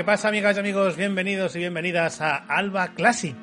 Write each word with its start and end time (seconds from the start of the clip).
¿Qué 0.00 0.04
pasa, 0.04 0.28
amigas 0.28 0.56
y 0.56 0.60
amigos? 0.60 0.96
Bienvenidos 0.96 1.54
y 1.56 1.58
bienvenidas 1.58 2.22
a 2.22 2.36
Alba 2.36 2.94
Classic, 2.94 3.36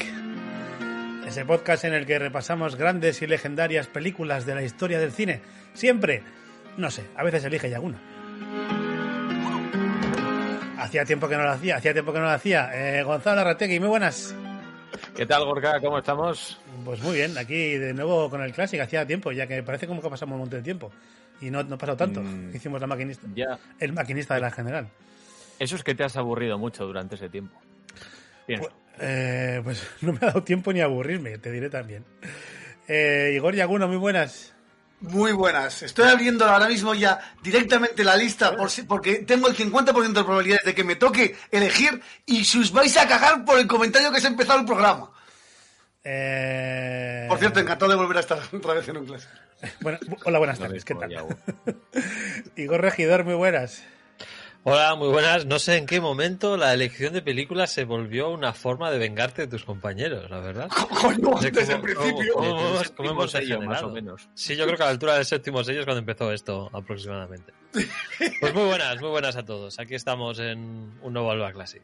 ese 1.28 1.46
podcast 1.46 1.86
en 1.86 1.94
el 1.94 2.08
que 2.08 2.18
repasamos 2.18 2.76
grandes 2.76 3.22
y 3.22 3.28
legendarias 3.28 3.86
películas 3.86 4.48
de 4.48 4.56
la 4.56 4.64
historia 4.64 4.98
del 4.98 5.12
cine. 5.12 5.40
Siempre, 5.76 6.24
no 6.76 6.90
sé, 6.90 7.06
a 7.16 7.24
veces 7.24 7.46
elige 7.46 7.70
ya 7.70 7.76
alguna. 7.76 8.02
Hacía 10.80 11.06
tiempo 11.06 11.30
que 11.30 11.38
no 11.38 11.44
lo 11.44 11.52
hacía, 11.52 11.76
hacía 11.76 11.94
tiempo 11.94 12.12
que 12.12 12.18
no 12.18 12.26
lo 12.26 12.32
hacía. 12.32 12.72
Eh, 12.74 13.04
Gonzalo 13.04 13.42
Arrategui, 13.42 13.80
muy 13.80 13.90
buenas. 13.90 14.34
¿Qué 15.16 15.28
tal, 15.28 15.46
Gorka? 15.46 15.80
¿Cómo 15.80 16.00
estamos? 16.00 16.60
Pues 16.84 17.04
muy 17.04 17.18
bien, 17.18 17.38
aquí 17.38 17.78
de 17.78 17.94
nuevo 17.94 18.32
con 18.32 18.42
el 18.42 18.52
Classic, 18.52 18.82
hacía 18.82 19.06
tiempo, 19.06 19.32
ya 19.32 19.46
que 19.46 19.62
parece 19.62 19.86
como 19.86 20.02
que 20.02 20.10
pasamos 20.10 20.34
un 20.34 20.40
montón 20.40 20.58
de 20.62 20.64
tiempo. 20.64 20.92
Y 21.40 21.52
no, 21.52 21.62
no 21.62 21.78
pasado 21.78 21.98
tanto. 21.98 22.24
Mm, 22.24 22.56
Hicimos 22.56 22.82
la 22.82 22.88
maquinista. 22.88 23.28
Ya. 23.36 23.60
El 23.80 23.94
maquinista 23.94 24.34
de 24.34 24.42
la 24.42 24.50
general. 24.50 24.90
Eso 25.60 25.76
es 25.76 25.84
que 25.84 25.96
te 25.96 26.04
has 26.04 26.16
aburrido 26.18 26.58
mucho 26.58 26.86
durante 26.86 27.16
ese 27.16 27.30
tiempo. 27.30 27.60
Pienso. 28.46 28.70
Pues, 28.70 28.76
eh, 29.00 29.62
pues 29.64 29.88
no 30.02 30.14
me 30.14 30.20
ha 30.22 30.28
dado 30.28 30.44
tiempo 30.44 30.72
ni 30.74 30.82
a 30.82 30.86
aburrirme, 30.86 31.38
te 31.38 31.52
diré 31.52 31.70
también. 31.70 32.06
Eh, 32.88 33.32
Igor 33.36 33.54
Yaguno, 33.56 33.88
muy 33.88 33.98
buenas. 33.98 34.54
Muy 35.00 35.32
buenas. 35.32 35.84
Estoy 35.84 36.08
abriendo 36.10 36.46
ahora 36.46 36.68
mismo 36.68 36.96
ya 36.96 37.20
directamente 37.44 38.04
la 38.04 38.16
lista 38.16 38.56
por 38.56 38.72
si- 38.72 38.82
porque 38.84 39.18
tengo 39.20 39.48
el 39.48 39.56
50% 39.56 40.22
de 40.22 40.24
probabilidades 40.26 40.66
de 40.66 40.74
que 40.74 40.84
me 40.84 40.96
toque 40.96 41.36
elegir 41.52 42.02
y 42.26 42.44
si 42.46 42.60
os 42.62 42.72
vais 42.72 42.98
a 42.98 43.08
cagar 43.08 43.46
por 43.46 43.60
el 43.60 43.68
comentario 43.68 44.12
que 44.12 44.20
se 44.20 44.26
ha 44.26 44.32
empezado 44.32 44.60
el 44.60 44.66
programa. 44.66 45.12
Eh, 46.04 47.26
Por 47.28 47.38
cierto, 47.38 47.60
encantado 47.60 47.92
de 47.92 47.98
volver 47.98 48.18
a 48.18 48.20
estar 48.22 48.40
otra 48.54 48.74
vez 48.74 48.88
en 48.88 48.98
un 48.98 49.06
clase. 49.06 49.28
bueno, 49.82 50.00
hola, 50.26 50.38
buenas 50.40 50.58
tardes, 50.58 50.84
¿qué 50.86 50.96
tal? 50.96 51.12
Igor 52.56 52.82
Regidor, 52.82 53.24
muy 53.24 53.36
buenas. 53.36 53.84
Hola, 54.70 54.96
muy 54.96 55.08
buenas. 55.08 55.46
No 55.46 55.60
sé 55.60 55.78
en 55.78 55.86
qué 55.86 56.02
momento 56.02 56.58
la 56.58 56.74
elección 56.74 57.14
de 57.14 57.22
películas 57.22 57.72
se 57.72 57.86
volvió 57.86 58.30
una 58.30 58.52
forma 58.52 58.92
de 58.92 58.98
vengarte 58.98 59.44
de 59.44 59.48
tus 59.48 59.64
compañeros, 59.64 60.30
la 60.30 60.42
verdad. 60.42 60.70
No 61.22 61.42
sé 61.42 61.52
desde 61.52 61.76
el 61.76 61.82
principio. 61.82 62.34
cómo- 62.34 62.82
cómo 62.98 63.10
hemos- 63.12 63.32
sello, 63.32 63.62
más 63.62 63.82
o 63.84 63.90
menos. 63.90 64.28
Sí, 64.34 64.58
yo 64.58 64.66
creo 64.66 64.76
que 64.76 64.84
a 64.84 64.88
la 64.88 64.92
altura 64.92 65.16
del 65.16 65.24
séptimo 65.26 65.64
sello 65.64 65.80
es 65.80 65.86
cuando 65.86 66.00
empezó 66.00 66.34
esto, 66.34 66.70
aproximadamente. 66.74 67.54
Pues 68.42 68.54
muy 68.54 68.64
buenas, 68.66 69.00
muy 69.00 69.10
buenas 69.10 69.38
a 69.38 69.46
todos. 69.46 69.80
Aquí 69.80 69.96
estamos 69.96 70.38
en 70.40 70.98
un 71.02 71.14
nuevo 71.14 71.32
Alba 71.32 71.54
Classic. 71.54 71.82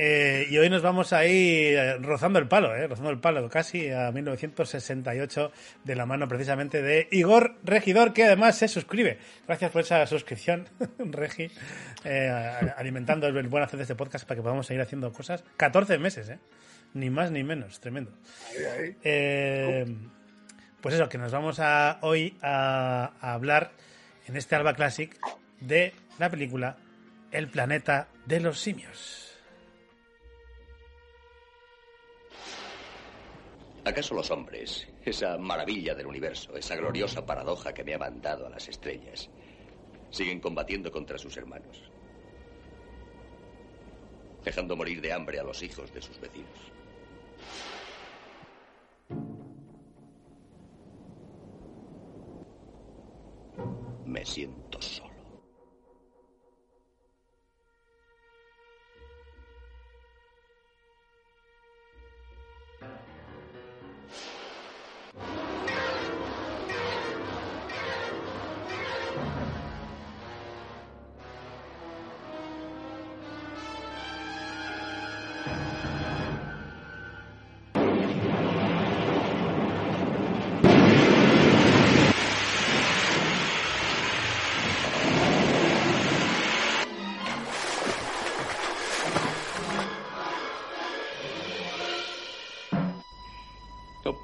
Eh, 0.00 0.46
y 0.48 0.56
hoy 0.58 0.70
nos 0.70 0.80
vamos 0.80 1.12
a 1.12 1.26
ir 1.26 1.76
eh, 1.76 1.98
rozando 1.98 2.38
el 2.38 2.46
palo, 2.46 2.72
eh, 2.72 2.86
rozando 2.86 3.10
el 3.10 3.18
palo 3.18 3.48
casi 3.48 3.90
a 3.90 4.12
1968 4.12 5.50
de 5.82 5.96
la 5.96 6.06
mano 6.06 6.28
precisamente 6.28 6.82
de 6.82 7.08
Igor 7.10 7.56
Regidor, 7.64 8.12
que 8.12 8.22
además 8.22 8.56
se 8.56 8.68
suscribe. 8.68 9.18
Gracias 9.48 9.72
por 9.72 9.80
esa 9.80 10.06
suscripción, 10.06 10.68
Regi, 10.98 11.50
eh, 12.04 12.30
alimentando 12.76 13.26
el 13.26 13.48
buen 13.48 13.64
hacer 13.64 13.76
de 13.78 13.82
este 13.82 13.96
podcast 13.96 14.24
para 14.24 14.36
que 14.36 14.42
podamos 14.42 14.68
seguir 14.68 14.82
haciendo 14.82 15.12
cosas. 15.12 15.42
14 15.56 15.98
meses, 15.98 16.28
eh, 16.28 16.38
ni 16.94 17.10
más 17.10 17.32
ni 17.32 17.42
menos, 17.42 17.80
tremendo. 17.80 18.12
Pues 20.80 20.94
eso, 20.94 21.08
que 21.08 21.18
nos 21.18 21.32
vamos 21.32 21.58
a 21.58 21.98
hoy 22.02 22.36
a, 22.40 23.14
a 23.20 23.32
hablar 23.32 23.72
en 24.28 24.36
este 24.36 24.54
Alba 24.54 24.74
Classic 24.74 25.12
de 25.60 25.92
la 26.20 26.30
película 26.30 26.76
El 27.32 27.48
planeta 27.48 28.06
de 28.26 28.38
los 28.38 28.60
simios. 28.60 29.27
¿Acaso 33.88 34.14
los 34.14 34.30
hombres, 34.30 34.86
esa 35.02 35.38
maravilla 35.38 35.94
del 35.94 36.08
universo, 36.08 36.54
esa 36.54 36.76
gloriosa 36.76 37.24
paradoja 37.24 37.72
que 37.72 37.82
me 37.84 37.94
ha 37.94 37.98
mandado 37.98 38.46
a 38.46 38.50
las 38.50 38.68
estrellas, 38.68 39.30
siguen 40.10 40.40
combatiendo 40.40 40.92
contra 40.92 41.16
sus 41.16 41.34
hermanos? 41.38 41.90
Dejando 44.44 44.76
morir 44.76 45.00
de 45.00 45.10
hambre 45.10 45.40
a 45.40 45.42
los 45.42 45.62
hijos 45.62 45.90
de 45.90 46.02
sus 46.02 46.20
vecinos. 46.20 46.70
Me 54.04 54.22
siento 54.26 54.77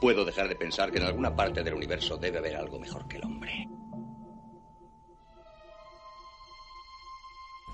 puedo 0.05 0.23
dejar 0.23 0.51
de 0.51 0.55
pensar 0.55 0.93
que 0.93 0.99
en 0.99 1.05
alguna 1.05 1.35
parte 1.35 1.63
del 1.63 1.73
universo 1.73 2.19
debe 2.19 2.37
haber 2.37 2.57
algo 2.57 2.79
mejor 2.79 3.09
que 3.09 3.17
el 3.17 3.25
hombre. 3.25 3.67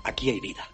Aquí 0.05 0.29
hay 0.29 0.39
vida. 0.39 0.65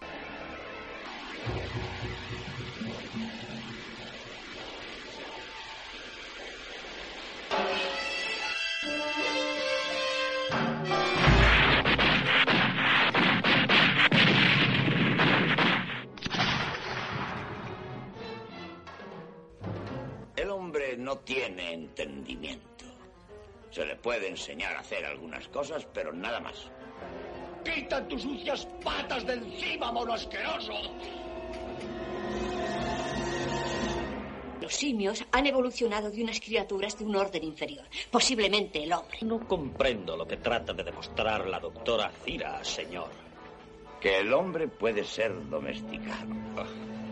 No 21.18 21.24
tiene 21.24 21.72
entendimiento. 21.72 22.84
Se 23.70 23.84
le 23.84 23.96
puede 23.96 24.28
enseñar 24.28 24.76
a 24.76 24.80
hacer 24.80 25.04
algunas 25.04 25.48
cosas, 25.48 25.86
pero 25.92 26.12
nada 26.12 26.40
más. 26.40 26.70
¡Quita 27.64 28.06
tus 28.06 28.22
sucias 28.22 28.66
patas 28.84 29.26
de 29.26 29.34
encima, 29.34 29.92
mono 29.92 30.14
asqueroso! 30.14 30.72
los 34.60 34.74
simios 34.74 35.24
han 35.32 35.46
evolucionado 35.46 36.10
de 36.10 36.22
unas 36.22 36.40
criaturas 36.40 36.98
de 36.98 37.04
un 37.06 37.16
orden 37.16 37.42
inferior, 37.42 37.86
posiblemente 38.10 38.82
el 38.82 38.92
hombre. 38.92 39.18
No 39.22 39.40
comprendo 39.48 40.14
lo 40.14 40.26
que 40.26 40.36
trata 40.36 40.74
de 40.74 40.84
demostrar 40.84 41.46
la 41.46 41.58
doctora 41.58 42.10
Cira, 42.22 42.62
señor. 42.62 43.08
Que 43.98 44.18
el 44.18 44.30
hombre 44.30 44.68
puede 44.68 45.04
ser 45.04 45.32
domesticado. 45.48 46.34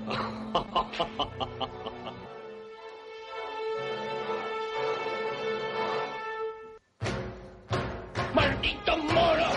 ¡Maldito 8.36 8.98
mono! 8.98 9.50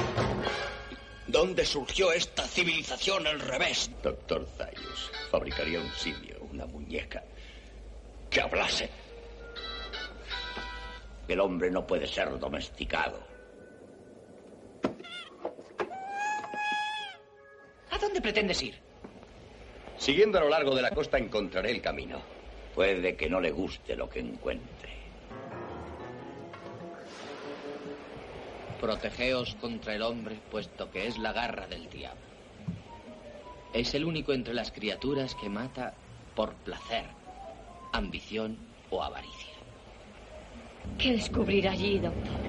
¿Dónde 1.27 1.65
surgió 1.65 2.13
esta 2.13 2.43
civilización 2.43 3.27
al 3.27 3.41
revés? 3.41 3.91
Doctor 4.01 4.47
Zayus 4.57 5.11
fabricaría 5.29 5.81
un 5.81 5.91
simio, 5.91 6.37
una 6.49 6.65
muñeca, 6.65 7.21
Que 8.29 8.39
hablase. 8.39 8.89
El 11.27 11.41
hombre 11.41 11.69
no 11.69 11.85
puede 11.85 12.07
ser 12.07 12.39
domesticado. 12.39 13.19
¿A 17.91 17.97
dónde 17.97 18.21
pretendes 18.21 18.63
ir? 18.63 18.75
Siguiendo 19.97 20.37
a 20.37 20.41
lo 20.41 20.49
largo 20.49 20.73
de 20.73 20.83
la 20.83 20.91
costa 20.91 21.17
encontraré 21.17 21.71
el 21.71 21.81
camino. 21.81 22.21
Puede 22.73 23.17
que 23.17 23.29
no 23.29 23.41
le 23.41 23.51
guste 23.51 23.97
lo 23.97 24.09
que 24.09 24.21
encuentre. 24.21 24.98
Protegeos 28.79 29.55
contra 29.55 29.93
el 29.93 30.01
hombre, 30.01 30.39
puesto 30.49 30.89
que 30.89 31.07
es 31.07 31.17
la 31.17 31.33
garra 31.33 31.67
del 31.67 31.89
diablo. 31.89 32.21
Es 33.73 33.93
el 33.93 34.05
único 34.05 34.31
entre 34.33 34.53
las 34.53 34.71
criaturas 34.71 35.35
que 35.35 35.49
mata 35.49 35.93
por 36.33 36.53
placer, 36.53 37.05
ambición 37.91 38.57
o 38.89 39.03
avaricia. 39.03 39.53
¿Qué 40.97 41.11
descubrirá 41.11 41.71
allí, 41.71 41.99
doctor? 41.99 42.39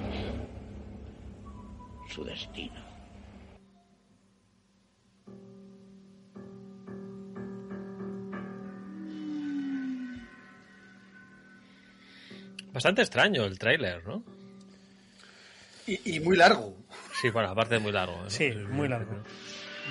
Su 2.09 2.23
destino. 2.23 2.81
Bastante 12.71 13.01
extraño 13.01 13.43
el 13.43 13.59
tráiler, 13.59 14.05
¿no? 14.07 14.40
Y, 15.87 16.15
y 16.15 16.19
muy 16.19 16.37
largo. 16.37 16.75
Sí, 17.19 17.29
bueno, 17.29 17.49
aparte 17.49 17.75
de 17.75 17.79
muy 17.79 17.91
largo. 17.91 18.21
¿no? 18.23 18.29
Sí, 18.29 18.51
muy 18.69 18.87
largo. 18.87 19.23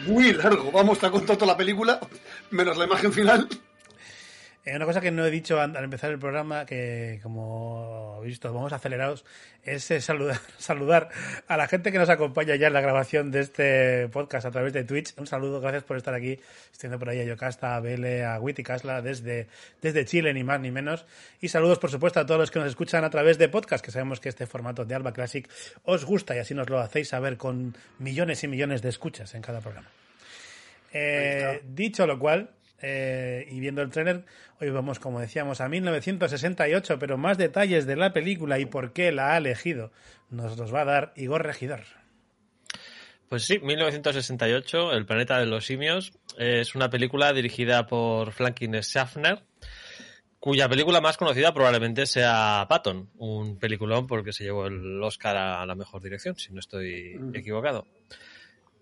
Muy 0.07 0.33
largo. 0.33 0.71
Vamos, 0.73 0.99
está 0.99 1.11
contando 1.11 1.37
toda 1.39 1.53
la 1.53 1.57
película, 1.57 2.01
menos 2.51 2.77
la 2.77 2.85
imagen 2.85 3.13
final. 3.13 3.49
Eh, 4.67 4.77
una 4.77 4.85
cosa 4.85 5.01
que 5.01 5.11
no 5.11 5.25
he 5.25 5.31
dicho 5.31 5.59
al 5.59 5.75
empezar 5.77 6.11
el 6.11 6.19
programa, 6.19 6.67
que 6.67 7.19
como 7.23 8.17
habéis 8.19 8.33
visto, 8.33 8.53
vamos 8.53 8.75
acelerados, 8.75 9.25
es 9.65 9.91
eh, 9.91 10.03
saludar, 10.03 10.39
saludar 10.59 11.09
a 11.49 11.57
la 11.57 11.67
gente 11.67 11.91
que 11.91 11.99
nos 11.99 12.11
acompaña 12.11 12.57
ya 12.57 12.67
en 12.67 12.75
la 12.75 12.83
grabación 12.83 13.31
de 13.31 13.41
este 13.41 14.09
podcast 14.09 14.45
a 14.45 14.51
través 14.51 14.75
de 14.75 14.85
Twitch. 14.85 15.15
Un 15.17 15.27
saludo, 15.27 15.63
gracias 15.63 15.85
por 15.85 15.97
estar 15.97 16.13
aquí. 16.13 16.39
Estoy 16.73 16.91
por 16.99 17.09
ahí 17.09 17.21
a 17.21 17.25
Yocasta, 17.25 17.75
a 17.75 17.81
Bele, 17.81 18.23
a 18.23 18.39
Witty 18.39 18.63
Casla 18.63 19.01
desde, 19.01 19.47
desde 19.81 20.05
Chile, 20.05 20.35
ni 20.35 20.45
más 20.45 20.61
ni 20.61 20.71
menos. 20.71 21.07
Y 21.41 21.49
saludos, 21.49 21.79
por 21.79 21.91
supuesto, 21.91 22.21
a 22.21 22.27
todos 22.27 22.41
los 22.41 22.51
que 22.51 22.59
nos 22.59 22.69
escuchan 22.69 23.03
a 23.05 23.11
través 23.11 23.39
de 23.39 23.49
podcast, 23.49 23.83
que 23.83 23.91
sabemos 23.91 24.21
que 24.21 24.29
este 24.29 24.47
formato 24.47 24.85
de 24.85 24.95
Alba 24.95 25.15
Classic 25.15 25.49
os 25.85 26.05
gusta 26.05 26.37
y 26.37 26.39
así 26.39 26.53
nos 26.53 26.69
lo 26.69 26.81
hacéis 26.81 27.09
saber 27.09 27.39
con 27.39 27.75
millones 27.99 28.45
y 28.45 28.49
millones 28.49 28.83
de 28.83 28.91
escuchas 28.91 29.35
en 29.35 29.41
cada 29.41 29.61
programa. 29.61 29.89
Eh, 30.93 31.63
dicho 31.65 32.07
lo 32.07 32.19
cual, 32.19 32.51
eh, 32.83 33.47
y 33.51 33.61
viendo 33.61 33.83
el 33.83 33.91
tráiler, 33.91 34.25
hoy 34.61 34.71
vamos, 34.71 34.99
como 34.99 35.21
decíamos, 35.21 35.61
a 35.61 35.69
1968, 35.69 36.99
pero 36.99 37.19
más 37.19 37.39
detalles 37.39 37.87
de 37.87 37.97
la 37.97 38.13
película 38.13 38.59
y 38.59 38.67
por 38.67 38.93
qué 38.93 39.13
la 39.13 39.35
ha 39.35 39.39
elegido 39.39 39.93
nos 40.31 40.57
los 40.57 40.73
va 40.73 40.83
a 40.83 40.85
dar 40.85 41.13
Igor 41.17 41.45
Regidor. 41.45 41.83
Pues 43.29 43.45
sí, 43.45 43.61
1968, 43.61 44.93
El 44.93 45.07
planeta 45.07 45.39
de 45.39 45.47
los 45.47 45.65
simios, 45.67 46.13
es 46.37 46.75
una 46.75 46.91
película 46.91 47.33
dirigida 47.33 47.87
por 47.87 48.33
Franklin 48.33 48.75
Schaffner, 48.83 49.43
cuya 50.41 50.69
película 50.69 51.01
más 51.01 51.17
conocida 51.17 51.55
probablemente 51.55 52.07
sea 52.07 52.67
Patton, 52.69 53.11
un 53.19 53.59
peliculón 53.59 54.07
porque 54.07 54.33
se 54.33 54.45
llevó 54.45 54.67
el 54.67 55.01
Oscar 55.03 55.37
a 55.37 55.67
la 55.67 55.75
mejor 55.77 56.03
dirección, 56.03 56.37
si 56.37 56.53
no 56.53 56.59
estoy 56.59 57.21
equivocado. 57.35 57.87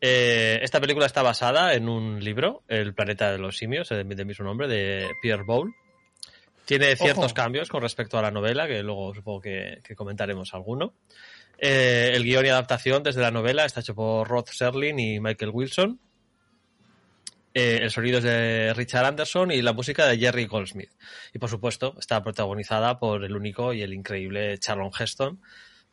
Eh, 0.01 0.61
esta 0.63 0.81
película 0.81 1.07
está 1.07 1.23
basada 1.23 1.75
en 1.75 1.89
un 1.89 2.23
libro, 2.23 2.63
El 2.69 2.95
planeta 2.95 3.33
de 3.33 3.39
los 3.39 3.57
simios, 3.57 3.89
de, 3.89 4.05
de 4.05 4.25
mismo 4.25 4.45
nombre, 4.45 4.69
de 4.69 5.09
Pierre 5.21 5.45
Boulle. 5.45 5.75
Tiene 6.65 6.97
ciertos 6.97 7.27
Ojo. 7.27 7.35
cambios 7.35 7.69
con 7.69 7.83
respecto 7.83 8.19
a 8.19 8.23
la 8.23 8.31
novela, 8.31 8.69
que 8.69 8.83
luego 8.83 9.15
supongo 9.15 9.41
que, 9.41 9.81
que 9.83 9.97
comentaremos 9.97 10.53
alguno. 10.55 10.95
Eh, 11.59 12.13
el 12.15 12.23
guion 12.23 12.47
y 12.47 12.51
adaptación 12.51 13.03
desde 13.03 13.23
la 13.23 13.31
novela 13.31 13.65
está 13.65 13.81
hecho 13.81 13.95
por 13.95 14.29
Rod 14.29 14.47
Serling 14.47 14.99
y 14.99 15.19
Michael 15.19 15.51
Wilson. 15.53 15.99
Eh, 17.55 17.81
el 17.83 17.91
sonido 17.91 18.19
es 18.19 18.25
de 18.25 18.73
Richard 18.75 19.07
Anderson 19.07 19.51
y 19.51 19.63
la 19.63 19.73
música 19.73 20.07
de 20.07 20.19
Jerry 20.19 20.47
Goldsmith. 20.47 20.93
Y 21.35 21.39
por 21.39 21.49
supuesto, 21.49 21.97
está 21.99 22.23
protagonizada 22.23 22.99
por 22.99 23.25
el 23.25 23.35
único 23.35 23.73
y 23.73 23.83
el 23.83 23.95
increíble 23.95 24.59
Charlon 24.59 24.91
Heston, 24.97 25.41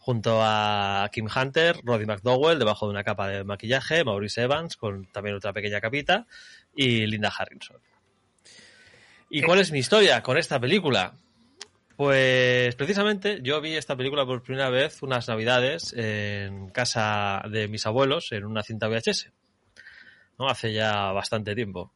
junto 0.05 0.39
a 0.39 1.09
Kim 1.11 1.27
Hunter, 1.35 1.77
Roddy 1.83 2.05
McDowell, 2.05 2.59
debajo 2.59 2.85
de 2.85 2.91
una 2.91 3.03
capa 3.03 3.27
de 3.27 3.43
maquillaje, 3.43 4.03
Maurice 4.03 4.43
Evans, 4.43 4.77
con 4.77 5.07
también 5.07 5.35
otra 5.35 5.51
pequeña 5.51 5.81
capita, 5.81 6.27
y 6.75 7.07
Linda 7.07 7.33
Harrison. 7.35 7.77
¿Y 9.31 9.41
cuál 9.41 9.61
es 9.61 9.71
mi 9.71 9.79
historia 9.79 10.21
con 10.21 10.37
esta 10.37 10.59
película? 10.59 11.15
Pues 11.97 12.75
precisamente 12.75 13.39
yo 13.41 13.59
vi 13.61 13.73
esta 13.73 13.95
película 13.95 14.27
por 14.27 14.43
primera 14.43 14.69
vez 14.69 15.01
unas 15.01 15.27
navidades 15.27 15.91
en 15.97 16.69
casa 16.69 17.41
de 17.49 17.67
mis 17.67 17.87
abuelos 17.87 18.31
en 18.31 18.45
una 18.45 18.61
cinta 18.61 18.87
VHS. 18.87 19.31
¿no? 20.37 20.47
Hace 20.47 20.71
ya 20.71 21.13
bastante 21.13 21.55
tiempo. 21.55 21.93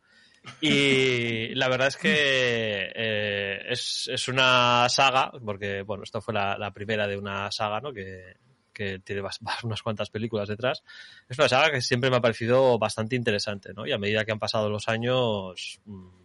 Y 0.62 1.54
la 1.56 1.70
verdad 1.70 1.88
es 1.88 1.98
que 1.98 2.92
eh, 2.96 3.62
es, 3.70 4.10
es 4.12 4.28
una 4.28 4.88
saga, 4.90 5.32
porque 5.44 5.84
bueno, 5.84 6.04
esta 6.04 6.22
fue 6.22 6.34
la, 6.34 6.72
primera 6.74 7.08
de 7.08 7.18
una 7.18 7.52
saga, 7.52 7.82
¿no? 7.82 7.94
Que, 7.94 8.36
que 8.74 9.00
tiene 9.00 9.22
unas 9.64 9.82
cuantas 9.82 10.10
películas 10.10 10.48
detrás. 10.48 10.84
Es 11.28 11.38
una 11.38 11.50
saga 11.50 11.72
que 11.72 11.82
siempre 11.82 12.10
me 12.10 12.18
ha 12.18 12.22
parecido 12.22 12.78
bastante 12.80 13.16
interesante, 13.16 13.74
¿no? 13.74 13.86
Y 13.86 13.92
a 13.92 13.98
medida 13.98 14.24
que 14.26 14.32
han 14.32 14.40
pasado 14.40 14.70
los 14.70 14.88
años, 14.88 15.82
mm, 15.86 16.19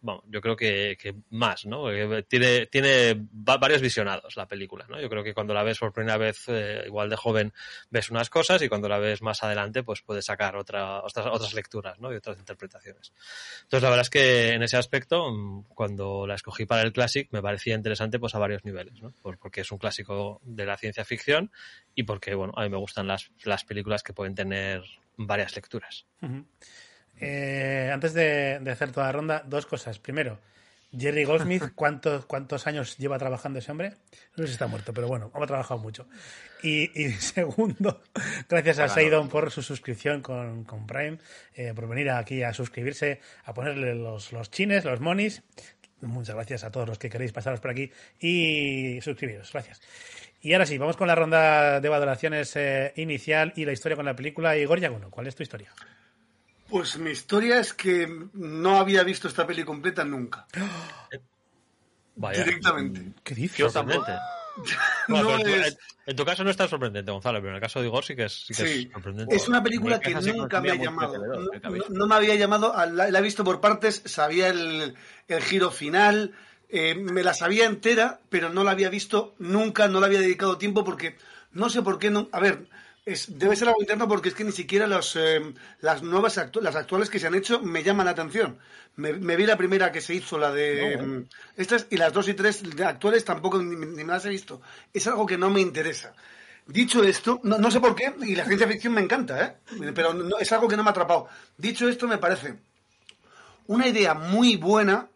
bueno, 0.00 0.22
yo 0.28 0.40
creo 0.40 0.56
que, 0.56 0.96
que 1.00 1.14
más, 1.30 1.66
¿no? 1.66 1.86
Que 1.86 2.24
tiene, 2.28 2.66
tiene 2.66 3.14
va- 3.14 3.56
varios 3.56 3.80
visionados 3.80 4.36
la 4.36 4.46
película, 4.46 4.86
¿no? 4.88 5.00
Yo 5.00 5.08
creo 5.08 5.22
que 5.24 5.34
cuando 5.34 5.54
la 5.54 5.62
ves 5.62 5.78
por 5.78 5.92
primera 5.92 6.16
vez, 6.16 6.44
eh, 6.48 6.84
igual 6.86 7.08
de 7.10 7.16
joven, 7.16 7.52
ves 7.90 8.10
unas 8.10 8.30
cosas 8.30 8.60
y 8.62 8.68
cuando 8.68 8.88
la 8.88 8.98
ves 8.98 9.22
más 9.22 9.42
adelante, 9.42 9.82
pues 9.82 10.02
puedes 10.02 10.24
sacar 10.24 10.56
otra, 10.56 11.02
otras, 11.02 11.26
otras 11.26 11.54
lecturas, 11.54 11.98
¿no? 11.98 12.12
Y 12.12 12.16
otras 12.16 12.38
interpretaciones. 12.38 13.12
Entonces, 13.62 13.82
la 13.82 13.90
verdad 13.90 14.02
es 14.02 14.10
que 14.10 14.52
en 14.52 14.62
ese 14.62 14.76
aspecto, 14.76 15.30
mm, 15.30 15.64
cuando 15.74 16.26
la 16.26 16.34
escogí 16.34 16.66
para 16.66 16.82
el 16.82 16.92
Classic, 16.92 17.28
me 17.32 17.42
parecía 17.42 17.74
interesante 17.74 18.18
pues 18.18 18.34
a 18.34 18.38
varios 18.38 18.64
niveles, 18.64 19.00
¿no? 19.02 19.12
Por- 19.22 19.38
porque 19.38 19.62
es 19.62 19.72
un 19.72 19.78
clásico 19.78 20.40
de 20.44 20.66
la 20.66 20.76
ciencia 20.76 21.04
ficción 21.04 21.50
y 21.94 22.02
porque, 22.04 22.34
bueno, 22.34 22.52
a 22.56 22.62
mí 22.62 22.68
me 22.68 22.76
gustan 22.78 23.06
las, 23.06 23.30
las 23.44 23.64
películas 23.64 24.02
que 24.02 24.12
pueden 24.12 24.34
tener 24.34 24.82
varias 25.16 25.54
lecturas. 25.56 26.06
Ujú. 26.20 26.44
Eh, 27.20 27.90
antes 27.92 28.14
de, 28.14 28.58
de 28.60 28.70
hacer 28.70 28.92
toda 28.92 29.06
la 29.06 29.12
ronda, 29.12 29.42
dos 29.46 29.66
cosas. 29.66 29.98
Primero, 29.98 30.38
Jerry 30.96 31.24
Goldsmith, 31.24 31.62
¿cuántos, 31.74 32.26
¿cuántos 32.26 32.66
años 32.66 32.96
lleva 32.96 33.18
trabajando 33.18 33.58
ese 33.58 33.70
hombre? 33.70 33.94
No 34.36 34.42
sé 34.42 34.46
si 34.48 34.52
está 34.52 34.66
muerto, 34.66 34.92
pero 34.92 35.08
bueno, 35.08 35.30
ha 35.34 35.46
trabajado 35.46 35.80
mucho. 35.80 36.06
Y, 36.62 36.90
y 37.00 37.12
segundo, 37.20 38.02
gracias 38.48 38.78
a. 38.78 38.88
Seidon 38.88 39.28
por 39.28 39.50
su 39.50 39.62
suscripción 39.62 40.22
con, 40.22 40.64
con 40.64 40.86
Prime, 40.86 41.18
eh, 41.54 41.72
por 41.74 41.88
venir 41.88 42.10
aquí 42.10 42.42
a 42.42 42.52
suscribirse, 42.52 43.20
a 43.44 43.54
ponerle 43.54 43.94
los, 43.94 44.32
los 44.32 44.50
chines, 44.50 44.84
los 44.84 45.00
monis. 45.00 45.42
Muchas 46.02 46.34
gracias 46.34 46.62
a 46.62 46.70
todos 46.70 46.86
los 46.86 46.98
que 46.98 47.08
queréis 47.08 47.32
pasaros 47.32 47.58
por 47.60 47.70
aquí 47.70 47.90
y 48.20 49.00
suscribiros. 49.00 49.50
Gracias. 49.50 49.80
Y 50.42 50.52
ahora 50.52 50.66
sí, 50.66 50.76
vamos 50.76 50.96
con 50.96 51.08
la 51.08 51.14
ronda 51.14 51.80
de 51.80 51.88
valoraciones 51.88 52.54
eh, 52.56 52.92
inicial 52.96 53.52
y 53.56 53.64
la 53.64 53.72
historia 53.72 53.96
con 53.96 54.04
la 54.04 54.14
película. 54.14 54.56
Igor 54.56 54.78
Yaguno, 54.78 55.10
¿cuál 55.10 55.26
es 55.26 55.34
tu 55.34 55.42
historia? 55.42 55.72
Pues 56.68 56.98
mi 56.98 57.10
historia 57.10 57.60
es 57.60 57.72
que 57.72 58.08
no 58.32 58.78
había 58.78 59.02
visto 59.04 59.28
esta 59.28 59.46
peli 59.46 59.64
completa 59.64 60.04
nunca. 60.04 60.46
Vaya. 62.16 62.44
Directamente. 62.44 63.12
¿Qué 63.22 63.34
dices? 63.34 63.58
Yo 63.58 63.70
tampoco. 63.70 64.06
Sorprendente. 65.06 65.58
No 65.58 65.64
es- 65.64 65.72
en- 65.72 65.78
en 66.06 66.16
tu 66.16 66.24
caso 66.24 66.44
no 66.44 66.50
es 66.50 66.56
tan 66.56 66.68
sorprendente, 66.68 67.10
Gonzalo, 67.12 67.40
pero 67.40 67.50
en 67.50 67.56
el 67.56 67.60
caso 67.60 67.80
de 67.80 67.86
Igor 67.88 68.04
sí 68.04 68.14
que 68.16 68.24
es, 68.24 68.32
sí 68.46 68.54
que 68.54 68.66
Sí. 68.66 68.84
es 68.86 68.92
sorprendente. 68.92 69.34
Es 69.36 69.48
una 69.48 69.62
película 69.62 70.00
que 70.00 70.14
nunca 70.14 70.60
me 70.60 70.70
ha 70.70 70.74
llamado. 70.76 71.20
No, 71.90 72.06
me 72.06 72.14
había 72.14 72.34
llamado. 72.36 72.74
a- 72.74 72.86
La, 72.86 73.10
la 73.10 73.18
he 73.18 73.22
visto 73.22 73.44
por 73.44 73.60
partes, 73.60 74.02
sabía 74.06 74.48
el, 74.48 74.94
el 75.28 75.42
giro 75.42 75.70
final, 75.70 76.32
eh, 76.70 76.94
me 76.94 77.22
la 77.22 77.34
sabía 77.34 77.66
entera, 77.66 78.20
pero 78.30 78.48
no 78.48 78.64
la 78.64 78.70
había 78.70 78.88
visto 78.88 79.34
nunca, 79.38 79.88
no 79.88 80.00
la 80.00 80.06
había 80.06 80.20
dedicado 80.20 80.56
tiempo 80.58 80.84
porque 80.84 81.16
no 81.52 81.68
sé 81.68 81.82
por 81.82 81.98
qué 81.98 82.10
no. 82.10 82.28
A 82.32 82.40
ver, 82.40 82.66
Es, 83.06 83.38
debe 83.38 83.54
ser 83.54 83.68
algo 83.68 83.80
interno 83.80 84.08
porque 84.08 84.30
es 84.30 84.34
que 84.34 84.42
ni 84.42 84.50
siquiera 84.50 84.88
los, 84.88 85.14
eh, 85.14 85.40
las 85.80 86.02
nuevas 86.02 86.38
actu- 86.38 86.60
las 86.60 86.74
actuales 86.74 87.08
que 87.08 87.20
se 87.20 87.28
han 87.28 87.36
hecho 87.36 87.60
me 87.62 87.84
llaman 87.84 88.06
la 88.06 88.10
atención. 88.12 88.58
Me, 88.96 89.12
me 89.12 89.36
vi 89.36 89.46
la 89.46 89.56
primera 89.56 89.92
que 89.92 90.00
se 90.00 90.12
hizo, 90.14 90.36
la 90.38 90.50
de 90.50 90.96
mm, 91.00 91.24
estas, 91.56 91.86
y 91.90 91.98
las 91.98 92.12
dos 92.12 92.28
y 92.28 92.34
tres 92.34 92.62
actuales 92.84 93.24
tampoco 93.24 93.62
ni, 93.62 93.76
ni 93.76 94.02
me 94.02 94.12
las 94.12 94.24
he 94.26 94.28
visto. 94.28 94.60
Es 94.92 95.06
algo 95.06 95.24
que 95.24 95.38
no 95.38 95.50
me 95.50 95.60
interesa. 95.60 96.14
Dicho 96.66 97.04
esto, 97.04 97.38
no, 97.44 97.58
no 97.58 97.70
sé 97.70 97.78
por 97.78 97.94
qué, 97.94 98.12
y 98.22 98.34
la 98.34 98.44
ciencia 98.44 98.66
ficción 98.66 98.92
me 98.94 99.00
encanta, 99.02 99.40
¿eh? 99.44 99.56
pero 99.94 100.12
no- 100.12 100.38
es 100.38 100.50
algo 100.50 100.66
que 100.66 100.76
no 100.76 100.82
me 100.82 100.88
ha 100.88 100.90
atrapado. 100.90 101.28
Dicho 101.56 101.88
esto, 101.88 102.08
me 102.08 102.18
parece 102.18 102.54
una 103.68 103.86
idea 103.86 104.14
muy 104.14 104.56
buena. 104.56 105.08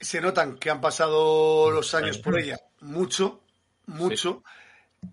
Se 0.00 0.22
notan 0.22 0.56
que 0.56 0.70
han 0.70 0.80
pasado 0.80 1.70
los 1.70 1.92
años 1.94 2.16
por 2.16 2.38
ella 2.38 2.58
mucho, 2.80 3.42
mucho. 3.86 4.42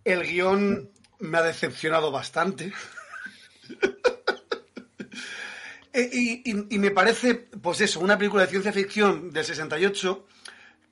El 0.05 0.23
guion 0.23 0.89
me 1.19 1.37
ha 1.37 1.43
decepcionado 1.43 2.11
bastante. 2.11 2.73
E- 5.97 6.41
y, 6.43 6.77
me 6.77 6.91
parece, 6.91 7.35
pues 7.35 7.79
eso, 7.79 8.01
una 8.01 8.17
película 8.17 8.43
de 8.43 8.49
ciencia 8.49 8.73
ficción 8.73 9.31
del 9.31 9.45
68 9.45 10.27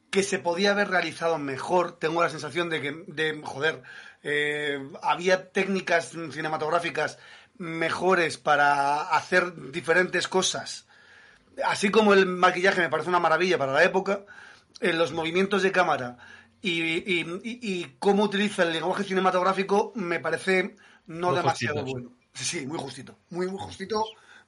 que 0.09 0.23
se 0.23 0.39
podía 0.39 0.71
haber 0.71 0.89
realizado 0.89 1.37
mejor. 1.37 1.99
Tengo 1.99 2.23
la 2.23 2.29
sensación 2.29 2.69
de 2.69 2.81
que, 2.81 3.03
de, 3.07 3.41
joder, 3.43 3.83
eh, 4.23 4.79
había 5.01 5.51
técnicas 5.51 6.11
cinematográficas 6.31 7.19
mejores 7.57 8.37
para 8.37 9.01
hacer 9.09 9.71
diferentes 9.73 10.29
cosas. 10.29 10.87
Así 11.65 11.91
como 11.91 12.13
el 12.13 12.25
maquillaje 12.25 12.79
me 12.79 12.89
parece 12.89 13.09
una 13.09 13.19
maravilla 13.19 13.57
para 13.57 13.73
la 13.73 13.83
época, 13.83 14.21
eh, 14.79 14.93
los 14.93 15.11
movimientos 15.11 15.63
de 15.63 15.73
cámara 15.73 16.17
y, 16.63 17.21
y- 17.43 17.95
cómo 17.99 18.23
utiliza 18.23 18.63
el 18.63 18.71
lenguaje 18.71 19.03
cinematográfico 19.03 19.91
me 19.95 20.19
parece 20.19 20.75
no 21.07 21.27
Muy 21.27 21.37
demasiado 21.37 21.83
bueno. 21.83 22.11
Sí, 22.33 22.45
sí, 22.45 22.65
muy 22.65 22.79
justito. 22.79 23.17
Muy, 23.29 23.47
muy 23.47 23.59
justito. 23.59 24.03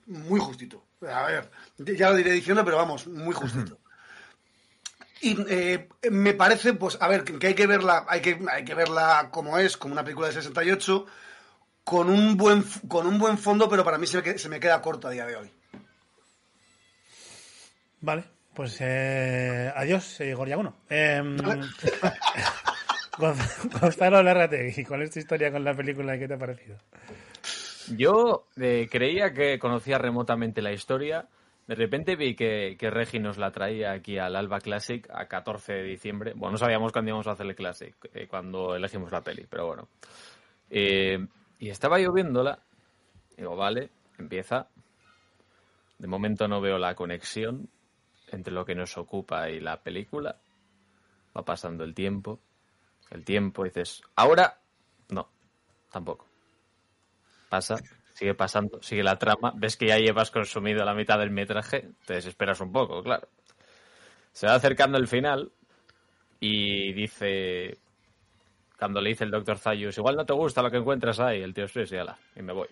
Muy 0.08 0.40
justito. 0.40 0.84
A 1.02 1.26
ver, 1.28 1.52
ya 1.78 2.10
lo 2.10 2.16
diré 2.16 2.32
diciendo, 2.32 2.64
pero 2.64 2.78
vamos, 2.78 3.06
muy 3.08 3.34
justito. 3.34 3.78
Y 5.22 5.36
eh, 5.50 5.90
me 6.12 6.34
parece, 6.34 6.74
pues, 6.74 6.98
a 7.02 7.08
ver, 7.08 7.24
que 7.24 7.48
hay 7.48 7.54
que 7.56 7.68
verla, 7.68 8.06
hay 8.08 8.22
que, 8.22 8.40
hay 8.52 8.64
que 8.64 8.76
verla 8.76 9.30
como 9.32 9.58
es, 9.58 9.78
como 9.78 9.94
una 9.94 10.04
película 10.04 10.28
de 10.28 10.34
68, 10.34 11.06
con 11.84 12.10
un 12.10 12.38
buen, 12.38 12.64
con 12.88 13.08
un 13.08 13.18
buen 13.18 13.38
fondo, 13.38 13.68
pero 13.70 13.84
para 13.84 13.98
mí 13.98 14.08
se 14.08 14.22
me, 14.22 14.38
se 14.38 14.50
me 14.50 14.60
queda 14.60 14.82
corto 14.82 15.08
a 15.08 15.12
día 15.12 15.26
de 15.26 15.36
hoy. 15.36 15.52
Vale, 18.02 18.24
pues 18.56 18.78
eh, 18.82 19.72
adiós, 19.76 20.20
eh, 20.22 20.30
Igor 20.30 20.48
Yaguno. 20.48 20.76
Eh, 20.90 21.22
Gonz- 23.18 23.80
Gonzalo 23.80 24.22
Lárrate, 24.24 24.74
¿y 24.76 24.84
cuál 24.84 25.04
es 25.04 25.12
tu 25.12 25.20
historia 25.20 25.52
con 25.52 25.64
la 25.64 25.74
película 25.74 26.16
y 26.16 26.20
qué 26.20 26.28
te 26.28 26.34
ha 26.34 26.38
parecido? 26.38 26.78
Yo 27.96 28.48
eh, 28.60 28.88
creía 28.92 29.34
que 29.34 29.60
conocía 29.60 29.98
remotamente 29.98 30.62
la 30.62 30.72
historia. 30.72 31.28
De 31.68 31.76
repente 31.76 32.16
vi 32.16 32.36
que, 32.36 32.76
que 32.80 32.90
Regi 32.90 33.20
nos 33.20 33.38
la 33.38 33.52
traía 33.52 33.92
aquí 33.92 34.18
al 34.18 34.36
Alba 34.36 34.60
Classic 34.60 35.08
a 35.12 35.28
14 35.28 35.74
de 35.74 35.84
diciembre. 35.84 36.34
Bueno, 36.36 36.54
no 36.54 36.58
sabíamos 36.58 36.92
cuándo 36.92 37.10
íbamos 37.10 37.28
a 37.28 37.32
hacer 37.32 37.46
el 37.46 37.56
Classic, 37.56 37.96
eh, 38.14 38.28
cuando 38.28 38.76
elegimos 38.76 39.12
la 39.12 39.22
peli, 39.22 39.46
pero 39.50 39.68
bueno. 39.68 39.88
Eh, 40.70 41.26
y 41.60 41.70
estaba 41.70 42.00
yo 42.00 42.12
viéndola. 42.12 42.60
Digo, 43.38 43.56
vale, 43.56 43.90
empieza. 44.20 44.68
De 45.98 46.08
momento 46.08 46.48
no 46.48 46.60
veo 46.62 46.78
la 46.78 46.94
conexión 46.96 47.70
entre 48.36 48.54
lo 48.54 48.66
que 48.66 48.76
nos 48.76 48.98
ocupa 48.98 49.50
y 49.50 49.60
la 49.60 49.82
película. 49.82 50.38
Va 51.36 51.44
pasando 51.44 51.84
el 51.84 51.94
tiempo. 51.94 52.40
El 53.10 53.24
tiempo, 53.24 53.64
dices, 53.64 54.02
ahora 54.16 54.60
no, 55.10 55.30
tampoco 55.92 56.28
pasa, 57.56 57.78
sigue 58.14 58.34
pasando, 58.34 58.82
sigue 58.82 59.04
la 59.04 59.18
trama, 59.18 59.54
ves 59.56 59.78
que 59.78 59.88
ya 59.88 59.98
llevas 59.98 60.32
consumido 60.32 60.84
la 60.84 60.94
mitad 60.94 61.18
del 61.18 61.32
metraje, 61.32 61.92
te 62.06 62.16
desesperas 62.16 62.60
un 62.62 62.72
poco, 62.72 63.02
claro. 63.02 63.28
Se 64.32 64.48
va 64.48 64.56
acercando 64.56 64.98
el 64.98 65.08
final 65.08 65.52
y 66.40 66.92
dice, 66.92 67.78
cuando 68.78 69.00
le 69.00 69.10
dice 69.10 69.24
el 69.24 69.32
doctor 69.32 69.58
Zayus, 69.58 69.98
igual 69.98 70.18
no 70.18 70.26
te 70.26 70.34
gusta 70.34 70.62
lo 70.62 70.70
que 70.70 70.78
encuentras 70.78 71.20
ahí, 71.20 71.42
el 71.42 71.54
tío 71.54 71.68
sí, 71.68 71.86
sí, 71.86 71.96
ala, 71.96 72.18
y 72.36 72.42
me 72.42 72.52
voy. 72.52 72.68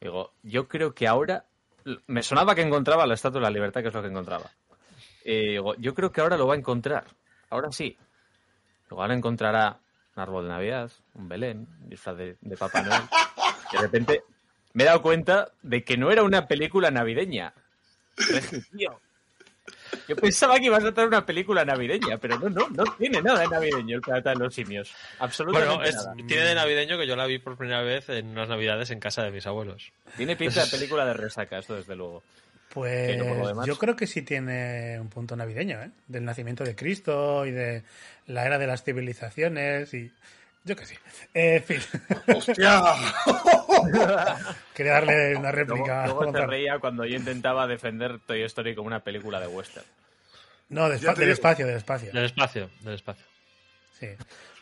Digo, 0.00 0.32
yo 0.42 0.68
creo 0.68 0.94
que 0.94 1.08
ahora, 1.08 1.46
me 2.06 2.22
sonaba 2.22 2.54
que 2.54 2.62
encontraba 2.62 3.06
la 3.06 3.14
Estatua 3.14 3.40
de 3.40 3.44
la 3.44 3.50
Libertad, 3.50 3.80
que 3.80 3.88
es 3.88 3.94
lo 3.94 4.02
que 4.02 4.08
encontraba. 4.08 4.50
Digo, 5.32 5.74
yo 5.76 5.94
creo 5.94 6.12
que 6.12 6.20
ahora 6.20 6.36
lo 6.36 6.46
va 6.46 6.54
a 6.54 6.58
encontrar, 6.58 7.04
ahora 7.50 7.72
sí. 7.72 7.96
Digo, 8.88 9.02
ahora 9.02 9.14
encontrará 9.14 9.78
un 10.14 10.22
árbol 10.22 10.44
de 10.44 10.50
Navidad, 10.50 10.90
un 11.14 11.28
Belén, 11.28 11.66
un 11.82 11.88
disfraz 11.90 12.16
de, 12.16 12.36
de 12.40 12.56
Papá 12.56 12.82
Noel. 12.82 13.02
De 13.72 13.78
repente 13.78 14.22
me 14.74 14.84
he 14.84 14.86
dado 14.86 15.02
cuenta 15.02 15.48
de 15.62 15.82
que 15.84 15.96
no 15.96 16.10
era 16.10 16.22
una 16.22 16.46
película 16.46 16.90
navideña. 16.90 17.52
Tío. 18.76 19.00
Yo 20.08 20.14
pensaba 20.16 20.58
que 20.58 20.66
ibas 20.66 20.84
a 20.84 20.92
traer 20.92 21.08
una 21.08 21.26
película 21.26 21.64
navideña, 21.64 22.18
pero 22.18 22.38
no, 22.38 22.48
no, 22.48 22.68
no 22.68 22.84
tiene 22.96 23.20
nada 23.20 23.40
de 23.40 23.48
navideño 23.48 23.96
el 23.96 24.00
planeta 24.02 24.30
de 24.30 24.36
los 24.36 24.54
simios. 24.54 24.92
Absolutamente 25.18 25.74
Bueno, 25.74 25.84
es- 25.88 25.94
nada. 25.96 26.14
tiene 26.28 26.42
de 26.44 26.54
navideño 26.54 26.98
que 26.98 27.06
yo 27.06 27.16
la 27.16 27.26
vi 27.26 27.38
por 27.38 27.56
primera 27.56 27.82
vez 27.82 28.08
en 28.10 28.28
unas 28.28 28.48
navidades 28.48 28.90
en 28.90 29.00
casa 29.00 29.22
de 29.24 29.32
mis 29.32 29.46
abuelos. 29.46 29.92
Tiene 30.16 30.36
pinta 30.36 30.64
de 30.64 30.70
película 30.70 31.04
de 31.04 31.14
resaca, 31.14 31.58
esto 31.58 31.74
desde 31.74 31.96
luego. 31.96 32.22
Pues 32.80 33.48
demás- 33.48 33.66
yo 33.66 33.78
creo 33.78 33.96
que 33.96 34.06
sí 34.06 34.20
tiene 34.22 34.98
un 35.00 35.08
punto 35.08 35.34
navideño, 35.34 35.80
¿eh? 35.82 35.90
Del 36.08 36.24
nacimiento 36.24 36.62
de 36.62 36.74
Cristo 36.76 37.46
y 37.46 37.50
de 37.50 37.82
la 38.26 38.44
era 38.44 38.58
de 38.58 38.66
las 38.66 38.82
civilizaciones 38.84 39.94
y 39.94 40.12
yo 40.64 40.76
que 40.76 40.84
sí. 40.84 40.94
Eh, 41.32 41.56
en 41.56 41.62
fin. 41.64 41.80
¡Hostia! 42.36 42.82
Quería 44.74 44.92
darle 44.92 45.36
una 45.36 45.52
Luego, 45.52 45.56
réplica. 45.74 46.04
a 46.04 46.06
luego 46.08 46.32
se 46.32 46.46
reía 46.46 46.78
cuando 46.78 47.04
yo 47.04 47.16
intentaba 47.16 47.66
defender 47.66 48.18
Toy 48.26 48.42
Story 48.42 48.74
como 48.74 48.88
una 48.88 49.00
película 49.00 49.40
de 49.40 49.46
western. 49.46 49.86
No, 50.68 50.88
te 50.90 50.98
del 51.14 51.30
espacio, 51.30 51.66
del 51.66 51.76
espacio. 51.76 52.12
Del 52.12 52.24
espacio, 52.24 52.70
del 52.80 52.94
espacio. 52.94 53.24
Sí. 53.98 54.08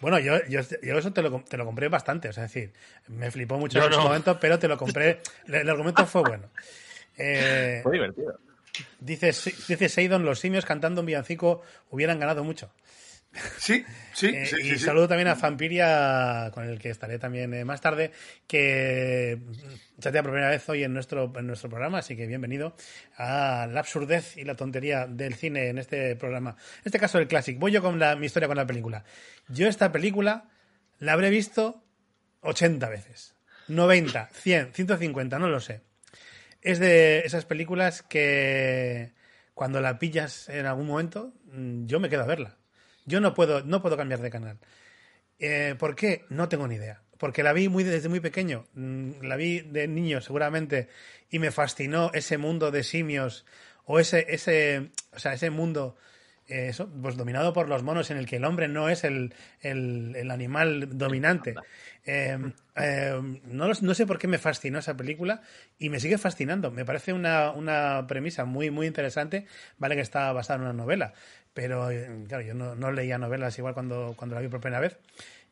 Bueno, 0.00 0.18
yo, 0.18 0.34
yo, 0.48 0.60
yo 0.82 0.98
eso 0.98 1.12
te 1.12 1.22
lo, 1.22 1.40
te 1.40 1.56
lo 1.56 1.64
compré 1.64 1.88
bastante, 1.88 2.28
o 2.28 2.32
sea, 2.32 2.44
es 2.44 2.52
decir, 2.52 2.72
me 3.08 3.30
flipó 3.30 3.56
mucho 3.58 3.78
Yo 3.78 3.86
en 3.86 3.90
ese 3.92 3.98
no. 4.00 4.04
momento, 4.06 4.38
pero 4.38 4.58
te 4.58 4.68
lo 4.68 4.76
compré. 4.76 5.20
El, 5.48 5.54
el 5.56 5.70
argumento 5.70 6.06
fue 6.06 6.22
bueno. 6.22 6.48
Eh, 7.16 7.80
Fue 7.82 7.92
divertido. 7.92 8.38
dice, 9.00 9.26
dice 9.28 9.88
Seidon, 9.88 10.24
los 10.24 10.40
simios 10.40 10.64
cantando 10.64 11.00
un 11.00 11.06
villancico 11.06 11.62
hubieran 11.90 12.18
ganado 12.18 12.44
mucho. 12.44 12.72
Sí, 13.58 13.84
sí, 14.12 14.28
Eh, 14.28 14.46
sí, 14.46 14.56
y 14.60 14.62
sí, 14.62 14.78
sí. 14.78 14.84
saludo 14.84 15.08
también 15.08 15.26
a 15.26 15.34
Vampiria, 15.34 16.52
con 16.54 16.68
el 16.68 16.78
que 16.78 16.90
estaré 16.90 17.18
también 17.18 17.52
eh, 17.52 17.64
más 17.64 17.80
tarde, 17.80 18.12
que 18.46 19.36
mm, 19.44 20.00
chatea 20.00 20.22
por 20.22 20.30
primera 20.30 20.50
vez 20.50 20.68
hoy 20.68 20.84
en 20.84 20.92
nuestro, 20.94 21.32
en 21.36 21.48
nuestro 21.48 21.68
programa, 21.68 21.98
así 21.98 22.14
que 22.16 22.28
bienvenido 22.28 22.76
a 23.16 23.66
la 23.68 23.80
absurdez 23.80 24.36
y 24.36 24.44
la 24.44 24.54
tontería 24.54 25.08
del 25.08 25.34
cine 25.34 25.66
en 25.68 25.78
este 25.78 26.14
programa. 26.14 26.50
En 26.50 26.82
este 26.84 27.00
caso, 27.00 27.18
el 27.18 27.26
Classic. 27.26 27.58
Voy 27.58 27.72
yo 27.72 27.82
con 27.82 27.98
la, 27.98 28.14
mi 28.14 28.26
historia 28.26 28.46
con 28.46 28.56
la 28.56 28.66
película. 28.68 29.02
Yo 29.48 29.66
esta 29.66 29.90
película 29.90 30.44
la 31.00 31.14
habré 31.14 31.28
visto 31.30 31.82
80 32.42 32.88
veces. 32.88 33.34
90, 33.66 34.28
100, 34.32 34.74
150, 34.74 35.38
no 35.40 35.48
lo 35.48 35.58
sé. 35.58 35.80
Es 36.64 36.78
de 36.78 37.20
esas 37.20 37.44
películas 37.44 38.02
que 38.02 39.12
cuando 39.52 39.80
la 39.82 39.98
pillas 39.98 40.48
en 40.48 40.64
algún 40.64 40.86
momento, 40.86 41.34
mm, 41.52 41.84
yo 41.84 42.00
me 42.00 42.08
quedo 42.08 42.22
a 42.22 42.26
verla. 42.26 42.56
Yo 43.04 43.20
no 43.20 43.34
puedo, 43.34 43.62
no 43.62 43.82
puedo 43.82 43.98
cambiar 43.98 44.20
de 44.20 44.30
canal. 44.30 44.58
Eh, 45.38 45.74
¿Por 45.78 45.94
qué? 45.94 46.24
No 46.30 46.48
tengo 46.48 46.66
ni 46.66 46.76
idea. 46.76 47.02
Porque 47.18 47.42
la 47.42 47.52
vi 47.52 47.68
muy 47.68 47.84
desde 47.84 48.08
muy 48.08 48.20
pequeño. 48.20 48.66
Mm, 48.72 49.22
La 49.22 49.36
vi 49.36 49.60
de 49.60 49.86
niño 49.86 50.22
seguramente 50.22 50.88
y 51.30 51.38
me 51.38 51.50
fascinó 51.50 52.10
ese 52.14 52.38
mundo 52.38 52.70
de 52.70 52.82
simios 52.82 53.44
o 53.84 54.00
ese, 54.00 54.24
ese, 54.30 54.90
o 55.12 55.18
sea, 55.18 55.34
ese 55.34 55.50
mundo 55.50 55.96
eso, 56.46 56.90
pues 57.00 57.16
dominado 57.16 57.52
por 57.52 57.68
los 57.68 57.82
monos 57.82 58.10
en 58.10 58.18
el 58.18 58.26
que 58.26 58.36
el 58.36 58.44
hombre 58.44 58.68
no 58.68 58.88
es 58.88 59.04
el, 59.04 59.34
el- 59.60 60.14
el 60.16 60.30
animal 60.30 60.96
dominante. 60.98 61.54
Eh, 62.04 62.38
eh, 62.76 63.40
no, 63.44 63.68
no 63.80 63.94
sé 63.94 64.06
por 64.06 64.18
qué 64.18 64.26
me 64.28 64.38
fascinó 64.38 64.78
esa 64.78 64.96
película 64.96 65.40
y 65.78 65.88
me 65.88 66.00
sigue 66.00 66.18
fascinando. 66.18 66.70
Me 66.70 66.84
parece 66.84 67.12
una, 67.12 67.50
una 67.52 68.06
premisa 68.06 68.44
muy, 68.44 68.70
muy 68.70 68.86
interesante. 68.86 69.46
Vale 69.78 69.94
que 69.94 70.02
está 70.02 70.30
basada 70.32 70.56
en 70.58 70.62
una 70.64 70.72
novela, 70.74 71.14
pero 71.54 71.90
eh, 71.90 72.10
claro, 72.28 72.44
yo 72.44 72.54
no, 72.54 72.74
no 72.74 72.92
leía 72.92 73.16
novelas 73.16 73.56
igual 73.58 73.72
cuando, 73.74 74.14
cuando 74.16 74.34
la 74.34 74.42
vi 74.42 74.48
por 74.48 74.60
primera 74.60 74.80
vez 74.80 74.98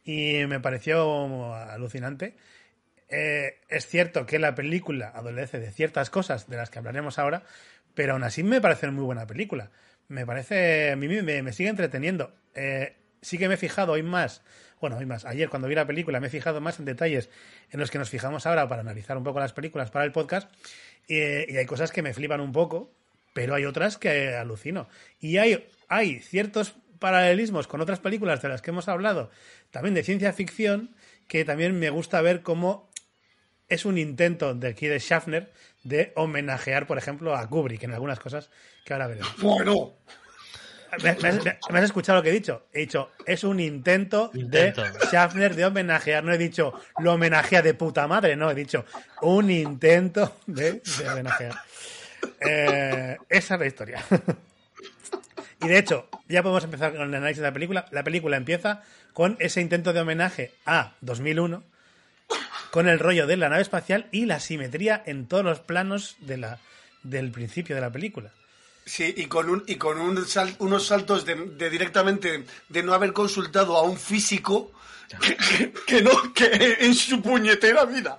y 0.04 0.44
me 0.46 0.60
pareció 0.60 1.54
alucinante. 1.54 2.34
Eh, 3.08 3.58
es 3.68 3.86
cierto 3.86 4.24
que 4.26 4.38
la 4.38 4.54
película 4.54 5.12
adolece 5.14 5.58
de 5.60 5.70
ciertas 5.70 6.10
cosas 6.10 6.48
de 6.48 6.56
las 6.56 6.70
que 6.70 6.78
hablaremos 6.78 7.18
ahora, 7.18 7.42
pero 7.94 8.14
aún 8.14 8.24
así 8.24 8.42
me 8.42 8.60
parece 8.60 8.86
una 8.86 8.96
muy 8.96 9.04
buena 9.04 9.26
película. 9.26 9.70
Me 10.12 10.26
parece, 10.26 10.90
a 10.90 10.96
mí 10.96 11.08
me, 11.08 11.42
me 11.42 11.52
sigue 11.54 11.70
entreteniendo. 11.70 12.34
Eh, 12.54 12.96
sí 13.22 13.38
que 13.38 13.48
me 13.48 13.54
he 13.54 13.56
fijado 13.56 13.92
hoy 13.92 14.02
más, 14.02 14.42
bueno, 14.78 14.98
hoy 14.98 15.06
más, 15.06 15.24
ayer 15.24 15.48
cuando 15.48 15.68
vi 15.68 15.74
la 15.74 15.86
película 15.86 16.20
me 16.20 16.26
he 16.26 16.30
fijado 16.30 16.60
más 16.60 16.78
en 16.78 16.84
detalles 16.84 17.30
en 17.70 17.80
los 17.80 17.90
que 17.90 17.96
nos 17.96 18.10
fijamos 18.10 18.44
ahora 18.44 18.68
para 18.68 18.82
analizar 18.82 19.16
un 19.16 19.24
poco 19.24 19.40
las 19.40 19.54
películas 19.54 19.90
para 19.90 20.04
el 20.04 20.12
podcast 20.12 20.52
y, 21.08 21.16
hay 21.16 21.64
cosas 21.64 21.92
que 21.92 22.02
me 22.02 22.12
flipan 22.12 22.42
un 22.42 22.52
poco, 22.52 22.92
pero 23.32 23.54
hay 23.54 23.64
otras 23.64 23.96
que 23.96 24.34
alucino. 24.36 24.86
Y 25.18 25.38
hay, 25.38 25.66
hay 25.88 26.20
ciertos 26.20 26.74
paralelismos 26.98 27.66
con 27.66 27.80
otras 27.80 28.00
películas 28.00 28.42
de 28.42 28.50
las 28.50 28.60
que 28.60 28.70
hemos 28.70 28.88
hablado, 28.88 29.30
también 29.70 29.94
de 29.94 30.02
ciencia 30.02 30.34
ficción, 30.34 30.94
que 31.26 31.46
también 31.46 31.78
me 31.78 31.88
gusta 31.88 32.20
ver 32.20 32.42
cómo 32.42 32.90
es 33.68 33.84
un 33.84 33.98
intento 33.98 34.54
de 34.54 34.68
aquí 34.68 34.86
de 34.86 34.98
Schaffner 34.98 35.50
de 35.82 36.12
homenajear, 36.14 36.86
por 36.86 36.98
ejemplo, 36.98 37.34
a 37.34 37.48
Kubrick 37.48 37.82
en 37.82 37.92
algunas 37.92 38.20
cosas 38.20 38.50
que 38.84 38.92
ahora 38.92 39.08
veremos. 39.08 39.34
Bueno, 39.38 39.94
¿Me, 41.02 41.08
has, 41.08 41.20
me 41.70 41.78
has 41.78 41.84
escuchado 41.84 42.18
lo 42.18 42.22
que 42.22 42.28
he 42.28 42.32
dicho? 42.32 42.66
He 42.72 42.80
dicho, 42.80 43.12
es 43.24 43.44
un 43.44 43.60
intento, 43.60 44.30
Intento. 44.34 44.82
de 44.82 44.90
Schaffner 45.06 45.54
de 45.54 45.64
homenajear. 45.64 46.22
No 46.22 46.32
he 46.32 46.38
dicho, 46.38 46.74
lo 46.98 47.14
homenajea 47.14 47.62
de 47.62 47.72
puta 47.72 48.06
madre, 48.06 48.36
no, 48.36 48.50
he 48.50 48.54
dicho, 48.54 48.84
un 49.22 49.50
intento 49.50 50.36
de, 50.46 50.82
de 50.98 51.08
homenajear. 51.08 51.54
Eh, 52.40 53.16
esa 53.28 53.54
es 53.54 53.60
la 53.60 53.66
historia. 53.66 54.04
y 55.62 55.68
de 55.68 55.78
hecho, 55.78 56.08
ya 56.28 56.42
podemos 56.42 56.64
empezar 56.64 56.92
con 56.92 57.08
el 57.08 57.14
análisis 57.14 57.40
de 57.40 57.48
la 57.48 57.52
película. 57.52 57.86
La 57.90 58.04
película 58.04 58.36
empieza 58.36 58.82
con 59.14 59.36
ese 59.40 59.60
intento 59.60 59.94
de 59.94 60.00
homenaje 60.00 60.52
a 60.66 60.94
2001, 61.00 61.62
con 62.72 62.88
el 62.88 62.98
rollo 62.98 63.26
de 63.28 63.36
la 63.36 63.48
nave 63.48 63.62
espacial 63.62 64.08
y 64.10 64.24
la 64.26 64.40
simetría 64.40 65.02
en 65.06 65.26
todos 65.28 65.44
los 65.44 65.60
planos 65.60 66.16
de 66.20 66.38
la, 66.38 66.58
del 67.04 67.30
principio 67.30 67.74
de 67.76 67.82
la 67.82 67.90
película. 67.92 68.30
sí, 68.86 69.14
y 69.16 69.26
con, 69.26 69.48
un, 69.50 69.62
y 69.68 69.76
con 69.76 70.00
un 70.00 70.26
sal- 70.26 70.56
unos 70.58 70.86
saltos 70.86 71.24
de, 71.24 71.34
de 71.36 71.70
directamente 71.70 72.44
de 72.68 72.82
no 72.82 72.94
haber 72.94 73.12
consultado 73.12 73.76
a 73.76 73.82
un 73.82 73.96
físico 73.98 74.72
que, 75.20 75.36
que- 75.58 75.72
que 75.86 76.02
no, 76.02 76.32
que 76.32 76.78
en 76.80 76.94
su 76.94 77.20
puñetera 77.20 77.84
vida. 77.84 78.18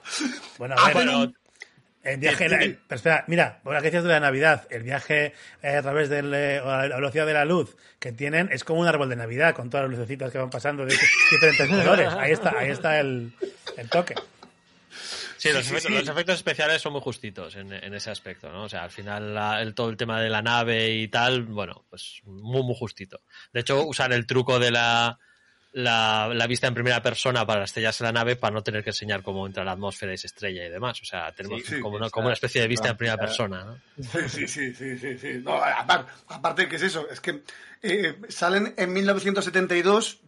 Bueno, 0.59 0.75
a 0.77 0.87
ver, 0.87 0.97
Hacen 0.97 1.35
el 2.03 2.17
viaje, 2.19 2.45
el- 2.45 2.53
el- 2.53 2.79
pero 2.87 2.97
espera, 2.97 3.23
mira, 3.27 3.59
por 3.63 3.73
la 3.73 3.79
que 3.79 3.85
decías 3.87 4.03
de 4.03 4.09
la 4.09 4.19
Navidad, 4.19 4.67
el 4.69 4.83
viaje 4.83 5.33
eh, 5.63 5.75
a 5.77 5.81
través 5.81 6.09
de 6.09 6.21
la 6.21 6.95
velocidad 6.95 7.25
de 7.25 7.33
la 7.33 7.45
luz 7.45 7.75
que 7.99 8.11
tienen 8.11 8.49
es 8.51 8.63
como 8.63 8.81
un 8.81 8.87
árbol 8.87 9.09
de 9.09 9.15
Navidad 9.15 9.55
con 9.55 9.69
todas 9.71 9.89
las 9.89 9.97
lucecitas 9.97 10.31
que 10.31 10.37
van 10.37 10.49
pasando 10.51 10.85
de 10.85 10.93
diferentes 11.31 11.67
colores. 11.69 12.09
Ahí 12.13 12.31
está, 12.33 12.53
ahí 12.59 12.69
está 12.69 12.99
el, 12.99 13.33
el 13.77 13.89
toque. 13.89 14.15
Sí, 15.37 15.49
los, 15.51 15.65
sí, 15.65 15.71
efectos, 15.71 15.91
sí. 15.91 15.97
los 15.97 16.07
efectos 16.09 16.35
especiales 16.35 16.81
son 16.81 16.93
muy 16.93 17.01
justitos 17.01 17.55
en, 17.55 17.71
en 17.73 17.93
ese 17.93 18.11
aspecto, 18.11 18.49
¿no? 18.51 18.63
O 18.63 18.69
sea, 18.69 18.83
al 18.83 18.91
final 18.91 19.33
la- 19.33 19.61
el, 19.61 19.73
todo 19.73 19.89
el 19.89 19.97
tema 19.97 20.21
de 20.21 20.29
la 20.29 20.41
nave 20.41 20.91
y 20.93 21.07
tal, 21.07 21.43
bueno, 21.43 21.85
pues 21.89 22.21
muy, 22.25 22.63
muy 22.63 22.75
justito. 22.77 23.21
De 23.51 23.61
hecho, 23.61 23.83
usar 23.85 24.13
el 24.13 24.25
truco 24.25 24.59
de 24.59 24.71
la, 24.71 25.17
la, 25.73 26.29
la 26.33 26.47
vista 26.47 26.67
en 26.67 26.73
primera 26.73 27.01
persona 27.01 27.45
para 27.45 27.63
estrellarse 27.65 28.03
la 28.03 28.11
nave 28.11 28.35
para 28.35 28.53
no 28.53 28.63
tener 28.63 28.83
que 28.83 28.91
enseñar 28.91 29.21
cómo 29.23 29.45
entra 29.47 29.63
la 29.63 29.71
atmósfera 29.73 30.13
y 30.13 30.17
se 30.17 30.27
estrella 30.27 30.65
y 30.65 30.69
demás. 30.69 31.01
O 31.01 31.05
sea, 31.05 31.31
tenemos 31.31 31.61
Sí, 31.63 31.75
sí, 31.75 31.79
como, 31.81 31.97
una, 31.97 32.05
está- 32.05 32.13
como 32.13 32.27
una 32.27 32.33
especie 32.33 32.61
de 32.61 32.67
vista 32.67 32.89
en 32.89 32.97
primera 32.97 33.17
persona, 33.17 33.63
¿no? 33.65 33.77
Sí, 34.03 34.29
sí, 34.29 34.47
sí, 34.47 34.73
sí, 34.73 34.97
sí, 34.97 35.17
sí. 35.17 35.33
No, 35.43 35.53
aparte, 35.55 36.11
aparte 36.27 36.67
que 36.69 36.75
es 36.77 36.83
eso, 36.83 37.07
es 37.09 37.19
que 37.19 37.43
eh, 37.81 38.15
salen 38.29 38.73
en 38.77 38.93
1972 38.93 40.19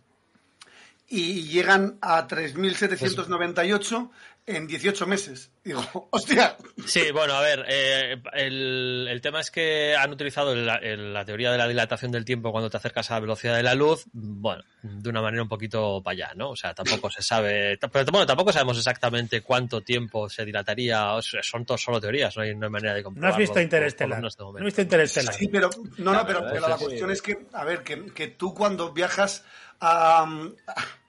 y 1.07 1.43
llegan 1.43 1.99
a 2.01 2.25
3.798 2.27 4.11
en 4.47 4.67
18 4.67 5.07
meses. 5.07 5.51
Digo, 5.63 5.81
hostia, 6.11 6.55
Sí, 6.85 7.09
bueno, 7.11 7.33
a 7.33 7.41
ver, 7.41 7.65
eh, 7.67 8.21
el, 8.33 9.07
el 9.09 9.21
tema 9.21 9.39
es 9.39 9.49
que 9.49 9.95
han 9.95 10.11
utilizado 10.11 10.53
el- 10.53 10.69
el- 10.83 11.13
la 11.13 11.25
teoría 11.25 11.51
de 11.51 11.57
la 11.57 11.67
dilatación 11.67 12.11
del 12.11 12.25
tiempo 12.25 12.51
cuando 12.51 12.69
te 12.69 12.77
acercas 12.77 13.09
a 13.09 13.15
la 13.15 13.19
velocidad 13.21 13.55
de 13.55 13.63
la 13.63 13.73
luz, 13.73 14.05
bueno, 14.13 14.63
de 14.83 15.09
una 15.09 15.21
manera 15.23 15.41
un 15.41 15.49
poquito 15.49 16.01
para 16.03 16.13
allá, 16.13 16.33
¿no? 16.35 16.51
O 16.51 16.55
sea, 16.55 16.75
tampoco 16.75 17.09
se 17.09 17.23
sabe, 17.23 17.77
pero 17.91 18.05
bueno, 18.11 18.27
tampoco 18.27 18.51
sabemos 18.53 18.77
exactamente 18.77 19.41
cuánto 19.41 19.81
tiempo 19.81 20.29
se 20.29 20.45
dilataría, 20.45 21.13
o 21.13 21.21
sea, 21.23 21.41
son 21.41 21.65
todos 21.65 21.81
solo 21.81 21.99
teorías, 21.99 22.37
no 22.37 22.43
hay, 22.43 22.55
no 22.55 22.67
hay 22.67 22.71
manera 22.71 22.93
de 22.93 22.99
No 23.01 23.05
comprobarlo. 23.05 23.33
has 23.33 23.39
visto 23.39 23.59
Interestelar. 23.59 24.17
de 24.17 24.21
No 24.21 24.27
has 24.59 24.63
visto 24.63 24.81
Interestelar. 24.83 25.33
Sí, 25.33 25.47
pero 25.47 25.69
no, 25.97 26.13
no, 26.13 26.25
pero, 26.27 26.45
pero 26.51 26.67
la 26.67 26.77
cuestión 26.77 27.09
es 27.09 27.21
que, 27.23 27.47
a 27.53 27.63
ver, 27.65 27.81
que, 27.83 28.05
que 28.13 28.27
tú 28.27 28.53
cuando 28.53 28.93
viajas 28.93 29.43
a, 29.79 30.27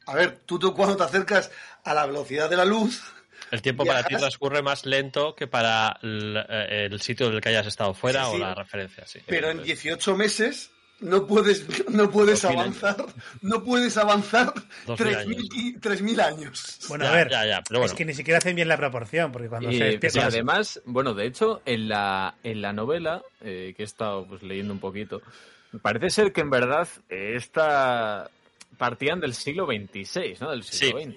a 0.06 0.14
ver, 0.14 0.38
tú, 0.46 0.58
tú 0.58 0.72
cuando 0.74 0.96
te 0.96 1.02
acercas 1.04 1.50
a 1.84 1.92
la 1.92 2.06
velocidad 2.06 2.48
de 2.48 2.56
la 2.56 2.64
luz, 2.64 3.02
El 3.50 3.62
tiempo 3.62 3.84
para 3.84 4.02
ti 4.04 4.16
transcurre 4.16 4.62
más 4.62 4.84
lento 4.86 5.34
que 5.34 5.46
para 5.46 5.98
el, 6.02 6.36
eh, 6.48 6.88
el 6.90 7.00
sitio 7.00 7.30
del 7.30 7.40
que 7.40 7.48
hayas 7.50 7.66
estado 7.66 7.94
fuera 7.94 8.24
Sí, 8.24 8.30
sí. 8.32 8.36
o 8.36 8.38
la 8.40 8.54
referencia, 8.54 9.06
sí. 9.06 9.20
pero 9.26 9.50
en 9.50 9.62
18 9.62 10.16
meses 10.16 10.70
no 10.98 11.26
puedes, 11.26 11.66
no 11.90 12.10
puedes 12.10 12.40
2000 12.42 12.58
avanzar, 12.60 12.96
no 13.42 13.62
puedes 13.62 13.96
avanzar 13.98 14.52
2000 14.86 15.14
3.000 15.16 15.48
y- 15.54 15.78
3.000 15.78 16.20
años. 16.20 16.78
Bueno, 16.88 17.04
Ya, 17.04 17.12
a 17.12 17.14
ver, 17.16 17.30
ya, 17.30 17.46
ya, 17.46 17.62
pero 17.68 17.80
bueno. 17.80 17.92
es 17.92 17.96
que 17.98 18.04
ni 18.06 18.14
siquiera 18.14 18.38
hacen 18.38 18.56
bien 18.56 18.68
la 18.68 18.78
proporción, 18.78 19.30
porque 19.30 19.48
cuando 19.48 19.70
Y, 19.70 19.76
se 19.78 19.88
y 19.88 19.90
despierta... 19.98 20.26
además, 20.28 20.80
bueno, 20.86 21.12
de 21.14 21.26
hecho, 21.26 21.60
en 21.66 21.88
la, 21.90 22.34
en 22.42 22.62
la 22.62 22.72
novela, 22.72 23.22
eh, 23.42 23.74
que 23.76 23.82
he 23.82 23.86
estado 23.86 24.26
pues, 24.26 24.42
leyendo 24.42 24.72
un 24.72 24.80
poquito, 24.80 25.20
parece 25.82 26.08
ser 26.08 26.32
que 26.32 26.40
en 26.40 26.48
verdad 26.50 26.88
eh, 27.10 27.34
esta 27.36 28.30
partían 28.76 29.20
del 29.20 29.34
siglo 29.34 29.66
XXVI, 29.66 30.36
¿no? 30.40 30.50
Del 30.50 30.62
siglo 30.62 30.98
Sí. 31.00 31.04
XX. 31.04 31.16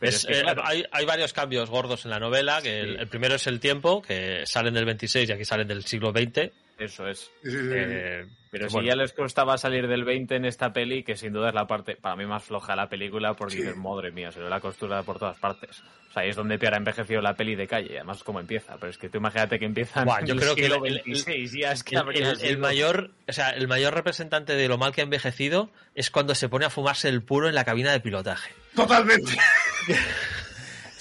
Es, 0.00 0.14
es 0.16 0.26
que, 0.26 0.38
eh, 0.38 0.42
claro, 0.42 0.62
hay, 0.64 0.84
hay 0.90 1.04
varios 1.04 1.32
cambios 1.32 1.70
gordos 1.70 2.04
en 2.04 2.10
la 2.10 2.18
novela, 2.18 2.60
que 2.62 2.80
el, 2.80 2.96
el 3.00 3.06
primero 3.08 3.34
es 3.36 3.46
el 3.46 3.60
tiempo, 3.60 4.02
que 4.02 4.42
salen 4.46 4.74
del 4.74 4.84
26 4.84 5.28
y 5.28 5.32
aquí 5.32 5.44
salen 5.44 5.68
del 5.68 5.84
siglo 5.84 6.10
XX. 6.12 6.50
Eso 6.78 7.06
es. 7.08 7.30
Eh, 7.44 8.26
Pero 8.50 8.68
si 8.70 8.84
ya 8.84 8.94
les 8.94 9.12
costaba 9.12 9.58
salir 9.58 9.88
del 9.88 10.04
20 10.04 10.36
en 10.36 10.44
esta 10.44 10.72
peli, 10.72 11.02
que 11.02 11.16
sin 11.16 11.32
duda 11.32 11.48
es 11.48 11.54
la 11.54 11.66
parte, 11.66 11.96
para 11.96 12.14
mí, 12.16 12.24
más 12.26 12.44
floja 12.44 12.72
de 12.72 12.76
la 12.76 12.88
película, 12.88 13.34
porque 13.34 13.54
Sí. 13.54 13.60
dices, 13.62 13.76
madre 13.76 14.10
mía, 14.12 14.30
se 14.30 14.40
ve 14.40 14.48
la 14.48 14.60
costura 14.60 15.02
por 15.02 15.18
todas 15.18 15.38
partes. 15.38 15.82
O 16.08 16.12
sea, 16.14 16.22
ahí 16.22 16.28
es 16.30 16.36
donde 16.36 16.56
peor 16.58 16.74
ha 16.74 16.76
envejecido 16.76 17.20
la 17.20 17.34
peli 17.34 17.56
de 17.56 17.66
calle, 17.66 17.96
además 17.96 18.22
como 18.22 18.38
empieza. 18.38 18.76
Pero 18.78 18.90
es 18.90 18.98
que 18.98 19.08
tú 19.08 19.18
imagínate 19.18 19.58
que 19.58 19.64
empieza 19.64 20.04
Buah, 20.04 20.20
en 20.20 20.26
yo 20.26 20.34
el 20.34 20.40
creo 20.40 20.54
que 20.54 20.62
siglo 20.62 20.84
el- 20.86 21.50
ya 21.50 21.72
es 21.72 21.82
que 21.82 21.96
el, 21.96 22.00
habría 22.00 22.22
el- 22.30 22.30
el 22.30 22.36
sido- 22.38 22.60
mayor, 22.60 23.10
o 23.26 23.32
sea, 23.32 23.50
el 23.50 23.66
mayor 23.66 23.92
representante 23.94 24.54
de 24.54 24.68
lo 24.68 24.78
mal 24.78 24.92
que 24.92 25.00
ha 25.00 25.04
envejecido 25.04 25.70
es 25.96 26.10
cuando 26.12 26.36
se 26.36 26.48
pone 26.48 26.64
a 26.66 26.70
fumarse 26.70 27.08
el 27.08 27.22
puro 27.22 27.48
en 27.48 27.54
la 27.56 27.64
cabina 27.64 27.90
de 27.90 27.98
pilotaje. 28.00 28.52
Totalmente. 28.76 29.32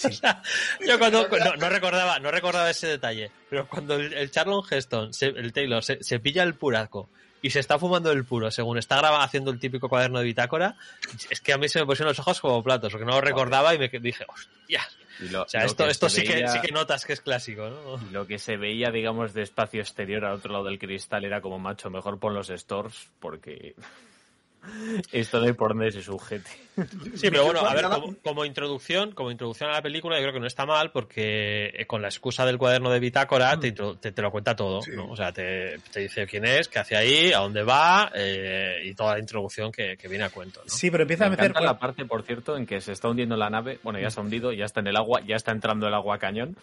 Yo 0.88 1.00
cuando 1.00 1.28
no, 1.28 1.56
no 1.56 1.70
recordaba, 1.70 2.20
no 2.20 2.32
recordaba 2.32 2.70
ese 2.70 2.88
detalle, 2.88 3.32
pero 3.50 3.68
cuando 3.68 3.96
el, 3.96 4.14
el 4.14 4.32
Charlon 4.32 4.64
Heston, 4.70 5.14
se- 5.14 5.28
el 5.28 5.54
Taylor, 5.54 5.84
se, 5.84 6.04
se 6.04 6.20
pilla 6.20 6.44
el 6.44 6.56
puraco 6.56 7.10
y 7.42 7.50
se 7.50 7.60
está 7.60 7.78
fumando 7.78 8.12
el 8.12 8.24
puro 8.26 8.50
según 8.52 8.78
está 8.78 8.98
grabando 8.98 9.26
haciendo 9.26 9.52
el 9.52 9.60
típico 9.60 9.90
cuaderno 9.90 10.20
de 10.20 10.26
bitácora, 10.26 10.76
es 11.30 11.42
que 11.42 11.52
a 11.54 11.58
mí 11.58 11.68
se 11.68 11.80
me 11.80 11.86
pusieron 11.86 12.10
los 12.10 12.20
ojos 12.20 12.40
como 12.40 12.64
platos, 12.64 12.92
porque 12.92 13.06
no 13.06 13.12
lo 13.14 13.22
recordaba 13.22 13.74
y 13.76 13.80
me 13.80 13.90
dije, 13.90 14.26
hostia. 14.28 14.82
Lo- 15.20 15.44
O 15.44 15.48
sea, 15.48 15.64
esto, 15.66 15.88
esto 15.88 16.10
se 16.10 16.22
sí, 16.22 16.28
que, 16.28 16.48
sí 16.48 16.60
que 16.62 16.72
notas 16.72 17.06
que 17.06 17.14
es 17.14 17.22
clásico, 17.22 17.70
¿no? 17.70 18.02
y 18.02 18.12
Lo 18.12 18.26
que 18.26 18.40
se 18.40 18.58
veía, 18.58 18.90
digamos, 18.92 19.34
de 19.34 19.44
espacio 19.44 19.82
exterior 19.82 20.26
al 20.26 20.34
otro 20.36 20.52
lado 20.54 20.66
del 20.66 20.80
cristal 20.80 21.24
era 21.26 21.40
como, 21.42 21.60
macho, 21.60 21.90
mejor 21.92 22.18
pon 22.20 22.34
los 22.34 22.48
stores, 22.48 23.10
porque 23.20 23.76
esto 25.12 25.40
no 25.40 25.46
hay 25.46 25.54
por 25.54 25.70
dónde 25.70 25.92
se 25.92 26.02
sujete. 26.02 26.50
Sí, 27.16 27.30
pero 27.30 27.46
bueno, 27.46 27.60
a 27.60 27.74
ver, 27.76 27.86
como, 27.86 28.16
como 28.24 28.46
introducción, 28.46 29.12
como 29.12 29.30
introducción 29.30 29.70
a 29.70 29.74
la 29.74 29.82
película, 29.84 30.16
yo 30.18 30.24
creo 30.24 30.34
que 30.34 30.40
no 30.40 30.48
está 30.48 30.66
mal 30.66 30.92
porque 30.92 31.68
eh, 31.68 31.86
con 31.86 32.02
la 32.02 32.08
excusa 32.08 32.48
del 32.48 32.58
cuaderno 32.58 32.90
de 32.90 33.00
bitácora 33.00 33.60
te, 33.60 33.68
intro- 33.76 34.00
te, 34.00 34.12
te 34.12 34.22
lo 34.24 34.32
cuenta 34.32 34.56
todo, 34.56 34.82
Sí. 34.82 34.90
¿no? 34.96 35.08
O 35.12 35.16
sea, 35.16 35.32
te, 35.32 35.78
te 35.92 36.00
dice 36.00 36.26
quién 36.26 36.46
es, 36.46 36.68
qué 36.70 36.80
hace 36.80 36.96
ahí, 36.96 37.32
a 37.32 37.40
dónde 37.40 37.62
va 37.64 38.12
eh, 38.16 38.82
y 38.86 38.96
toda 38.96 39.14
la 39.14 39.20
introducción 39.20 39.72
que, 39.72 39.98
que 39.98 40.08
viene 40.08 40.24
a 40.24 40.30
cuento, 40.32 40.62
¿no? 40.64 40.70
Sí, 40.70 40.90
pero 40.90 41.04
empieza 41.04 41.26
a 41.28 41.30
Me 41.30 41.38
meter... 41.38 41.54
la 41.62 41.78
parte, 41.78 42.06
por 42.06 42.24
cierto, 42.24 42.58
en 42.58 42.66
que 42.66 42.82
se 42.82 42.94
está 42.94 43.08
hundiendo 43.10 43.38
la 43.38 43.52
nave. 43.52 43.78
Bueno, 43.84 44.00
ya 44.00 44.10
se 44.10 44.20
ha 44.20 44.24
hundido, 44.24 44.52
ya 44.52 44.66
está 44.66 44.80
en 44.80 44.88
el 44.88 44.96
agua, 44.96 45.22
ya 45.28 45.36
está 45.36 45.52
entrando 45.52 45.88
el 45.88 45.94
agua 45.94 46.16
a 46.16 46.20
cañón. 46.20 46.56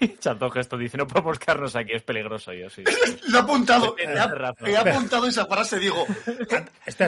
Chato 0.20 0.50
Gesto 0.50 0.76
dice, 0.76 0.96
no 0.96 1.06
podemos 1.06 1.38
quedarnos 1.38 1.76
aquí, 1.76 1.92
es 1.92 2.02
peligroso. 2.02 2.52
Yo 2.52 2.68
sí. 2.70 2.82
Lo 3.28 3.38
he 3.38 3.40
apuntado, 3.42 3.96
he, 3.98 4.76
apuntado 4.76 5.26
esa 5.26 5.46
frase, 5.46 5.78
digo. 5.78 6.06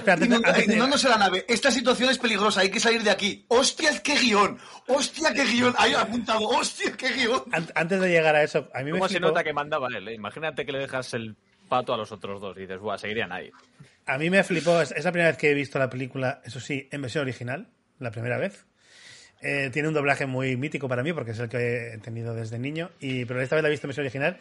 Antes 0.04 0.28
de- 0.28 0.64
Inundándose 0.64 1.08
la 1.08 1.16
nave. 1.18 1.44
Esta 1.48 1.70
situación 1.70 2.10
es 2.10 2.18
peligrosa, 2.18 2.60
hay 2.60 2.70
que 2.70 2.80
salir 2.80 3.02
de 3.02 3.10
aquí. 3.10 3.44
¡Hostia, 3.48 3.90
qué 4.02 4.14
guion! 4.16 4.58
¡Hostia, 4.88 5.32
qué 5.34 5.44
guion! 5.44 5.74
Ahí 5.78 5.94
apuntado, 5.94 6.48
¡hostia, 6.48 6.92
qué 6.96 7.08
guion! 7.10 7.42
an- 7.52 7.68
antes 7.74 8.00
de 8.00 8.08
llegar 8.08 8.34
a 8.36 8.42
eso, 8.42 8.68
a 8.74 8.78
mí 8.80 8.86
me 8.86 8.98
¿Cómo 8.98 9.08
se 9.08 9.20
nota 9.20 9.42
que 9.44 9.52
mandaba 9.52 9.88
él? 9.88 10.08
eh? 10.08 10.14
Imagínate 10.14 10.64
que 10.66 10.72
le 10.72 10.78
dejas 10.78 11.12
el 11.14 11.36
pato 11.68 11.94
a 11.94 11.96
los 11.96 12.12
otros 12.12 12.40
dos 12.40 12.56
y 12.56 12.60
dices, 12.60 12.78
buah, 12.78 12.98
seguirían 12.98 13.32
ahí. 13.32 13.50
A 14.06 14.18
mí 14.18 14.28
me 14.30 14.42
flipó, 14.44 14.80
es, 14.80 14.90
es 14.92 15.04
la 15.04 15.12
primera 15.12 15.30
vez 15.30 15.38
que 15.38 15.50
he 15.50 15.54
visto 15.54 15.78
la 15.78 15.88
película, 15.88 16.42
eso 16.44 16.60
sí, 16.60 16.88
en 16.90 17.02
versión 17.02 17.22
original, 17.22 17.68
la 17.98 18.10
primera 18.10 18.36
vez. 18.36 18.66
Eh, 19.42 19.70
tiene 19.72 19.88
un 19.88 19.94
doblaje 19.94 20.26
muy 20.26 20.56
mítico 20.56 20.88
para 20.88 21.02
mí 21.02 21.12
porque 21.12 21.32
es 21.32 21.38
el 21.40 21.48
que 21.48 21.94
he 21.94 21.98
tenido 21.98 22.32
desde 22.32 22.60
niño, 22.60 22.90
y, 23.00 23.24
pero 23.24 23.40
esta 23.40 23.56
vez 23.56 23.62
la 23.62 23.68
he 23.68 23.72
visto 23.72 23.86
en 23.86 23.88
versión 23.88 24.04
original. 24.04 24.38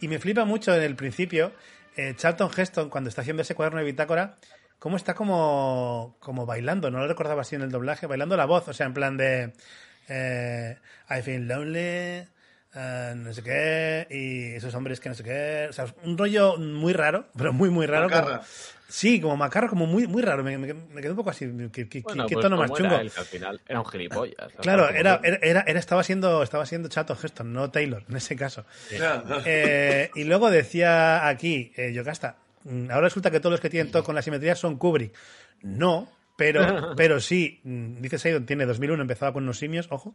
Y 0.00 0.08
me 0.08 0.18
flipa 0.20 0.44
mucho 0.44 0.74
en 0.74 0.82
el 0.82 0.94
principio, 0.94 1.52
eh, 1.96 2.14
Charlton 2.16 2.50
Heston, 2.56 2.88
cuando 2.88 3.08
está 3.08 3.22
haciendo 3.22 3.42
ese 3.42 3.54
cuaderno 3.54 3.80
de 3.80 3.86
bitácora, 3.86 4.36
cómo 4.78 4.96
está 4.96 5.14
como, 5.14 6.16
como 6.20 6.46
bailando, 6.46 6.90
no 6.90 6.98
lo 6.98 7.08
recordaba 7.08 7.42
así 7.42 7.56
en 7.56 7.62
el 7.62 7.70
doblaje, 7.70 8.06
bailando 8.06 8.36
la 8.36 8.44
voz, 8.44 8.68
o 8.68 8.72
sea, 8.72 8.86
en 8.86 8.94
plan 8.94 9.16
de 9.16 9.52
eh, 10.08 10.76
I 11.10 11.22
feel 11.22 11.48
lonely, 11.48 12.28
eh, 12.76 13.14
no 13.16 13.32
sé 13.32 13.42
qué, 13.42 14.06
y 14.10 14.56
esos 14.56 14.74
hombres 14.74 15.00
que 15.00 15.08
no 15.08 15.14
sé 15.14 15.24
qué, 15.24 15.66
o 15.70 15.72
sea, 15.72 15.86
un 16.02 16.18
rollo 16.18 16.58
muy 16.58 16.92
raro, 16.92 17.28
pero 17.36 17.52
muy, 17.52 17.70
muy 17.70 17.86
raro. 17.86 18.08
Sí, 18.88 19.20
como 19.20 19.36
macarro, 19.36 19.68
como 19.68 19.86
muy, 19.86 20.06
muy 20.06 20.22
raro, 20.22 20.42
me, 20.44 20.56
me, 20.58 20.72
me 20.74 21.00
quedé 21.00 21.10
un 21.10 21.16
poco 21.16 21.30
así, 21.30 21.50
¿qué, 21.72 21.88
qué- 21.88 22.00
Bueno, 22.02 22.26
qué 22.26 22.34
pues 22.34 22.42
tono 22.44 22.56
más 22.56 22.70
era 22.70 22.78
chungo? 22.78 23.00
él, 23.00 23.10
que 23.12 23.20
al 23.20 23.26
final 23.26 23.60
era 23.66 23.80
un 23.80 23.86
gilipollas. 23.86 24.52
Claro, 24.60 24.88
era, 24.88 25.20
era, 25.24 25.38
era- 25.42 25.64
era- 25.66 25.78
estaba 25.80 26.02
siendo, 26.02 26.42
estaba 26.42 26.66
siendo 26.66 26.88
chato 26.88 27.16
Heston, 27.20 27.52
no 27.52 27.70
Taylor, 27.70 28.04
en 28.08 28.16
ese 28.16 28.36
caso. 28.36 28.64
Eh, 29.44 30.10
y 30.14 30.24
luego 30.24 30.50
decía 30.50 31.26
aquí, 31.28 31.72
eh, 31.76 31.92
Yocasta, 31.92 32.36
mm, 32.64 32.90
ahora 32.90 33.02
resulta 33.08 33.30
que 33.30 33.40
todos 33.40 33.52
los 33.52 33.60
que 33.60 33.70
tienen 33.70 33.90
todo 33.90 34.04
con 34.04 34.14
la 34.14 34.22
simetría 34.22 34.54
son 34.54 34.76
Kubrick. 34.78 35.12
No, 35.62 36.08
pero, 36.36 36.94
pero 36.96 37.20
sí, 37.20 37.60
mm, 37.64 38.00
dice 38.00 38.18
Seidon, 38.18 38.46
tiene 38.46 38.66
2001, 38.66 39.02
empezaba 39.02 39.32
con 39.32 39.44
unos 39.44 39.58
simios, 39.58 39.88
ojo, 39.90 40.14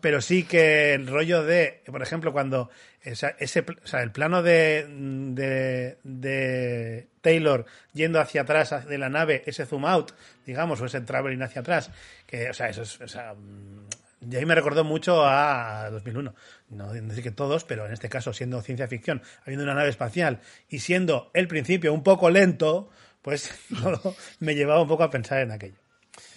pero 0.00 0.20
sí 0.20 0.44
que 0.44 0.94
el 0.94 1.06
rollo 1.06 1.42
de, 1.42 1.82
por 1.86 2.02
ejemplo, 2.02 2.32
cuando 2.32 2.70
ese, 3.02 3.64
o 3.82 3.86
sea, 3.86 4.02
el 4.02 4.12
plano 4.12 4.42
de, 4.42 4.86
de, 4.88 5.98
de, 6.02 7.08
Taylor 7.20 7.66
yendo 7.92 8.20
hacia 8.20 8.42
atrás 8.42 8.86
de 8.86 8.98
la 8.98 9.08
nave, 9.08 9.42
ese 9.46 9.66
zoom 9.66 9.84
out, 9.84 10.12
digamos, 10.46 10.80
o 10.80 10.86
ese 10.86 11.00
traveling 11.00 11.42
hacia 11.42 11.60
atrás, 11.60 11.90
que, 12.26 12.50
o 12.50 12.54
sea, 12.54 12.68
eso 12.68 12.82
es, 12.82 13.00
o 13.00 13.08
sea, 13.08 13.34
mm, 13.34 13.86
y 14.30 14.36
ahí 14.36 14.46
me 14.46 14.54
recordó 14.54 14.84
mucho 14.84 15.24
a 15.26 15.90
2001. 15.90 16.34
No 16.70 16.92
decir 16.92 17.24
que 17.24 17.30
todos, 17.32 17.64
pero 17.64 17.86
en 17.86 17.92
este 17.92 18.08
caso, 18.08 18.32
siendo 18.32 18.62
ciencia 18.62 18.86
ficción, 18.86 19.20
habiendo 19.42 19.64
una 19.64 19.74
nave 19.74 19.88
espacial 19.88 20.40
y 20.68 20.78
siendo 20.78 21.30
el 21.34 21.48
principio 21.48 21.92
un 21.92 22.02
poco 22.02 22.30
lento, 22.30 22.88
pues 23.22 23.54
me 24.40 24.54
llevaba 24.54 24.82
un 24.82 24.88
poco 24.88 25.04
a 25.04 25.10
pensar 25.10 25.40
en 25.40 25.52
aquello. 25.52 25.76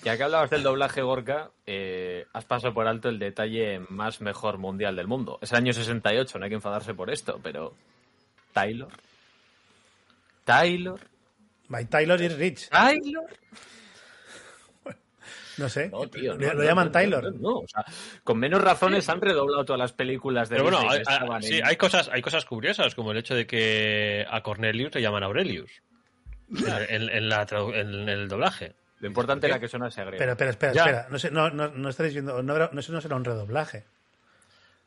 Ya 0.04 0.16
que 0.16 0.24
hablabas 0.24 0.50
del 0.50 0.64
doblaje 0.64 1.02
Gorka, 1.02 1.52
eh, 1.66 2.26
has 2.32 2.46
pasado 2.46 2.74
por 2.74 2.88
alto 2.88 3.10
el 3.10 3.20
detalle 3.20 3.80
más 3.90 4.22
mejor 4.22 4.58
mundial 4.58 4.96
del 4.96 5.08
mundo. 5.08 5.40
Es 5.42 5.52
el 5.52 5.58
año 5.58 5.74
68, 5.74 6.38
no 6.38 6.46
hay 6.46 6.50
que 6.50 6.56
enfadarse 6.56 6.94
por 6.94 7.10
esto, 7.10 7.40
pero. 7.42 7.74
Taylor. 8.54 8.92
Taylor. 10.46 11.00
My 11.68 11.86
Taylor 11.86 12.22
is 12.22 12.38
rich. 12.38 12.70
Taylor. 12.70 13.26
No 15.58 15.70
sé. 15.70 15.90
No, 15.90 16.08
tío, 16.08 16.36
lo, 16.36 16.64
llaman 16.64 16.92
Taylor. 16.92 17.34
No, 17.34 17.60
o 17.60 17.68
sea, 17.68 17.86
con 18.24 18.38
menos 18.38 18.62
razones 18.62 19.08
han 19.10 19.22
redoblado 19.22 19.66
todas 19.66 19.80
las 19.80 19.94
películas 19.94 20.50
de 20.50 20.58
Pero 20.58 20.70
bueno, 20.70 20.90
hay, 20.90 21.02
sí, 21.42 21.62
hay, 21.64 21.78
cosas, 21.78 22.10
hay 22.12 22.22
cosas 22.22 22.46
curiosas, 22.46 22.94
como 22.94 23.12
el 23.12 23.18
hecho 23.18 23.36
de 23.36 23.48
que 23.48 24.26
a 24.30 24.42
Cornelius 24.42 24.94
le 24.94 25.02
llaman 25.02 25.24
Aurelius. 25.24 25.82
En, 26.50 27.10
en, 27.10 27.30
la, 27.30 27.48
en 27.74 28.10
el 28.10 28.28
doblaje. 28.28 28.76
Lo 29.00 29.08
importante 29.08 29.48
era 29.48 29.60
que 29.60 29.68
sonase 29.68 30.02
griego. 30.02 30.18
Pero, 30.18 30.32
espera, 30.32 30.52
espera, 30.52 30.72
espera. 30.72 31.08
No, 31.10 31.20
sé, 31.20 31.32
no, 31.32 31.50
no, 31.50 31.68
no 31.70 31.90
estáis 31.90 32.14
viendo. 32.14 32.42
No, 32.42 32.58
no, 32.58 32.70
no 32.72 32.82
será 33.02 33.16
un 33.16 33.26
redoblaje. 33.26 33.86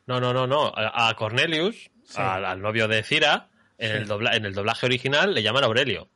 No, 0.07 0.19
no, 0.19 0.33
no, 0.33 0.47
no. 0.47 0.73
A, 0.75 1.13
Cornelius, 1.15 1.91
al, 2.15 2.61
novio 2.61 2.87
de 2.87 3.03
Cira, 3.03 3.47
en, 3.77 3.95
el 3.95 4.07
dobla, 4.07 4.35
en 4.35 4.45
el 4.45 4.53
doblaje 4.53 4.87
original 4.87 5.33
le 5.33 5.43
llaman 5.43 5.63
Aurelio. 5.63 6.09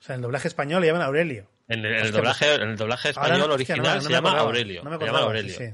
O 0.00 0.02
sea, 0.04 0.14
en 0.14 0.20
el 0.20 0.22
doblaje 0.22 0.48
español 0.48 0.80
le 0.80 0.86
llaman 0.86 1.02
Aurelio. 1.02 1.48
En 1.68 1.84
el, 1.84 2.12
doblaje, 2.12 2.54
en 2.54 2.70
el 2.70 2.76
doblaje 2.76 3.10
español 3.10 3.50
original 3.50 4.02
se 4.02 4.10
llama 4.10 4.38
Aurelio. 4.38 4.84
le 4.84 5.06
llaman 5.06 5.22
Aurelio. 5.22 5.56
Sí, 5.56 5.72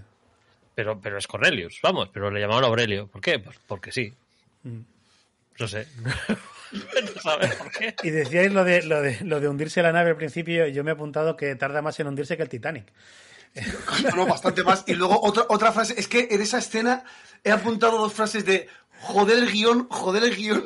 Pero, 0.75 1.01
pero 1.01 1.19
es 1.19 1.27
Cornelius, 1.27 1.81
vamos, 1.83 2.09
pero 2.13 2.31
le 2.31 2.41
llamaban 2.41 2.65
Aurelio. 2.65 3.09
¿Por 3.09 3.21
qué? 3.21 3.39
Pues 3.39 3.59
porque 3.67 3.93
sí. 3.93 4.15
Mm. 4.63 4.81
No 5.59 5.69
sé. 5.69 5.87
Y 8.03 8.11
decíais 8.11 8.53
lo 8.53 8.65
de, 8.65 8.83
lo, 8.83 9.01
de, 9.01 9.19
lo 9.23 9.41
de 9.41 9.49
hundirse 9.49 9.83
la 9.83 9.93
nave 9.93 10.11
al 10.11 10.17
principio, 10.17 10.67
yo 10.67 10.85
me 10.85 10.91
he 10.91 10.95
apuntado 10.95 11.37
que 11.37 11.55
tarda 11.57 11.83
más 11.83 11.99
en 12.01 12.09
hundirse 12.09 12.37
que 12.37 12.43
el 12.43 12.49
Titanic. 12.49 12.93
No, 14.15 14.27
bastante 14.27 14.63
más. 14.63 14.85
Y 14.87 14.95
luego 14.95 15.21
otra, 15.23 15.47
otra 15.49 15.73
frase, 15.73 15.95
es 15.97 16.09
que 16.09 16.29
en 16.31 16.41
esa 16.41 16.59
escena 16.59 17.05
he 17.43 17.51
apuntado 17.51 17.99
dos 17.99 18.13
frases 18.13 18.45
de 18.45 18.69
joder 19.01 19.39
el 19.39 19.51
guion, 19.51 19.89
joder 19.89 20.25
el 20.25 20.37
guion. 20.37 20.65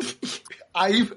Ahí 0.75 1.09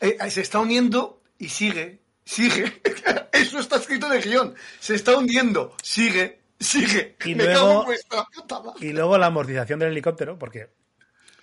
eh, 0.00 0.18
se 0.30 0.40
está 0.40 0.58
uniendo 0.58 1.22
y 1.38 1.48
sigue, 1.48 2.00
sigue. 2.24 2.80
Eso 3.32 3.58
está 3.58 3.76
escrito 3.76 4.06
en 4.06 4.14
el 4.14 4.22
guion. 4.22 4.54
Se 4.80 4.94
está 4.94 5.16
hundiendo, 5.16 5.74
sigue, 5.82 6.40
sigue. 6.58 7.16
Y, 7.24 7.34
luego, 7.34 7.86
y 8.80 8.92
luego 8.92 9.18
la 9.18 9.26
amortización 9.26 9.78
del 9.78 9.90
helicóptero, 9.90 10.38
porque 10.38 10.70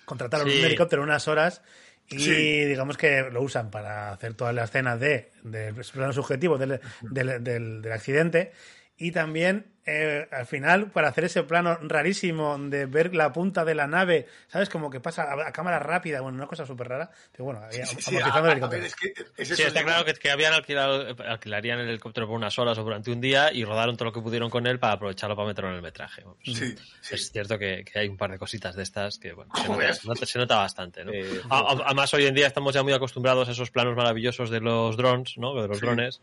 contrataron 0.04 0.46
un 0.46 0.52
helicóptero 0.52 1.02
unas 1.02 1.26
horas 1.28 1.62
y 2.10 2.64
digamos 2.64 2.96
que 2.96 3.22
lo 3.30 3.42
usan 3.42 3.70
para 3.70 4.12
hacer 4.12 4.34
todas 4.34 4.54
las 4.54 4.70
escenas 4.70 5.00
de, 5.00 5.30
de 5.42 5.72
plano 5.92 6.12
subjetivo 6.12 6.58
del, 6.58 6.80
del, 7.02 7.42
del, 7.42 7.92
accidente 7.92 8.52
y 8.96 9.10
también 9.10 9.74
eh, 9.86 10.26
al 10.30 10.46
final 10.46 10.90
para 10.90 11.08
hacer 11.08 11.24
ese 11.24 11.42
plano 11.42 11.76
rarísimo 11.82 12.56
de 12.58 12.86
ver 12.86 13.14
la 13.14 13.32
punta 13.32 13.66
de 13.66 13.74
la 13.74 13.86
nave, 13.86 14.26
¿sabes? 14.48 14.70
Como 14.70 14.88
que 14.88 14.98
pasa 14.98 15.30
a, 15.30 15.52
cámara 15.52 15.78
rápida, 15.78 16.22
bueno, 16.22 16.38
una 16.38 16.46
cosa 16.46 16.64
súper 16.64 16.88
rara. 16.88 17.10
Pero 17.32 17.44
bueno, 17.44 17.60
sí, 17.70 17.82
sí, 17.84 18.16
amortizando 18.16 18.46
el 18.46 18.52
helicóptero. 18.52 19.26
sí, 19.36 19.62
está 19.62 19.82
claro 19.84 20.06
que, 20.06 20.14
que, 20.14 20.30
habían 20.30 20.54
alquilado, 20.54 21.14
alquilarían 21.28 21.80
el 21.80 21.88
helicóptero 21.90 22.26
por 22.26 22.36
unas 22.36 22.58
horas 22.58 22.78
o 22.78 22.82
durante 22.82 23.10
un 23.10 23.20
día 23.20 23.52
y 23.52 23.64
rodaron 23.64 23.96
todo 23.96 24.06
lo 24.06 24.12
que 24.12 24.22
pudieron 24.22 24.48
con 24.48 24.66
él 24.66 24.78
para 24.78 24.94
aprovecharlo 24.94 25.36
para 25.36 25.48
meterlo 25.48 25.70
en 25.70 25.76
el 25.76 25.82
metraje. 25.82 26.24
Sí, 26.42 26.74
es 27.10 27.30
cierto 27.30 27.58
que, 27.58 27.84
que, 27.84 27.98
hay 27.98 28.08
un 28.08 28.16
par 28.16 28.30
de 28.30 28.38
cositas 28.38 28.74
de 28.76 28.84
estas 28.84 29.18
que, 29.18 29.34
bueno, 29.34 29.52
se 29.54 30.08
nota, 30.08 30.24
se 30.24 30.38
nota, 30.38 30.56
bastante, 30.56 31.04
¿no? 31.04 31.12
Eh, 31.12 31.42
además, 31.50 32.14
hoy 32.14 32.24
en 32.24 32.34
día 32.34 32.46
estamos 32.46 32.72
ya 32.72 32.82
muy 32.82 32.94
acostumbrados 32.94 33.48
a 33.48 33.52
esos 33.52 33.70
planos 33.70 33.94
maravillosos 33.96 34.48
de 34.48 34.60
los 34.60 34.96
drones, 34.96 35.36
¿no? 35.36 35.60
De 35.60 35.68
los 35.68 35.80
drones, 35.80 36.22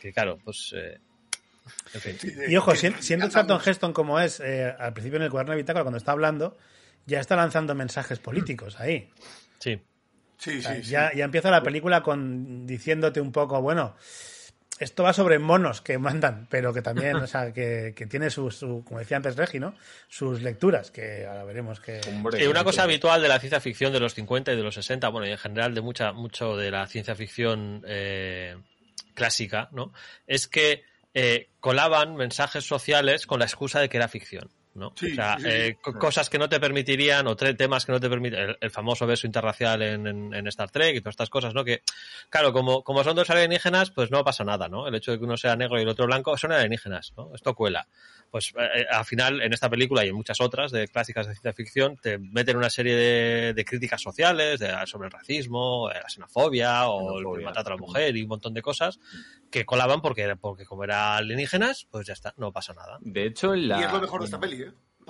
que 0.00 0.12
claro, 0.12 0.38
pues... 0.44 0.72
Eh, 0.76 1.00
y 2.48 2.56
ojo, 2.56 2.74
siendo, 2.74 3.28
Charlton 3.28 3.60
Heston 3.64 3.92
como 3.92 4.20
es, 4.20 4.40
eh, 4.40 4.74
al 4.78 4.92
principio 4.92 5.18
en 5.18 5.24
el 5.24 5.30
cuaderno 5.30 5.52
de 5.52 5.58
bitácora, 5.58 5.84
cuando 5.84 5.98
está 5.98 6.12
hablando, 6.12 6.56
ya 7.06 7.20
está 7.20 7.36
lanzando 7.36 7.74
mensajes 7.74 8.18
políticos 8.18 8.78
ahí. 8.80 9.10
Sí. 9.58 9.80
Sí, 10.38 10.62
sí, 10.62 10.82
ya, 10.82 11.12
ya 11.14 11.24
empieza 11.24 11.50
la 11.50 11.62
película 11.62 12.02
con 12.02 12.66
diciéndote 12.66 13.20
un 13.20 13.30
poco, 13.30 13.60
bueno, 13.60 13.94
esto 14.80 15.02
va 15.02 15.12
sobre 15.12 15.38
monos 15.38 15.82
que 15.82 15.98
mandan, 15.98 16.46
pero 16.48 16.72
que 16.72 16.80
también, 16.80 17.16
o 17.16 17.26
sea, 17.26 17.52
que, 17.52 17.92
que 17.94 18.06
tiene 18.06 18.30
su, 18.30 18.82
como 18.86 18.98
decía 18.98 19.18
antes 19.18 19.36
Regi, 19.36 19.60
¿no? 19.60 19.74
Sus 20.08 20.40
lecturas, 20.40 20.90
que 20.90 21.26
ahora 21.26 21.44
veremos 21.44 21.80
que... 21.80 22.00
Y 22.40 22.46
una 22.46 22.64
cosa 22.64 22.84
habitual 22.84 23.20
de 23.20 23.28
la 23.28 23.38
ciencia 23.38 23.60
ficción 23.60 23.92
de 23.92 24.00
los 24.00 24.14
50 24.14 24.54
y 24.54 24.56
de 24.56 24.62
los 24.62 24.74
60, 24.74 25.06
bueno, 25.10 25.28
y 25.28 25.32
en 25.32 25.36
general 25.36 25.74
de 25.74 25.82
mucha, 25.82 26.12
mucho 26.12 26.56
de 26.56 26.70
la 26.70 26.86
ciencia 26.86 27.14
ficción 27.14 27.84
eh, 27.86 28.56
clásica, 29.12 29.68
¿no? 29.72 29.92
Es 30.26 30.48
que 30.48 30.82
eh, 31.14 31.50
colaban 31.60 32.14
mensajes 32.16 32.64
sociales 32.64 33.26
con 33.26 33.40
la 33.40 33.46
excusa 33.46 33.80
de 33.80 33.88
que 33.88 33.96
era 33.96 34.08
ficción. 34.08 34.50
¿No? 34.74 34.88
o 34.88 35.14
sea, 35.14 35.36
eh, 35.44 35.76
cosas 35.80 36.30
que 36.30 36.38
no 36.38 36.48
te 36.48 36.60
permitirían, 36.60 37.26
o 37.26 37.36
temas 37.36 37.84
que 37.84 37.92
no 37.92 38.00
te 38.00 38.08
permiten, 38.08 38.56
el, 38.60 38.70
famoso 38.70 39.06
beso 39.06 39.26
interracial 39.26 39.82
en, 39.82 40.06
en, 40.06 40.46
Star 40.46 40.70
Trek 40.70 40.96
y 40.96 41.00
todas 41.00 41.14
estas 41.14 41.30
cosas, 41.30 41.54
¿no? 41.54 41.64
Que, 41.64 41.82
claro, 42.28 42.52
como, 42.52 42.82
como 42.82 43.02
son 43.04 43.16
dos 43.16 43.30
alienígenas, 43.30 43.90
pues 43.90 44.10
no 44.10 44.24
pasa 44.24 44.44
nada, 44.44 44.68
¿no? 44.68 44.86
El 44.86 44.94
hecho 44.94 45.12
de 45.12 45.18
que 45.18 45.24
uno 45.24 45.36
sea 45.36 45.56
negro 45.56 45.78
y 45.78 45.82
el 45.82 45.88
otro 45.88 46.06
blanco 46.06 46.36
son 46.36 46.52
alienígenas, 46.52 47.12
¿no? 47.16 47.34
Esto 47.34 47.54
cuela 47.54 47.86
pues 48.30 48.52
eh, 48.56 48.86
al 48.90 49.04
final 49.04 49.42
en 49.42 49.52
esta 49.52 49.68
película 49.68 50.04
y 50.04 50.08
en 50.08 50.14
muchas 50.14 50.40
otras 50.40 50.70
de 50.70 50.86
clásicas 50.88 51.26
de 51.26 51.34
ciencia 51.34 51.52
ficción 51.52 51.96
te 51.96 52.18
meten 52.18 52.56
una 52.56 52.70
serie 52.70 52.94
de, 52.94 53.64
críticas 53.64 54.00
sociales 54.00 54.60
sobre 54.86 55.06
el 55.06 55.12
racismo, 55.12 55.90
la 55.92 56.08
xenofobia 56.08 56.88
o 56.88 57.36
el 57.36 57.44
maltrato 57.44 57.70
a 57.70 57.74
la 57.74 57.80
mujer 57.80 58.16
y 58.16 58.22
un 58.22 58.28
montón 58.28 58.54
de 58.54 58.62
cosas 58.62 58.98
que 59.50 59.66
colaban 59.66 60.00
porque, 60.00 60.36
porque 60.40 60.64
como 60.64 60.84
eran 60.84 61.18
alienígenas, 61.18 61.86
pues 61.90 62.06
ya 62.06 62.12
está, 62.12 62.32
no 62.36 62.52
pasa 62.52 62.72
nada. 62.72 62.98
De 63.00 63.26
hecho, 63.26 63.54
la... 63.54 63.80
Y 63.80 63.84
es 63.84 63.92
lo 63.92 64.00
mejor 64.00 64.20
de 64.20 64.24
esta 64.26 64.40
peli, 64.40 64.59
¿eh? 64.59 64.59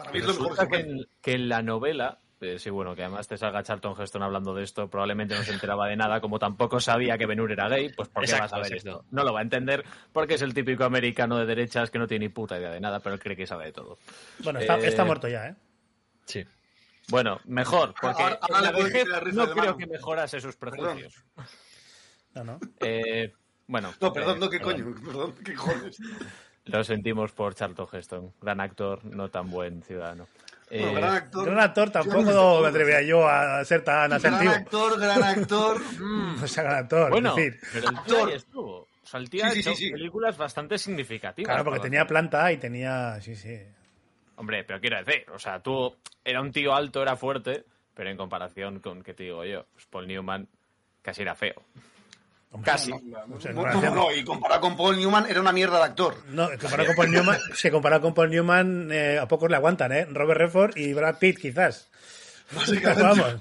Para 0.01 0.13
mí 0.13 0.19
es 0.19 0.25
lo 0.27 0.33
mejor 0.33 0.47
de 0.47 0.53
esta 0.53 0.69
peli. 0.69 1.09
que 1.21 1.33
en 1.33 1.49
la 1.49 1.63
novela 1.63 2.19
eh, 2.41 2.59
sí, 2.59 2.71
bueno, 2.71 2.95
que 2.97 3.03
además 3.03 3.29
te 3.29 3.37
salga 3.37 3.63
Charlton 3.63 4.01
Heston 4.01 4.23
hablando 4.23 4.55
de 4.55 4.65
esto, 4.65 4.89
probablemente 4.89 5.35
no 5.35 5.43
se 5.43 5.53
enteraba 5.53 5.87
de 5.89 5.97
nada, 5.97 6.23
como 6.23 6.39
tampoco 6.39 6.81
sabía 6.81 7.19
que 7.19 7.27
Benur 7.27 7.53
era 7.53 7.69
gay, 7.69 7.91
pues 7.91 8.09
¿por 8.09 8.25
qué 8.25 8.33
vas 8.33 8.53
a 8.55 8.61
ver 8.61 8.75
esto? 8.75 9.05
No 9.11 9.25
lo 9.25 9.35
va 9.35 9.41
a 9.41 9.43
entender 9.43 9.85
porque 10.11 10.35
es 10.35 10.43
el 10.43 10.55
típico 10.55 10.85
americano 10.85 11.37
de 11.37 11.45
derechas 11.45 11.91
que 11.91 11.99
no 11.99 12.07
tiene 12.07 12.27
ni 12.27 12.29
puta 12.31 12.59
idea 12.59 12.71
de 12.71 12.81
nada, 12.81 13.01
pero 13.01 13.15
él 13.15 13.21
cree 13.21 13.37
que 13.37 13.47
sabe 13.47 13.67
de 13.67 13.73
todo. 13.73 13.99
Bueno, 14.43 14.59
está, 14.59 14.79
eh, 14.79 15.05
muerto 15.05 15.29
ya, 15.29 15.49
¿eh? 15.49 15.55
Sí. 16.25 16.47
Bueno, 17.09 17.41
mejor, 17.45 17.93
porque 18.01 18.39
no 19.35 19.51
creo 19.51 19.77
que 19.77 19.87
mejorase 19.87 20.41
sus 20.41 20.57
prejuicios. 20.57 21.23
No, 22.35 22.45
no. 22.45 22.61
Eh, 22.81 23.35
bueno. 23.67 23.93
No, 24.01 24.13
perdón, 24.15 24.41
no, 24.41 24.49
¿qué 24.49 24.61
coño? 24.61 24.95
Perdón, 25.05 25.35
¿qué 25.45 25.55
coño? 25.55 25.91
Lo 26.71 26.85
sentimos 26.85 27.33
por 27.33 27.55
Charlton 27.55 27.87
Heston, 27.93 28.33
gran 28.41 28.61
actor, 28.61 29.05
no 29.05 29.29
tan 29.29 29.51
buen 29.51 29.83
ciudadano. 29.83 30.27
Eh, 30.71 30.93
gran 30.95 31.15
actor. 31.15 31.45
Gran 31.45 31.59
actor 31.59 31.91
tampoco 31.91 32.61
me 32.63 32.69
atrevería 32.69 33.03
yo 33.03 33.29
a 33.29 33.65
ser 33.65 33.83
tan 33.83 34.13
asertivo. 34.13 34.51
Gran 34.51 34.63
actor, 34.63 35.01
gran 35.01 35.23
actor. 35.23 35.81
Mm. 35.99 36.43
o 36.45 36.47
sea, 36.47 36.63
gran 36.63 36.77
actor. 36.77 37.11
Bueno, 37.11 37.35
decir. 37.35 37.59
pero 37.73 37.91
el 37.91 38.03
tío 38.05 38.27
ahí 38.27 38.33
estuvo. 38.35 38.77
O 38.79 39.07
sea, 39.07 39.19
el 39.19 39.29
tío 39.29 39.45
ha 39.45 39.53
hecho 39.53 39.73
películas 39.75 40.37
bastante 40.39 40.79
significativas. 40.79 41.49
Claro, 41.49 41.65
porque 41.65 41.81
tenía 41.81 42.07
planta 42.07 42.53
y 42.53 42.59
tenía. 42.59 43.21
Sí, 43.21 43.35
sí. 43.35 43.59
Hombre, 44.37 44.63
pero 44.65 44.81
quiero 44.81 45.03
decir, 45.03 45.27
o 45.35 45.39
sea, 45.39 45.61
tú 45.61 45.95
era 46.25 46.41
un 46.41 46.53
tío 46.53 46.75
alto, 46.75 47.03
era 47.03 47.17
fuerte, 47.17 47.65
pero 47.93 48.09
en 48.09 48.17
comparación 48.17 48.79
con, 48.79 49.03
¿qué 49.03 49.13
te 49.13 49.25
digo 49.25 49.45
yo? 49.45 49.67
Pues 49.73 49.87
Paul 49.87 50.07
Newman 50.07 50.49
casi 51.03 51.23
era 51.23 51.35
feo. 51.35 51.63
Casi. 52.65 52.93
No, 52.93 54.13
y 54.13 54.25
comparado 54.25 54.61
con 54.61 54.77
Paul 54.77 54.97
Newman 54.97 55.27
era 55.31 55.41
una 55.41 55.53
mierda 55.53 55.79
de 55.79 55.85
actor. 55.85 56.17
No, 56.29 56.49
comparado 56.61 56.87
con 56.89 56.97
Paul 56.97 57.11
Newman, 57.13 57.39
si 57.55 57.71
comparado 57.71 58.03
con 58.03 58.15
Paul 58.15 58.31
Newman, 58.31 58.91
eh, 58.93 59.19
a 59.19 59.29
pocos 59.29 59.49
le 59.49 59.57
aguantan, 59.57 59.93
¿eh? 59.93 60.07
Robert 60.11 60.41
Redford 60.41 60.77
y 60.77 60.93
Brad 60.93 61.19
Pitt, 61.19 61.39
quizás. 61.39 61.89
Vamos, 62.53 63.37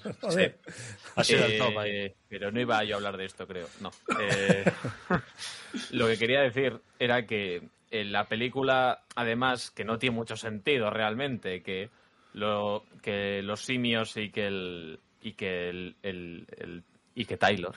Ha 1.15 1.23
sido 1.23 1.45
el 1.45 1.57
top 1.57 1.77
ahí. 1.79 2.13
Pero 2.27 2.51
no 2.51 2.61
iba 2.61 2.83
yo 2.83 2.95
a 2.95 2.97
hablar 2.97 3.17
de 3.17 3.25
esto, 3.25 3.47
creo. 3.47 3.67
No. 3.81 3.91
Eh, 4.19 4.63
lo 5.91 6.07
que 6.07 6.17
quería 6.17 6.41
decir 6.41 6.79
era 6.99 7.25
que 7.25 7.63
en 7.89 8.11
la 8.11 8.25
película, 8.25 9.01
además, 9.15 9.71
que 9.71 9.83
no 9.83 9.97
tiene 9.97 10.15
mucho 10.15 10.37
sentido 10.37 10.91
realmente, 10.91 11.63
que 11.63 11.89
lo 12.33 12.85
que 13.01 13.41
los 13.41 13.65
simios 13.65 14.15
y 14.17 14.29
que 14.29 14.45
el 14.45 14.99
y 15.19 15.33
que 15.33 15.69
el, 15.69 15.95
el 16.03 16.83
y 17.15 17.25
que 17.25 17.37
Taylor 17.37 17.75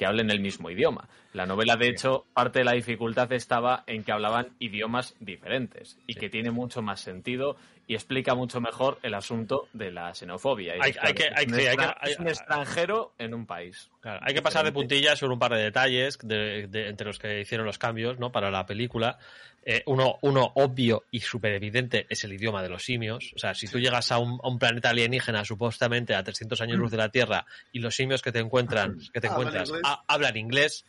que 0.00 0.06
hablen 0.06 0.30
el 0.30 0.40
mismo 0.40 0.70
idioma. 0.70 1.06
La 1.32 1.46
novela, 1.46 1.76
de 1.76 1.88
hecho, 1.88 2.26
parte 2.34 2.58
de 2.60 2.64
la 2.64 2.72
dificultad 2.72 3.32
estaba 3.32 3.84
en 3.86 4.02
que 4.02 4.10
hablaban 4.12 4.48
idiomas 4.58 5.14
diferentes 5.20 5.96
y 6.06 6.14
que 6.14 6.28
tiene 6.28 6.50
mucho 6.50 6.82
más 6.82 7.00
sentido 7.00 7.56
y 7.86 7.94
explica 7.94 8.34
mucho 8.34 8.60
mejor 8.60 8.98
el 9.02 9.14
asunto 9.14 9.68
de 9.72 9.90
la 9.92 10.12
xenofobia. 10.14 10.74
Hay- 10.80 10.92
que- 10.92 10.98
es 10.98 11.04
hay 11.04 11.10
un 11.10 11.16
que- 11.16 11.24
hay 11.34 11.46
que- 11.46 11.64
extra- 11.66 11.96
hay- 12.00 12.12
es 12.12 12.18
un 12.18 12.28
extranjero 12.28 13.12
en 13.18 13.34
un 13.34 13.46
país. 13.46 13.90
Claro, 14.00 14.20
hay 14.22 14.34
que 14.34 14.42
pasar 14.42 14.64
de 14.64 14.72
puntillas 14.72 15.18
sobre 15.18 15.32
un 15.34 15.38
par 15.38 15.52
de 15.54 15.62
detalles 15.62 16.18
de- 16.22 16.66
de- 16.68 16.88
entre 16.88 17.06
los 17.06 17.18
que 17.18 17.40
hicieron 17.40 17.66
los 17.66 17.78
cambios 17.78 18.18
¿no? 18.18 18.32
para 18.32 18.50
la 18.50 18.66
película. 18.66 19.18
Eh, 19.64 19.82
uno, 19.86 20.18
uno 20.22 20.52
obvio 20.54 21.04
y 21.10 21.20
súper 21.20 21.52
evidente 21.52 22.06
es 22.08 22.24
el 22.24 22.32
idioma 22.32 22.62
de 22.62 22.70
los 22.70 22.82
simios. 22.82 23.32
O 23.36 23.38
sea, 23.38 23.54
si 23.54 23.66
tú 23.68 23.78
llegas 23.78 24.10
a 24.10 24.18
un, 24.18 24.40
a 24.42 24.48
un 24.48 24.58
planeta 24.58 24.90
alienígena 24.90 25.44
supuestamente 25.44 26.14
a 26.14 26.22
300 26.24 26.60
años 26.62 26.78
luz 26.78 26.90
de 26.90 26.96
la 26.96 27.10
Tierra 27.10 27.44
y 27.70 27.80
los 27.80 27.94
simios 27.94 28.22
que 28.22 28.32
te 28.32 28.38
encuentran, 28.38 28.96
que 29.12 29.20
te 29.20 29.26
Hablan 29.28 29.40
encuentras 29.48 29.68
inglés. 29.68 29.82
hablan 30.08 30.36
inglés, 30.36 30.86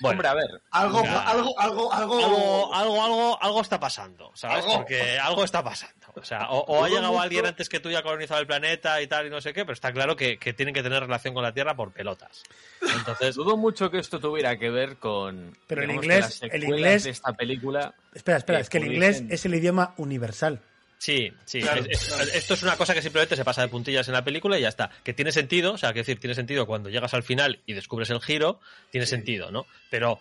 bueno, 0.00 0.16
Hombre, 0.18 0.28
a 0.28 0.34
ver, 0.34 0.50
Algo, 0.72 0.98
algo, 1.00 1.58
algo, 1.60 1.60
algo, 1.60 1.92
algo, 1.92 2.74
algo, 2.74 3.04
algo, 3.04 3.42
algo 3.42 3.60
está 3.62 3.78
pasando, 3.80 4.32
¿sabes? 4.34 4.64
Algo. 4.64 4.76
Porque 4.78 5.18
algo 5.18 5.44
está 5.44 5.62
pasando. 5.62 5.94
O 6.16 6.24
sea, 6.24 6.48
o, 6.50 6.58
o 6.60 6.84
ha 6.84 6.88
llegado 6.88 7.08
mucho- 7.12 7.22
alguien 7.22 7.46
antes 7.46 7.68
que 7.68 7.80
tú 7.80 7.88
y 7.90 7.94
ha 7.94 8.02
colonizado 8.02 8.40
el 8.40 8.46
planeta 8.46 9.00
y 9.00 9.06
tal 9.06 9.26
y 9.26 9.30
no 9.30 9.40
sé 9.40 9.52
qué, 9.52 9.64
pero 9.64 9.72
está 9.72 9.92
claro 9.92 10.14
que, 10.16 10.36
que 10.38 10.52
tienen 10.52 10.74
que 10.74 10.82
tener 10.82 11.00
relación 11.00 11.32
con 11.34 11.42
la 11.42 11.52
Tierra 11.54 11.74
por 11.74 11.92
pelotas. 11.92 12.42
Entonces, 12.82 13.34
dudo 13.36 13.56
mucho 13.56 13.90
que 13.90 13.98
esto 13.98 14.18
tuviera 14.20 14.56
que 14.58 14.68
ver 14.70 14.96
con. 14.96 15.56
Pero 15.66 15.82
el 15.82 15.90
inglés- 15.92 16.40
las 16.42 16.52
el 16.54 16.64
inglés- 16.64 17.04
de 17.04 17.10
esta 17.10 17.32
película. 17.32 17.94
Espera, 18.12 18.38
espera, 18.38 18.60
es 18.60 18.68
que 18.68 18.78
el 18.78 18.92
inglés 18.92 19.22
es 19.30 19.44
el 19.46 19.54
idioma 19.54 19.94
universal. 19.96 20.60
Sí, 21.04 21.32
sí. 21.44 21.60
Claro, 21.60 21.82
es- 21.88 22.02
es- 22.02 22.08
claro. 22.08 22.30
Esto 22.32 22.54
es 22.54 22.62
una 22.62 22.76
cosa 22.76 22.94
que 22.94 23.02
simplemente 23.02 23.36
se 23.36 23.44
pasa 23.44 23.62
de 23.62 23.68
puntillas 23.68 24.06
en 24.08 24.14
la 24.14 24.24
película 24.24 24.58
y 24.58 24.62
ya 24.62 24.68
está. 24.68 24.90
Que 25.02 25.12
tiene 25.12 25.32
sentido, 25.32 25.72
o 25.74 25.78
sea, 25.78 25.92
que 25.92 26.00
decir, 26.00 26.18
tiene 26.18 26.34
sentido 26.34 26.66
cuando 26.66 26.88
llegas 26.88 27.12
al 27.14 27.22
final 27.22 27.60
y 27.66 27.74
descubres 27.74 28.10
el 28.10 28.20
giro, 28.20 28.60
tiene 28.90 29.06
sentido, 29.06 29.50
¿no? 29.50 29.66
Pero 29.90 30.20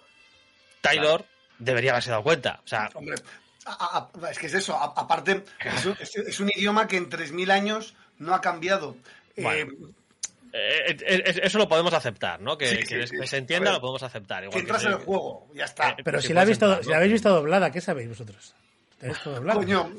Taylor 0.81 1.25
debería 1.59 1.91
haberse 1.91 2.09
dado 2.09 2.23
cuenta. 2.23 2.59
O 2.65 2.67
sea, 2.67 2.89
Hombre, 2.93 3.15
a- 3.65 4.09
a- 4.21 4.29
es 4.31 4.37
que 4.39 4.47
es 4.47 4.53
eso. 4.53 4.75
a- 4.75 4.93
aparte, 4.99 5.43
es 5.63 5.85
un, 5.85 5.95
es- 6.27 6.39
un 6.39 6.49
idioma 6.55 6.87
que 6.87 6.97
en 6.97 7.09
3.000 7.09 7.49
años 7.51 7.95
no 8.19 8.33
ha 8.35 8.41
cambiado. 8.41 8.97
Eh, 9.37 9.41
Bueno. 9.43 9.71
eh, 10.51 10.97
eh, 11.07 11.39
eso 11.43 11.57
lo 11.57 11.67
podemos 11.69 11.93
aceptar, 11.93 12.41
¿no? 12.41 12.57
Que, 12.57 12.67
Sí, 12.67 12.77
que- 12.77 12.85
sí, 13.07 13.15
que 13.15 13.21
sí. 13.23 13.27
se 13.27 13.37
entienda 13.37 13.71
ver, 13.71 13.77
lo 13.77 13.81
podemos 13.81 14.03
aceptar. 14.03 14.41
que 14.41 14.47
Igual 14.49 14.59
entras 14.61 14.83
en 14.83 14.91
el 14.91 14.97
juego, 14.97 15.47
ya 15.55 15.65
está. 15.65 15.89
Eh, 15.91 15.95
Pero 16.03 16.21
si 16.21 16.33
la, 16.33 16.43
visto, 16.45 16.65
entrar, 16.65 16.83
si 16.83 16.89
la 16.91 16.97
habéis 16.97 17.13
visto 17.13 17.29
doblada, 17.29 17.71
¿qué 17.71 17.81
sabéis 17.81 18.09
vosotros? 18.09 18.53
¿Tenéis 18.99 19.17
visto 19.17 19.31
doblada? 19.31 19.59
Coño, 19.59 19.91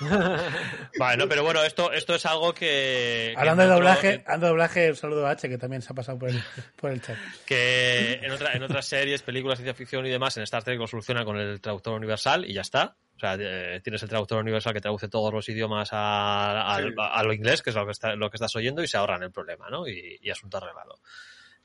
Bueno, 0.98 1.28
pero 1.28 1.42
bueno, 1.44 1.62
esto, 1.62 1.92
esto 1.92 2.14
es 2.14 2.26
algo 2.26 2.52
que. 2.52 3.30
que 3.32 3.34
Hablando 3.36 3.62
de 3.62 3.68
otro- 3.68 3.76
doblaje, 3.76 4.22
hablando 4.26 4.46
de 4.46 4.50
doblaje, 4.50 4.90
un 4.90 4.96
saludo 4.96 5.26
a 5.26 5.30
H, 5.30 5.48
que 5.48 5.58
también 5.58 5.82
se 5.82 5.92
ha 5.92 5.94
pasado 5.94 6.18
por 6.18 6.28
el, 6.30 6.42
por 6.76 6.90
el 6.90 7.00
chat. 7.00 7.16
que 7.46 8.14
en, 8.22 8.30
otra- 8.32 8.52
en 8.54 8.62
otras 8.62 8.86
series, 8.86 9.22
películas, 9.22 9.58
ciencia 9.58 9.74
ficción 9.74 10.04
y 10.06 10.10
demás, 10.10 10.36
en 10.36 10.42
Star 10.44 10.62
Trek 10.64 10.78
lo 10.78 10.86
soluciona 10.86 11.24
con 11.24 11.38
el 11.38 11.60
traductor 11.60 11.94
universal 11.94 12.44
y 12.44 12.54
ya 12.54 12.62
está. 12.62 12.96
O 13.16 13.18
sea, 13.20 13.36
eh, 13.38 13.80
tienes 13.84 14.02
el 14.02 14.08
traductor 14.08 14.40
universal 14.40 14.72
que 14.72 14.80
traduce 14.80 15.08
todos 15.08 15.32
los 15.32 15.48
idiomas 15.48 15.90
a, 15.92 16.74
a- 16.74 16.78
Sí. 16.82 16.88
a 16.98 17.22
lo 17.22 17.32
inglés, 17.32 17.62
que 17.62 17.70
es 17.70 17.76
lo 17.76 17.84
que, 17.86 17.92
está- 17.92 18.16
lo 18.16 18.28
que 18.30 18.36
estás 18.36 18.56
oyendo, 18.56 18.82
y 18.82 18.88
se 18.88 18.96
ahorran 18.96 19.22
el 19.22 19.30
problema, 19.30 19.68
¿no? 19.70 19.86
Y, 19.86 20.18
y 20.20 20.30
asunto 20.30 20.56
arreglado. 20.56 20.98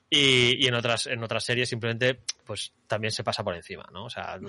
Y, 0.09 0.63
y 0.63 0.67
en 0.67 0.75
otras 0.75 1.07
en 1.07 1.21
otras 1.21 1.43
series 1.43 1.67
simplemente 1.67 2.21
pues 2.45 2.71
también 2.87 3.11
se 3.11 3.25
pasa 3.25 3.43
por 3.43 3.55
encima, 3.55 3.85
¿no? 3.91 4.05
O 4.05 4.09
sea, 4.09 4.39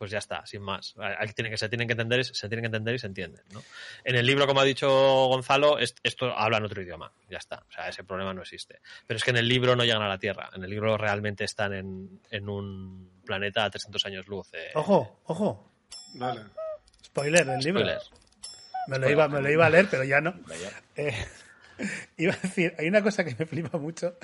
pues 0.00 0.10
ya 0.10 0.16
está, 0.16 0.46
sin 0.46 0.62
más. 0.62 0.94
Hay- 0.98 1.28
tienen 1.34 1.52
que, 1.52 1.58
se 1.58 1.68
tienen 1.68 1.86
que 1.86 1.92
entender, 1.92 2.24
se 2.24 2.48
tienen 2.48 2.62
que 2.62 2.68
entender 2.68 2.94
y 2.94 2.98
se 2.98 3.06
entienden, 3.06 3.42
¿no? 3.52 3.62
En 4.02 4.16
el 4.16 4.24
libro, 4.24 4.46
como 4.46 4.60
ha 4.60 4.64
dicho 4.64 4.88
Gonzalo, 4.88 5.78
es- 5.78 5.94
esto 6.02 6.34
habla 6.34 6.56
en 6.56 6.64
otro 6.64 6.80
idioma, 6.80 7.12
ya 7.28 7.36
está. 7.36 7.56
O 7.68 7.70
sea, 7.72 7.86
ese 7.90 8.02
problema 8.02 8.32
no 8.32 8.40
existe. 8.40 8.80
Pero 9.06 9.18
es 9.18 9.24
que 9.24 9.30
en 9.30 9.36
el 9.36 9.46
libro 9.46 9.76
no 9.76 9.84
llegan 9.84 10.00
a 10.00 10.08
la 10.08 10.16
Tierra. 10.18 10.48
En 10.54 10.64
el 10.64 10.70
libro 10.70 10.96
realmente 10.96 11.44
están 11.44 11.74
en, 11.74 12.20
en 12.30 12.48
un 12.48 13.20
planeta 13.26 13.64
a 13.64 13.70
300 13.70 14.06
años 14.06 14.26
luz. 14.26 14.48
eh, 14.54 14.70
Ojo, 14.74 15.20
ojo. 15.26 15.70
vale. 16.14 16.40
Spoiler 17.04 17.44
del 17.44 17.60
libro. 17.60 17.80
spoiler. 17.82 18.00
Me 18.88 18.98
lo, 18.98 19.10
iba, 19.10 19.28
me 19.28 19.42
lo 19.42 19.50
iba 19.50 19.66
a 19.66 19.70
leer, 19.70 19.86
pero 19.90 20.02
ya 20.04 20.22
no. 20.22 20.34
Eh, 20.96 21.14
iba 22.16 22.32
a 22.32 22.36
decir, 22.38 22.74
hay 22.78 22.88
una 22.88 23.02
cosa 23.02 23.22
que 23.22 23.36
me 23.38 23.44
flipa 23.44 23.76
mucho. 23.76 24.16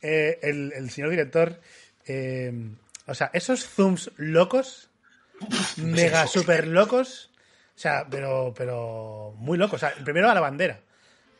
Eh, 0.00 0.38
el, 0.42 0.72
el 0.74 0.90
señor 0.90 1.10
director, 1.10 1.60
eh, 2.06 2.52
o 3.06 3.14
sea, 3.14 3.30
esos 3.34 3.66
zooms 3.66 4.10
locos, 4.16 4.90
mega 5.76 6.26
super 6.26 6.66
locos, 6.66 7.30
o 7.76 7.78
sea, 7.78 8.06
pero, 8.10 8.52
pero 8.56 9.34
muy 9.36 9.58
locos. 9.58 9.82
O 9.82 9.86
sea, 9.86 9.94
primero 10.04 10.30
a 10.30 10.34
la 10.34 10.40
bandera. 10.40 10.80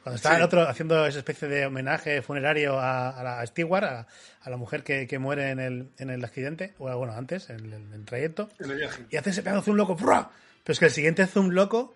Cuando 0.03 0.17
estaba 0.17 0.35
Sí. 0.35 0.41
el 0.41 0.45
otro 0.45 0.69
haciendo 0.69 1.07
esa 1.07 1.19
especie 1.19 1.49
de 1.49 1.65
homenaje 1.65 2.21
funerario 2.21 2.79
a, 2.79 3.09
a 3.09 3.23
la 3.23 3.41
a 3.41 3.47
Stewart, 3.47 3.85
a, 3.85 4.07
a 4.43 4.51
la 4.51 4.57
mujer 4.59 4.83
que, 4.85 5.07
que 5.07 5.19
muere 5.19 5.49
en 5.51 5.61
el, 5.61 5.89
en 5.99 6.11
el 6.11 6.23
accidente, 6.23 6.75
o 6.79 6.95
bueno, 6.99 7.15
antes, 7.15 7.49
en 7.49 7.61
el, 7.61 7.73
en 7.73 7.93
el 7.95 8.05
trayecto, 8.05 8.51
En 8.59 8.71
el 8.71 8.77
viaje. 8.77 9.05
y 9.11 9.17
hace 9.17 9.31
ese 9.31 9.43
pedazo 9.43 9.61
de 9.61 9.65
zoom 9.65 9.77
loco. 9.79 9.97
¡frua! 9.97 10.31
Pero 10.63 10.73
es 10.75 10.79
que 10.79 10.85
el 10.87 10.91
siguiente 10.91 11.27
zoom 11.27 11.51
loco 11.51 11.95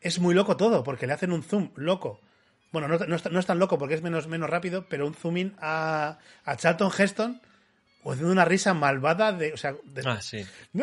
es 0.00 0.18
muy 0.18 0.34
loco 0.34 0.56
todo, 0.56 0.82
porque 0.82 1.06
le 1.06 1.12
hacen 1.12 1.30
un 1.30 1.44
zoom 1.44 1.70
loco. 1.76 2.20
Bueno, 2.72 2.88
no, 2.88 2.98
no 2.98 3.14
es, 3.14 3.30
no 3.30 3.38
es 3.38 3.46
tan 3.46 3.60
loco 3.60 3.78
porque 3.78 3.94
es 3.94 4.02
menos, 4.02 4.26
menos 4.26 4.50
rápido, 4.50 4.86
pero 4.88 5.06
un 5.06 5.14
zoom 5.14 5.36
in 5.36 5.54
a, 5.60 6.18
a 6.44 6.56
Charlton 6.56 6.90
Heston 6.98 7.40
o 8.04 8.12
haciendo 8.12 8.30
una 8.32 8.44
risa 8.44 8.72
malvada 8.74 9.32
de. 9.32 9.52
O 9.52 9.56
sea, 9.56 9.74
de- 9.84 10.02
Ah, 10.06 10.20
sí. 10.20 10.44
Cu- 10.72 10.80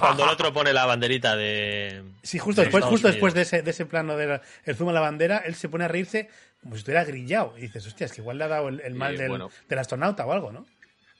Cuando 0.00 0.24
el 0.24 0.30
otro 0.30 0.52
pone 0.52 0.72
la 0.72 0.86
banderita 0.86 1.36
de. 1.36 2.02
Sí, 2.22 2.38
justo 2.38 2.60
de 2.62 2.66
después, 2.66 2.80
Estados 2.82 2.90
justo 2.92 3.08
después 3.08 3.34
de 3.34 3.42
ese, 3.42 3.62
de 3.62 3.70
ese 3.70 3.86
plano 3.86 4.16
del 4.16 4.40
el 4.64 4.74
zoom 4.76 4.88
a 4.88 4.92
la 4.92 5.00
bandera, 5.00 5.38
él 5.38 5.54
se 5.54 5.68
pone 5.68 5.84
a 5.84 5.88
reírse 5.88 6.28
como 6.62 6.74
si 6.74 6.80
estuviera 6.80 7.04
grillado. 7.04 7.54
Y 7.56 7.62
dices, 7.62 7.86
hostia, 7.86 8.06
es 8.06 8.12
que 8.12 8.20
igual 8.20 8.38
le 8.38 8.44
ha 8.44 8.48
dado 8.48 8.68
el, 8.68 8.80
el 8.80 8.94
mal 8.94 9.14
Eh, 9.14 9.18
del, 9.18 9.28
bueno. 9.28 9.50
del 9.68 9.78
astronauta 9.78 10.26
o 10.26 10.32
algo, 10.32 10.50
¿no? 10.50 10.66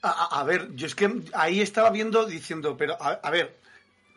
A, 0.02 0.44
ver, 0.44 0.68
yo 0.74 0.86
es 0.86 0.94
que 0.94 1.12
ahí 1.34 1.60
estaba 1.60 1.90
viendo 1.90 2.24
diciendo, 2.24 2.76
pero 2.76 2.96
a, 3.02 3.18
a 3.20 3.30
ver, 3.30 3.58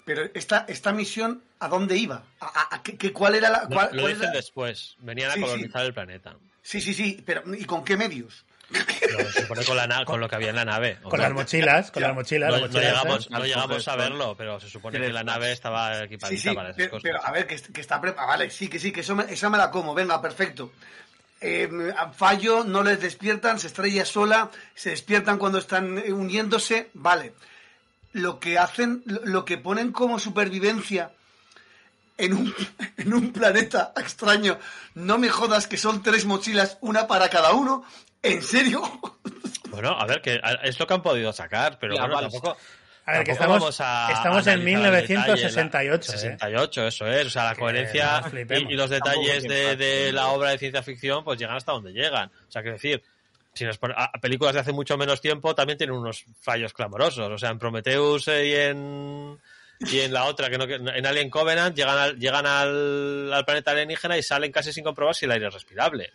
pero 0.05 0.23
esta, 0.35 0.65
esta 0.69 0.93
misión, 0.93 1.43
¿a 1.59 1.67
dónde 1.67 1.97
iba? 1.97 2.23
¿A, 2.39 2.45
a- 2.45 2.75
a 2.75 2.83
qué, 2.83 3.11
cuál 3.11 3.33
era 3.35 3.49
la...? 3.49 3.63
Lo, 3.63 3.69
cuál- 3.69 3.89
lo 3.93 4.01
cuál 4.03 4.13
dicen 4.13 4.29
era- 4.29 4.37
después. 4.37 4.95
Venían 4.99 5.31
a 5.31 5.33
Sí, 5.33 5.39
sí. 5.39 5.45
colonizar 5.45 5.85
el 5.85 5.93
planeta. 5.93 6.35
Sí, 6.61 6.81
sí, 6.81 6.93
sí, 6.93 7.23
pero 7.25 7.41
¿y 7.55 7.65
con 7.65 7.83
qué 7.83 7.97
medios? 7.97 8.45
Se 8.71 9.41
supone 9.41 9.65
con, 9.65 9.75
la 9.77 9.87
na- 9.87 10.05
con 10.05 10.19
lo 10.19 10.29
que 10.29 10.35
había 10.35 10.49
en 10.49 10.55
la 10.55 10.65
nave. 10.65 10.97
Con 11.01 11.19
las 11.19 11.31
mochilas, 11.31 11.91
con 11.91 12.01
las 12.03 12.13
mochilas. 12.15 12.49
No, 12.49 12.57
las 12.57 12.61
no 12.61 12.67
mochilas 12.67 12.91
llegamos, 12.93 13.19
esas. 13.25 13.31
no 13.31 13.45
llegamos 13.45 13.87
a 13.87 13.95
verlo, 13.95 14.35
pero 14.37 14.59
se 14.59 14.69
supone 14.69 14.99
que 14.99 15.09
la 15.09 15.23
nave 15.23 15.51
estaba 15.51 15.97
Sí, 15.99 16.03
equipadita 16.05 16.41
sí, 16.49 16.55
para 16.55 16.69
esas 16.69 16.77
pero, 16.77 16.89
cosas. 16.91 17.03
pero, 17.03 17.25
a 17.25 17.31
ver, 17.31 17.47
que, 17.47 17.55
que 17.61 17.81
está 17.81 17.99
preparada. 17.99 18.27
Vale, 18.33 18.49
sí, 18.49 18.67
que 18.67 18.79
sí, 18.79 18.91
que 18.91 19.01
eso 19.01 19.15
me, 19.15 19.23
esa 19.31 19.49
me 19.49 19.57
la 19.57 19.69
como. 19.71 19.93
Venga, 19.93 20.21
perfecto. 20.21 20.71
Eh, 21.41 21.69
fallo, 22.15 22.63
no 22.63 22.83
les 22.83 23.01
despiertan, 23.01 23.59
se 23.59 23.67
estrella 23.67 24.05
sola, 24.05 24.49
se 24.75 24.91
despiertan 24.91 25.37
cuando 25.37 25.57
están 25.57 25.97
eh, 25.97 26.13
uniéndose. 26.13 26.89
Vale. 26.93 27.33
Lo 28.13 28.39
que 28.39 28.57
hacen, 28.59 29.01
lo, 29.05 29.21
lo 29.25 29.45
que 29.45 29.57
ponen 29.57 29.91
como 29.91 30.19
supervivencia 30.19 31.11
en 32.17 32.33
un, 32.33 32.55
en 32.97 33.13
un 33.13 33.31
planeta 33.33 33.91
extraño, 33.97 34.59
no 34.95 35.17
me 35.17 35.29
jodas 35.29 35.65
que 35.67 35.77
son 35.77 36.03
tres 36.03 36.25
mochilas, 36.25 36.77
una 36.81 37.07
para 37.07 37.29
cada 37.29 37.53
uno. 37.53 37.83
¿En 38.23 38.41
serio? 38.41 38.81
Bueno, 39.69 39.89
a 39.99 40.05
ver, 40.05 40.21
que 40.21 40.39
es 40.63 40.79
lo 40.79 40.85
que 40.87 40.93
han 40.93 41.01
podido 41.01 41.31
sacar, 41.33 41.77
pero 41.79 41.95
bueno, 41.97 42.13
balsa. 42.13 42.29
tampoco. 42.31 42.57
A 43.05 43.13
ver, 43.13 43.23
que 43.23 43.31
estamos, 43.31 43.59
vamos 43.59 43.81
a 43.81 44.09
estamos 44.13 44.45
en 44.47 44.53
analizar 44.53 44.85
al 44.85 44.91
detalle 45.07 45.17
la- 45.17 45.25
1968. 45.25 46.11
¿eh? 46.11 46.17
68, 46.17 46.87
eso 46.87 47.07
es. 47.07 47.27
O 47.27 47.29
sea, 47.31 47.43
la 47.45 47.55
coherencia 47.55 48.21
y, 48.69 48.73
y 48.73 48.75
los 48.75 48.89
detalles 48.89 49.43
de, 49.43 50.11
la 50.11 50.27
obra 50.27 50.51
de 50.51 50.57
ciencia 50.59 50.83
ficción, 50.83 51.23
pues 51.23 51.39
llegan 51.39 51.55
hasta 51.55 51.71
donde 51.71 51.91
llegan. 51.93 52.29
O 52.47 52.51
sea, 52.51 52.61
quiero 52.61 52.75
decir, 52.75 53.01
si 53.53 53.65
nos 53.65 53.77
pon- 53.79 53.93
a- 53.95 54.11
películas 54.21 54.53
de 54.53 54.59
hace 54.59 54.71
mucho 54.71 54.97
menos 54.97 55.19
tiempo 55.19 55.55
también 55.55 55.77
tienen 55.79 55.95
unos 55.95 56.23
fallos 56.41 56.73
clamorosos. 56.73 57.27
O 57.31 57.37
sea, 57.39 57.49
en 57.49 57.57
Prometheus 57.59 58.27
eh, 58.27 58.45
y 58.47 58.53
en 58.55 59.39
y 59.79 59.99
en 60.01 60.13
la 60.13 60.25
otra, 60.25 60.47
que 60.51 60.59
no, 60.59 60.67
que- 60.67 60.75
en 60.75 61.05
Alien 61.07 61.31
Covenant, 61.31 61.75
llegan 61.75 61.97
al, 61.97 62.19
llegan 62.19 62.45
al, 62.45 63.33
al 63.33 63.45
planeta 63.45 63.71
alienígena 63.71 64.15
y 64.15 64.21
salen 64.21 64.51
casi 64.51 64.71
sin 64.71 64.83
comprobar 64.83 65.15
si 65.15 65.25
el 65.25 65.31
aire 65.31 65.47
es 65.47 65.53
respirable. 65.55 66.11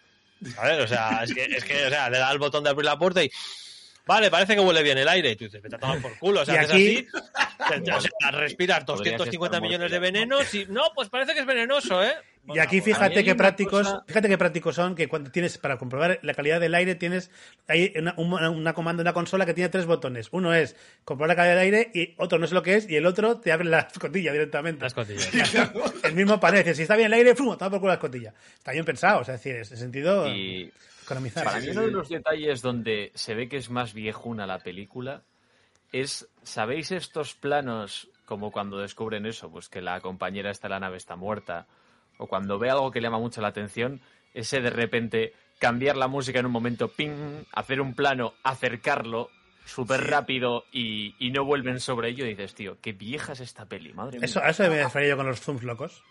¿Sabes? 0.54 0.84
O 0.84 0.86
sea, 0.88 1.22
es 1.24 1.32
que, 1.34 1.44
es 1.44 1.64
que 1.64 1.86
o 1.86 1.88
sea, 1.90 2.10
le 2.10 2.18
da 2.18 2.28
al 2.28 2.38
botón 2.38 2.64
de 2.64 2.70
abrir 2.70 2.84
la 2.84 2.98
puerta 2.98 3.22
y. 3.22 3.30
Vete 4.04 4.30
parece 4.30 4.54
que 4.54 4.60
huele 4.60 4.82
bien 4.84 4.98
el 4.98 5.08
aire. 5.08 5.32
Y 5.32 5.36
tú 5.36 5.44
dices, 5.44 5.60
vete 5.60 5.74
a 5.76 5.78
tomar 5.80 6.00
por 6.00 6.16
culo. 6.18 6.42
O 6.42 6.44
sea, 6.44 6.60
aquí- 6.60 7.08
así, 7.08 7.82
te- 7.84 7.92
o 7.92 8.00
sea, 8.00 8.30
respiras 8.30 8.84
Podrías 8.84 9.18
250 9.18 9.56
estar 9.56 9.62
millones 9.62 9.90
de 9.90 9.98
venenos 9.98 10.54
y. 10.54 10.66
No, 10.66 10.92
pues 10.94 11.08
parece 11.08 11.34
que 11.34 11.40
es 11.40 11.46
venenoso, 11.46 12.04
¿eh? 12.04 12.14
Y 12.54 12.58
aquí 12.58 12.80
fíjate 12.80 13.24
qué 13.24 13.34
prácticos, 13.34 13.86
cosa- 13.88 14.04
fíjate 14.06 14.28
qué 14.28 14.38
prácticos 14.38 14.74
son 14.76 14.94
que 14.94 15.08
cuando 15.08 15.30
tienes 15.30 15.58
para 15.58 15.76
comprobar 15.78 16.18
la 16.22 16.34
calidad 16.34 16.60
del 16.60 16.74
aire 16.74 16.94
tienes 16.94 17.30
hay 17.66 17.92
una, 17.96 18.14
una, 18.16 18.50
una 18.50 18.72
comanda, 18.72 19.02
una 19.02 19.12
consola 19.12 19.44
que 19.46 19.54
tiene 19.54 19.68
tres 19.68 19.86
botones. 19.86 20.28
Uno 20.30 20.54
es 20.54 20.76
comprobar 21.04 21.28
la 21.30 21.36
calidad 21.36 21.54
del 21.54 21.64
aire 21.64 21.90
y 21.92 22.14
otro 22.18 22.38
no 22.38 22.46
sé 22.46 22.54
lo 22.54 22.62
que 22.62 22.76
es 22.76 22.88
y 22.88 22.96
el 22.96 23.06
otro 23.06 23.38
te 23.40 23.52
abre 23.52 23.64
la 23.66 23.80
escotilla 23.92 24.32
directamente. 24.32 24.82
Las 24.82 24.94
cotillas. 24.94 25.28
El 26.04 26.14
mismo 26.14 26.38
panel, 26.38 26.74
si 26.74 26.82
está 26.82 26.94
bien 26.96 27.06
el 27.08 27.14
aire, 27.14 27.34
¡fum! 27.34 27.56
toma 27.58 27.70
por 27.70 27.80
culo 27.80 27.88
la 27.88 27.94
escotilla. 27.94 28.32
Está 28.56 28.72
bien 28.72 28.84
pensado, 28.84 29.20
o 29.20 29.24
sea, 29.24 29.34
es 29.34 29.40
decir, 29.40 29.56
en 29.56 29.62
ese 29.62 29.76
sentido 29.76 30.28
Y 30.28 30.72
economizar. 31.04 31.44
para 31.44 31.58
mí 31.60 31.68
uno 31.70 31.82
de 31.82 31.90
los 31.90 32.08
detalles 32.08 32.62
donde 32.62 33.10
se 33.14 33.34
ve 33.34 33.48
que 33.48 33.56
es 33.56 33.70
más 33.70 33.92
viejuna 33.92 34.46
la 34.46 34.58
película 34.60 35.22
es, 35.92 36.28
¿sabéis 36.42 36.92
estos 36.92 37.34
planos 37.34 38.08
como 38.24 38.50
cuando 38.52 38.78
descubren 38.78 39.24
eso? 39.26 39.50
Pues 39.50 39.68
que 39.68 39.80
la 39.80 40.00
compañera 40.00 40.50
esta 40.50 40.68
de 40.68 40.74
la 40.74 40.80
nave 40.80 40.96
está 40.96 41.16
muerta 41.16 41.66
o 42.18 42.26
cuando 42.26 42.58
ve 42.58 42.70
algo 42.70 42.90
que 42.90 43.00
le 43.00 43.06
llama 43.06 43.18
mucho 43.18 43.40
la 43.40 43.48
atención, 43.48 44.00
ese 44.34 44.60
de 44.60 44.70
repente 44.70 45.32
cambiar 45.58 45.96
la 45.96 46.08
música 46.08 46.40
en 46.40 46.46
un 46.46 46.52
momento, 46.52 46.88
ping, 46.88 47.44
hacer 47.52 47.80
un 47.80 47.94
plano, 47.94 48.34
acercarlo 48.42 49.30
súper 49.64 50.08
rápido 50.08 50.64
y, 50.72 51.14
y 51.18 51.30
no 51.30 51.44
vuelven 51.44 51.80
sobre 51.80 52.10
ello, 52.10 52.24
y 52.24 52.30
dices, 52.30 52.54
tío, 52.54 52.78
qué 52.80 52.92
vieja 52.92 53.32
es 53.32 53.40
esta 53.40 53.66
peli, 53.66 53.92
madre 53.92 54.18
mía. 54.18 54.26
Eso, 54.26 54.40
a 54.40 54.50
eso 54.50 54.62
me 54.64 54.82
refería 54.82 55.10
yo 55.10 55.16
con 55.16 55.26
los 55.26 55.40
zooms 55.40 55.62
locos. 55.62 56.02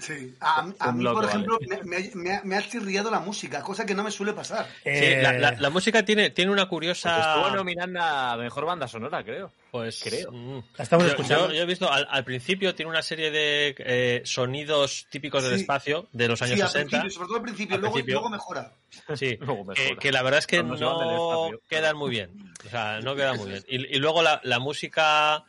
Sí, 0.00 0.34
a, 0.40 0.62
mí, 0.92 1.02
loco, 1.02 1.20
por 1.20 1.28
ejemplo, 1.28 1.58
vale. 1.60 1.82
me, 1.84 1.98
me- 1.98 2.10
me 2.14 2.34
ha- 2.34 2.42
me 2.42 2.56
ha 2.56 2.66
chirriado 2.68 3.10
la 3.10 3.20
música, 3.20 3.62
cosa 3.62 3.84
que 3.84 3.94
no 3.94 4.02
me 4.02 4.10
suele 4.10 4.32
pasar. 4.32 4.66
Sí, 4.82 4.88
Eh, 4.90 5.20
la, 5.22 5.32
la- 5.34 5.52
la 5.52 5.70
música 5.70 6.04
tiene, 6.04 6.30
tiene 6.30 6.50
una 6.50 6.66
curiosa. 6.66 7.18
estuvo 7.18 7.54
nominada 7.56 8.32
a 8.32 8.36
mejor 8.36 8.64
banda 8.64 8.88
sonora, 8.88 9.22
creo. 9.22 9.52
Pues 9.70 10.00
Creo. 10.02 10.32
mm. 10.32 10.62
La 10.78 10.82
estamos 10.82 11.04
Yo- 11.06 11.10
escuchando. 11.10 11.48
Yo, 11.48 11.54
yo 11.54 11.62
he 11.62 11.66
visto 11.66 11.92
al, 11.92 12.06
al 12.10 12.24
principio 12.24 12.74
tiene 12.74 12.90
una 12.90 13.02
serie 13.02 13.30
de 13.30 13.74
eh, 13.78 14.22
sonidos 14.24 15.06
típicos 15.10 15.44
del 15.44 15.54
Sí. 15.54 15.60
espacio 15.60 16.08
de 16.12 16.26
los 16.28 16.42
años 16.42 16.56
sí, 16.56 16.62
al 16.62 16.68
60. 16.68 16.88
principio, 16.90 17.10
sobre 17.14 17.26
todo 17.28 17.36
al 17.36 17.42
principio, 17.42 17.74
Al 17.76 17.80
luego, 17.82 17.94
principio. 17.94 18.14
luego 18.14 18.30
mejora. 18.30 18.72
Sí, 19.14 19.36
Luego 19.40 19.64
mejora. 19.64 19.74
que, 19.90 19.96
que 19.96 20.10
la 20.12 20.22
verdad 20.22 20.38
es 20.38 20.46
que 20.48 20.56
Cuando 20.64 21.50
no 21.50 21.58
quedan 21.68 21.96
muy 21.96 22.10
bien. 22.10 22.52
O 22.66 22.68
sea, 22.68 23.00
no 23.00 23.14
quedan 23.14 23.36
muy 23.36 23.50
bien. 23.50 23.64
Y, 23.68 23.96
y 23.96 23.98
luego 24.00 24.22
la, 24.22 24.40
la 24.44 24.58
música 24.58 25.44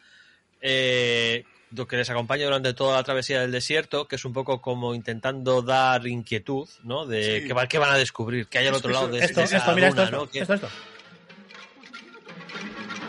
eh, 0.62 1.44
que 1.88 1.96
les 1.98 2.10
acompaña 2.10 2.46
durante 2.46 2.74
toda 2.74 2.98
la 2.98 3.04
travesía 3.04 3.42
del 3.42 3.52
desierto, 3.52 4.08
que 4.08 4.18
es 4.18 4.26
un 4.26 4.34
poco 4.34 4.62
como 4.62 4.94
intentando 4.94 5.62
dar 5.62 6.06
inquietud, 6.06 6.68
¿no? 6.84 7.06
De 7.06 7.42
Sí. 7.42 7.48
qué, 7.48 7.54
va- 7.54 7.68
qué 7.68 7.78
van 7.80 7.92
a 7.92 7.98
descubrir, 7.98 8.48
qué 8.48 8.58
hay 8.60 8.68
al 8.68 8.76
otro 8.76 8.92
lado 8.92 9.08
de, 9.08 9.20
Esto, 9.20 9.42
esa 9.42 9.58
esto, 9.58 9.74
mira 9.74 9.88
esto, 9.88 10.06
luna, 10.06 10.18
esto, 10.18 10.26
¿no? 10.26 10.30
Que- 10.32 10.40
esto, 10.40 10.54
esto. 10.56 10.70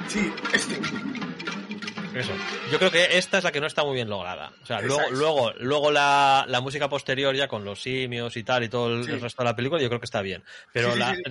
Sí, 0.08 0.32
este. 0.52 0.80
Eso. 2.14 2.32
Yo 2.70 2.78
creo 2.78 2.90
que 2.90 3.16
esta 3.18 3.38
es 3.38 3.44
la 3.44 3.52
que 3.52 3.60
no 3.60 3.66
está 3.66 3.84
muy 3.84 3.94
bien 3.94 4.08
lograda. 4.10 4.52
O 4.62 4.66
sea, 4.66 4.80
luego, 4.82 5.10
luego, 5.10 5.52
luego 5.58 5.90
la, 5.90 6.44
la 6.48 6.60
música 6.60 6.88
posterior 6.88 7.34
ya 7.34 7.48
con 7.48 7.64
los 7.64 7.80
simios 7.82 8.36
y 8.36 8.42
tal 8.44 8.64
y 8.64 8.68
todo 8.68 8.92
el, 8.94 9.04
Sí. 9.04 9.12
el 9.12 9.20
resto 9.20 9.42
de 9.42 9.48
la 9.48 9.56
película, 9.56 9.80
yo 9.80 9.88
creo 9.88 10.00
que 10.00 10.04
está 10.06 10.20
bien. 10.22 10.42
Pero 10.72 10.92
Sí, 10.92 10.98
la- 10.98 11.14
sí. 11.14 11.22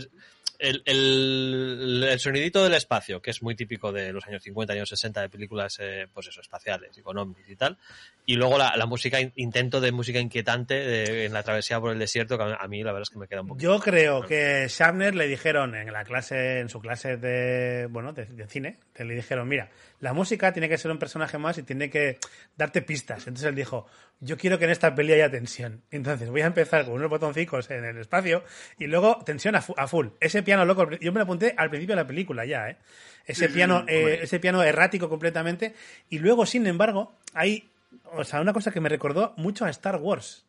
El, 0.63 0.83
el- 0.85 2.05
el 2.07 2.19
sonidito 2.19 2.63
del 2.63 2.75
espacio, 2.75 3.19
que 3.19 3.31
es 3.31 3.41
muy 3.41 3.55
típico 3.55 3.91
de 3.91 4.13
los 4.13 4.27
años 4.27 4.43
50, 4.43 4.73
años 4.73 4.89
60 4.89 5.21
de 5.21 5.27
películas, 5.29 5.77
eh, 5.79 6.05
pues 6.13 6.27
eso, 6.27 6.39
espaciales, 6.39 6.95
económicas 6.99 7.49
y 7.49 7.55
tal. 7.55 7.79
Y 8.27 8.35
luego 8.35 8.59
la, 8.59 8.75
la 8.77 8.85
música, 8.85 9.19
in- 9.19 9.33
intento 9.37 9.81
de 9.81 9.91
música 9.91 10.19
inquietante 10.19 10.75
de- 10.75 11.25
en 11.25 11.33
la 11.33 11.41
travesía 11.41 11.79
por 11.79 11.91
el 11.91 11.97
desierto, 11.97 12.37
que 12.37 12.43
a 12.59 12.67
mí 12.67 12.83
la 12.83 12.91
verdad 12.91 13.07
es 13.07 13.09
que 13.09 13.17
me 13.17 13.27
queda 13.27 13.41
un 13.41 13.47
poquito. 13.47 13.73
Yo 13.73 13.79
creo 13.79 14.21
que 14.21 14.67
Shatner 14.69 15.15
le 15.15 15.27
dijeron 15.27 15.73
en 15.73 15.91
la 15.91 16.03
clase, 16.03 16.59
en 16.59 16.69
su 16.69 16.79
clase 16.79 17.17
de, 17.17 17.87
bueno, 17.87 18.13
de, 18.13 18.25
de 18.25 18.45
cine, 18.47 18.77
que 18.93 19.03
le 19.03 19.15
dijeron, 19.15 19.47
mira, 19.47 19.71
la 19.99 20.13
música 20.13 20.51
tiene 20.53 20.69
que 20.69 20.70
ser 20.77 20.91
un 20.91 20.97
personaje 20.99 21.38
más 21.38 21.57
y 21.57 21.63
tiene 21.63 21.89
que 21.89 22.17
darte 22.57 22.81
pistas. 22.81 23.27
Entonces 23.27 23.47
él 23.49 23.55
dijo, 23.55 23.88
yo 24.19 24.38
quiero 24.38 24.57
que 24.60 24.65
en 24.65 24.71
esta 24.71 24.93
peli 24.93 25.13
haya 25.13 25.29
tensión. 25.31 25.81
Entonces 25.91 26.29
voy 26.29 26.41
a 26.41 26.45
empezar 26.47 26.86
con 26.86 26.93
unos 26.95 27.10
botoncicos 27.10 27.69
en 27.71 27.86
el 27.86 27.97
espacio 27.97 28.43
y 28.77 28.88
luego 28.88 29.19
tensión 29.25 29.55
a, 29.55 29.62
fu- 29.62 29.75
a 29.77 29.88
full. 29.88 30.07
Ese 30.19 30.43
piano 30.43 30.65
loco, 30.65 30.89
yo 30.91 31.12
me 31.12 31.19
lo 31.19 31.23
apunté 31.23 31.53
al 31.57 31.69
principio 31.69 31.95
de 31.95 32.01
la 32.01 32.07
película 32.07 32.45
ya, 32.45 32.69
¿eh? 32.69 32.77
Ese 33.25 33.45
Sí, 33.45 33.47
sí, 33.47 33.53
piano, 33.53 33.86
eh, 33.88 34.19
ese 34.23 34.39
piano 34.39 34.63
errático 34.63 35.07
completamente. 35.10 35.73
Y 36.10 36.19
luego, 36.19 36.45
sin 36.45 36.65
embargo, 36.67 37.13
hay, 37.34 37.69
o 38.13 38.23
sea, 38.23 38.41
una 38.41 38.53
cosa 38.53 38.71
que 38.71 38.81
me 38.81 38.89
recordó 38.89 39.34
mucho 39.38 39.65
a 39.65 39.69
Star 39.69 39.97
Wars. 39.97 40.45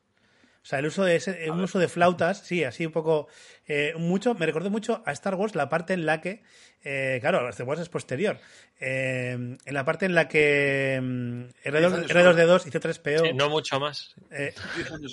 O 0.63 0.65
sea, 0.65 0.79
el 0.79 0.87
uso 0.87 1.03
de 1.05 1.17
ese, 1.17 1.51
un 1.51 1.61
uso 1.61 1.81
de 1.81 1.89
flautas, 1.89 2.39
sí, 2.47 2.63
así 2.63 2.87
un 2.87 2.93
poco 2.93 3.27
eh, 3.67 3.95
mucho, 3.99 4.35
me 4.35 4.47
recordó 4.47 4.71
mucho 4.71 5.03
a 5.05 5.11
Star 5.13 5.35
Wars 5.35 5.57
la 5.57 5.69
parte 5.69 5.93
en 5.93 6.07
la 6.07 6.21
que, 6.21 6.45
eh, 6.85 7.19
claro, 7.21 7.49
Star 7.49 7.67
Wars 7.67 7.81
es 7.81 7.89
posterior, 7.89 8.39
eh, 8.79 9.33
en 9.33 9.75
la 9.75 9.85
parte 9.85 10.07
en 10.07 10.15
la 10.15 10.29
que 10.29 11.01
mm, 11.03 11.41
Diez 11.69 11.75
años 11.75 12.11
R2D2 12.11 12.67
y 12.67 12.71
C3PO, 12.71 13.23
Sí, 13.27 13.33
no 13.35 13.49
mucho 13.51 13.81
más. 13.81 14.15
eh, 14.31 14.55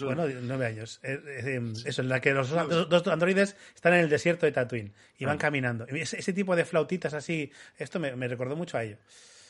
bueno, 0.03 0.27
nueve 0.41 0.67
años, 0.67 0.99
eh, 1.01 1.19
eh, 1.25 1.73
eso, 1.85 2.03
en 2.03 2.09
la 2.09 2.21
que 2.21 2.31
los 2.33 2.49
dos, 2.49 2.87
dos 2.87 3.07
androides 3.07 3.55
están 3.73 3.93
en 3.95 4.01
el 4.01 4.09
desierto 4.09 4.45
de 4.45 4.51
Tatooine 4.51 4.93
y 5.17 5.25
van 5.25 5.39
caminando. 5.39 5.87
Y 5.91 5.99
ese, 6.01 6.19
ese 6.19 6.31
tipo 6.31 6.55
de 6.55 6.63
flautitas 6.63 7.15
así, 7.15 7.51
esto 7.77 7.99
me, 7.99 8.15
me 8.15 8.27
recordó 8.27 8.55
mucho 8.55 8.77
a 8.77 8.83
ello. 8.83 8.97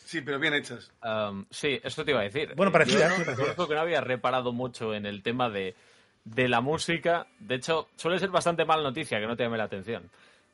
Sí, 0.05 0.21
pero 0.21 0.39
bien 0.39 0.55
hechas. 0.55 0.91
Um, 1.03 1.45
sí, 1.51 1.79
esto 1.83 2.03
te 2.03 2.11
iba 2.11 2.21
a 2.21 2.23
decir. 2.23 2.53
Bueno, 2.55 2.69
Eh, 2.69 2.73
parecidas, 2.73 3.13
yo 3.37 3.53
no- 3.55 3.67
que 3.67 3.75
no 3.75 3.81
había 3.81 4.01
reparado 4.01 4.51
mucho 4.53 4.95
en 4.95 5.05
el 5.05 5.21
tema 5.21 5.51
de, 5.51 5.75
de 6.33 6.47
la 6.47 6.61
música. 6.61 7.27
De 7.39 7.55
hecho, 7.55 7.87
suele 7.95 8.19
ser 8.19 8.29
bastante 8.29 8.65
mala 8.65 8.83
noticia 8.83 9.19
que 9.19 9.27
no 9.27 9.35
te 9.35 9.43
llame 9.43 9.57
la 9.57 9.65
atención. 9.65 10.09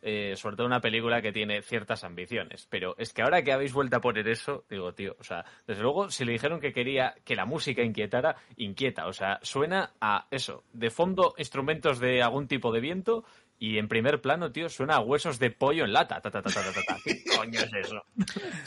Eh, 0.08 0.36
sobre 0.36 0.56
todo 0.56 0.68
una 0.68 0.82
película 0.82 1.20
que 1.20 1.32
tiene 1.32 1.64
ciertas 1.64 2.04
ambiciones. 2.04 2.68
Pero 2.70 2.96
es 3.00 3.12
que 3.12 3.24
ahora 3.24 3.44
que 3.44 3.52
habéis 3.52 3.74
vuelto 3.74 3.98
a 3.98 4.02
poner 4.02 4.28
eso, 4.28 4.64
digo, 4.70 4.94
tío, 4.94 5.16
o 5.20 5.24
sea, 5.24 5.44
desde 5.66 5.82
luego, 5.82 6.12
si 6.12 6.26
le 6.26 6.34
dijeron 6.34 6.60
que 6.60 6.74
quería 6.74 7.16
que 7.24 7.36
la 7.36 7.46
música 7.46 7.82
inquietara, 7.82 8.36
inquieta. 8.58 9.08
O 9.08 9.14
sea, 9.14 9.40
suena 9.42 9.94
a 10.00 10.28
eso. 10.30 10.64
De 10.74 10.92
fondo, 10.92 11.34
instrumentos 11.40 12.00
de 12.00 12.22
algún 12.22 12.48
tipo 12.48 12.72
de 12.72 12.82
viento. 12.82 13.26
Y 13.58 13.78
en 13.78 13.88
primer 13.88 14.22
plano, 14.22 14.52
tío, 14.52 14.68
suena 14.68 14.96
a 14.96 15.00
huesos 15.00 15.40
de 15.40 15.50
pollo 15.50 15.86
en 15.86 15.94
lata. 15.94 16.20
Ta, 16.20 16.30
ta, 16.30 16.42
ta, 16.42 16.52
ta, 16.52 16.62
ta, 16.62 16.72
ta, 16.74 16.82
ta. 16.86 16.98
¿Qué 17.04 17.24
coño 17.38 17.60
es 17.62 17.72
eso? 17.74 18.04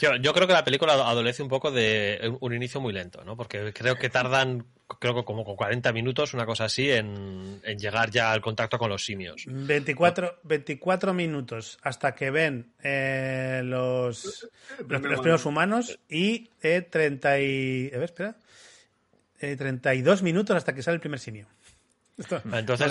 Yo, 0.00 0.16
yo 0.16 0.32
creo 0.32 0.46
que 0.46 0.54
la 0.54 0.64
película 0.64 0.94
adolece 0.94 1.42
un 1.42 1.50
poco 1.50 1.70
de 1.70 2.34
un 2.40 2.54
inicio 2.54 2.80
muy 2.80 2.94
lento, 2.94 3.22
¿no? 3.22 3.36
Porque 3.36 3.72
creo 3.74 3.96
que 3.96 4.08
tardan, 4.08 4.64
creo 4.98 5.14
que 5.14 5.24
como 5.24 5.44
con 5.44 5.56
40 5.56 5.92
minutos, 5.92 6.32
una 6.32 6.46
cosa 6.46 6.64
así, 6.64 6.90
en, 6.90 7.60
en 7.62 7.78
llegar 7.78 8.10
ya 8.10 8.32
al 8.32 8.40
contacto 8.40 8.78
con 8.78 8.88
los 8.88 9.04
simios. 9.04 9.44
24, 9.46 10.40
24 10.44 11.12
minutos 11.12 11.78
hasta 11.82 12.14
que 12.14 12.30
ven 12.30 12.72
eh, 12.82 13.60
los, 13.64 14.48
los, 14.88 15.02
los 15.02 15.20
primeros 15.20 15.44
humanos 15.44 15.98
y 16.08 16.48
eh, 16.62 16.80
30 16.80 17.40
y... 17.40 17.90
A 17.94 17.98
ver, 17.98 18.04
espera. 18.04 18.36
Eh, 19.40 19.54
32 19.54 20.22
minutos 20.22 20.56
hasta 20.56 20.74
que 20.74 20.82
sale 20.82 20.96
el 20.96 21.00
primer 21.00 21.20
simio. 21.20 21.46
Esto 22.16 22.42
Entonces, 22.52 22.90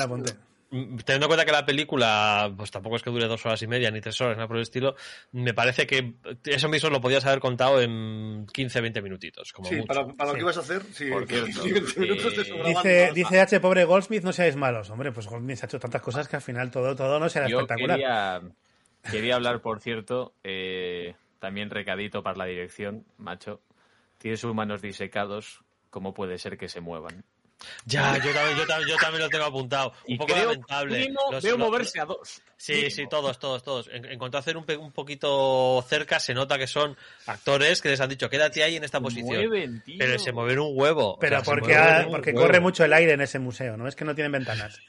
mm, 0.70 0.98
teniendo 0.98 1.26
en 1.26 1.30
cuenta 1.30 1.46
que 1.46 1.52
la 1.52 1.66
película, 1.66 2.52
pues 2.56 2.72
tampoco 2.72 2.96
es 2.96 3.04
que 3.04 3.10
dure 3.10 3.28
dos 3.28 3.46
horas 3.46 3.62
y 3.62 3.68
media 3.68 3.92
ni 3.92 4.02
tres 4.02 4.20
horas, 4.22 4.38
nada 4.38 4.48
por 4.48 4.58
el 4.58 4.64
estilo, 4.64 4.96
me 5.32 5.54
parece 5.54 5.86
que 5.88 6.14
eso 6.46 6.70
mismo 6.70 6.90
lo 6.90 7.02
podías 7.02 7.26
haber 7.26 7.40
contado 7.40 7.82
en 7.82 8.46
15, 8.52 8.82
20 8.82 9.02
minutitos, 9.02 9.54
como 9.54 9.70
Sí, 9.70 9.76
mucho. 9.76 9.88
para, 9.88 10.08
para 10.08 10.30
lo 10.32 10.36
que 10.36 10.42
ibas 10.42 10.58
a 10.58 10.62
hacer, 10.62 10.84
sí. 10.92 11.10
Por 11.10 11.28
cierto, 11.28 11.64
20 11.64 12.00
minutos 12.00 12.34
te. 12.36 12.44
Dice, 12.68 13.12
dice 13.14 13.40
H, 13.42 13.60
pobre 13.60 13.86
Goldsmith, 13.86 14.24
no 14.24 14.34
seáis 14.34 14.56
malos. 14.56 14.90
Hombre, 14.90 15.12
pues 15.12 15.28
Goldsmith 15.28 15.62
ha 15.64 15.66
hecho 15.66 15.80
tantas 15.80 16.02
cosas 16.02 16.28
que 16.28 16.36
al 16.36 16.42
final 16.42 16.72
todo, 16.72 16.96
todo 16.96 17.20
no 17.20 17.30
será 17.30 17.48
Yo 17.48 17.60
espectacular. 17.60 17.98
quería, 17.98 18.42
quería 19.12 19.36
hablar, 19.36 19.62
por 19.62 19.80
cierto, 19.80 20.34
eh, 20.44 21.16
también 21.40 21.70
recadito 21.70 22.24
para 22.24 22.38
la 22.38 22.46
dirección, 22.46 23.06
macho. 23.18 23.62
Tienes 24.18 24.44
humanos 24.44 24.82
disecados, 24.82 25.62
¿cómo 25.92 26.14
puede 26.14 26.38
ser 26.40 26.58
que 26.58 26.68
se 26.70 26.82
muevan? 26.82 27.24
Ya, 27.86 28.18
yo 28.24 28.32
también, 28.34 28.58
yo, 28.58 28.66
también, 28.68 28.90
yo 28.90 28.96
también 28.98 29.24
lo 29.24 29.30
tengo 29.30 29.46
apuntado. 29.46 29.94
Un 30.08 30.14
Y 30.14 30.18
poco 30.18 30.34
creo, 30.34 30.46
lamentable. 30.52 31.00
mínimo, 31.00 31.20
Los- 31.32 31.44
veo 31.44 31.58
los- 31.58 31.68
moverse 31.68 32.00
a 32.00 32.06
dos. 32.06 32.42
Sí, 32.56 32.74
Mínimo. 32.74 32.90
sí, 32.92 33.08
todos, 33.10 33.40
todos, 33.40 33.64
todos. 33.64 33.90
En, 33.92 34.06
en 34.06 34.18
cuanto 34.20 34.38
a 34.38 34.40
hacer 34.42 34.58
un, 34.58 34.66
un 34.80 34.92
poquito 34.92 35.84
cerca, 35.88 36.20
se 36.20 36.34
nota 36.34 36.58
que 36.58 36.68
son 36.68 36.96
actores 37.26 37.82
que 37.82 37.90
les 37.90 38.00
han 38.02 38.10
dicho, 38.10 38.30
quédate 38.30 38.64
ahí 38.64 38.76
en 38.76 38.84
esta 38.84 39.00
posición. 39.00 39.28
Mueven, 39.48 39.82
tío. 39.84 39.96
Pero 40.00 40.18
se 40.20 40.32
mueven 40.32 40.60
un 40.60 40.72
huevo. 40.74 41.14
o 41.14 41.20
Pero 41.20 41.38
sea, 41.38 41.44
porque, 41.46 41.76
porque 42.10 42.32
huevo. 42.32 42.42
corre 42.48 42.60
mucho 42.60 42.84
el 42.84 42.94
aire 42.94 43.14
en 43.14 43.22
ese 43.22 43.40
museo, 43.40 43.78
¿no? 43.78 43.88
Es 43.88 43.96
que 43.96 44.06
no 44.06 44.16
tienen 44.16 44.32
ventanas. 44.32 44.80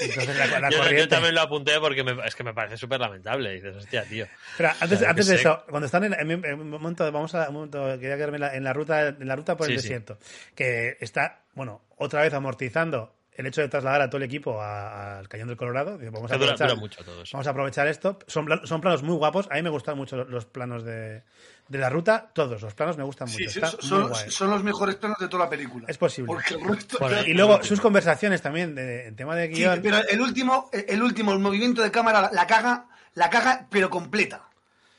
Entonces 0.00 0.36
la, 0.36 0.60
la 0.60 0.70
Yo, 0.96 1.08
también 1.08 1.34
lo 1.34 1.40
apunté 1.40 1.78
porque 1.80 2.04
me- 2.04 2.26
es 2.26 2.34
que 2.34 2.44
me 2.44 2.54
parece 2.54 2.76
súper 2.76 3.00
lamentable. 3.00 3.52
Dices, 3.52 3.76
hostia, 3.76 4.04
tío. 4.04 4.26
Espera, 4.50 4.76
antes, 4.80 5.02
antes 5.02 5.26
de 5.26 5.34
eso, 5.36 5.64
cuando 5.68 5.86
están 5.86 6.04
en, 6.04 6.14
en- 6.14 6.44
en 6.44 6.60
un 6.60 6.70
momento, 6.70 7.10
vamos 7.10 7.34
a 7.34 7.48
un 7.48 7.54
momento, 7.54 7.98
quería 7.98 8.16
quedarme 8.16 8.36
en 8.36 8.40
la, 8.40 8.54
en 8.54 8.64
la 8.64 8.72
ruta, 8.72 9.08
en 9.08 9.26
la 9.28 9.36
ruta 9.36 9.56
por 9.56 9.66
el 9.66 9.78
sí. 9.78 9.82
desierto, 9.82 10.18
que 10.54 10.96
está, 11.00 11.42
bueno, 11.54 11.82
otra 11.96 12.22
vez 12.22 12.32
amortizando 12.34 13.14
el 13.32 13.46
hecho 13.46 13.60
de 13.60 13.68
trasladar 13.68 14.00
a 14.02 14.10
todo 14.10 14.16
el 14.16 14.24
equipo 14.24 14.60
al 14.60 15.28
Cañón 15.28 15.46
del 15.46 15.56
Colorado. 15.56 15.96
Vamos 16.10 16.30
a, 16.30 16.34
aprovechar, 16.34 16.76
mucho 16.76 17.04
vamos 17.32 17.46
a 17.46 17.50
aprovechar 17.50 17.86
esto. 17.86 18.18
Son, 18.26 18.48
son 18.64 18.80
planos 18.80 19.04
muy 19.04 19.14
guapos. 19.14 19.46
A 19.52 19.54
mí 19.54 19.62
me 19.62 19.70
gustan 19.70 19.96
mucho 19.96 20.24
los 20.24 20.44
planos 20.44 20.84
de, 20.84 21.22
de 21.68 21.78
la 21.78 21.88
ruta. 21.90 22.30
Todos 22.32 22.60
los 22.62 22.74
planos 22.74 22.96
me 22.96 23.04
gustan 23.04 23.28
Sí, 23.28 23.44
mucho. 23.44 23.50
sí, 23.50 23.58
Está 23.58 23.70
son, 23.82 24.00
muy 24.02 24.08
guay. 24.10 24.30
son 24.30 24.50
los 24.50 24.64
mejores 24.64 24.96
planos 24.96 25.18
de 25.18 25.28
toda 25.28 25.44
la 25.44 25.50
película. 25.50 25.86
Es 25.88 25.98
posible. 25.98 26.26
Porque 26.26 26.54
el 26.54 26.64
resto. 26.64 26.96
Bueno, 27.00 27.22
Y 27.26 27.34
luego 27.34 27.62
sus 27.62 27.80
conversaciones 27.80 28.40
también, 28.42 28.74
de, 28.74 29.06
en 29.08 29.16
tema 29.16 29.36
de 29.36 29.46
Sí, 29.48 29.54
guion. 29.62 29.80
pero 29.82 29.98
el 30.08 30.20
último, 30.20 30.70
el 30.72 31.02
último, 31.02 31.32
el 31.32 31.38
movimiento 31.38 31.82
de 31.82 31.90
cámara 31.90 32.22
la, 32.22 32.30
la 32.32 32.46
caga, 32.46 32.86
la 33.14 33.30
caga, 33.30 33.66
pero 33.70 33.90
completa. 33.90 34.44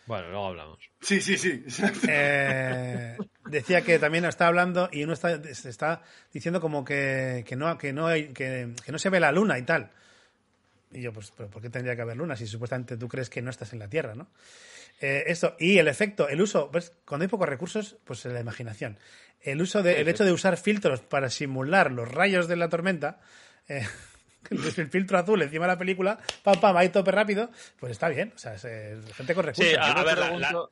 Bueno, 0.06 0.30
luego 0.30 0.48
hablamos. 0.48 0.80
Sí, 1.02 1.22
sí, 1.22 1.38
sí. 1.38 1.64
Eh, 2.08 3.16
decía 3.46 3.82
que 3.82 4.00
también 4.00 4.26
está 4.26 4.48
hablando 4.48 4.90
y 4.92 5.04
uno 5.04 5.14
está, 5.14 5.42
se 5.54 5.70
está 5.70 6.02
diciendo 6.34 6.60
como 6.60 6.84
que, 6.84 7.44
que 7.48 7.56
no 7.56 7.78
que 7.78 7.94
no 7.94 8.08
hay 8.08 8.30
que, 8.30 8.74
que 8.84 8.92
no 8.92 8.98
se 9.00 9.10
ve 9.10 9.20
la 9.20 9.32
luna 9.32 9.58
y 9.58 9.64
tal. 9.64 9.92
Y 10.92 11.02
yo, 11.02 11.14
pues, 11.14 11.32
¿pero 11.38 11.50
¿por 11.50 11.62
qué 11.62 11.70
tendría 11.70 11.96
que 11.96 12.02
haber 12.02 12.18
luna 12.18 12.36
si 12.36 12.48
supuestamente 12.48 12.98
tú 12.98 13.08
crees 13.08 13.30
que 13.30 13.42
no 13.44 13.52
estás 13.52 13.72
en 13.74 13.80
la 13.80 13.88
Tierra, 13.88 14.16
no? 14.16 14.28
Eh, 15.02 15.24
esto, 15.28 15.56
y 15.60 15.78
el 15.78 15.88
efecto, 15.88 16.28
el 16.28 16.42
uso, 16.42 16.70
pues, 16.72 16.94
cuando 17.06 17.24
hay 17.24 17.30
pocos 17.30 17.48
recursos, 17.48 17.98
pues 18.04 18.26
la 18.26 18.40
imaginación. 18.40 19.00
El 19.42 19.62
uso 19.62 19.82
de, 19.82 20.02
el 20.02 20.08
hecho 20.10 20.26
de 20.26 20.34
usar 20.34 20.58
filtros 20.58 21.00
para 21.02 21.30
simular 21.30 21.92
los 21.92 22.12
rayos 22.12 22.48
de 22.50 22.58
la 22.58 22.68
tormenta, 22.68 23.20
eh, 23.70 23.88
el 24.50 24.90
filtro 24.90 25.18
azul 25.18 25.42
encima 25.42 25.66
de 25.66 25.74
la 25.74 25.78
película, 25.78 26.20
pam, 26.44 26.60
pam, 26.60 26.76
ahí 26.76 26.90
tope 26.90 27.12
rápido, 27.12 27.50
pues 27.80 27.92
está 27.94 28.10
bien. 28.10 28.34
O 28.36 28.38
sea, 28.38 28.56
es, 28.56 28.66
eh, 28.66 28.98
gente 29.16 29.34
con 29.36 29.46
recursos. 29.46 29.72
Sí, 29.72 29.78
a, 29.80 30.04
ver, 30.04 30.18
la- 30.18 30.26
pregunto- 30.28 30.70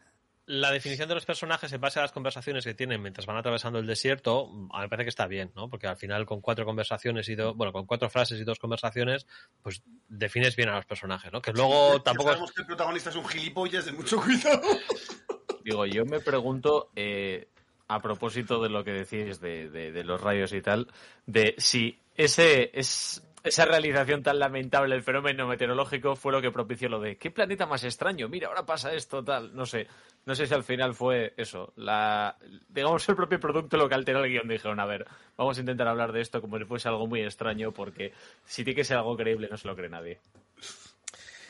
la 0.47 0.71
definición 0.71 1.07
de 1.09 1.15
los 1.15 1.25
personajes 1.25 1.71
en 1.73 1.81
base 1.81 1.99
a 1.99 2.01
las 2.01 2.11
conversaciones 2.13 2.63
que 2.63 2.73
tienen 2.73 3.01
mientras 3.01 3.25
van 3.25 3.35
atravesando 3.37 3.79
el 3.79 3.85
desierto, 3.85 4.49
a 4.71 4.77
mí 4.77 4.83
me 4.83 4.89
parece 4.89 5.03
que 5.05 5.09
está 5.09 5.27
bien, 5.27 5.51
¿no? 5.55 5.69
Porque 5.69 5.87
al 5.87 5.97
final 5.97 6.25
con 6.25 6.39
cuatro 6.41 6.63
conversaciones 6.65 7.27
y 7.29 7.35
dos, 7.35 7.55
bueno, 7.55 7.73
con 7.73 7.85
cuatro 7.85 8.09
frases 8.09 8.39
y 8.39 8.45
dos 8.45 8.57
conversaciones, 8.57 9.27
pues 9.61 9.83
defines 10.07 10.55
bien 10.55 10.69
a 10.69 10.75
los 10.77 10.85
personajes, 10.85 11.31
¿no? 11.33 11.41
Que 11.41 11.51
luego 11.51 12.01
tampoco... 12.01 12.29
Sabemos 12.29 12.53
que 12.53 12.61
el 12.61 12.67
protagonista 12.67 13.09
es 13.09 13.15
un 13.17 13.27
gilipollas 13.27 13.85
de 13.85 13.91
mucho 13.91 14.21
cuidado. 14.21 14.61
Digo, 15.65 15.85
yo 15.85 16.05
me 16.05 16.21
pregunto, 16.21 16.91
eh, 16.95 17.49
a 17.89 17.99
propósito 18.01 18.61
de 18.63 18.69
lo 18.69 18.85
que 18.85 18.91
decís 18.93 19.41
de, 19.41 19.69
de- 19.69 19.91
de 19.91 20.03
los 20.05 20.21
rayos 20.21 20.53
y 20.53 20.61
tal, 20.61 20.87
de 21.25 21.55
si 21.57 21.99
ese 22.15 22.71
es 22.73 23.21
esa 23.43 23.65
realización 23.65 24.23
tan 24.23 24.39
lamentable 24.39 24.95
del 24.95 25.03
fenómeno 25.03 25.47
meteorológico 25.47 26.15
fue 26.15 26.31
lo 26.31 26.41
que 26.41 26.51
propició 26.51 26.89
lo 26.89 26.99
de 26.99 27.17
qué 27.17 27.31
planeta 27.31 27.65
más 27.65 27.83
extraño, 27.83 28.27
mira, 28.27 28.47
ahora 28.47 28.65
pasa 28.65 28.93
esto, 28.93 29.23
tal, 29.23 29.55
no 29.55 29.65
sé, 29.65 29.87
no 30.25 30.35
sé 30.35 30.47
si 30.47 30.53
al 30.53 30.63
final 30.63 30.93
fue 30.93 31.33
eso, 31.37 31.73
la 31.75 32.35
digamos 32.69 33.07
el 33.07 33.15
propio 33.15 33.39
producto 33.39 33.77
lo 33.77 33.87
que 33.87 33.95
alteró 33.95 34.23
el 34.23 34.31
guion, 34.31 34.47
dijeron, 34.47 34.79
a 34.79 34.85
ver, 34.85 35.05
vamos 35.37 35.57
a 35.57 35.59
intentar 35.61 35.87
hablar 35.87 36.11
de 36.11 36.21
esto 36.21 36.41
como 36.41 36.57
si 36.57 36.65
fuese 36.65 36.89
algo 36.89 37.07
muy 37.07 37.21
extraño, 37.21 37.71
porque 37.71 38.11
si 38.45 38.63
tiene 38.63 38.75
que 38.75 38.83
ser 38.83 38.97
algo 38.97 39.15
creíble 39.15 39.47
no 39.49 39.57
se 39.57 39.67
lo 39.67 39.75
cree 39.75 39.89
nadie. 39.89 40.19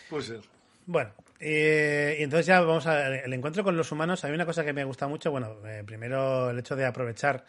Puede 0.09 0.23
ser. 0.23 0.41
Bueno, 0.85 1.11
eh, 1.39 2.15
y 2.19 2.23
entonces 2.23 2.45
ya 2.45 2.61
vamos 2.61 2.87
al 2.87 3.33
encuentro 3.33 3.61
con 3.61 3.75
los 3.75 3.91
humanos. 3.91 4.23
Hay 4.23 4.31
una 4.31 4.45
cosa 4.45 4.63
que 4.63 4.71
me 4.71 4.85
gusta 4.85 5.05
mucho. 5.05 5.31
Bueno, 5.31 5.57
eh, 5.67 5.83
primero 5.85 6.49
el 6.49 6.59
hecho 6.59 6.77
de 6.77 6.85
aprovechar. 6.85 7.43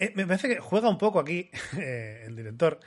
Eh, 0.00 0.12
me 0.16 0.26
parece 0.26 0.48
que 0.48 0.60
juega 0.60 0.88
un 0.88 0.96
poco 0.96 1.20
aquí 1.20 1.50
eh, 1.78 2.24
el 2.26 2.34
director. 2.34 2.80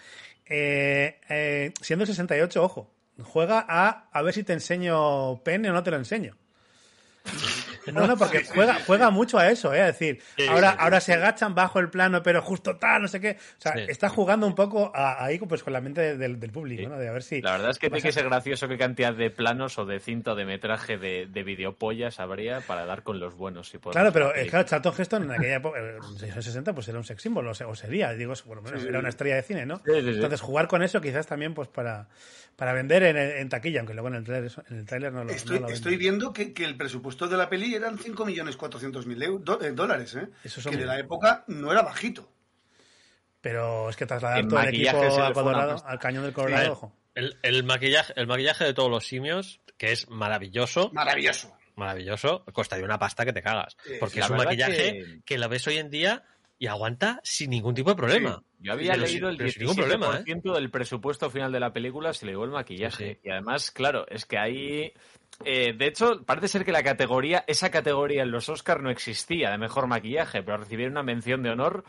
Eh, 0.46 1.20
eh, 1.30 1.74
siendo 1.82 2.04
el 2.04 2.08
68, 2.08 2.64
ojo, 2.64 2.94
juega 3.24 3.66
a 3.68 4.10
a 4.12 4.22
ver 4.22 4.34
si 4.34 4.44
te 4.44 4.54
enseño 4.54 5.42
pene 5.44 5.70
o 5.70 5.74
no 5.74 5.84
te 5.84 5.92
lo 5.92 5.98
enseño. 5.98 6.36
No, 7.92 8.08
no, 8.08 8.18
porque 8.18 8.44
juega, 8.46 8.76
juega 8.76 9.10
mucho 9.10 9.38
a 9.38 9.50
eso, 9.50 9.74
¿eh? 9.74 9.80
Es 9.82 10.00
decir, 10.00 10.22
Sí, 10.38 10.46
ahora, 10.48 10.70
sí, 10.72 10.76
sí. 10.78 10.84
ahora 10.84 11.02
se 11.02 11.14
agachan 11.14 11.54
bajo 11.56 11.80
el 11.80 11.90
plano, 11.90 12.24
pero 12.24 12.42
justo 12.42 12.78
tal, 12.78 13.02
no 13.02 13.08
sé 13.08 13.20
qué. 13.20 13.32
O 13.58 13.62
sea, 13.62 13.74
Sí. 13.74 13.80
está 13.90 14.10
jugando 14.10 14.48
un 14.48 14.56
poco 14.56 14.92
a- 14.96 15.24
ahí 15.24 15.38
pues 15.40 15.64
con 15.64 15.74
la 15.74 15.82
mente 15.82 16.16
del, 16.18 16.40
del 16.40 16.52
público, 16.52 16.88
¿no? 16.88 16.98
De 16.98 17.10
a 17.10 17.12
ver 17.12 17.24
si. 17.24 17.42
La 17.42 17.52
verdad 17.54 17.72
es 17.72 17.80
que 17.80 17.90
tiene 17.90 18.02
que 18.02 18.12
ser 18.12 18.26
gracioso 18.26 18.68
qué 18.68 18.78
cantidad 18.78 19.14
de 19.14 19.30
planos 19.30 19.78
o 19.80 19.86
de 19.86 20.00
cinta 20.00 20.32
o 20.32 20.36
de 20.36 20.46
metraje 20.46 20.98
de, 20.98 21.28
de 21.28 21.44
videopollas 21.44 22.20
habría 22.20 22.62
para 22.62 22.86
dar 22.86 23.04
con 23.04 23.20
los 23.20 23.36
buenos. 23.36 23.70
Si 23.70 23.78
Claro, 23.80 24.12
pero 24.14 24.34
eh, 24.36 24.48
claro, 24.48 24.66
Charlton 24.66 24.94
Heston 24.98 25.24
en 25.24 25.32
aquella 25.32 25.56
época, 25.56 25.80
en 25.80 25.96
los 25.98 26.24
años 26.24 26.46
60, 26.46 26.74
pues 26.74 26.88
era 26.88 26.98
un 26.98 27.04
sex 27.04 27.22
symbol, 27.22 27.48
o, 27.48 27.54
se- 27.54 27.66
o 27.66 27.76
sería, 27.76 28.14
digo, 28.14 28.34
bueno, 28.46 28.62
bueno, 28.62 28.78
Sí, 28.78 28.84
sí. 28.84 28.90
era 28.90 29.00
una 29.00 29.10
estrella 29.10 29.36
de 29.36 29.44
cine, 29.44 29.66
¿no? 29.66 29.78
Sí, 29.78 29.92
sí, 29.96 30.02
sí. 30.04 30.10
Entonces, 30.12 30.40
jugar 30.42 30.68
con 30.68 30.84
eso 30.84 31.02
quizás 31.02 31.28
también 31.28 31.54
pues 31.54 31.68
para, 31.68 32.08
para 32.56 32.72
vender 32.74 33.04
en, 33.04 33.18
en 33.18 33.50
taquilla, 33.50 33.80
aunque 33.82 33.94
luego 33.94 34.08
en 34.08 34.16
el 34.16 34.24
trailer, 34.24 34.52
en 34.70 34.78
el 34.80 34.86
tráiler 34.86 35.12
no 35.12 35.24
lo, 35.24 35.32
Estoy, 35.32 35.56
no 35.56 35.62
lo 35.62 35.68
venden. 35.68 35.76
estoy 35.76 35.98
viendo 35.98 36.34
que, 36.34 36.54
que 36.54 36.64
el 36.66 36.78
presupuesto 36.78 37.28
de 37.28 37.36
la 37.38 37.50
peli 37.50 37.73
eran 37.76 37.98
5.400.000 37.98 39.22
eu- 39.24 39.40
do- 39.40 39.62
eh, 39.62 39.72
dólares, 39.72 40.16
¿eh? 40.16 40.28
Eso 40.44 40.62
son- 40.62 40.72
que 40.74 40.78
de 40.80 40.86
la 40.86 41.00
época 41.00 41.44
no 41.48 41.72
era 41.72 41.82
bajito. 41.82 42.30
Pero 43.42 43.90
es 43.90 43.96
que 43.98 44.06
trasladar 44.06 44.48
todo 44.48 44.60
el 44.60 44.66
maquillaje 44.68 44.98
equipo 45.06 45.16
una 45.16 45.34
Colorado, 45.34 45.84
al 45.86 46.00
cañón 46.00 46.24
del 46.24 46.32
A 46.32 46.36
Colorado, 46.36 46.72
ojo. 46.72 46.96
el, 47.16 47.38
el 47.42 47.64
maquillaje, 47.64 48.14
el 48.16 48.28
maquillaje 48.28 48.64
de 48.64 48.74
todos 48.74 48.90
los 48.90 49.06
simios, 49.06 49.60
que 49.78 49.92
es 49.92 50.10
maravilloso, 50.10 50.92
Maravilloso. 50.94 51.54
maravilloso, 51.76 52.46
costaría 52.54 52.86
una 52.86 53.00
pasta 53.00 53.26
que 53.26 53.34
te 53.34 53.42
cagas. 53.42 53.76
Sí, 53.84 53.94
Porque 54.00 54.20
la 54.20 54.26
es 54.26 54.32
un 54.32 54.38
maquillaje 54.38 54.94
que- 54.94 55.22
que... 55.26 55.38
lo 55.38 55.50
ves 55.50 55.68
hoy 55.68 55.78
en 55.78 55.90
día 55.90 56.24
y 56.58 56.68
aguanta 56.68 57.20
sin 57.24 57.50
ningún 57.50 57.76
tipo 57.76 57.90
de 57.90 57.96
problema. 57.98 58.42
Yo 58.60 58.72
había 58.72 58.94
Pero 58.94 59.04
leído 59.06 59.28
el 59.30 59.36
pero 59.36 59.50
sin 59.52 59.60
ningún 59.64 59.76
problema, 59.76 60.20
¿eh? 60.20 60.24
17% 60.24 60.54
del 60.56 60.72
presupuesto 60.72 61.30
final 61.30 61.52
de 61.52 61.60
la 61.60 61.74
película 61.74 62.14
se 62.14 62.26
le 62.26 62.32
llevó 62.32 62.46
el 62.46 62.52
maquillaje. 62.52 63.06
Sí, 63.08 63.14
sí. 63.16 63.20
Y 63.28 63.30
además, 63.32 63.72
claro, 63.72 64.06
es 64.08 64.26
que 64.26 64.38
ahí... 64.38 64.94
eh, 65.46 65.74
de 65.74 65.88
hecho, 65.88 66.24
parece 66.26 66.48
ser 66.48 66.66
que 66.66 66.72
la 66.72 66.84
categoría, 66.84 67.44
esa 67.48 67.70
categoría 67.72 68.24
en 68.24 68.32
los 68.32 68.50
Oscar 68.50 68.82
no 68.82 68.90
existía 68.90 69.52
de 69.52 69.58
mejor 69.58 69.88
maquillaje, 69.88 70.44
pero 70.44 70.58
recibieron 70.58 70.94
una 70.94 71.04
mención 71.04 71.44
de 71.44 71.50
honor 71.52 71.84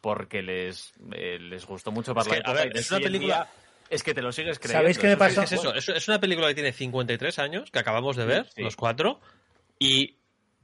porque 0.00 0.42
les, 0.42 0.92
eh, 1.12 1.38
les 1.40 1.66
gustó 1.66 1.90
mucho 1.90 2.14
para 2.14 2.30
Es 2.30 2.42
la 2.44 2.50
a 2.50 2.54
ver, 2.54 2.76
es 2.76 2.90
una 2.90 3.00
película- 3.00 3.34
día 3.34 3.48
Es 3.90 4.02
que 4.02 4.12
te 4.12 4.20
lo 4.20 4.30
sigues 4.32 4.58
creyendo. 4.58 4.80
¿Sabéis 4.80 4.98
qué 4.98 5.06
me 5.06 5.16
pasó? 5.16 5.42
Es 5.42 5.52
eso, 5.52 5.74
es, 5.74 6.08
una 6.08 6.20
película 6.20 6.46
que 6.48 6.54
tiene 6.54 6.72
53 6.72 7.38
años, 7.38 7.70
que 7.70 7.78
acabamos 7.78 8.16
de 8.16 8.26
ver, 8.26 8.46
Sí. 8.54 8.62
los 8.62 8.76
cuatro, 8.76 9.18
y 9.78 10.16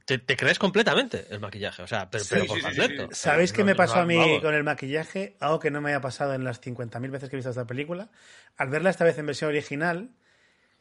te, 0.05 0.19
te 0.19 0.37
crees 0.37 0.59
completamente 0.59 1.25
el 1.31 1.39
maquillaje, 1.39 1.81
o 1.81 1.87
sea, 1.87 2.07
pero, 2.09 2.23
Sí, 2.23 2.29
pero 2.29 2.41
sí, 2.43 2.47
por 2.47 2.57
sí, 2.57 2.61
sí, 2.61 2.67
completo. 2.77 3.07
sí. 3.11 3.15
¿Sabéis 3.19 3.51
No- 3.51 3.55
qué 3.57 3.63
me 3.63 3.71
no- 3.71 3.77
pasó 3.77 3.95
a 3.95 4.05
mí 4.05 4.15
vamos. 4.15 4.41
con 4.41 4.53
el 4.53 4.63
maquillaje? 4.63 5.35
Algo 5.39 5.59
que 5.59 5.71
no 5.71 5.81
me 5.81 5.89
haya 5.89 6.01
pasado 6.01 6.35
en 6.35 6.43
las 6.43 6.61
50.000 6.61 7.09
veces 7.09 7.29
que 7.29 7.35
he 7.35 7.37
visto 7.37 7.49
esta 7.49 7.65
película. 7.65 8.09
Al 8.57 8.69
verla 8.69 8.91
esta 8.91 9.03
vez 9.03 9.17
en 9.17 9.25
versión 9.25 9.49
original, 9.49 10.11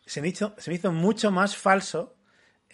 se 0.07 0.21
me 0.21 0.29
hizo, 0.29 0.55
se 0.59 0.71
me 0.71 0.77
hizo 0.77 0.93
mucho 0.93 1.31
más 1.31 1.57
falso 1.57 2.14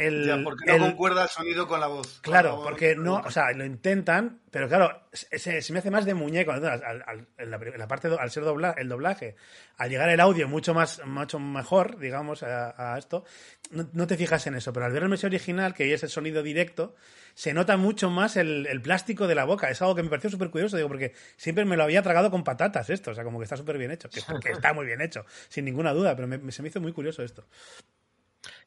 el... 0.07 0.27
Ya, 0.27 0.43
porque 0.43 0.65
no 0.67 0.75
el- 0.75 0.81
concuerda 0.81 1.23
el 1.25 1.29
sonido 1.29 1.67
con 1.69 1.81
la 1.81 1.87
voz. 1.87 2.17
La 2.17 2.23
Claro, 2.23 2.57
voz. 2.57 2.65
porque 2.69 2.97
no, 2.97 3.17
o 3.17 3.31
sea, 3.31 3.53
lo 3.53 3.65
intentan, 3.65 4.41
pero 4.51 4.69
claro, 4.69 5.03
se, 5.13 5.63
se 5.63 5.73
me 5.73 5.79
hace 5.79 5.91
más 5.91 6.05
de 6.05 6.15
muñeco. 6.15 6.53
Al, 6.53 6.65
al- 6.65 7.29
en, 7.39 7.51
la, 7.51 7.57
en 7.57 7.79
la 7.79 7.89
parte, 7.89 8.09
do- 8.09 8.19
al 8.21 8.31
ser 8.31 8.45
dobla, 8.45 8.75
el 8.77 8.89
doblaje, 8.89 9.37
al 9.77 9.91
llegar 9.91 10.09
el 10.09 10.21
audio 10.21 10.49
mucho 10.49 10.75
más, 10.75 11.01
mucho 11.05 11.39
mejor, 11.39 11.99
digamos, 11.99 12.43
a, 12.43 12.95
a 12.95 12.99
esto, 12.99 13.25
no, 13.71 13.89
no 13.93 14.07
te 14.07 14.17
fijas 14.17 14.47
en 14.47 14.55
eso, 14.55 14.73
pero 14.73 14.87
al 14.87 14.93
ver 14.93 15.03
el 15.05 15.09
versión 15.09 15.31
original, 15.31 15.75
que 15.75 15.93
es 15.95 16.03
el 16.03 16.09
sonido 16.11 16.43
directo, 16.43 16.95
se 17.35 17.55
nota 17.55 17.77
mucho 17.77 18.11
más 18.11 18.37
el, 18.37 18.67
el 18.67 18.83
plástico 18.83 19.27
de 19.27 19.35
la 19.35 19.45
boca. 19.45 19.71
Es 19.71 19.81
algo 19.83 19.95
que 19.95 20.03
me 20.03 20.11
pareció 20.11 20.31
súper 20.31 20.51
curioso, 20.51 20.77
digo, 20.77 20.89
porque 20.89 21.15
siempre 21.37 21.65
me 21.65 21.77
lo 21.77 21.85
había 21.85 22.03
tragado 22.03 22.31
con 22.31 22.45
patatas 22.45 22.91
esto, 22.91 23.13
o 23.13 23.15
sea, 23.15 23.25
como 23.25 23.39
que 23.39 23.45
está 23.45 23.57
súper 23.57 23.79
bien 23.79 23.91
hecho, 23.91 24.09
que, 24.11 24.21
que 24.41 24.51
está 24.53 24.73
muy 24.73 24.87
bien 24.87 25.01
hecho, 25.01 25.25
sin 25.49 25.65
ninguna 25.65 25.93
duda, 25.93 26.15
pero 26.17 26.29
me- 26.29 26.53
se 26.53 26.63
me 26.63 26.69
hizo 26.69 26.81
muy 26.81 26.93
curioso 26.93 27.23
esto. 27.23 27.47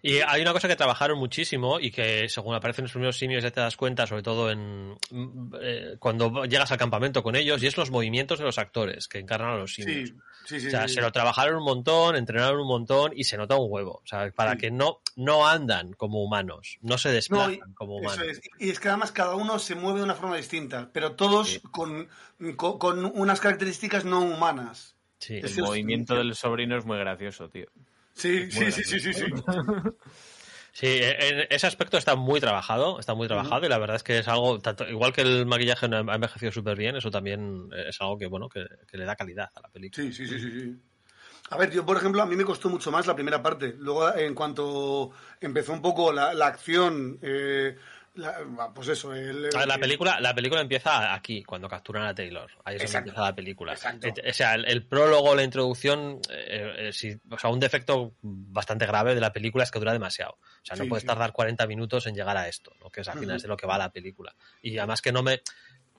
Y 0.06 0.20
hay 0.20 0.42
una 0.42 0.52
cosa 0.52 0.68
que 0.68 0.76
trabajaron 0.76 1.18
muchísimo 1.18 1.80
y 1.80 1.90
que 1.90 2.28
según 2.28 2.54
aparecen 2.56 2.84
los 2.84 2.92
primeros 2.92 3.18
simios 3.18 3.42
ya 3.42 3.52
te 3.52 3.62
das 3.62 3.78
cuenta, 3.78 4.06
sobre 4.06 4.22
todo 4.22 4.52
en 4.52 4.98
eh, 5.62 5.96
cuando 5.98 6.44
llegas 6.44 6.70
al 6.74 6.78
campamento 6.78 7.24
con 7.24 7.38
ellos, 7.38 7.64
y 7.64 7.68
es 7.68 7.78
los 7.78 7.90
movimientos 7.90 8.38
de 8.38 8.44
los 8.44 8.58
actores 8.58 9.08
que 9.08 9.20
encarnan 9.20 9.52
a 9.52 9.58
los 9.58 9.74
simios. 9.76 10.10
Sí, 10.10 10.16
sí, 10.46 10.60
sí. 10.60 10.68
o 10.68 10.72
sea, 10.72 10.90
sí. 10.90 10.96
se 10.96 11.02
lo 11.02 11.10
trabajaron 11.14 11.56
un 11.56 11.64
montón, 11.64 12.18
entrenaron 12.18 12.60
un 12.60 12.68
montón 12.68 13.14
y 13.16 13.24
se 13.24 13.38
nota 13.38 13.56
un 13.56 13.68
huevo. 13.72 14.02
O 14.04 14.06
sea, 14.06 14.30
para 14.32 14.52
Sí. 14.52 14.58
que 14.58 14.72
no, 14.72 15.00
no 15.16 15.48
andan 15.48 15.94
como 15.94 16.22
humanos, 16.22 16.80
no 16.82 16.98
se 16.98 17.08
No, 17.08 17.14
desplazan 17.16 17.54
y, 17.54 17.74
como 17.74 18.00
eso 18.02 18.08
humanos. 18.14 18.28
es. 18.28 18.42
Y 18.60 18.72
es 18.72 18.82
que 18.82 18.90
además 18.90 19.14
cada 19.14 19.36
uno 19.36 19.58
se 19.58 19.76
mueve 19.76 20.00
de 20.00 20.04
una 20.04 20.16
forma 20.16 20.36
distinta, 20.36 20.90
pero 20.92 21.14
todos 21.16 21.62
con, 21.72 22.10
con, 22.58 22.78
con 22.78 23.06
unas 23.06 23.40
características 23.40 24.04
no 24.04 24.20
humanas. 24.20 24.98
Sí. 25.20 25.36
El 25.42 25.62
movimiento 25.64 26.16
del 26.16 26.36
sobrino 26.36 26.78
es 26.78 26.84
muy 26.84 26.98
gracioso, 26.98 27.48
tío. 27.48 27.68
Sí, 28.14 28.52
sí, 28.52 28.72
sí, 28.72 28.84
sí, 28.84 29.00
sí, 29.00 29.14
sí. 29.14 29.26
Sí, 30.76 30.88
en 31.02 31.46
ese 31.52 31.68
aspecto 31.68 32.00
está 32.00 32.16
muy 32.16 32.40
trabajado, 32.40 33.00
está 33.00 33.14
muy 33.14 33.28
trabajado 33.28 33.64
y 33.64 33.70
la 33.70 33.78
verdad 33.78 33.96
es 33.96 34.02
que 34.02 34.18
es 34.18 34.28
algo, 34.28 34.60
tanto, 34.60 34.90
igual 34.90 35.14
que 35.14 35.22
el 35.22 35.46
maquillaje 35.46 35.88
no 35.88 35.98
ha 35.98 36.16
envejecido 36.16 36.52
súper 36.52 36.76
bien, 36.76 36.96
eso 36.96 37.12
también 37.12 37.70
es 37.88 38.02
algo 38.02 38.18
que, 38.18 38.26
bueno, 38.26 38.50
que, 38.50 38.66
que 38.88 38.98
le 38.98 39.06
da 39.06 39.16
calidad 39.16 39.52
a 39.54 39.62
la 39.62 39.70
película. 39.70 40.04
Sí, 40.04 40.12
sí, 40.12 40.26
sí, 40.26 40.40
sí, 40.40 40.50
sí. 40.52 40.76
A 41.52 41.58
ver, 41.58 41.70
yo, 41.72 41.86
por 41.86 41.98
ejemplo, 41.98 42.24
a 42.24 42.26
mí 42.26 42.36
me 42.36 42.46
costó 42.46 42.70
mucho 42.70 42.92
más 42.92 43.06
la 43.06 43.14
primera 43.14 43.44
parte. 43.44 43.76
Luego, 43.78 44.16
en 44.16 44.34
cuanto 44.34 45.12
empezó 45.40 45.74
un 45.74 45.82
poco 45.84 46.12
la, 46.12 46.34
la 46.34 46.48
acción, 46.48 47.20
eh, 47.22 47.78
la- 48.16 48.72
pues 48.74 48.88
eso, 48.90 49.14
el, 49.14 49.50
la 49.50 49.78
película, 49.78 50.20
la 50.20 50.36
película 50.36 50.62
empieza 50.62 51.14
aquí, 51.14 51.44
cuando 51.44 51.68
capturan 51.68 52.06
a 52.06 52.14
Taylor. 52.14 52.50
Ahí 52.64 52.76
es 52.76 52.84
donde 52.84 52.98
empieza 53.00 53.22
la 53.22 53.36
película. 53.36 53.74
Eh, 54.02 54.30
O 54.30 54.34
sea, 54.34 54.56
el, 54.56 54.66
el 54.66 54.86
prólogo, 54.86 55.36
la 55.36 55.44
introducción, 55.44 56.20
eh, 56.30 56.74
eh, 56.78 56.94
sí, 56.94 57.16
o 57.32 57.38
sea, 57.40 57.50
un 57.50 57.60
defecto 57.60 58.14
bastante 58.22 58.86
grave 58.86 59.16
de 59.16 59.22
la 59.22 59.34
película 59.34 59.64
es 59.64 59.72
que 59.72 59.80
dura 59.80 59.94
demasiado. 59.94 60.34
O 60.34 60.66
sea, 60.66 60.76
no 60.78 60.84
Sí, 60.84 60.90
puedes 60.90 61.02
sí. 61.02 61.08
tar 61.08 61.32
40 61.34 61.66
minutos 61.68 62.06
en 62.08 62.16
llegar 62.16 62.38
a 62.38 62.48
esto, 62.48 62.74
¿no? 62.80 62.90
que 62.90 63.02
es 63.02 63.08
al 63.08 63.18
final 63.20 63.36
es 63.38 63.42
de 63.42 63.48
lo 63.48 63.58
que 63.58 63.66
va 63.68 63.78
la 63.78 63.92
película. 63.92 64.36
Y 64.62 64.78
además 64.78 65.02
que 65.02 65.12
no 65.12 65.24
me, 65.24 65.42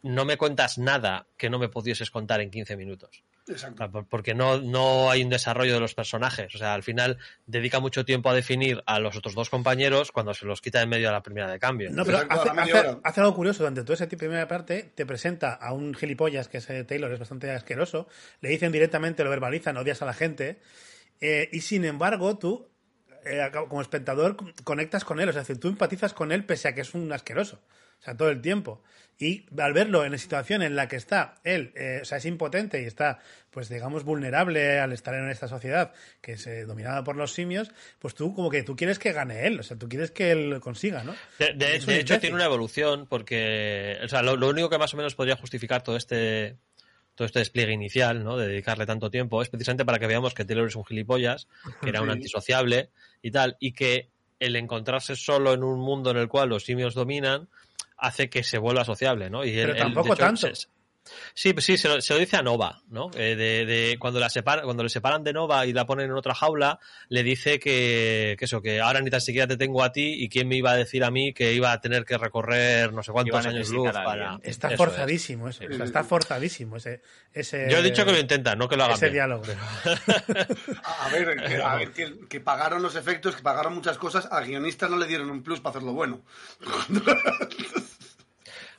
no 0.05 0.25
me 0.25 0.37
cuentas 0.37 0.79
nada 0.79 1.27
que 1.37 1.51
no 1.51 1.59
me 1.59 1.69
pudieses 1.69 2.11
contar 2.11 2.41
en 2.41 2.51
15 2.51 2.77
minutos. 2.77 3.25
Exacto. 3.47 3.91
por- 3.91 4.07
porque 4.07 4.35
no, 4.35 4.59
no 4.61 5.11
hay 5.11 5.23
un 5.23 5.29
desarrollo 5.29 5.75
de 5.75 5.81
los 5.81 5.95
personajes. 5.95 6.55
O 6.55 6.59
sea, 6.59 6.73
al 6.73 6.83
final 6.83 7.19
dedica 7.47 7.79
mucho 7.79 8.05
tiempo 8.07 8.31
a 8.31 8.35
definir 8.35 8.83
a 8.87 8.99
los 9.01 9.17
otros 9.17 9.35
dos 9.35 9.51
compañeros 9.51 10.13
cuando 10.13 10.33
se 10.33 10.47
los 10.47 10.63
quita 10.63 10.81
en 10.81 10.89
medio 10.89 11.09
de 11.09 11.13
la 11.13 11.23
primera 11.23 11.51
de 11.51 11.59
cambio. 11.59 11.91
No, 11.91 12.05
pero 12.07 12.23
Exacto, 12.23 12.51
a 13.03 13.09
hace, 13.09 13.21
algo 13.21 13.35
curioso. 13.35 13.59
Durante 13.65 13.83
toda 13.83 13.95
esa 13.95 14.09
primera 14.09 14.49
parte, 14.49 14.93
te 14.95 15.05
presenta 15.05 15.53
a 15.55 15.73
un 15.75 15.95
gilipollas, 15.95 16.49
que 16.49 16.57
es 16.59 16.71
eh, 16.71 16.85
Taylor, 16.85 17.13
es 17.13 17.19
bastante 17.19 17.51
asqueroso. 17.51 18.09
Le 18.41 18.49
dicen 18.49 18.73
directamente, 18.73 19.25
lo 19.25 19.31
verbalizan, 19.31 19.77
odias 19.77 20.01
a 20.01 20.07
la 20.07 20.15
gente. 20.15 20.61
eh, 21.21 21.49
y 21.53 21.61
sin 21.61 21.85
embargo, 21.85 22.39
tú, 22.39 22.69
eh, 23.27 23.51
como 23.69 23.83
espectador, 23.83 24.37
conectas 24.65 25.05
con 25.05 25.21
él. 25.21 25.29
O 25.29 25.33
sea, 25.35 25.45
tú 25.57 25.69
empatizas 25.69 26.15
con 26.15 26.33
él 26.33 26.45
pese 26.47 26.69
a 26.69 26.75
que 26.75 26.81
es 26.81 26.95
un 26.95 27.13
asqueroso. 27.13 27.61
O 28.01 28.03
sea, 28.05 28.17
todo 28.17 28.31
el 28.31 28.41
tiempo. 28.41 28.83
Y 29.19 29.47
al 29.59 29.73
verlo 29.73 30.05
en 30.05 30.13
la 30.13 30.19
situación 30.19 30.63
en 30.63 30.75
la 30.75 30.89
que 30.89 30.97
está 30.97 31.37
él, 31.45 31.73
eh, 31.77 32.01
o 32.03 32.05
sea, 32.05 32.19
es 32.19 32.25
impotente 32.25 32.83
y 32.83 32.85
está, 32.85 33.21
pues 33.51 33.69
digamos, 33.69 34.03
vulnerable 34.05 34.81
al 34.81 34.93
estar 34.93 35.15
en 35.15 35.29
esta 35.31 35.47
sociedad 35.47 35.93
que 36.21 36.33
es 36.33 36.47
eh, 36.49 36.65
dominada 36.65 37.05
por 37.05 37.15
los 37.17 37.33
simios, 37.33 37.71
pues 38.01 38.15
tú 38.15 38.35
como 38.35 38.51
que 38.51 38.63
tú 38.65 38.75
quieres 38.75 38.99
que 38.99 39.13
gane 39.13 39.47
él, 39.47 39.61
o 39.61 39.63
sea, 39.63 39.79
tú 39.79 39.89
quieres 39.89 40.11
que 40.11 40.33
él 40.33 40.59
consiga, 40.61 41.05
¿no? 41.05 41.15
De, 41.39 41.53
de- 41.55 41.79
de 41.79 42.01
hecho, 42.01 42.19
tiene 42.21 42.35
una 42.35 42.45
evolución 42.47 43.07
porque, 43.09 43.99
o 44.05 44.09
sea, 44.09 44.23
lo, 44.23 44.37
lo 44.37 44.49
único 44.49 44.69
que 44.69 44.79
más 44.79 44.93
o 44.95 44.97
menos 44.97 45.15
podría 45.15 45.37
justificar 45.37 45.83
todo 45.83 45.97
este 45.97 46.57
todo 47.15 47.27
este 47.27 47.39
despliegue 47.39 47.73
inicial, 47.73 48.25
¿no? 48.25 48.37
De 48.37 48.49
dedicarle 48.49 48.87
tanto 48.87 49.09
tiempo, 49.09 49.41
es 49.41 49.49
precisamente 49.49 49.85
para 49.85 50.01
que 50.01 50.09
veamos 50.09 50.35
que 50.35 50.45
Taylor 50.45 50.67
es 50.67 50.75
un 50.75 50.85
gilipollas, 50.85 51.47
que 51.81 51.91
era 51.91 52.01
un 52.03 52.11
antisociable 52.11 52.91
y 53.23 53.31
tal, 53.31 53.57
y 53.61 53.71
que 53.71 54.09
el 54.41 54.57
encontrarse 54.57 55.15
solo 55.15 55.55
en 55.55 55.63
un 55.63 55.79
mundo 55.79 56.11
en 56.11 56.17
el 56.17 56.27
cual 56.27 56.49
los 56.49 56.65
simios 56.65 56.95
dominan 56.95 57.49
hace 57.97 58.29
que 58.29 58.43
se 58.43 58.59
vuelva 58.59 58.85
sociable, 58.85 59.31
¿no? 59.31 59.45
Y 59.45 59.53
Pero 59.55 59.73
él- 59.73 59.79
tampoco 59.79 60.09
hecho, 60.15 60.17
tanto. 60.17 60.55
se- 60.55 60.69
Sí, 61.35 61.53
pues 61.53 61.65
sí, 61.67 61.77
se 61.77 61.89
lo, 61.89 62.01
se 62.01 62.15
lo 62.15 62.21
dice 62.21 62.37
a 62.37 62.43
Nova, 62.43 62.83
¿no? 62.89 63.11
Eh, 63.15 63.37
de, 63.37 63.67
de- 63.67 63.97
cuando 63.99 64.21
la 64.21 64.31
separa, 64.31 64.63
cuando 64.63 64.83
le 64.83 64.89
separan 64.89 65.23
de 65.23 65.33
Nova 65.33 65.67
y 65.67 65.73
la 65.73 65.85
ponen 65.87 66.07
en 66.07 66.13
otra 66.17 66.35
jaula, 66.35 66.79
le 67.09 67.23
dice 67.23 67.59
que, 67.59 68.37
que 68.39 68.45
eso, 68.47 68.63
que 68.63 68.81
ahora 68.81 69.01
ni 69.01 69.11
tan 69.11 69.21
siquiera 69.21 69.47
te 69.47 69.57
tengo 69.57 69.83
a 69.83 69.93
ti 69.93 70.15
y 70.23 70.29
quién 70.29 70.49
me 70.49 70.57
iba 70.57 70.71
a 70.73 70.77
decir 70.77 71.05
a 71.05 71.11
mí 71.11 71.35
que 71.35 71.53
iba 71.53 71.73
a 71.73 71.81
tener 71.81 72.05
que 72.05 72.17
recorrer 72.19 72.93
no 72.93 73.03
sé 73.03 73.13
cuántos 73.13 73.45
años 73.47 73.69
luz 73.69 73.91
para. 73.93 74.39
Está 74.43 74.69
Eso 74.69 74.75
es. 74.75 74.79
forzadísimo 74.79 75.49
eso. 75.49 75.65
o 75.69 75.73
sea, 75.75 75.85
está 75.85 76.05
forzadísimo 76.05 76.77
ese, 76.77 77.03
ese. 77.33 77.69
Yo 77.71 77.79
he 77.79 77.83
dicho 77.83 78.05
que 78.05 78.13
lo 78.13 78.19
intentan, 78.19 78.59
no 78.59 78.69
que 78.69 78.77
lo 78.77 78.85
hagan 78.85 78.97
Ese 78.97 79.07
bien. 79.07 79.15
diálogo. 79.15 79.45
A 80.85 81.09
ver, 81.11 81.37
que, 81.45 81.57
a 81.63 81.75
ver, 81.77 81.91
que- 81.93 82.19
que 82.29 82.41
pagaron 82.41 82.83
los 82.83 82.97
efectos, 82.97 83.37
que 83.37 83.43
pagaron 83.43 83.75
muchas 83.75 83.99
cosas, 83.99 84.27
al 84.31 84.47
guionista 84.47 84.89
no 84.89 84.97
le 84.97 85.07
dieron 85.07 85.31
un 85.31 85.43
plus 85.43 85.61
para 85.61 85.71
hacerlo 85.77 85.93
bueno. 85.93 86.23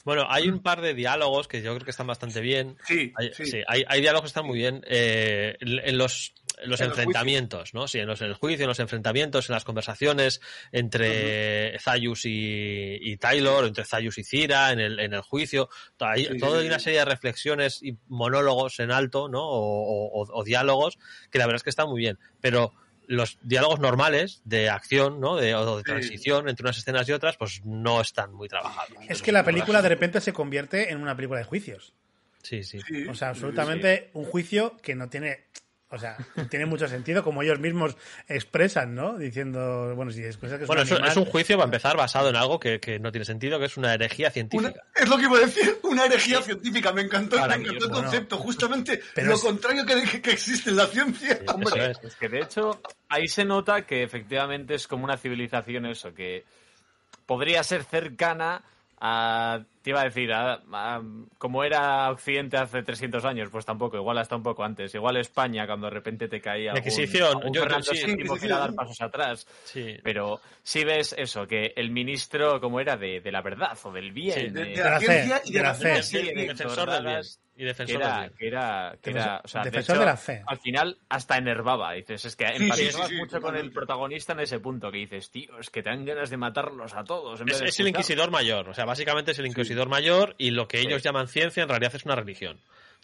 Bueno, 0.06 0.26
hay 0.30 0.48
un 0.48 0.62
par 0.62 0.80
de 0.82 0.94
diálogos 0.94 1.48
que 1.50 1.62
yo 1.62 1.74
creo 1.74 1.84
que 1.84 1.92
están 1.92 2.08
bastante 2.08 2.40
bien. 2.40 2.78
Sí, 2.86 3.12
Hay, 3.16 3.34
sí. 3.34 3.46
sí, 3.48 3.62
hay, 3.68 3.84
hay 3.88 4.00
diálogos 4.02 4.22
que 4.24 4.28
están 4.28 4.46
muy 4.46 4.58
bien 4.60 4.82
eh, 4.88 5.58
en 5.60 5.98
los, 5.98 6.34
en 6.60 6.70
los 6.70 6.80
En 6.80 6.90
los 6.90 6.98
enfrentamientos, 6.98 7.74
¿no? 7.74 7.88
Sí, 7.88 8.00
en, 8.00 8.08
los, 8.08 8.22
en 8.22 8.28
el 8.28 8.36
juicio, 8.36 8.64
en 8.64 8.70
los 8.70 8.80
enfrentamientos, 8.80 9.50
en 9.50 9.54
las 9.54 9.64
conversaciones 9.66 10.40
entre 10.72 11.78
Zayus 11.80 12.26
y, 12.26 12.98
y 13.02 13.18
Taylor, 13.18 13.66
entre 13.66 13.84
Zayus 13.84 14.18
y 14.20 14.24
Cira, 14.24 14.72
en 14.72 14.80
el, 14.80 15.00
en 15.00 15.14
el 15.14 15.22
juicio. 15.22 15.70
Hay, 16.00 16.26
Sí, 16.26 16.38
todo 16.38 16.54
sí, 16.56 16.62
hay 16.62 16.68
una 16.68 16.80
serie 16.80 17.00
de 17.00 17.06
reflexiones 17.06 17.82
y 17.82 17.98
monólogos 18.08 18.80
en 18.80 18.92
alto, 18.92 19.28
¿no? 19.28 19.42
O, 19.44 20.22
o- 20.22 20.40
o 20.40 20.44
diálogos 20.44 20.98
que 21.32 21.40
la 21.40 21.46
verdad 21.48 21.58
es 21.58 21.64
que 21.64 21.70
están 21.72 21.90
muy 21.90 22.00
bien. 22.00 22.20
Pero 22.42 22.74
los 23.08 23.38
diálogos 23.42 23.80
normales 23.80 24.42
de 24.46 24.70
acción, 24.70 25.20
¿no? 25.20 25.36
De, 25.36 25.56
o 25.56 25.78
de 25.78 25.84
Sí. 25.84 25.86
transición 25.86 26.50
entre 26.50 26.64
unas 26.64 26.78
escenas 26.78 27.08
y 27.10 27.12
otras, 27.12 27.38
pues 27.38 27.62
no 27.64 28.02
están 28.02 28.34
muy 28.34 28.48
trabajados. 28.48 28.92
Es 29.08 29.22
que 29.22 29.32
la 29.32 29.44
película 29.44 29.82
de 29.82 29.90
repente 29.90 30.22
se 30.22 30.34
convierte 30.34 30.92
en 30.92 31.02
una 31.02 31.16
película 31.16 31.40
de 31.40 31.46
juicios. 31.46 31.94
Sí, 32.42 32.64
sí. 32.64 32.80
Sí, 32.88 33.04
O 33.08 33.16
sea, 33.16 33.30
sí, 33.30 33.38
absolutamente 33.38 34.12
un 34.14 34.26
juicio 34.26 34.78
que 34.82 34.96
no 34.96 35.10
tiene. 35.10 35.46
O 35.92 36.00
sea, 36.00 36.18
tiene 36.50 36.66
mucho 36.66 36.88
sentido, 36.88 37.24
como 37.24 37.44
ellos 37.44 37.60
mismos 37.60 37.96
expresan, 38.28 38.96
¿no? 38.96 39.18
Diciendo, 39.18 39.94
bueno, 39.96 40.12
si 40.12 40.24
es 40.24 40.36
cosa 40.38 40.58
que 40.58 40.64
es 40.64 40.68
Bueno, 40.68 40.82
un 40.82 40.88
es, 40.88 40.92
un- 40.92 40.98
animal, 40.98 41.12
es 41.12 41.18
un 41.18 41.26
juicio 41.26 41.56
para 41.58 41.66
empezar 41.66 41.96
basado 41.96 42.28
en 42.30 42.36
algo 42.36 42.60
que, 42.60 42.80
que 42.80 43.00
no 43.00 43.12
tiene 43.12 43.24
sentido, 43.24 43.60
que 43.60 43.66
es 43.66 43.78
una 43.78 43.94
herejía 43.94 44.28
Una- 44.28 44.34
científica. 44.34 44.84
es 44.96 45.08
lo 45.08 45.18
que 45.18 45.24
iba 45.24 45.38
a 45.38 45.42
decir, 45.42 45.78
una 45.84 46.06
herejía 46.06 46.42
científica. 46.42 46.92
Me 46.92 47.02
encantó, 47.04 47.38
me 47.38 47.44
encantó 47.44 47.72
el 47.72 47.78
bueno. 47.92 47.94
concepto. 48.02 48.38
Justamente 48.38 49.00
Pero 49.14 49.28
lo 49.28 49.36
es- 49.36 49.42
contrario 49.42 49.86
que, 49.86 50.22
que 50.22 50.32
existe 50.32 50.72
en 50.72 50.78
la 50.78 50.88
ciencia. 50.88 51.40
Hombre, 51.54 51.92
Eso 51.92 52.00
es. 52.02 52.04
es 52.14 52.16
que 52.16 52.30
de 52.30 52.40
hecho 52.42 52.82
ahí 53.08 53.28
se 53.28 53.46
nota 53.46 53.86
que 53.86 54.02
efectivamente 54.02 54.74
es 54.74 54.88
como 54.88 55.04
una 55.06 55.18
civilización 55.18 55.86
eso, 55.86 56.14
que 56.16 56.46
podría 57.28 57.64
ser 57.64 57.84
cercana 57.84 58.64
a, 59.08 59.64
te 59.84 59.92
iba 59.92 60.02
a 60.02 60.06
decir, 60.06 60.34
a, 60.34 60.54
a- 60.72 61.02
como 61.38 61.64
era 61.64 62.10
Occidente 62.10 62.58
hace 62.58 62.82
300 62.82 63.24
años, 63.26 63.50
pues 63.52 63.64
tampoco, 63.66 63.98
igual 63.98 64.18
hasta 64.18 64.36
un 64.36 64.42
poco 64.42 64.64
antes, 64.64 64.96
igual 64.96 65.18
España 65.18 65.68
cuando 65.68 65.86
de 65.88 65.92
repente 65.94 66.28
te 66.28 66.42
caía 66.42 66.72
La 66.74 66.80
algún- 66.80 66.92
Inquisición, 66.92 67.28
algún 67.28 67.54
yo- 67.54 67.54
yo 67.54 67.62
Fernando 67.62 67.86
sí. 67.94 68.06
VII 68.06 68.40
que 68.40 68.46
era 68.48 68.58
dar 68.58 68.74
pasos 68.74 69.00
atrás, 69.02 69.48
Sí. 69.66 69.98
pero 70.04 70.42
si 70.64 70.84
ves 70.84 71.14
eso, 71.18 71.46
que 71.46 71.74
el 71.76 71.92
ministro 71.92 72.60
como 72.60 72.80
era 72.80 72.98
de, 72.98 73.22
de 73.22 73.32
la 73.32 73.42
verdad 73.44 73.78
o 73.84 73.92
del 73.92 74.12
bien, 74.12 74.34
Sí, 74.40 74.48
De, 74.50 74.64
de- 74.66 74.70
de 74.72 74.76
la 74.84 74.90
la 74.90 75.00
fe, 75.00 75.06
ciencia 75.06 75.42
y 75.46 75.52
de 75.52 75.58
de 75.60 75.64
la 75.64 75.74
fe. 75.76 76.04
Sí, 76.04 76.18
Defensor 76.34 76.90
del 76.92 77.06
bien. 77.06 77.22
Y 77.56 77.60
que 77.60 77.66
defensor 77.66 78.02
era, 78.02 78.20
bien. 78.20 78.34
que 78.38 78.48
era, 78.48 78.98
que 79.02 79.10
era, 79.12 79.42
o 79.44 79.48
sea, 79.48 79.62
de 79.64 79.70
Defensor 79.72 79.96
hecho, 79.96 80.00
de 80.02 80.06
la 80.06 80.18
fe. 80.18 80.44
Al 80.46 80.60
final 80.60 80.98
hasta 81.08 81.38
enervaba, 81.38 81.94
dices, 81.94 82.26
es 82.26 82.36
que 82.36 82.46
sí, 82.48 82.64
empatizabas 82.64 83.08
sí, 83.08 83.14
sí, 83.16 83.20
mucho 83.22 83.40
con 83.40 83.56
el 83.56 83.72
protagonista 83.72 84.34
en 84.34 84.42
ese 84.42 84.60
punto 84.60 84.92
que 84.92 84.98
dices, 84.98 85.32
tío, 85.32 85.58
es 85.60 85.70
que 85.70 85.82
te 85.82 85.90
dan 85.90 86.04
ganas 86.04 86.30
de 86.30 86.36
matarlos 86.38 86.94
a 86.94 87.04
todos. 87.06 87.40
en 87.40 87.46
vez 87.46 87.56
Es, 87.56 87.62
de 87.62 87.68
es 87.70 87.80
el 87.80 87.88
escuchar". 87.88 88.02
inquisidor 88.02 88.32
mayor, 88.32 88.70
o 88.70 88.74
sea, 88.74 88.84
básicamente 88.86 89.32
es 89.32 89.40
el 89.40 89.46
inquisidor 89.46 89.88
mayor 89.88 90.36
y 90.38 90.52
lo 90.52 90.68
que 90.68 90.80
ellos 90.82 91.02
Sí. 91.02 91.08
llaman 91.08 91.28
ciencia 91.30 91.64
en 91.64 91.70
realidad 91.70 91.96
es 91.96 92.04
una 92.06 92.16
religión. 92.16 92.60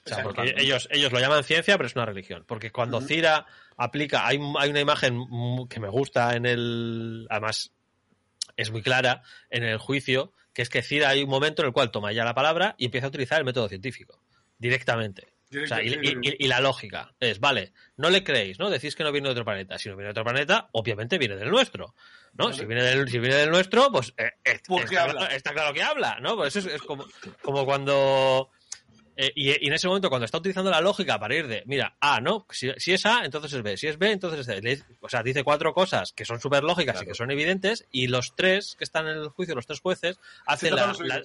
O 0.06 0.10
sea, 0.10 0.24
porque 0.24 0.56
ellos, 0.58 0.88
ellos 0.91 1.12
lo 1.12 1.20
llaman 1.20 1.43
ciencia, 1.43 1.78
pero 1.78 1.86
es 1.88 1.95
una 1.95 2.06
religión. 2.08 2.43
Porque 2.47 2.72
cuando 2.72 3.02
Cira 3.02 3.45
aplica, 3.78 4.26
hay, 4.26 4.39
hay 4.60 4.70
una 4.72 4.80
imagen 4.80 5.28
que 5.70 5.80
me 5.80 5.89
gusta 5.89 6.36
en 6.36 6.47
el. 6.47 7.28
Además, 7.30 7.72
es 8.58 8.72
muy 8.72 8.82
clara 8.82 9.22
en 9.52 9.64
el 9.64 9.78
juicio, 9.78 10.34
que 10.54 10.64
es 10.64 10.70
que 10.70 10.82
Cira 10.82 11.10
hay 11.10 11.24
un 11.24 11.30
momento 11.30 11.62
en 11.62 11.68
el 11.68 11.72
cual 11.74 11.91
toma 11.91 12.12
ya 12.14 12.26
la 12.26 12.34
palabra 12.34 12.74
y 12.80 12.86
empieza 12.86 13.06
a 13.06 13.10
utilizar 13.10 13.38
el 13.39 13.45
método 13.45 13.70
científico 13.70 14.20
directamente. 14.62 15.28
O 15.64 15.68
sea, 15.68 15.84
y, 15.84 15.89
y- 16.39 16.47
la 16.47 16.62
lógica 16.62 17.14
es, 17.20 17.41
vale, 17.41 17.74
no 17.97 18.09
le 18.09 18.24
creéis, 18.24 18.57
¿no? 18.57 18.70
Decís 18.70 18.95
que 18.95 19.03
no 19.03 19.12
viene 19.12 19.28
de 19.28 19.34
otro 19.34 19.43
planeta. 19.43 19.78
Si 19.78 19.89
no 19.89 19.97
viene 19.97 20.05
de 20.07 20.12
otro 20.12 20.24
planeta, 20.24 20.70
obviamente 20.72 21.18
viene 21.18 21.36
del 21.36 21.49
nuestro. 21.51 21.93
¿no? 22.34 22.53
Si, 22.53 22.64
viene 22.66 22.84
del, 22.84 23.09
si 23.09 23.20
viene 23.20 23.36
del 23.36 23.49
nuestro, 23.49 23.91
pues 23.91 24.14
eh, 24.18 24.32
eh, 24.45 24.59
¿Por 24.66 24.80
qué 24.88 24.95
está, 24.95 25.03
habla? 25.03 25.26
está 25.28 25.51
claro 25.51 25.74
que 25.74 25.84
habla, 25.84 26.20
¿no? 26.22 26.38
Pues 26.38 26.55
eso 26.55 26.70
es, 26.70 26.76
es 26.76 26.82
como, 26.82 27.05
como 27.41 27.66
cuando... 27.66 28.49
eh, 29.18 29.34
y, 29.36 29.49
y 29.49 29.68
en 29.68 29.74
ese 29.74 29.89
momento, 29.89 30.07
cuando 30.07 30.24
está 30.24 30.38
utilizando 30.38 30.72
la 30.72 30.80
lógica 30.80 31.20
para 31.20 31.36
ir 31.36 31.47
de, 31.47 31.64
mira, 31.66 31.97
A, 31.99 32.22
¿no? 32.22 32.45
Si, 32.49 32.72
si 32.78 32.93
es 32.93 33.05
A, 33.05 33.26
entonces 33.26 33.51
es 33.51 33.62
B. 33.62 33.76
Si 33.76 33.88
es 33.88 33.97
B, 33.97 34.09
entonces 34.09 34.39
es 34.39 34.45
C. 34.45 34.62
Le- 34.62 34.82
O 35.01 35.09
sea, 35.09 35.22
dice 35.22 35.43
cuatro 35.43 35.74
cosas 35.74 36.14
que 36.14 36.24
son 36.24 36.39
súper 36.39 36.64
lógicas 36.64 37.01
y 37.01 37.05
que 37.05 37.14
son 37.14 37.30
evidentes, 37.30 37.86
y 37.91 38.07
los 38.07 38.34
tres 38.38 38.76
que 38.78 38.86
están 38.86 39.05
en 39.09 39.18
el 39.18 39.28
juicio, 39.28 39.53
los 39.53 39.68
tres 39.68 39.82
jueces, 39.82 40.18
hacen 40.45 40.74
la, 40.78 40.93
la- 41.03 41.22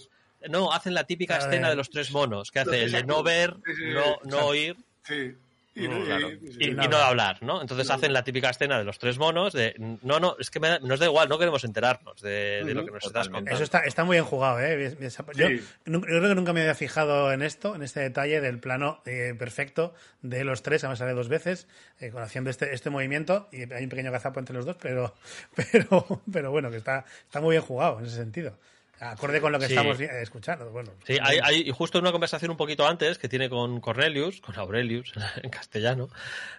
no, 0.49 0.73
hacen 0.73 0.95
la 0.95 1.05
típica 1.05 1.35
A 1.37 1.39
escena 1.39 1.69
ver. 1.69 1.71
de 1.71 1.77
los 1.77 1.91
tres 1.91 2.11
monos, 2.13 2.51
que 2.51 2.61
hace 2.61 2.85
el 2.85 2.93
de 2.93 3.05
no 3.05 3.23
ver, 3.23 3.55
no, 3.95 4.19
no 4.25 4.47
oír 4.47 4.77
Sí. 5.05 5.35
Y, 5.79 5.85
y- 5.85 5.89
claro. 6.07 6.31
y- 6.33 6.57
y, 6.59 6.71
y 6.71 6.75
no 6.89 6.97
hablar, 6.97 7.43
¿no? 7.43 7.61
Entonces 7.61 7.91
hacen 7.91 8.15
la 8.15 8.25
típica 8.25 8.49
escena 8.49 8.79
de 8.79 8.85
los 8.85 8.99
tres 8.99 9.19
monos 9.19 9.53
de 9.53 9.75
no, 10.01 10.19
no, 10.19 10.35
es 10.41 10.51
que 10.51 10.59
me 10.59 10.69
da- 10.71 10.79
nos 10.79 10.99
da 10.99 11.05
igual, 11.05 11.29
no 11.29 11.39
queremos 11.39 11.65
enterarnos 11.65 12.23
de, 12.23 12.63
de 12.65 12.73
lo 12.73 12.87
que 12.87 12.93
nos 12.93 13.05
estás 13.05 13.29
contando. 13.29 13.51
Eso 13.51 13.63
está, 13.63 13.81
está 13.81 14.03
muy 14.03 14.15
bien 14.15 14.25
jugado, 14.25 14.59
¿eh? 14.61 14.97
Yo, 14.99 15.49
Sí. 15.49 15.63
yo 15.85 16.01
creo 16.01 16.23
que 16.23 16.35
nunca 16.35 16.55
me 16.55 16.63
había 16.63 16.75
fijado 16.75 17.31
en 17.31 17.43
esto, 17.43 17.75
en 17.77 17.83
este 17.83 18.01
detalle 18.01 18.41
del 18.41 18.59
plano 18.59 19.03
eh, 19.05 19.35
perfecto 19.39 19.93
de 20.23 20.45
los 20.45 20.63
tres, 20.63 20.83
además 20.83 20.99
sale 21.01 21.13
dos 21.13 21.29
veces, 21.29 21.69
eh, 22.01 22.09
con- 22.11 22.23
haciendo 22.23 22.49
este, 22.49 22.73
este 22.75 22.89
movimiento, 22.89 23.51
y 23.53 23.71
hay 23.71 23.85
un 23.85 23.91
pequeño 23.91 24.11
gazapo 24.11 24.41
entre 24.41 24.55
los 24.57 24.65
dos, 24.65 24.77
pero, 24.81 25.15
pero, 25.55 26.23
pero 26.33 26.51
bueno, 26.51 26.71
que 26.71 26.79
está, 26.79 27.05
está 27.27 27.43
muy 27.43 27.51
bien 27.53 27.63
jugado 27.63 27.99
en 27.99 28.07
ese 28.07 28.17
sentido. 28.17 28.57
Acorde 29.01 29.41
con 29.41 29.53
lo 29.53 29.59
que 29.59 29.67
Sí. 29.67 29.73
estamos 29.75 30.01
escuchando. 30.01 30.71
Bueno, 30.71 30.93
Sí, 31.07 31.19
hay, 31.21 31.39
hay 31.43 31.61
y 31.69 31.71
justo 31.71 31.99
una 31.99 32.13
conversación 32.13 32.51
un 32.51 32.57
poquito 32.57 32.87
antes 32.87 33.19
que 33.19 33.29
tiene 33.29 33.49
con 33.51 33.81
Cornelius, 33.81 34.41
con 34.41 34.57
Aurelius 34.59 35.13
en 35.43 35.51
castellano, 35.51 36.09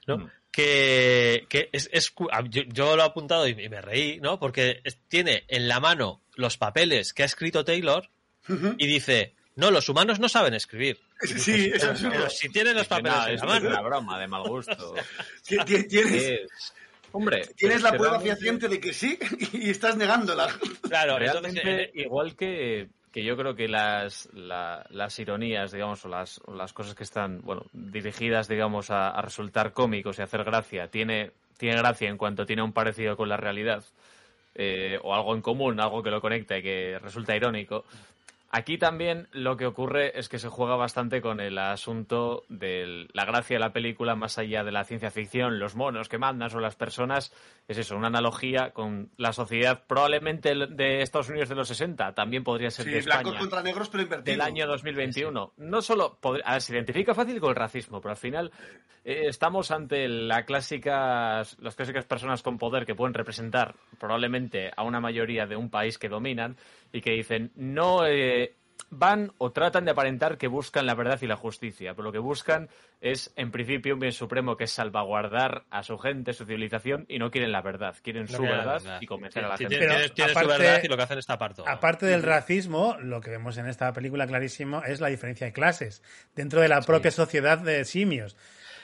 ¿no? 0.05 0.17
Mm. 0.19 0.29
Que, 0.51 1.45
que 1.49 1.69
es, 1.71 1.89
es 1.93 2.13
yo, 2.49 2.63
yo 2.67 2.95
lo 2.95 3.03
he 3.03 3.05
apuntado 3.05 3.47
y, 3.47 3.51
y 3.51 3.69
me 3.69 3.81
reí, 3.81 4.19
¿no? 4.19 4.39
Porque 4.39 4.81
es- 4.83 4.97
tiene 5.07 5.43
en 5.47 5.67
la 5.67 5.79
mano 5.79 6.21
los 6.35 6.57
papeles 6.57 7.13
que 7.13 7.23
ha 7.23 7.25
escrito 7.27 7.63
Taylor 7.65 8.09
y 8.77 8.87
dice, 8.87 9.35
no, 9.55 9.71
los 9.71 9.89
humanos 9.89 10.19
no 10.19 10.29
saben 10.29 10.53
escribir. 10.53 10.99
Sí, 11.21 11.71
es 11.73 11.83
pero- 12.01 12.29
si 12.29 12.49
tienen 12.49 12.75
los 12.75 12.87
papeles 12.87 13.17
no, 13.17 13.27
en 13.27 13.33
es 13.35 13.41
la 13.41 13.47
mano. 13.47 13.69
una 13.69 13.81
broma 13.81 14.19
de 14.19 14.27
mal 14.27 14.43
gusto. 14.43 14.95
Ti- 15.47 15.57
ti- 15.65 15.87
Tienes, 15.87 16.23
Es- 16.23 16.73
Hombre, 17.11 17.41
tienes 17.55 17.77
es 17.77 17.83
la 17.83 17.89
prueba 17.91 18.17
realmente- 18.17 18.35
fehaciente 18.35 18.67
de 18.67 18.79
que 18.79 18.93
sí 18.93 19.17
y 19.53 19.69
estás 19.69 19.95
negándola. 19.97 20.47
Claro, 20.81 21.17
entonces, 21.19 21.53
Realmente, 21.63 21.83
eh, 21.83 22.03
igual 22.03 22.35
que, 22.35 22.89
que 23.11 23.23
yo 23.23 23.35
creo 23.37 23.55
que 23.55 23.67
las, 23.67 24.29
la- 24.33 24.85
las 24.89 25.17
ironías, 25.19 25.71
digamos, 25.71 26.03
o 26.05 26.09
las, 26.09 26.39
o 26.45 26.53
las 26.53 26.73
cosas 26.73 26.95
que 26.95 27.03
están, 27.03 27.41
bueno, 27.41 27.65
dirigidas, 27.73 28.47
digamos, 28.47 28.89
a, 28.91 29.09
a 29.09 29.21
resultar 29.21 29.73
cómicos 29.73 30.19
y 30.19 30.21
hacer 30.21 30.43
gracia, 30.43 30.87
tiene, 30.89 31.31
tiene 31.57 31.77
gracia 31.77 32.09
en 32.09 32.17
cuanto 32.17 32.45
tiene 32.45 32.61
un 32.61 32.73
parecido 32.73 33.15
con 33.17 33.29
la 33.29 33.37
realidad, 33.37 33.83
eh, 34.55 34.99
o 35.03 35.13
algo 35.15 35.33
en 35.35 35.41
común, 35.41 35.79
algo 35.79 36.03
que 36.03 36.11
lo 36.11 36.19
conecta 36.21 36.57
y 36.57 36.61
que 36.63 36.99
resulta 36.99 37.35
irónico. 37.35 37.85
Aquí 38.57 38.79
también 38.79 39.27
lo 39.33 39.55
que 39.55 39.67
ocurre 39.67 40.17
es 40.17 40.29
que 40.29 40.39
se 40.39 40.49
juega 40.49 40.75
bastante 40.75 41.21
con 41.21 41.39
el 41.39 41.59
asunto 41.59 42.43
de 42.49 43.07
la 43.13 43.23
gracia 43.23 43.57
de 43.57 43.59
la 43.59 43.71
película, 43.71 44.15
más 44.15 44.39
allá 44.39 44.63
de 44.63 44.71
la 44.71 44.83
ciencia 44.83 45.11
ficción, 45.11 45.59
los 45.59 45.75
monos 45.75 46.09
que 46.09 46.17
mandan 46.17 46.49
o 46.55 46.59
las 46.59 46.75
personas, 46.75 47.31
es 47.67 47.77
eso, 47.77 47.95
una 47.95 48.07
analogía 48.07 48.71
con 48.71 49.11
la 49.15 49.31
sociedad 49.31 49.83
probablemente 49.85 50.55
de 50.55 51.03
Estados 51.03 51.29
Unidos 51.29 51.49
de 51.49 51.55
los 51.55 51.67
60, 51.67 52.15
también 52.15 52.43
podría 52.43 52.71
ser 52.71 52.85
Sí, 52.85 52.91
de 52.93 53.01
blancos 53.01 53.25
España 53.25 53.39
contra 53.39 53.61
negros, 53.61 53.89
pero 53.89 54.01
invertido. 54.01 54.31
del 54.31 54.41
año 54.41 54.65
2021. 54.65 55.53
No 55.57 55.81
solo 55.83 56.17
a 56.43 56.53
ver, 56.53 56.61
se 56.61 56.73
identifica 56.73 57.13
fácil 57.13 57.39
con 57.39 57.51
el 57.51 57.55
racismo, 57.55 58.01
pero 58.01 58.13
al 58.13 58.17
final 58.17 58.51
eh, 59.05 59.27
estamos 59.27 59.69
ante 59.69 60.07
la 60.07 60.45
clásicas, 60.45 61.57
las 61.59 61.75
clásicas 61.75 62.05
personas 62.05 62.41
con 62.41 62.57
poder 62.57 62.87
que 62.87 62.95
pueden 62.95 63.13
representar 63.13 63.75
probablemente 63.99 64.71
a 64.75 64.81
una 64.81 64.99
mayoría 64.99 65.45
de 65.45 65.55
un 65.55 65.69
país 65.69 65.99
que 65.99 66.09
dominan 66.09 66.57
y 66.91 67.01
que 67.01 67.11
dicen 67.11 67.51
no 67.55 68.05
eh, 68.05 68.55
van 68.89 69.33
o 69.37 69.51
tratan 69.51 69.85
de 69.85 69.91
aparentar 69.91 70.37
que 70.37 70.47
buscan 70.47 70.85
la 70.85 70.95
verdad 70.95 71.19
y 71.21 71.27
la 71.27 71.35
justicia, 71.35 71.93
pero 71.93 72.05
lo 72.05 72.11
que 72.11 72.19
buscan 72.19 72.69
es 73.01 73.33
en 73.35 73.51
principio 73.51 73.93
un 73.95 73.99
bien 73.99 74.13
supremo 74.13 74.55
que 74.55 74.63
es 74.63 74.71
salvaguardar 74.71 75.65
a 75.69 75.83
su 75.83 75.97
gente, 75.97 76.33
su 76.33 76.45
civilización 76.45 77.05
y 77.09 77.19
no 77.19 77.29
quieren 77.29 77.51
la 77.51 77.61
verdad, 77.61 77.95
quieren 78.01 78.23
no 78.29 78.37
su 78.37 78.43
verdad, 78.43 78.81
verdad. 78.81 79.01
y 79.01 79.05
convencer 79.05 79.43
a 79.45 79.49
la 79.49 79.57
gente. 79.57 79.77
Pero 79.77 79.91
Tienes, 79.93 80.13
tienes 80.13 80.33
tu 80.33 80.39
aparte- 80.39 80.57
verdad 80.63 80.81
y 80.83 80.87
lo 80.87 80.95
que 80.97 81.03
hacen 81.03 81.17
es 81.19 81.25
tapar 81.25 81.53
todo. 81.53 81.67
Aparte 81.67 82.05
del 82.05 82.23
racismo, 82.23 82.95
lo 83.01 83.19
que 83.21 83.29
vemos 83.31 83.57
en 83.57 83.67
esta 83.67 83.91
película 83.93 84.25
clarísimo 84.25 84.81
es 84.83 85.01
la 85.01 85.07
diferencia 85.09 85.45
de 85.47 85.53
clases 85.53 86.01
dentro 86.35 86.61
de 86.61 86.69
la 86.69 86.81
propia 86.81 87.11
sociedad 87.11 87.57
de 87.57 87.83
simios. 87.83 88.37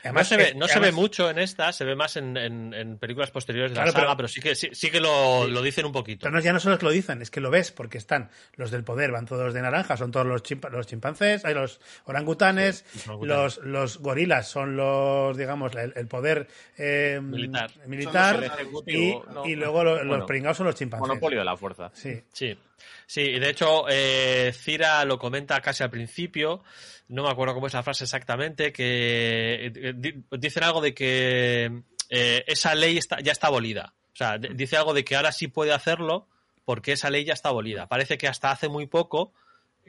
Además, 0.04 0.24
no 0.56 0.68
se, 0.68 0.80
ve, 0.80 0.86
se 0.88 0.91
mucho 0.91 1.30
en 1.30 1.39
esta, 1.39 1.72
se 1.72 1.86
ve 1.86 1.95
más 1.95 2.18
en, 2.18 2.36
en- 2.38 2.74
en 2.74 2.97
películas 2.97 3.32
posteriores 3.32 3.72
de 3.72 3.76
Claro, 3.76 3.88
la 3.88 3.91
saga, 3.93 4.06
pero- 4.08 4.18
pero, 4.18 4.28
sí 4.28 4.41
que, 4.41 4.54
sí, 4.56 4.70
sí 4.74 4.91
que 4.91 4.99
lo, 4.99 5.47
lo 5.47 5.62
dicen 5.62 5.86
un 5.86 5.91
poquito. 5.91 6.22
Pero 6.24 6.36
no, 6.36 6.39
ya 6.41 6.51
no 6.54 6.60
solo 6.60 6.76
es 6.76 6.80
que 6.80 6.86
lo 6.86 6.91
dicen, 6.91 7.22
es 7.22 7.32
que 7.32 7.39
lo 7.41 7.49
ves, 7.49 7.72
porque 7.72 7.97
están 7.97 8.30
los 8.56 8.70
del 8.72 8.84
poder, 8.84 9.12
van 9.12 9.26
todos 9.26 9.54
de 9.54 9.62
naranja, 9.62 9.95
son 9.97 10.12
todos 10.12 10.26
los, 10.26 10.43
chimpa- 10.43 10.70
los 10.70 10.88
chimpancés, 10.88 11.45
hay 11.45 11.54
los 11.54 11.80
orangutanes, 12.06 12.86
los 12.93 13.08
orangutanes. 13.08 13.58
los, 13.58 13.66
los 13.66 13.97
gorilas 13.99 14.47
son 14.47 14.76
los, 14.76 15.38
digamos, 15.38 15.74
el, 15.76 15.93
el 15.95 16.08
poder 16.08 16.47
eh, 16.78 17.20
Militar. 17.22 17.72
militar, 17.88 18.39
y, 18.41 18.45
ejecutivo, 18.45 19.26
no. 19.34 19.45
y 19.45 19.56
luego 19.56 19.84
lo- 19.84 19.95
los 19.99 20.08
Bueno, 20.08 20.26
pringados 20.26 20.58
son 20.58 20.68
los 20.68 20.76
chimpancés. 20.76 21.08
Monopolio 21.08 21.39
de 21.39 21.45
la 21.45 21.58
fuerza. 21.58 21.91
Sí. 21.93 22.22
Sí, 22.32 22.58
sí, 23.06 23.22
y 23.22 23.40
de 23.40 23.50
hecho, 23.50 23.86
eh, 23.90 24.52
Cira 24.54 25.04
lo 25.06 25.18
comenta 25.18 25.62
casi 25.62 25.84
al 25.84 25.90
principio, 25.90 26.64
no 27.08 27.24
me 27.24 27.30
acuerdo 27.30 27.54
cómo 27.54 27.68
es 27.68 27.74
la 27.74 27.84
frase 27.84 28.04
exactamente, 28.06 28.72
que 28.72 29.66
eh, 29.74 29.94
di- 29.96 30.24
dicen 30.32 30.64
algo 30.64 30.82
de 30.82 30.94
que 30.94 31.84
eh, 32.10 32.44
esa 32.48 32.76
ley 32.76 32.98
está, 32.98 33.20
ya 33.22 33.32
está 33.32 33.48
abolida. 33.48 33.94
O 34.14 34.16
sea, 34.16 34.38
dice 34.38 34.78
algo 34.78 34.94
de 34.94 35.04
que 35.04 35.16
ahora 35.16 35.32
sí 35.32 35.48
puede 35.48 35.74
hacerlo 35.74 36.28
porque 36.66 36.92
esa 36.94 37.10
ley 37.10 37.26
ya 37.26 37.34
está 37.34 37.50
abolida. 37.50 37.88
Parece 37.88 38.18
que 38.18 38.28
hasta 38.28 38.52
hace 38.52 38.70
muy 38.70 38.86
poco 38.88 39.34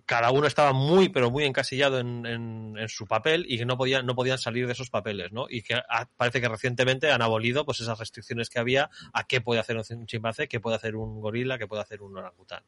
cada 0.07 0.33
uno 0.33 0.47
estaba 0.47 0.73
muy, 0.73 1.09
pero 1.09 1.31
muy 1.31 1.45
encasillado 1.45 1.99
en, 2.01 2.27
en- 2.27 2.89
su 2.89 3.07
papel 3.07 3.47
y 3.49 3.59
que 3.59 3.65
no 3.65 3.77
podían, 3.79 4.05
no 4.05 4.15
podían 4.15 4.39
salir 4.39 4.67
de 4.67 4.73
esos 4.73 4.91
papeles, 4.91 5.31
¿no? 5.33 5.47
Y 5.49 5.63
que 5.63 5.81
parece 6.17 6.41
que 6.41 6.49
recientemente 6.49 7.11
han 7.13 7.23
abolido 7.23 7.65
pues 7.65 7.81
esas 7.81 7.99
restricciones 7.99 8.51
que 8.51 8.59
había 8.59 8.91
a 9.13 9.25
qué 9.25 9.41
puede 9.41 9.61
hacer 9.61 9.77
un 9.77 10.07
chimpancé, 10.07 10.49
qué 10.49 10.59
puede 10.61 10.77
hacer 10.77 10.97
un 10.97 11.21
gorila, 11.21 11.57
qué 11.59 11.67
puede 11.67 11.81
hacer 11.83 12.03
un 12.03 12.17
orangután, 12.19 12.63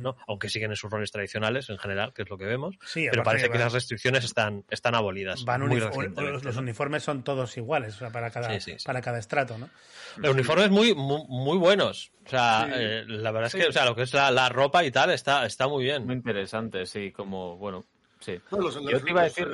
¿no? 0.00 0.16
Aunque 0.26 0.48
siguen 0.48 0.70
en 0.70 0.76
sus 0.76 0.90
roles 0.90 1.10
tradicionales 1.12 1.68
en 1.70 1.78
general, 1.78 2.12
que 2.12 2.22
es 2.22 2.30
lo 2.30 2.36
que 2.38 2.44
vemos, 2.44 2.76
Sí, 2.84 3.06
pero 3.10 3.22
parece 3.22 3.46
que 3.46 3.52
que 3.52 3.58
esas 3.58 3.72
restricciones 3.72 4.24
están, 4.24 4.64
están 4.70 4.94
abolidas 4.94 5.44
Van 5.44 5.60
muy 5.66 5.78
los, 5.80 6.44
los 6.44 6.56
uniformes 6.56 7.02
son 7.02 7.22
todos 7.22 7.56
iguales, 7.56 7.94
o 7.96 7.98
sea, 7.98 8.10
para 8.10 8.30
cada, 8.30 8.48
Sí, 8.54 8.72
sí, 8.72 8.78
sí. 8.78 8.86
para 8.86 9.00
cada 9.00 9.18
estrato, 9.18 9.58
¿no? 9.58 9.68
Los 10.16 10.32
uniformes 10.32 10.70
muy, 10.70 10.94
muy, 10.94 11.22
muy 11.28 11.58
buenos. 11.58 12.12
O 12.26 12.28
sea, 12.28 12.64
Sí. 12.66 12.72
eh, 12.74 13.04
la 13.06 13.30
verdad 13.30 13.46
es 13.46 13.54
que 13.54 13.68
o 13.68 13.72
sea, 13.72 13.84
lo 13.84 13.94
que 13.94 14.02
es 14.02 14.12
la, 14.12 14.30
la 14.30 14.48
ropa 14.48 14.84
y 14.84 14.90
tal 14.90 15.10
está, 15.10 15.46
está 15.46 15.68
muy 15.68 15.84
bien. 15.84 16.04
Muy 16.06 16.14
interesante, 16.16 16.84
sí, 16.86 17.12
como, 17.12 17.56
bueno, 17.56 17.84
sí. 18.20 18.38
No, 18.50 18.58
los, 18.58 18.74
Yo 18.74 18.80
los- 18.90 19.04
te 19.04 19.10
iba 19.10 19.20
a 19.22 19.24
decir, 19.24 19.48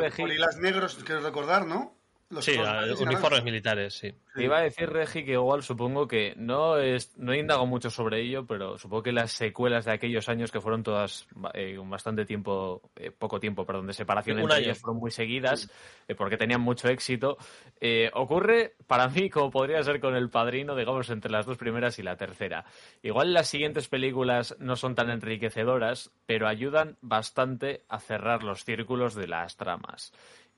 negros, 0.61 0.99
quiero 1.05 1.21
recordar, 1.21 1.67
¿no? 1.67 1.95
Los 2.31 2.45
Sí, 2.45 2.53
y 2.53 3.03
uniformes 3.03 3.45
militares, 3.45 3.95
sí. 3.95 4.13
te 4.35 4.45
iba 4.45 4.59
a 4.59 4.63
decir, 4.63 4.89
Regi, 4.89 5.25
que 5.25 5.33
igual 5.33 5.63
supongo 5.63 6.09
que 6.09 6.35
no 6.37 6.79
es, 6.79 7.17
no 7.17 7.33
he 7.33 7.39
indagado 7.39 7.67
mucho 7.67 7.91
sobre 7.91 8.23
ello, 8.23 8.47
pero 8.47 8.79
supongo 8.79 9.03
que 9.03 9.13
las 9.13 9.33
secuelas 9.33 9.85
de 9.85 9.93
aquellos 9.93 10.29
años 10.29 10.51
que 10.51 10.61
fueron 10.61 10.83
todas 10.83 11.29
eh, 11.53 11.77
con 11.77 11.89
bastante 11.91 12.25
tiempo, 12.25 12.91
eh, 12.97 13.11
poco 13.11 13.39
tiempo, 13.39 13.65
perdón, 13.67 13.87
de 13.87 13.93
separación 13.93 14.39
entre 14.39 14.59
ellas 14.61 14.79
fueron 14.79 15.01
muy 15.01 15.11
seguidas, 15.11 15.71
eh, 16.09 16.15
porque 16.15 16.37
tenían 16.37 16.61
mucho 16.61 16.89
éxito. 16.89 17.37
Eh, 17.81 18.11
ocurre 18.15 18.75
para 18.87 19.09
mí 19.09 19.29
como 19.29 19.51
podría 19.51 19.83
ser 19.83 20.01
con 20.01 20.17
El 20.17 20.31
Padrino, 20.31 20.75
digamos, 20.75 21.11
entre 21.11 21.31
las 21.31 21.47
dos 21.47 21.59
primeras 21.59 21.99
y 21.99 22.03
la 22.03 22.17
tercera. 22.17 22.65
Igual 23.03 23.33
las 23.35 23.49
siguientes 23.49 23.89
películas 23.89 24.57
no 24.59 24.77
son 24.77 24.95
tan 24.95 25.11
enriquecedoras, 25.11 26.11
pero 26.27 26.49
ayudan 26.49 26.97
bastante 27.03 27.85
a 27.89 28.01
cerrar 28.01 28.43
los 28.43 28.65
círculos 28.65 29.15
de 29.15 29.29
las 29.29 29.57
tramas. 29.57 30.13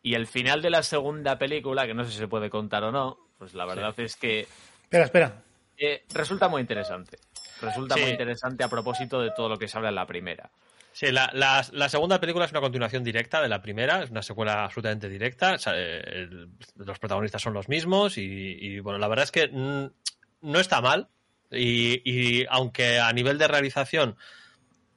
Y 0.07 0.15
el 0.15 0.29
final 0.29 0.63
de 0.63 0.71
la 0.71 0.85
segunda 0.85 1.37
película, 1.37 1.85
que 1.85 1.93
no 1.93 2.05
sé 2.05 2.13
si 2.13 2.19
se 2.19 2.29
puede 2.29 2.49
contar 2.49 2.85
o 2.85 2.93
no, 2.93 3.19
pues 3.39 3.55
la 3.55 3.65
verdad 3.67 3.93
es 3.99 4.15
que 4.15 4.47
Espera, 4.85 5.05
espera. 5.07 5.43
eh, 5.77 6.05
resulta 6.15 6.47
muy 6.49 6.61
interesante. 6.61 7.19
Resulta 7.61 7.97
Sí. 7.97 8.03
muy 8.03 8.11
interesante 8.13 8.63
a 8.63 8.69
propósito 8.69 9.21
de 9.21 9.33
todo 9.33 9.49
lo 9.49 9.57
que 9.59 9.67
se 9.67 9.77
habla 9.77 9.89
en 9.89 9.97
la 9.97 10.07
primera. 10.07 10.49
Sí, 10.93 11.11
la, 11.11 11.29
la- 11.35 11.67
la 11.73 11.89
segunda 11.89 12.21
película 12.21 12.45
es 12.45 12.53
una 12.53 12.61
continuación 12.61 13.03
directa 13.03 13.43
de 13.43 13.49
la 13.49 13.61
primera, 13.61 14.05
es 14.05 14.11
una 14.11 14.23
secuela 14.23 14.63
absolutamente 14.65 15.09
directa. 15.09 15.55
o 15.55 15.59
sea, 15.59 15.75
el- 15.75 16.51
los 16.77 16.99
protagonistas 17.01 17.43
son 17.43 17.53
los 17.55 17.69
mismos 17.69 18.17
y, 18.17 18.23
y, 18.61 18.79
bueno, 18.79 19.01
la 19.01 19.09
verdad 19.09 19.25
es 19.25 19.33
que 19.33 19.49
no 19.49 20.61
está 20.61 20.81
mal. 20.81 21.09
Y, 21.51 22.01
y 22.05 22.47
aunque 22.49 23.01
a 23.01 23.13
nivel 23.13 23.39
de 23.39 23.49
realización 23.49 24.17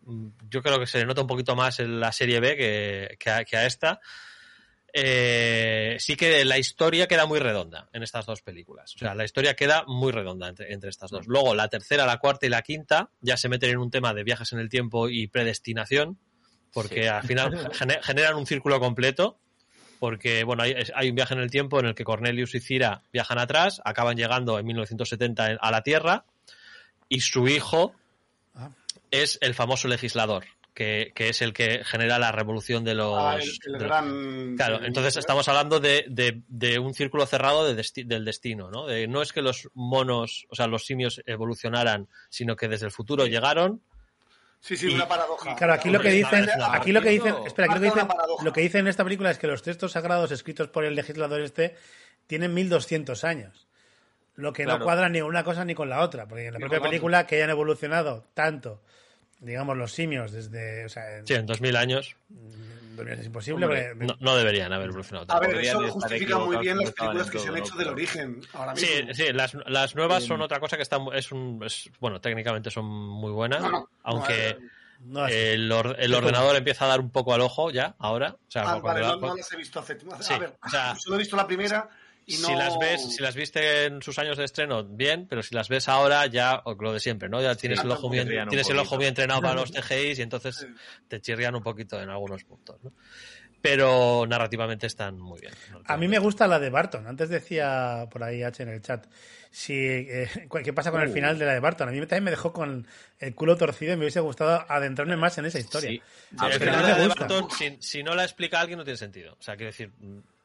mm, 0.04 0.28
yo 0.52 0.62
creo 0.62 0.78
que 0.80 0.86
se 0.86 1.00
le 1.00 1.06
nota 1.08 1.22
un 1.22 1.28
poquito 1.28 1.56
más 1.56 1.80
en 1.80 2.00
la 2.00 2.12
serie 2.12 2.40
B 2.40 2.56
que, 2.56 3.18
que 3.20 3.30
a, 3.32 3.44
que 3.44 3.58
a 3.58 3.66
esta, 3.66 4.00
eh, 4.94 5.98
sí 6.00 6.16
que 6.16 6.44
la 6.46 6.58
historia 6.58 7.08
queda 7.08 7.26
muy 7.26 7.40
redonda 7.40 7.90
en 7.94 8.04
estas 8.04 8.26
dos 8.26 8.42
películas. 8.42 8.94
O 8.96 9.00
sea, 9.00 9.16
la 9.16 9.26
historia 9.26 9.56
queda 9.56 9.84
muy 9.88 10.12
redonda 10.12 10.48
entre, 10.50 10.74
entre 10.74 10.90
estas 10.90 11.12
dos. 11.12 11.28
Luego, 11.28 11.56
la 11.56 11.68
tercera, 11.68 12.06
la 12.06 12.18
cuarta 12.18 12.46
y 12.46 12.50
la 12.50 12.62
quinta 12.62 13.10
ya 13.22 13.38
se 13.38 13.50
meten 13.50 13.72
en 13.72 13.78
un 13.78 13.92
tema 13.92 14.14
de 14.14 14.24
viajes 14.24 14.52
en 14.54 14.60
el 14.60 14.70
tiempo 14.70 15.10
y 15.10 15.28
predestinación, 15.28 16.18
porque 16.74 17.04
Sí. 17.04 17.08
al 17.08 17.24
final 17.24 17.52
gene- 17.74 18.00
generan 18.02 18.36
un 18.36 18.46
círculo 18.46 18.80
completo. 18.80 19.40
Porque, 20.00 20.46
bueno, 20.46 20.64
hay, 20.64 20.74
hay 20.96 21.10
un 21.10 21.16
viaje 21.16 21.34
en 21.34 21.42
el 21.42 21.52
tiempo 21.52 21.78
en 21.78 21.86
el 21.88 21.94
que 21.94 22.06
Cornelius 22.06 22.56
y 22.56 22.62
Cira 22.62 23.04
viajan 23.12 23.38
atrás, 23.38 23.82
acaban 23.84 24.16
llegando 24.16 24.58
en 24.58 24.66
1970 24.66 25.58
a 25.60 25.72
la 25.72 25.84
Tierra 25.84 26.24
y 27.10 27.20
su 27.20 27.50
hijo 27.50 27.94
Ah. 28.56 28.70
es 29.12 29.38
el 29.42 29.54
famoso 29.56 29.90
legislador, 29.90 30.46
que, 30.80 31.12
que 31.14 31.28
es 31.28 31.42
el 31.42 31.52
que 31.52 31.84
genera 31.84 32.18
la 32.20 32.32
revolución 32.32 32.86
de 32.86 32.96
los... 32.96 33.14
Ah, 33.18 33.36
el, 33.36 33.50
el 33.66 33.80
de- 33.80 33.86
gran... 33.86 34.56
Claro, 34.56 34.80
entonces 34.86 35.18
¿eh? 35.18 35.20
estamos 35.20 35.46
hablando 35.50 35.82
de, 35.82 36.06
de- 36.08 36.42
de 36.48 36.80
un 36.80 36.94
círculo 36.94 37.26
cerrado 37.26 37.66
de 37.68 37.76
desti- 37.76 38.06
del 38.08 38.24
destino, 38.24 38.72
¿no? 38.72 38.88
De- 38.88 39.06
no 39.06 39.22
es 39.22 39.34
que 39.34 39.42
los 39.42 39.68
monos, 39.74 40.46
o 40.50 40.56
sea, 40.56 40.68
los 40.68 40.86
simios 40.86 41.22
evolucionaran, 41.26 42.08
sino 42.30 42.56
que 42.56 42.70
desde 42.70 42.86
el 42.86 42.94
futuro 42.94 43.26
llegaron. 43.26 43.82
Sí, 44.62 44.78
sí, 44.78 44.88
una 44.88 45.06
paradoja. 45.06 45.54
Claro, 45.58 45.74
aquí 45.74 45.90
lo 45.90 46.00
que 46.00 46.12
dicen, 46.12 46.48
aquí 46.72 46.94
lo 46.94 47.02
que 47.02 47.10
dicen, 47.10 47.36
espera, 47.46 47.66
aquí 47.74 47.76
lo 47.76 47.82
que 47.82 47.88
dicen, 48.02 48.08
lo 48.46 48.54
que 48.54 48.62
dicen 48.62 48.80
en 48.82 48.88
esta 48.88 49.04
película 49.04 49.32
es 49.32 49.38
que 49.38 49.48
los 49.48 49.62
textos 49.62 49.92
sagrados 49.92 50.32
escritos 50.32 50.70
por 50.70 50.86
el 50.86 50.96
legislador 50.96 51.42
este 51.42 51.76
tienen 52.26 52.54
1200 52.54 53.24
años. 53.26 53.68
Lo 54.36 54.54
que 54.54 54.66
no 54.66 54.80
cuadra 54.80 55.10
ni 55.10 55.20
con 55.20 55.28
una 55.28 55.44
cosa 55.44 55.66
ni 55.66 55.76
con 55.76 55.90
la 55.90 56.00
otra, 56.00 56.26
porque 56.26 56.46
en 56.48 56.54
la 56.54 56.60
Ni 56.60 56.64
propia 56.64 56.80
película 56.82 57.28
que 57.28 57.36
hayan 57.36 57.50
evolucionado 57.50 58.28
tanto, 58.34 58.82
digamos, 59.40 59.78
los 59.78 59.92
simios 59.92 60.32
desde, 60.32 60.86
o 60.86 60.90
sea, 60.90 61.18
en, 61.18 61.28
Sí, 61.28 61.34
en 61.34 61.46
2000 61.46 61.76
años 61.76 62.16
es 63.08 63.26
imposible, 63.26 63.66
Hombre, 63.66 63.90
porque- 63.94 64.06
no, 64.08 64.16
no 64.20 64.36
deberían 64.36 64.74
haber 64.74 64.88
evolucionado 64.90 65.26
A 65.30 65.40
ver, 65.40 65.56
eso 65.56 65.82
justifica 65.90 66.38
muy 66.40 66.58
bien 66.58 66.78
las 66.78 66.92
películas 66.92 67.32
que 67.32 67.40
se 67.40 67.48
han 67.48 67.58
hecho 67.58 67.76
del 67.78 67.88
origen. 67.88 68.42
Ahora 68.54 68.76
Sí, 68.76 68.88
mismo. 68.98 69.14
sí, 69.14 69.32
las, 69.32 69.54
las 69.68 69.96
nuevas 69.96 70.24
son 70.26 70.42
otra 70.42 70.60
cosa 70.60 70.76
que 70.76 70.84
están, 70.84 71.08
es 71.14 71.32
un, 71.32 71.62
es- 71.66 71.90
bueno, 72.02 72.20
técnicamente 72.20 72.70
son 72.70 72.86
muy 72.86 73.32
buenas, 73.32 73.62
No, 73.62 73.70
no, 73.72 73.90
aunque 74.04 74.58
no 75.00 75.26
el, 75.28 75.72
or- 75.72 75.96
el 75.98 76.14
ordenador 76.14 76.58
empieza 76.58 76.84
a 76.84 76.88
dar 76.90 77.00
un 77.00 77.10
poco 77.10 77.34
al 77.34 77.40
ojo 77.40 77.72
ya, 77.72 77.96
ahora. 78.00 78.36
O 78.38 78.52
sea, 78.52 78.64
Ah, 78.64 78.80
vale, 78.80 79.00
la- 79.00 79.12
no, 79.16 79.28
no 79.28 79.36
las 79.38 79.50
he 79.54 79.56
visto 79.56 79.80
hace. 79.80 79.98
Sí, 80.20 80.34
a 80.34 80.38
ver, 80.40 80.58
o 80.62 80.70
sea, 80.70 80.96
solo 81.00 81.16
he 81.16 81.20
visto 81.20 81.38
la 81.38 81.48
primera 81.48 81.88
y 82.30 82.38
no. 82.42 82.48
Si 82.48 82.56
las 82.56 82.78
ves, 82.80 83.16
si 83.16 83.22
las 83.22 83.36
viste 83.36 83.86
en 83.86 84.02
sus 84.02 84.18
años 84.20 84.38
de 84.38 84.46
estreno, 84.46 84.84
bien, 84.84 85.28
pero 85.28 85.42
si 85.44 85.54
las 85.56 85.68
ves 85.70 85.90
ahora, 85.90 86.26
ya 86.28 86.62
o 86.66 86.74
lo 86.76 86.94
de 86.94 87.00
siempre, 87.00 87.28
¿no? 87.30 87.42
Ya 87.42 87.56
tienes 87.56 87.80
Sí, 87.80 87.86
el 87.86 87.92
ojo 87.92 88.10
bien, 88.10 88.28
tienes 88.28 88.70
el 88.70 88.80
ojo 88.80 88.98
bien 88.98 89.10
entrenado 89.10 89.42
para 89.42 89.56
los 89.56 89.72
TGIs 89.74 90.20
y 90.20 90.22
entonces 90.22 90.56
Sí. 90.58 90.68
te 91.08 91.20
chirrían 91.22 91.56
un 91.56 91.64
poquito 91.64 92.02
en 92.02 92.10
algunos 92.10 92.44
puntos, 92.44 92.78
¿no? 92.84 92.94
Pero 93.62 94.26
narrativamente 94.26 94.88
están 94.88 95.20
muy 95.20 95.42
bien. 95.42 95.54
A 95.86 95.98
mí 95.98 96.08
me 96.08 96.18
gusta 96.20 96.48
la 96.48 96.60
de 96.60 96.70
Barton. 96.70 97.06
Antes 97.08 97.28
decía 97.28 98.08
por 98.10 98.24
ahí 98.24 98.42
H 98.42 98.64
en 98.64 98.70
el 98.70 98.82
chat. 98.82 99.06
Si, 99.52 99.74
eh, 99.76 100.30
¿Qué 100.64 100.72
pasa 100.72 100.92
con 100.92 101.02
el 101.02 101.10
final 101.10 101.38
de 101.38 101.46
la 101.46 101.54
de 101.56 101.60
Barton? 101.60 101.90
A 101.90 101.92
mí 101.92 102.00
también 102.02 102.24
me 102.24 102.32
dejó 102.32 102.54
con 102.54 102.88
el 103.20 103.36
culo 103.36 103.58
torcido 103.58 103.92
y 103.94 103.98
me 103.98 104.04
hubiese 104.04 104.22
gustado 104.22 104.64
adentrarme 104.70 105.18
más 105.18 105.38
en 105.40 105.46
esa 105.48 105.60
historia. 105.60 105.90
Sí. 105.90 106.02
Sí, 106.30 106.36
A 106.40 106.48
el 106.48 106.54
final 106.60 106.86
de. 107.02 107.08
Barton, 107.10 107.52
si, 107.52 107.78
si 107.82 108.02
no 108.02 108.16
la 108.16 108.24
explica 108.24 108.62
alguien, 108.62 108.78
no 108.78 108.86
tiene 108.86 108.98
sentido. 108.98 109.34
O 109.38 109.42
sea, 109.42 109.58
quiero 109.58 109.72
decir. 109.72 109.92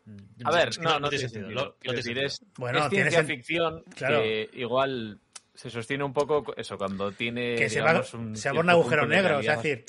Mm, 0.06 0.46
A 0.46 0.50
ver, 0.50 0.78
no, 0.80 0.98
no 1.00 1.08
tiene 1.08 1.28
sentido. 1.28 1.50
Lo- 1.50 1.74
tiene 1.74 1.96
decir, 1.96 2.18
es, 2.18 2.40
Bueno, 2.56 2.78
es 2.84 2.90
ciencia 2.90 3.24
ficción 3.24 3.82
Claro. 3.94 4.20
que 4.22 4.50
igual 4.54 5.18
se 5.54 5.70
sostiene 5.70 6.04
un 6.04 6.12
poco, 6.12 6.54
eso, 6.56 6.76
cuando 6.76 7.12
tiene. 7.12 7.54
Que 7.56 7.70
se 7.70 7.80
va, 7.80 7.88
digamos, 7.90 8.14
un 8.14 8.36
se 8.36 8.48
abre 8.48 8.60
un 8.60 8.70
agujero 8.70 9.06
negro. 9.06 9.38
O 9.38 9.42
sea, 9.42 9.56
realidad. 9.56 9.56
es 9.56 9.62
decir, 9.62 9.84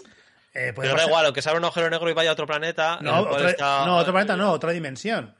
eh, 0.53 0.73
puede 0.73 0.89
Pero 0.89 1.01
da 1.01 1.07
igual, 1.07 1.25
aunque 1.25 1.41
se 1.41 1.49
abra 1.49 1.59
un 1.59 1.65
agujero 1.65 1.89
negro 1.89 2.09
y 2.09 2.13
vaya 2.13 2.29
a 2.29 2.33
otro 2.33 2.45
planeta. 2.47 2.99
No, 3.01 3.37
está- 3.47 3.91
otro 3.93 4.13
planeta 4.13 4.35
no, 4.37 4.51
otra 4.51 4.71
dimensión. 4.71 5.35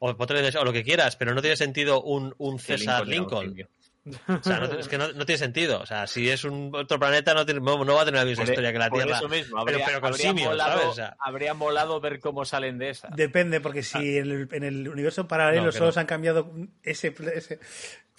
O, 0.00 0.10
otra 0.18 0.36
dimensión, 0.36 0.62
o 0.62 0.64
lo 0.64 0.72
que 0.72 0.82
quieras, 0.82 1.16
pero 1.16 1.34
no 1.34 1.40
tiene 1.40 1.56
sentido 1.56 2.02
un, 2.02 2.34
un 2.38 2.58
César 2.58 3.02
un 3.02 3.10
Lincoln. 3.10 3.54
O 4.28 4.42
sea, 4.42 4.60
no- 4.60 4.78
es 4.78 4.88
que 4.88 4.98
no, 4.98 5.12
no 5.12 5.26
tiene 5.26 5.38
sentido. 5.38 5.80
O 5.80 5.86
sea, 5.86 6.06
si 6.06 6.28
es 6.30 6.44
un 6.44 6.70
otro 6.74 6.98
planeta, 6.98 7.34
no, 7.34 7.44
tiene- 7.44 7.60
no 7.60 7.84
no 7.84 7.94
va 7.94 8.02
a 8.02 8.04
tener 8.04 8.20
la 8.20 8.24
misma 8.26 8.44
Por- 8.44 8.50
historia 8.52 8.72
que 8.72 8.78
la 8.78 8.88
por 8.88 8.98
Tierra. 9.02 9.16
eso 9.18 9.28
mismo, 9.28 9.64
pero, 9.64 9.76
habría, 9.76 9.86
pero 9.86 10.00
con 10.00 10.10
habría 10.12 10.28
simios, 10.28 10.48
molado, 10.50 10.72
¿sabes? 10.72 10.86
O 10.86 10.94
sea, 10.94 11.16
habría 11.18 11.54
molado 11.54 12.00
ver 12.00 12.20
cómo 12.20 12.44
salen 12.44 12.78
de 12.78 12.90
esa. 12.90 13.08
Depende, 13.14 13.60
porque 13.60 13.82
si 13.82 14.18
en, 14.18 14.30
el, 14.30 14.48
en 14.52 14.64
el 14.64 14.88
universo 14.88 15.26
paralelo 15.28 15.72
solo 15.72 15.86
no. 15.86 15.92
se 15.92 16.00
han 16.00 16.06
cambiado 16.06 16.52
ese, 16.82 17.14
ese- 17.34 17.58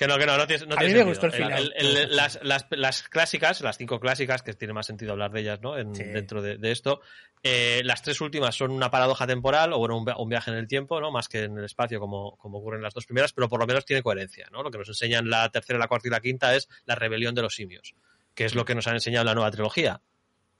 que 0.01 0.07
no, 0.07 0.17
que 0.17 0.25
no, 0.25 0.35
no 0.35 0.47
tiene, 0.47 0.65
no 0.65 0.73
A 0.73 0.77
tiene 0.79 0.93
mí 0.95 0.99
me 0.99 1.05
sentido. 1.05 1.07
gustó 1.07 1.25
el 1.27 1.31
final. 1.31 1.73
el- 1.75 2.15
las, 2.15 2.39
las- 2.41 2.65
las 2.71 3.03
clásicas, 3.03 3.61
las 3.61 3.77
cinco 3.77 3.99
clásicas, 3.99 4.41
que 4.41 4.53
tiene 4.53 4.73
más 4.73 4.87
sentido 4.87 5.11
hablar 5.11 5.31
de 5.31 5.41
ellas, 5.41 5.61
¿no? 5.61 5.77
En- 5.77 5.93
Sí. 5.93 6.03
Dentro 6.03 6.41
de, 6.41 6.57
de 6.57 6.71
esto. 6.71 7.01
eh, 7.43 7.81
las 7.85 8.01
tres 8.01 8.19
últimas 8.21 8.55
son 8.55 8.71
una 8.71 8.89
paradoja 8.91 9.25
temporal, 9.27 9.73
o 9.73 9.77
bueno, 9.79 9.97
un, 9.97 10.11
un 10.17 10.29
viaje 10.29 10.51
en 10.51 10.57
el 10.57 10.67
tiempo, 10.67 10.99
¿no? 10.99 11.11
Más 11.11 11.27
que 11.27 11.43
en 11.43 11.57
el 11.57 11.65
espacio, 11.65 11.99
como, 11.99 12.35
como 12.37 12.57
ocurre 12.59 12.77
en 12.77 12.83
las 12.83 12.93
dos 12.93 13.05
primeras, 13.05 13.31
pero 13.33 13.47
por 13.49 13.59
lo 13.59 13.67
menos 13.67 13.85
tiene 13.85 14.01
coherencia, 14.03 14.47
¿no? 14.51 14.61
Lo 14.63 14.71
que 14.71 14.77
nos 14.79 14.87
enseñan 14.87 15.29
la 15.29 15.49
tercera, 15.49 15.77
la 15.79 15.87
cuarta 15.87 16.07
y 16.07 16.11
la 16.11 16.19
quinta 16.19 16.55
es 16.55 16.67
la 16.85 16.95
rebelión 16.95 17.33
de 17.35 17.41
los 17.43 17.53
simios, 17.55 17.93
que 18.35 18.45
es 18.45 18.53
lo 18.55 18.65
que 18.65 18.75
nos 18.75 18.87
han 18.87 18.93
enseñado 18.95 19.21
en 19.21 19.27
la 19.27 19.33
nueva 19.35 19.51
trilogía. 19.51 20.01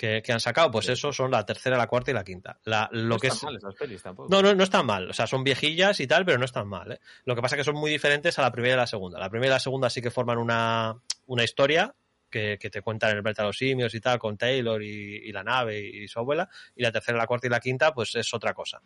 Que, 0.01 0.23
que 0.23 0.33
han 0.33 0.39
sacado, 0.39 0.71
pues 0.71 0.89
eso 0.89 1.13
son 1.13 1.29
la 1.29 1.45
tercera, 1.45 1.77
la 1.77 1.85
cuarta 1.85 2.09
y 2.09 2.15
la 2.15 2.23
quinta. 2.23 2.59
La, 2.63 2.89
lo 2.91 3.03
no 3.03 3.19
que 3.19 3.27
están 3.27 3.37
es... 3.37 3.43
mal 3.43 3.55
esas 3.57 3.75
pelis 3.75 4.01
tampoco. 4.01 4.29
No, 4.31 4.41
no, 4.41 4.55
no 4.55 4.63
están 4.63 4.83
mal. 4.83 5.11
O 5.11 5.13
sea, 5.13 5.27
son 5.27 5.43
viejillas 5.43 5.99
y 5.99 6.07
tal, 6.07 6.25
pero 6.25 6.39
no 6.39 6.45
están 6.45 6.67
mal. 6.67 6.93
¿eh? 6.93 6.99
Lo 7.25 7.35
que 7.35 7.41
pasa 7.43 7.55
es 7.55 7.59
que 7.59 7.63
son 7.65 7.75
muy 7.75 7.91
diferentes 7.91 8.39
a 8.39 8.41
la 8.41 8.51
primera 8.51 8.73
y 8.73 8.77
la 8.77 8.87
segunda. 8.87 9.19
La 9.19 9.29
primera 9.29 9.51
y 9.51 9.53
la 9.53 9.59
segunda 9.59 9.91
sí 9.91 10.01
que 10.01 10.09
forman 10.09 10.39
una, 10.39 10.99
una 11.27 11.43
historia 11.43 11.93
que, 12.31 12.57
que 12.59 12.71
te 12.71 12.81
cuentan 12.81 13.15
el 13.15 13.21
planeta 13.21 13.43
de 13.43 13.49
los 13.49 13.57
simios 13.57 13.93
y 13.93 14.01
tal, 14.01 14.17
con 14.17 14.39
Taylor 14.39 14.81
y, 14.81 15.17
y 15.17 15.31
la 15.31 15.43
nave 15.43 15.79
y, 15.79 16.07
su 16.07 16.17
abuela. 16.17 16.49
Y 16.75 16.81
la 16.81 16.91
tercera, 16.91 17.19
la 17.19 17.27
cuarta 17.27 17.45
y 17.45 17.51
la 17.51 17.59
quinta, 17.59 17.93
pues 17.93 18.15
es 18.15 18.33
otra 18.33 18.55
cosa. 18.55 18.81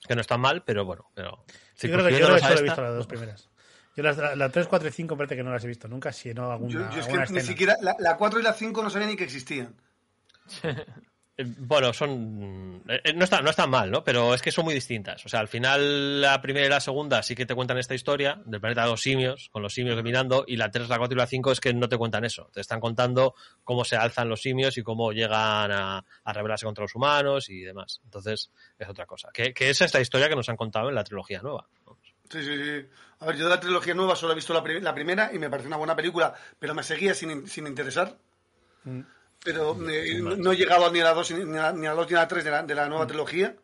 Que 0.00 0.16
no 0.16 0.20
están 0.20 0.40
mal, 0.40 0.64
pero 0.64 0.84
bueno. 0.84 1.12
Pero, 1.14 1.44
Sí, 1.74 1.86
creo 1.88 2.04
que 2.04 2.10
yo 2.10 2.26
creo 2.26 2.30
que 2.30 2.34
a 2.34 2.38
solo 2.38 2.50
he 2.50 2.54
esta, 2.54 2.62
visto 2.64 2.82
las 2.82 2.94
dos 2.96 3.06
primeras. 3.06 3.50
Yo 3.94 4.02
las, 4.02 4.18
la, 4.18 4.34
la 4.34 4.48
3, 4.48 4.66
4 4.66 4.88
y 4.88 4.90
5 4.90 5.16
parece 5.16 5.36
que 5.36 5.44
no 5.44 5.52
las 5.52 5.62
he 5.62 5.68
visto 5.68 5.86
nunca, 5.86 6.12
si 6.12 6.34
no 6.34 6.50
alguna, 6.50 6.72
Yo, 6.72 6.90
yo 6.90 7.00
es 7.02 7.28
que 7.28 7.34
ni 7.34 7.40
siquiera. 7.40 7.76
La, 7.80 7.94
la 8.00 8.16
4 8.16 8.40
y 8.40 8.42
la 8.42 8.52
5 8.52 8.82
no 8.82 8.90
sabía 8.90 9.06
ni 9.06 9.14
que 9.14 9.22
existían. 9.22 9.76
Eh, 11.36 11.44
Bueno, 11.58 11.92
son. 11.92 12.84
eh, 12.88 13.00
eh, 13.06 13.12
No 13.12 13.24
están, 13.24 13.42
no 13.42 13.50
están 13.50 13.68
mal, 13.68 13.90
¿no? 13.90 14.04
Pero 14.04 14.34
es 14.34 14.40
que 14.40 14.52
son 14.52 14.64
muy 14.66 14.72
distintas. 14.74 15.26
O 15.26 15.28
sea, 15.28 15.40
al 15.40 15.48
final, 15.48 16.20
la 16.20 16.40
primera 16.40 16.64
y 16.64 16.68
la 16.68 16.78
segunda 16.78 17.24
sí 17.24 17.34
que 17.34 17.44
te 17.44 17.56
cuentan 17.56 17.76
esta 17.76 17.92
historia 17.96 18.40
del 18.46 18.60
planeta 18.60 18.84
de 18.84 18.90
los 18.90 19.02
simios, 19.02 19.48
con 19.50 19.60
los 19.60 19.74
simios 19.74 19.96
dominando, 19.96 20.44
y 20.46 20.56
la 20.56 20.70
3, 20.70 20.88
la 20.88 20.96
4 20.96 21.16
y 21.16 21.18
la 21.18 21.26
5 21.26 21.50
es 21.50 21.58
que 21.58 21.74
no 21.74 21.88
te 21.88 21.98
cuentan 21.98 22.24
eso. 22.24 22.48
Te 22.52 22.60
están 22.60 22.78
contando 22.78 23.34
cómo 23.64 23.84
se 23.84 23.96
alzan 23.96 24.28
los 24.28 24.42
simios 24.42 24.78
y 24.78 24.84
cómo 24.84 25.10
llegan 25.10 25.72
a, 25.72 26.04
a 26.22 26.32
rebelarse 26.32 26.66
contra 26.66 26.82
los 26.84 26.94
humanos 26.94 27.50
y 27.50 27.62
demás. 27.62 28.00
Entonces, 28.04 28.52
es 28.78 28.88
otra 28.88 29.04
cosa. 29.06 29.30
Que, 29.34 29.52
que 29.52 29.70
es 29.70 29.80
esta 29.80 30.00
historia 30.00 30.28
que 30.28 30.36
nos 30.36 30.48
han 30.48 30.56
contado 30.56 30.88
en 30.88 30.94
la 30.94 31.02
trilogía 31.02 31.42
nueva. 31.42 31.66
Sí, 32.30 32.44
sí, 32.44 32.56
sí. 32.64 32.86
A 33.18 33.26
ver, 33.26 33.36
yo 33.36 33.42
de 33.42 33.50
la 33.50 33.58
trilogía 33.58 33.92
nueva 33.94 34.14
solo 34.14 34.34
he 34.34 34.36
visto 34.36 34.54
la, 34.54 34.62
pri- 34.62 34.80
la 34.80 34.94
primera 34.94 35.32
y 35.34 35.40
me 35.40 35.50
pareció 35.50 35.66
una 35.66 35.78
buena 35.78 35.96
película, 35.96 36.32
pero 36.60 36.74
me 36.76 36.84
seguía 36.84 37.12
sin, 37.12 37.32
in- 37.32 37.48
sin 37.48 37.66
interesar. 37.66 38.16
Mm. 38.84 39.00
Pero 39.44 39.76
eh, 39.88 40.18
no 40.20 40.52
he 40.52 40.56
llegado 40.56 40.90
ni 40.90 40.98
a 41.00 41.04
la 41.04 41.12
2 41.14 41.30
ni 41.32 41.58
a, 41.58 41.70
ni 41.72 41.86
a 41.86 41.90
la 41.90 41.94
2 41.96 42.10
ni 42.10 42.16
a 42.16 42.20
la 42.20 42.28
3 42.28 42.42
de 42.44 42.50
la, 42.50 42.62
de 42.64 42.74
la 42.74 42.88
nueva 42.88 43.06
trilogía. 43.06 43.54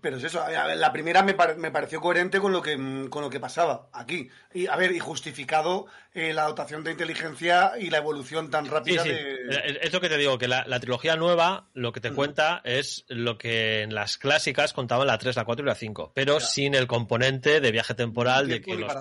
Pero 0.00 0.18
es 0.18 0.22
eso, 0.24 0.40
ver, 0.46 0.76
la 0.76 0.92
primera 0.92 1.24
me, 1.24 1.34
pare- 1.34 1.56
me 1.56 1.72
pareció 1.72 2.00
coherente 2.00 2.38
con 2.38 2.52
lo 2.52 2.62
que 2.62 2.76
mm, 2.76 3.08
con 3.08 3.22
lo 3.22 3.28
que 3.30 3.40
pasaba 3.40 3.88
aquí. 3.92 4.30
Y 4.54 4.68
a 4.68 4.76
ver, 4.76 4.92
y 4.92 5.00
justificado 5.00 5.86
eh, 6.14 6.32
la 6.32 6.44
dotación 6.44 6.84
de 6.84 6.92
inteligencia 6.92 7.72
y 7.76 7.90
la 7.90 7.98
evolución 7.98 8.50
tan 8.52 8.66
Sí, 8.66 8.70
rápida 8.70 9.02
sí. 9.02 9.08
de. 9.08 9.34
Es 9.48 9.78
es 9.82 9.92
lo 9.92 10.00
que 10.00 10.08
te 10.08 10.16
digo, 10.16 10.38
que 10.38 10.46
la, 10.46 10.64
la 10.68 10.78
trilogía 10.78 11.16
nueva 11.16 11.66
lo 11.74 11.90
que 11.92 12.00
te 12.00 12.12
cuenta 12.12 12.60
es 12.64 13.04
lo 13.08 13.36
que 13.36 13.82
en 13.82 13.92
las 13.92 14.16
clásicas 14.16 14.72
contaban 14.72 15.08
la 15.08 15.18
3, 15.18 15.34
la 15.34 15.44
4 15.44 15.64
y 15.64 15.68
la 15.68 15.74
5, 15.74 16.12
pero 16.14 16.38
sin 16.38 16.76
el 16.76 16.86
componente 16.86 17.60
de 17.60 17.72
viaje 17.72 17.94
temporal 17.94 18.46
de 18.46 18.60
que, 18.60 18.76
los 18.76 18.92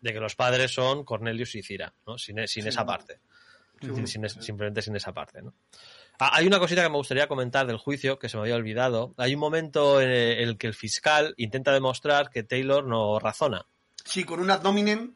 de 0.00 0.12
que 0.12 0.18
los 0.20 0.34
padres 0.34 0.72
son 0.74 1.04
Cornelius 1.04 1.54
y 1.54 1.62
Cira, 1.62 1.92
¿no? 2.04 2.18
sin, 2.18 2.36
sin 2.48 2.64
Sí. 2.64 2.68
esa 2.68 2.84
parte. 2.84 3.20
Sin- 3.82 4.06
sin 4.06 4.28
simplemente 4.42 4.80
sin 4.82 4.94
esa 4.96 5.12
parte, 5.12 5.42
¿no? 5.42 5.54
Ah, 6.18 6.30
hay 6.34 6.46
una 6.46 6.58
cosita 6.58 6.82
que 6.82 6.88
me 6.90 6.96
gustaría 6.96 7.26
comentar 7.26 7.66
del 7.66 7.78
juicio 7.78 8.18
que 8.18 8.28
se 8.28 8.36
me 8.36 8.42
había 8.42 8.54
olvidado. 8.56 9.14
Hay 9.16 9.34
un 9.34 9.40
momento 9.40 10.00
en 10.00 10.10
el 10.10 10.56
que 10.56 10.68
el 10.68 10.74
fiscal 10.74 11.34
intenta 11.36 11.72
demostrar 11.72 12.30
que 12.30 12.42
Taylor 12.44 12.86
no 12.86 13.18
razona. 13.18 13.66
Sí, 14.04 14.24
con 14.24 14.40
un 14.40 14.46
nominem. 14.48 15.14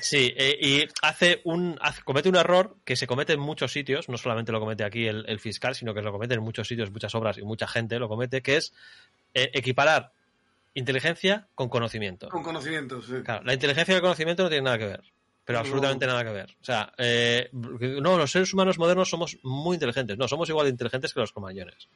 Sí, 0.00 0.32
eh, 0.36 0.56
y 0.60 0.84
hace 1.02 1.40
un, 1.44 1.76
hace- 1.80 2.02
comete 2.02 2.28
un 2.28 2.36
error 2.36 2.76
que 2.84 2.94
se 2.94 3.06
comete 3.06 3.32
en 3.32 3.40
muchos 3.40 3.72
sitios, 3.72 4.08
no 4.08 4.16
solamente 4.18 4.52
lo 4.52 4.60
comete 4.60 4.84
aquí 4.84 5.06
el, 5.06 5.24
el 5.28 5.40
fiscal, 5.40 5.74
sino 5.74 5.92
que 5.94 6.02
lo 6.02 6.12
comete 6.12 6.34
en 6.34 6.42
muchos 6.42 6.68
sitios, 6.68 6.90
muchas 6.90 7.14
obras 7.14 7.38
y 7.38 7.42
mucha 7.42 7.66
gente 7.66 7.98
lo 7.98 8.08
comete, 8.08 8.40
que 8.42 8.56
es 8.56 8.72
eh, 9.34 9.50
equiparar 9.54 10.12
inteligencia 10.74 11.48
con 11.54 11.68
conocimiento. 11.68 12.28
Con 12.28 12.42
conocimientos. 12.42 13.06
sí. 13.06 13.14
Claro, 13.24 13.42
la 13.44 13.54
inteligencia 13.54 13.92
y 13.92 13.96
el 13.96 14.02
conocimiento 14.02 14.42
no 14.44 14.48
tienen 14.48 14.64
nada 14.64 14.78
que 14.78 14.86
ver, 14.86 15.02
pero 15.48 15.60
No. 15.60 15.64
absolutamente 15.64 16.06
nada 16.06 16.22
que 16.24 16.30
ver. 16.30 16.50
O 16.60 16.64
sea, 16.64 16.92
eh, 16.98 17.48
no, 17.52 18.18
los 18.18 18.30
seres 18.30 18.52
humanos 18.52 18.78
modernos 18.78 19.08
somos 19.08 19.38
muy 19.42 19.76
inteligentes, 19.76 20.18
no, 20.18 20.28
somos 20.28 20.46
igual 20.50 20.66
de 20.66 20.72
inteligentes 20.72 21.14
que 21.14 21.20
los 21.20 21.32
cromañones. 21.32 21.88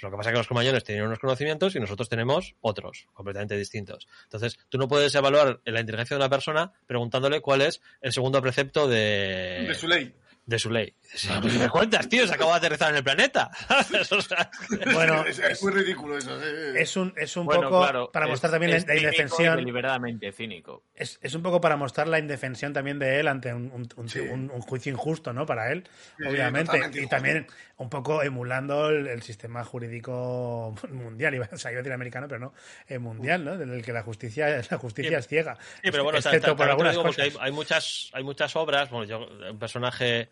Lo 0.00 0.08
que 0.10 0.16
pasa 0.16 0.30
es 0.30 0.34
que 0.34 0.38
los 0.38 0.46
cromañones 0.46 0.84
tienen 0.84 1.04
unos 1.04 1.18
conocimientos 1.18 1.74
y 1.74 1.80
nosotros 1.80 2.08
tenemos 2.08 2.54
otros, 2.60 3.06
completamente 3.12 3.56
distintos. 3.56 4.06
Entonces, 4.24 4.56
tú 4.68 4.78
no 4.78 4.86
puedes 4.86 5.12
evaluar 5.16 5.60
la 5.64 5.80
inteligencia 5.80 6.16
de 6.16 6.20
una 6.20 6.30
persona 6.30 6.72
preguntándole 6.86 7.40
cuál 7.40 7.62
es 7.62 7.80
el 8.00 8.12
segundo 8.12 8.40
precepto 8.40 8.86
de, 8.86 9.64
De 9.66 9.74
su 9.74 9.88
ley. 9.88 10.14
De 10.44 10.58
su 10.58 10.70
ley. 10.70 10.94
"Pues 11.40 11.54
¿Me 11.58 11.68
cuentas, 11.68 12.08
tío? 12.08 12.26
Se 12.26 12.34
acaba 12.34 12.52
de 12.52 12.56
aterrizar 12.58 12.90
en 12.90 12.96
el 12.96 13.04
planeta. 13.04 13.50
O 14.10 14.20
sea, 14.20 14.50
Bueno, 14.92 15.24
es, 15.24 15.38
es 15.38 15.62
muy 15.62 15.72
ridículo 15.72 16.18
eso. 16.18 16.38
sí. 16.40 16.46
Es 16.76 16.96
un, 16.96 17.12
es 17.16 17.36
un 17.36 17.46
Bueno, 17.46 17.62
poco 17.68 17.82
claro, 17.82 18.10
para 18.12 18.26
es- 18.26 18.30
mostrar 18.30 18.50
también 18.52 18.72
es 18.74 18.86
la, 18.86 18.96
indefensión. 18.96 19.56
deliberadamente 19.56 20.32
cínico. 20.32 20.84
Es, 20.94 21.18
es 21.22 21.34
un 21.34 21.42
poco 21.42 21.60
para 21.60 21.76
mostrar 21.76 22.08
la 22.08 22.18
indefensión 22.18 22.72
también 22.72 22.98
de 22.98 23.20
él 23.20 23.28
ante 23.28 23.52
un, 23.54 23.70
un- 23.72 23.88
un- 23.96 24.08
Sí. 24.08 24.18
un- 24.20 24.50
un 24.50 24.60
juicio 24.62 24.90
injusto, 24.92 25.32
¿no? 25.32 25.46
Para 25.46 25.70
él, 25.70 25.84
Sí, 26.18 26.24
obviamente. 26.26 26.76
y 26.76 26.80
injusto. 26.80 27.08
también 27.08 27.46
un 27.76 27.88
poco 27.88 28.22
emulando 28.22 28.88
el, 28.90 29.06
el 29.06 29.22
sistema 29.22 29.64
jurídico 29.64 30.74
mundial, 30.90 31.34
iba- 31.34 31.48
o 31.52 31.56
sea, 31.56 31.70
iba 31.70 31.78
a 31.78 31.82
decir 31.82 31.92
americano, 31.92 32.26
pero 32.28 32.40
no, 32.40 32.54
eh, 32.88 32.98
mundial, 32.98 33.44
¿no? 33.44 33.56
Del 33.56 33.82
que 33.84 33.92
la 33.92 34.02
justicia, 34.02 34.46
la 34.70 34.78
justicia 34.78 35.18
es 35.18 35.28
ciega. 35.28 35.56
Sí, 35.82 35.90
pero 35.90 36.02
bueno, 36.04 36.18
excepto 36.18 36.48
ta- 36.48 36.56
por 36.56 36.68
algunas 36.68 36.96
cosas. 36.98 37.18
hay, 37.26 37.34
hay 37.40 37.52
muchas, 37.52 38.10
hay 38.12 38.24
muchas 38.24 38.54
obras. 38.56 38.90
Bueno, 38.90 39.04
yo, 39.06 39.28
un 39.50 39.58
personaje 39.58 40.28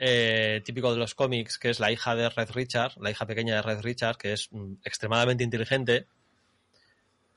eh, 0.00 0.62
típico 0.64 0.90
de 0.92 0.98
los 0.98 1.14
cómics, 1.14 1.58
que 1.58 1.70
es 1.70 1.78
la 1.78 1.92
hija 1.92 2.14
de 2.16 2.28
Red 2.30 2.50
Richard, 2.52 2.94
la 3.00 3.10
hija 3.10 3.26
pequeña 3.26 3.54
de 3.56 3.62
Red 3.62 3.82
Richard, 3.82 4.16
que 4.16 4.32
es 4.32 4.48
mm, 4.50 4.74
extremadamente 4.82 5.44
inteligente. 5.44 6.06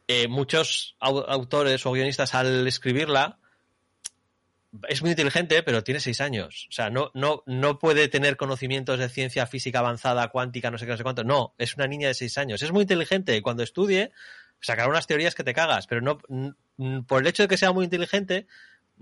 Eh, 0.07 0.27
muchos 0.27 0.95
au- 0.99 1.25
autores 1.27 1.85
o 1.85 1.91
guionistas 1.91 2.33
al 2.35 2.65
escribirla 2.67 3.37
es 4.87 5.01
muy 5.01 5.11
inteligente, 5.11 5.61
pero 5.61 5.83
tiene 5.83 5.99
seis 5.99 6.19
años. 6.19 6.65
O 6.69 6.71
sea, 6.71 6.89
no, 6.89 7.11
no, 7.13 7.43
no 7.45 7.77
puede 7.77 8.07
tener 8.07 8.37
conocimientos 8.37 8.97
de 8.97 9.07
ciencia 9.09 9.45
física 9.45 9.79
avanzada, 9.79 10.29
cuántica, 10.29 10.71
no 10.71 10.77
sé 10.77 10.85
qué, 10.85 10.91
no 10.91 10.97
sé 10.97 11.03
cuánto. 11.03 11.23
No, 11.23 11.53
es 11.57 11.75
una 11.75 11.85
niña 11.87 12.07
de 12.07 12.13
seis 12.15 12.37
años. 12.37 12.61
Es 12.63 12.71
muy 12.71 12.81
inteligente 12.81 13.39
cuando 13.43 13.61
estudie 13.61 14.11
sacará 14.61 14.89
unas 14.89 15.05
teorías 15.07 15.35
que 15.35 15.43
te 15.43 15.53
cagas, 15.53 15.85
pero 15.87 16.01
no 16.01 16.17
por 17.05 17.21
el 17.21 17.27
hecho 17.27 17.43
de 17.43 17.49
que 17.49 17.57
sea 17.57 17.71
muy 17.71 17.83
inteligente 17.85 18.47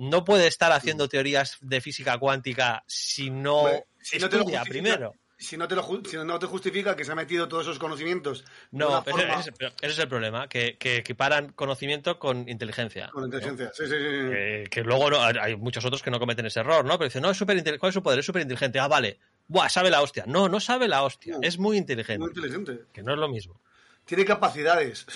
no 0.02 0.24
puede 0.26 0.48
estar 0.48 0.72
haciendo 0.72 1.08
teorías 1.08 1.58
de 1.62 1.80
física 1.82 2.18
cuántica 2.18 2.84
si 2.88 3.30
no 3.30 3.66
si 4.02 4.18
no 4.20 4.30
te 4.30 4.38
primero. 4.70 5.14
Si 5.38 5.58
no, 5.58 5.68
te 5.68 5.76
lo, 5.76 5.82
si 6.08 6.18
no 6.18 6.38
te 6.38 6.46
justifica 6.46 6.96
que 6.96 7.04
se 7.04 7.12
ha 7.12 7.16
metido 7.16 7.48
todos 7.48 7.64
esos 7.64 7.80
conocimientos 7.80 8.46
No, 8.70 9.00
ese, 9.00 9.10
forma 9.10 9.40
ese- 9.40 9.52
ese 9.60 9.74
es 9.94 9.98
el 9.98 10.08
problema, 10.08 10.48
que, 10.48 10.78
que 10.78 10.98
equiparan 10.98 11.52
conocimiento 11.54 12.20
con 12.20 12.48
inteligencia. 12.48 13.10
con 13.12 13.24
inteligencia. 13.26 13.72
Sí, 13.74 13.86
sí, 13.86 13.90
sí. 13.90 13.98
Que, 13.98 14.68
que 14.70 14.84
luego 14.84 15.10
no- 15.10 15.20
hay 15.20 15.56
muchos 15.56 15.84
otros 15.84 16.04
que 16.04 16.12
no 16.12 16.20
cometen 16.20 16.46
ese 16.46 16.60
error, 16.60 16.86
¿no? 16.86 16.96
Pero 17.00 17.06
dicen, 17.10 17.24
no, 17.24 17.32
es 17.32 17.38
súper 17.38 17.58
inte- 17.58 17.80
¿cuál 17.80 17.90
es 17.90 17.96
su 17.96 18.04
poder? 18.04 18.20
Es 18.20 18.26
súper 18.28 18.44
inteligente. 18.44 18.78
Ah, 18.80 18.88
vale. 18.88 19.18
Buah, 19.48 19.68
sabe 19.68 19.90
la 19.90 20.04
hostia. 20.04 20.26
No, 20.28 20.48
no 20.48 20.60
sabe 20.60 20.88
la 20.88 21.02
hostia. 21.02 21.34
No. 21.34 21.40
Es 21.42 21.58
muy 21.58 21.76
inteligente. 21.76 22.20
Muy 22.20 22.30
inteligente. 22.30 22.86
Que 22.94 23.02
no 23.02 23.14
es 23.14 23.18
lo 23.20 23.28
mismo. 23.28 23.60
Tiene 24.06 24.26
capacidades. 24.26 25.08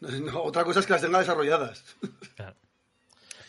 Otra 0.34 0.64
cosa 0.64 0.80
es 0.80 0.86
que 0.86 0.94
las 0.94 1.02
tenga 1.02 1.20
desarrolladas. 1.20 1.84
Claro. 2.34 2.56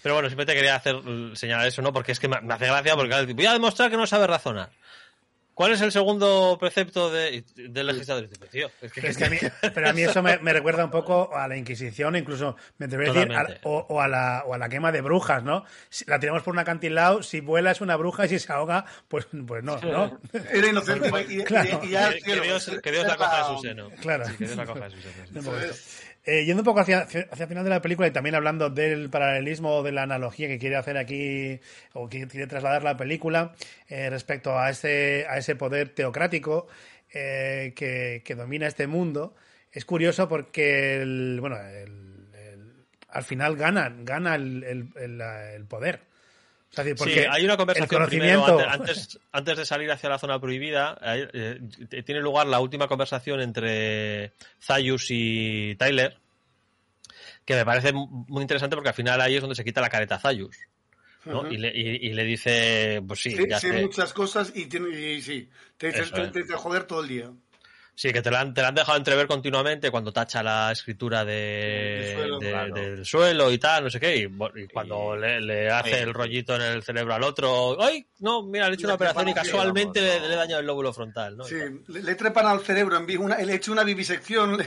Pero 0.05 0.13
bueno, 0.13 0.29
siempre 0.29 0.45
te 0.45 0.53
quería 0.53 0.75
hacer 0.75 0.97
señalar 1.33 1.65
eso, 1.65 1.81
¿no? 1.81 1.91
Porque 1.91 2.11
es 2.11 2.19
que 2.19 2.27
me 2.27 2.35
hace 2.37 2.67
gracia 2.67 2.93
porque 2.93 3.09
claro, 3.09 3.33
voy 3.33 3.45
a 3.47 3.53
demostrar 3.53 3.89
que 3.89 3.97
no 3.97 4.05
sabe 4.05 4.27
razonar. 4.27 4.69
¿Cuál 5.55 5.71
es 5.71 5.81
el 5.81 5.91
segundo 5.91 6.57
precepto 6.59 7.09
de, 7.09 7.43
del 7.55 7.87
legislador? 7.87 8.29
Dices, 8.29 8.49
tío, 8.51 8.69
es 8.81 8.91
que, 8.93 9.07
Es 9.07 9.17
que 9.17 9.25
a 9.25 9.29
mí- 9.31 9.39
pero 9.73 9.89
a 9.89 9.93
mí 9.93 10.03
eso 10.03 10.21
me, 10.21 10.37
me 10.37 10.53
recuerda 10.53 10.85
un 10.85 10.91
poco 10.91 11.35
a 11.35 11.47
la 11.47 11.57
Inquisición, 11.57 12.15
incluso 12.15 12.55
me 12.77 12.85
atrevería 12.85 13.21
a 13.39 13.43
decir, 13.45 13.59
o, 13.63 13.83
o 13.89 13.99
a 13.99 14.07
la, 14.07 14.43
o 14.45 14.53
a 14.53 14.59
la 14.59 14.69
quema 14.69 14.91
de 14.91 15.01
brujas, 15.01 15.43
¿no? 15.43 15.65
Si 15.89 16.05
la 16.05 16.19
tiramos 16.19 16.43
por 16.43 16.53
un 16.53 16.59
acantilado, 16.59 17.23
si 17.23 17.39
vuela 17.39 17.71
es 17.71 17.81
una 17.81 17.95
bruja 17.95 18.27
y 18.27 18.29
si 18.29 18.37
se 18.37 18.53
ahoga, 18.53 18.85
pues, 19.07 19.27
pues 19.47 19.63
no, 19.63 19.77
¿no? 19.79 20.19
Era 20.51 20.67
inocente 20.67 21.09
y, 21.29 21.39
y- 21.39 21.43
Claro. 21.45 21.79
y 21.83 21.89
ya 21.89 22.13
que, 22.13 22.19
que. 22.21 22.41
Dios, 22.41 22.71
que 22.83 22.91
Dios 22.91 23.07
la 23.07 23.15
coja 23.17 23.37
de 23.49 23.55
su 23.55 23.61
seno. 23.63 23.89
Claro. 24.01 24.25
Sí, 24.25 24.35
que 24.37 24.45
Dios 24.45 24.57
la 24.57 24.65
coja 24.67 24.87
de 24.87 24.91
su 24.91 25.01
seno. 25.01 25.51
sí. 25.73 26.03
Eh, 26.27 26.43
yendo 26.45 26.61
un 26.61 26.65
poco 26.65 26.79
hacia, 26.79 27.01
hacia 27.01 27.27
el 27.29 27.47
final 27.47 27.63
de 27.63 27.69
la 27.69 27.81
película 27.81 28.07
y 28.07 28.11
también 28.11 28.33
hablando 28.35 28.69
del 28.71 29.09
paralelismo 29.11 29.75
o 29.75 29.83
de 29.83 29.91
la 29.91 30.03
analogía 30.03 30.47
que 30.47 30.57
quiere 30.57 30.75
hacer 30.75 30.97
aquí 30.97 31.59
o 31.93 32.09
que 32.09 32.27
quiere 32.27 32.47
trasladar 32.47 32.83
la 32.83 32.97
película 32.97 33.53
eh, 33.89 34.09
respecto 34.09 34.57
a 34.57 34.71
ese, 34.71 35.27
a 35.29 35.37
ese 35.37 35.55
poder 35.55 35.89
teocrático 35.89 36.67
eh, 37.13 37.73
que, 37.75 38.23
que 38.25 38.33
domina 38.35 38.65
este 38.65 38.87
mundo, 38.87 39.35
es 39.71 39.85
curioso 39.85 40.27
porque 40.27 41.01
el, 41.01 41.37
bueno, 41.41 41.57
el- 41.57 42.15
al 43.09 43.23
final 43.23 43.55
gana, 43.55 43.93
gana 43.99 44.35
el- 44.35 44.63
el 44.65 45.65
poder. 45.65 46.01
Es 46.81 46.85
decir, 46.99 47.13
Sí, 47.23 47.25
hay 47.29 47.45
una 47.45 47.57
conversación 47.57 48.05
primero, 48.07 48.41
conocimiento- 48.41 48.69
antes, 48.71 48.97
antes, 48.97 49.19
antes 49.31 49.57
de 49.57 49.65
salir 49.65 49.91
hacia 49.91 50.09
la 50.09 50.19
zona 50.19 50.39
prohibida, 50.39 50.97
hay- 51.01 51.27
eh, 51.33 51.59
t- 51.89 52.03
tiene 52.03 52.21
lugar 52.21 52.47
la 52.47 52.59
última 52.59 52.87
conversación 52.87 53.39
entre 53.41 54.33
Zayus 54.61 55.07
y 55.09 55.75
Tyler, 55.75 56.17
que 57.45 57.55
me 57.55 57.65
parece 57.65 57.93
muy 57.93 58.41
interesante 58.41 58.75
porque 58.75 58.89
al 58.89 58.95
final 58.95 59.21
ahí 59.21 59.35
es 59.35 59.41
donde 59.41 59.55
se 59.55 59.63
quita 59.63 59.81
la 59.81 59.89
careta 59.89 60.15
a 60.15 60.19
Zayus. 60.19 60.57
y, 61.49 61.57
le, 61.57 61.71
y- 61.75 62.07
y 62.07 62.13
le 62.13 62.23
dice, 62.23 63.01
pues 63.07 63.19
sí, 63.19 63.31
Sí, 63.31 63.45
ya 63.49 63.59
sé 63.59 63.81
muchas 63.81 64.13
cosas 64.13 64.51
y, 64.53 64.67
tiene, 64.67 64.89
y 64.89 65.21
sí, 65.23 65.49
te, 65.75 65.87
Eso 65.89 66.13
te- 66.31 66.43
te 66.43 66.53
joder 66.53 66.83
todo 66.83 67.01
el 67.01 67.07
día. 67.07 67.31
Sí, 67.97 68.11
que 68.11 68.21
te 68.21 68.29
la, 68.29 68.41
han, 68.41 68.53
te 68.53 68.61
la 68.61 68.67
han 68.67 68.75
dejado 68.75 68.97
entrever 68.97 69.25
continuamente 69.25 69.89
cuando 69.89 70.11
tacha 70.11 70.43
la 70.43 70.69
escritura 70.73 71.23
de, 71.23 72.03
Del 72.03 72.13
suelo, 72.17 72.39
de- 72.39 72.49
claro. 72.49 72.75
del 72.75 73.05
suelo 73.05 73.51
y 73.53 73.57
tal, 73.57 73.85
no 73.85 73.89
sé 73.89 74.01
qué, 74.01 74.17
y, 74.17 74.67
cuando 74.67 75.15
Y- 75.15 75.21
le, 75.21 75.39
le 75.39 75.69
hace 75.71 76.01
el 76.01 76.13
rollito 76.13 76.55
en 76.55 76.61
el 76.61 76.83
cerebro 76.83 77.13
al 77.13 77.23
otro, 77.23 77.81
¡ay! 77.81 78.05
No, 78.19 78.43
mira, 78.43 78.65
le 78.67 78.73
he 78.73 78.75
hecho 78.75 78.87
una 78.87 78.95
operación 78.95 79.29
y 79.29 79.31
preparación, 79.31 79.57
casualmente 79.57 80.01
vamos, 80.01 80.13
le, 80.13 80.19
no. 80.21 80.27
le 80.27 80.33
he 80.33 80.37
dañado 80.37 80.59
el 80.59 80.67
lóbulo 80.67 80.91
frontal, 80.93 81.37
Sí, 81.47 81.55
le, 81.87 82.15
trepan 82.15 82.47
al 82.47 82.59
cerebro, 82.65 82.97
en 82.97 83.17
una, 83.17 83.37
le 83.37 83.53
he 83.53 83.55
hecho 83.55 83.71
una 83.71 83.85
vivisección 83.85 84.57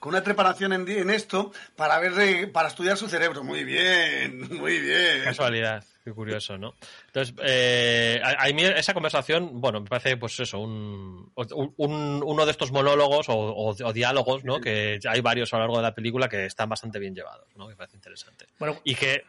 con 0.00 0.10
una 0.14 0.22
trepanación 0.24 0.72
en, 0.72 0.88
en 0.88 1.10
esto 1.10 1.52
para 1.76 2.00
ver 2.00 2.50
para 2.50 2.66
estudiar 2.68 2.96
su 2.96 3.08
cerebro. 3.08 3.44
Muy 3.44 3.62
bien, 3.62 4.40
muy 4.58 4.80
bien. 4.80 5.22
Casualidad, 5.22 5.84
qué 6.04 6.12
curioso, 6.12 6.58
¿no? 6.58 6.74
Entonces, 7.06 7.34
eh, 7.42 8.20
a, 8.24 8.44
a 8.44 8.52
mí 8.52 8.62
esa 8.62 8.92
conversación, 8.94 9.60
bueno, 9.60 9.80
me 9.80 9.88
parece, 9.88 10.16
pues 10.16 10.38
eso, 10.40 10.58
un, 10.58 11.32
un- 11.34 11.74
un- 11.76 12.22
uno 12.24 12.44
de 12.44 12.50
estos 12.50 12.72
monólogos 12.72 13.28
o, 13.28 13.34
o- 13.34 13.70
o 13.84 13.92
diálogos, 13.92 14.44
¿no? 14.44 14.60
Que 14.60 14.98
hay 15.08 15.20
varios 15.20 15.52
a 15.52 15.56
lo 15.56 15.62
largo 15.62 15.76
de 15.76 15.82
la 15.82 15.94
película 15.94 16.28
que 16.28 16.46
están 16.46 16.68
bastante 16.68 16.98
bien 16.98 17.14
llevados, 17.14 17.46
¿no? 17.56 17.68
Me 17.68 17.76
parece 17.76 17.96
interesante. 17.96 18.46
Bueno, 18.58 18.80
Y 18.84 18.94
que 18.94 19.24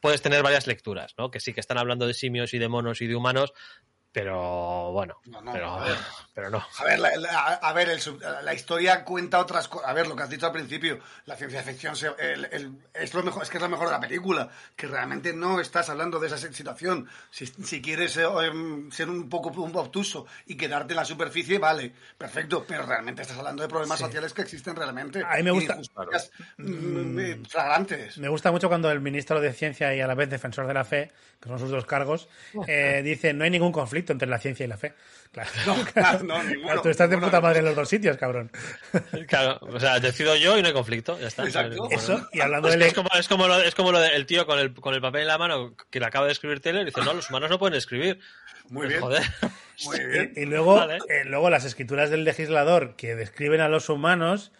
puedes 0.00 0.20
tener 0.22 0.42
varias 0.42 0.66
lecturas, 0.66 1.14
¿no? 1.18 1.30
Que 1.30 1.40
sí 1.40 1.52
que 1.52 1.60
están 1.60 1.78
hablando 1.78 2.06
de 2.06 2.14
simios 2.14 2.52
y 2.54 2.58
de 2.58 2.68
monos 2.68 3.00
y 3.02 3.06
de 3.06 3.14
humanos, 3.14 3.52
pero 4.16 4.92
bueno, 4.92 5.18
No, 5.26 5.42
no, 5.42 5.52
pero, 5.52 5.68
a 5.74 5.84
ver. 5.84 5.96
pero 6.32 6.48
no. 6.48 6.64
A 6.78 6.84
ver, 6.84 6.98
la, 6.98 7.14
la- 7.16 7.48
a 7.60 7.72
ver 7.74 7.90
el 7.90 8.00
la 8.44 8.54
historia 8.54 9.04
cuenta 9.04 9.38
otras 9.38 9.68
cosas. 9.68 9.90
A 9.90 9.92
ver, 9.92 10.06
lo 10.06 10.16
que 10.16 10.22
has 10.22 10.30
dicho 10.30 10.46
al 10.46 10.52
principio, 10.52 11.00
la 11.26 11.36
ciencia 11.36 11.62
ficción 11.62 11.94
se- 11.94 12.14
el- 12.18 12.46
el- 12.50 12.72
es, 12.94 13.12
lo 13.12 13.22
mejor, 13.22 13.42
es 13.42 13.50
que 13.50 13.58
es 13.58 13.62
la 13.62 13.68
mejor 13.68 13.88
de 13.88 13.92
la 13.92 14.00
película, 14.00 14.48
que 14.74 14.86
realmente 14.86 15.34
no 15.34 15.60
estás 15.60 15.90
hablando 15.90 16.18
de 16.18 16.28
esa 16.28 16.38
situación. 16.38 17.06
Si, 17.30 17.44
si 17.46 17.82
quieres 17.82 18.16
eh, 18.16 18.24
em, 18.46 18.90
ser 18.90 19.10
un 19.10 19.28
poco 19.28 19.50
un 19.50 19.76
obtuso 19.76 20.24
y 20.46 20.56
quedarte 20.56 20.94
en 20.94 20.96
la 20.96 21.04
superficie, 21.04 21.58
vale, 21.58 21.92
perfecto, 22.16 22.64
pero 22.66 22.86
realmente 22.86 23.20
estás 23.20 23.36
hablando 23.36 23.62
de 23.64 23.68
problemas 23.68 23.98
sociales 23.98 24.32
que 24.32 24.40
existen 24.40 24.76
realmente. 24.76 25.22
A 25.22 25.36
mí 25.36 25.42
me 25.42 25.50
gusta- 25.50 25.76
mm, 26.56 27.44
flagrantes. 27.44 28.16
Me 28.16 28.28
gusta 28.28 28.50
mucho 28.50 28.68
cuando 28.68 28.90
el 28.90 29.00
ministro 29.02 29.42
de 29.42 29.52
Ciencia 29.52 29.94
y 29.94 30.00
a 30.00 30.06
la 30.06 30.14
vez 30.14 30.30
defensor 30.30 30.66
de 30.66 30.72
la 30.72 30.84
fe, 30.84 31.12
que 31.38 31.50
son 31.50 31.58
sus 31.58 31.70
dos 31.70 31.84
cargos, 31.84 32.28
eh, 32.66 33.02
dice 33.04 33.34
no 33.34 33.44
hay 33.44 33.50
ningún 33.50 33.72
conflicto 33.72 34.05
entre 34.12 34.28
la 34.28 34.38
ciencia 34.38 34.64
y 34.64 34.68
la 34.68 34.76
fe. 34.76 34.94
Claro, 35.32 35.50
No, 35.66 35.84
claro, 35.92 36.22
no, 36.24 36.42
ninguno, 36.42 36.80
tú 36.82 36.88
estás 36.88 37.08
de 37.10 37.18
puta 37.18 37.40
madre 37.40 37.58
en 37.60 37.64
los 37.66 37.74
dos 37.76 37.88
sitios, 37.88 38.16
cabrón. 38.16 38.50
Claro, 39.28 39.58
o 39.62 39.78
sea, 39.80 39.98
decido 40.00 40.36
yo 40.36 40.56
y 40.58 40.62
no 40.62 40.68
hay 40.68 40.74
conflicto, 40.74 41.18
ya 41.20 41.28
está. 41.28 41.44
Exacto. 41.44 41.88
Eso, 41.90 42.28
y 42.32 42.40
hablando 42.40 42.68
que 42.70 42.86
es 42.86 42.94
como, 42.94 43.08
es 43.18 43.28
como 43.28 43.46
lo, 43.48 43.60
es 43.60 43.74
como 43.74 43.92
lo 43.92 43.98
del 44.00 44.26
tío 44.26 44.46
con 44.46 44.58
el, 44.58 44.72
con 44.74 44.94
el 44.94 45.00
papel 45.00 45.22
en 45.22 45.28
la 45.28 45.38
mano 45.38 45.74
que 45.90 46.00
le 46.00 46.06
acaba 46.06 46.26
de 46.26 46.32
escribir 46.32 46.60
Taylor 46.60 46.82
y 46.82 46.86
dice, 46.86 47.00
no, 47.02 47.12
los 47.14 47.28
humanos 47.30 47.50
no 47.50 47.58
pueden 47.58 47.76
escribir. 47.76 48.20
Muy 48.68 48.86
Pues, 48.86 48.88
bien. 48.88 49.00
Joder. 49.00 49.22
Muy 49.84 50.04
bien. 50.06 50.32
Y, 50.36 50.40
y 50.40 50.46
luego, 50.46 50.74
Vale. 50.76 50.98
eh, 51.08 51.24
luego 51.24 51.50
las 51.50 51.64
escrituras 51.64 52.10
del 52.10 52.24
legislador 52.24 52.96
que 52.96 53.14
describen 53.14 53.60
a 53.60 53.68
los 53.68 53.88
humanos, 53.88 54.52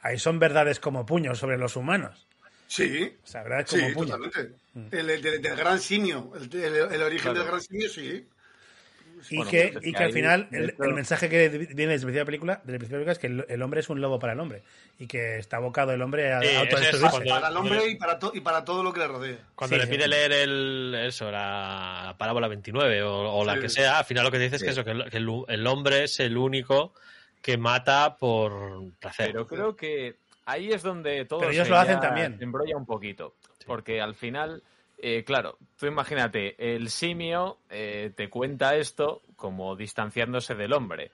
ahí 0.00 0.18
son 0.18 0.38
verdades 0.38 0.80
como 0.80 1.06
puños 1.06 1.38
sobre 1.38 1.56
los 1.58 1.76
humanos. 1.76 2.26
Sí. 2.66 3.16
O 3.22 3.26
sea, 3.26 3.42
verdades 3.42 3.70
Sí, 3.70 3.80
como 3.80 3.94
puños. 3.94 4.18
totalmente. 4.18 4.56
El, 4.96 5.08
el- 5.10 5.22
del, 5.22 5.40
del 5.42 5.56
gran 5.56 5.78
simio, 5.78 6.32
el, 6.36 6.44
el- 6.62 6.92
el 6.92 7.02
origen 7.02 7.32
Claro. 7.32 7.38
del 7.38 7.46
gran 7.48 7.60
simio, 7.60 7.88
sí. 7.88 8.26
Y, 9.30 9.36
Bueno, 9.36 9.50
que, 9.50 9.70
pues 9.72 9.86
y 9.86 9.92
que 9.92 9.98
que 9.98 10.04
al 10.04 10.12
final 10.12 10.48
el, 10.52 10.74
mensaje 10.94 11.28
que 11.28 11.48
viene 11.48 11.66
desde 11.66 11.82
el 11.82 11.86
principio 11.86 12.12
de 12.12 12.18
la 12.20 12.24
película, 12.24 12.62
principio 12.62 12.98
de 12.98 13.04
la 13.04 13.04
película 13.06 13.12
es 13.12 13.18
que 13.18 13.26
el, 13.28 13.46
el 13.48 13.62
hombre 13.62 13.80
es 13.80 13.88
un 13.88 14.00
lobo 14.00 14.18
para 14.18 14.32
el 14.34 14.40
hombre 14.40 14.62
y 14.98 15.06
que 15.06 15.38
está 15.38 15.56
abocado 15.58 15.92
el 15.92 16.02
hombre 16.02 16.32
a, 16.32 16.40
Sí, 16.40 16.46
a 16.46 16.50
ese 16.50 16.56
es 16.62 16.72
autodestruirse. 17.02 17.28
Para 17.30 17.48
el 17.48 17.56
hombre 17.56 17.86
y 17.88 17.94
para, 17.96 18.18
to- 18.18 18.32
y 18.34 18.40
para 18.40 18.64
todo 18.64 18.82
lo 18.82 18.92
que 18.92 19.00
le 19.00 19.08
rodea. 19.08 19.36
Cuando 19.54 19.76
Sí, 19.76 19.80
le 19.80 19.86
sí. 19.86 19.92
pide 19.92 20.08
leer 20.08 20.32
el, 20.32 20.94
eso, 21.06 21.30
la 21.30 22.14
parábola 22.18 22.48
29 22.48 23.02
o, 23.02 23.32
o 23.34 23.44
la 23.44 23.54
Sí. 23.54 23.60
que 23.60 23.68
sea, 23.68 23.98
al 24.00 24.04
final 24.04 24.24
lo 24.24 24.30
que 24.30 24.38
dice 24.38 24.56
es 24.56 24.62
que, 24.64 24.70
eso, 24.70 24.84
que, 24.84 24.90
el, 24.92 25.10
que 25.10 25.16
el- 25.18 25.44
el 25.48 25.66
hombre 25.66 26.04
es 26.04 26.20
el 26.20 26.36
único 26.36 26.92
que 27.42 27.56
mata 27.58 28.16
por 28.16 28.90
placer. 29.00 29.26
Pero 29.32 29.46
creo 29.46 29.76
que 29.76 30.16
ahí 30.46 30.72
es 30.72 30.82
donde 30.82 31.24
todo 31.24 31.40
Pero 31.40 31.52
ellos 31.52 31.66
se 31.66 31.70
lo 31.70 31.78
hacen 31.78 32.00
también. 32.00 32.38
se 32.38 32.44
embrolla 32.44 32.76
un 32.76 32.86
poquito. 32.86 33.34
Porque 33.66 34.00
al 34.00 34.14
final, 34.14 34.62
eh, 34.98 35.24
claro, 35.24 35.58
tú 35.78 35.86
imagínate, 35.86 36.54
el 36.58 36.88
simio 36.88 37.58
eh, 37.68 38.12
te 38.16 38.28
cuenta 38.28 38.76
esto 38.76 39.22
como 39.36 39.76
distanciándose 39.76 40.54
del 40.54 40.72
hombre. 40.72 41.10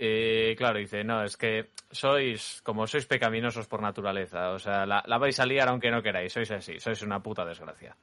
Eh, 0.00 0.54
claro, 0.56 0.78
dice, 0.78 1.02
no, 1.02 1.24
es 1.24 1.36
que 1.36 1.70
sois, 1.90 2.62
como 2.62 2.86
sois 2.86 3.06
pecaminosos 3.06 3.66
por 3.66 3.82
naturaleza, 3.82 4.50
o 4.50 4.58
sea, 4.58 4.86
la, 4.86 5.02
la 5.06 5.18
vais 5.18 5.38
a 5.40 5.46
liar 5.46 5.68
aunque 5.68 5.90
no 5.90 6.02
queráis, 6.02 6.32
sois 6.32 6.50
así, 6.52 6.78
sois 6.78 7.02
una 7.02 7.20
puta 7.20 7.44
desgracia. 7.44 7.96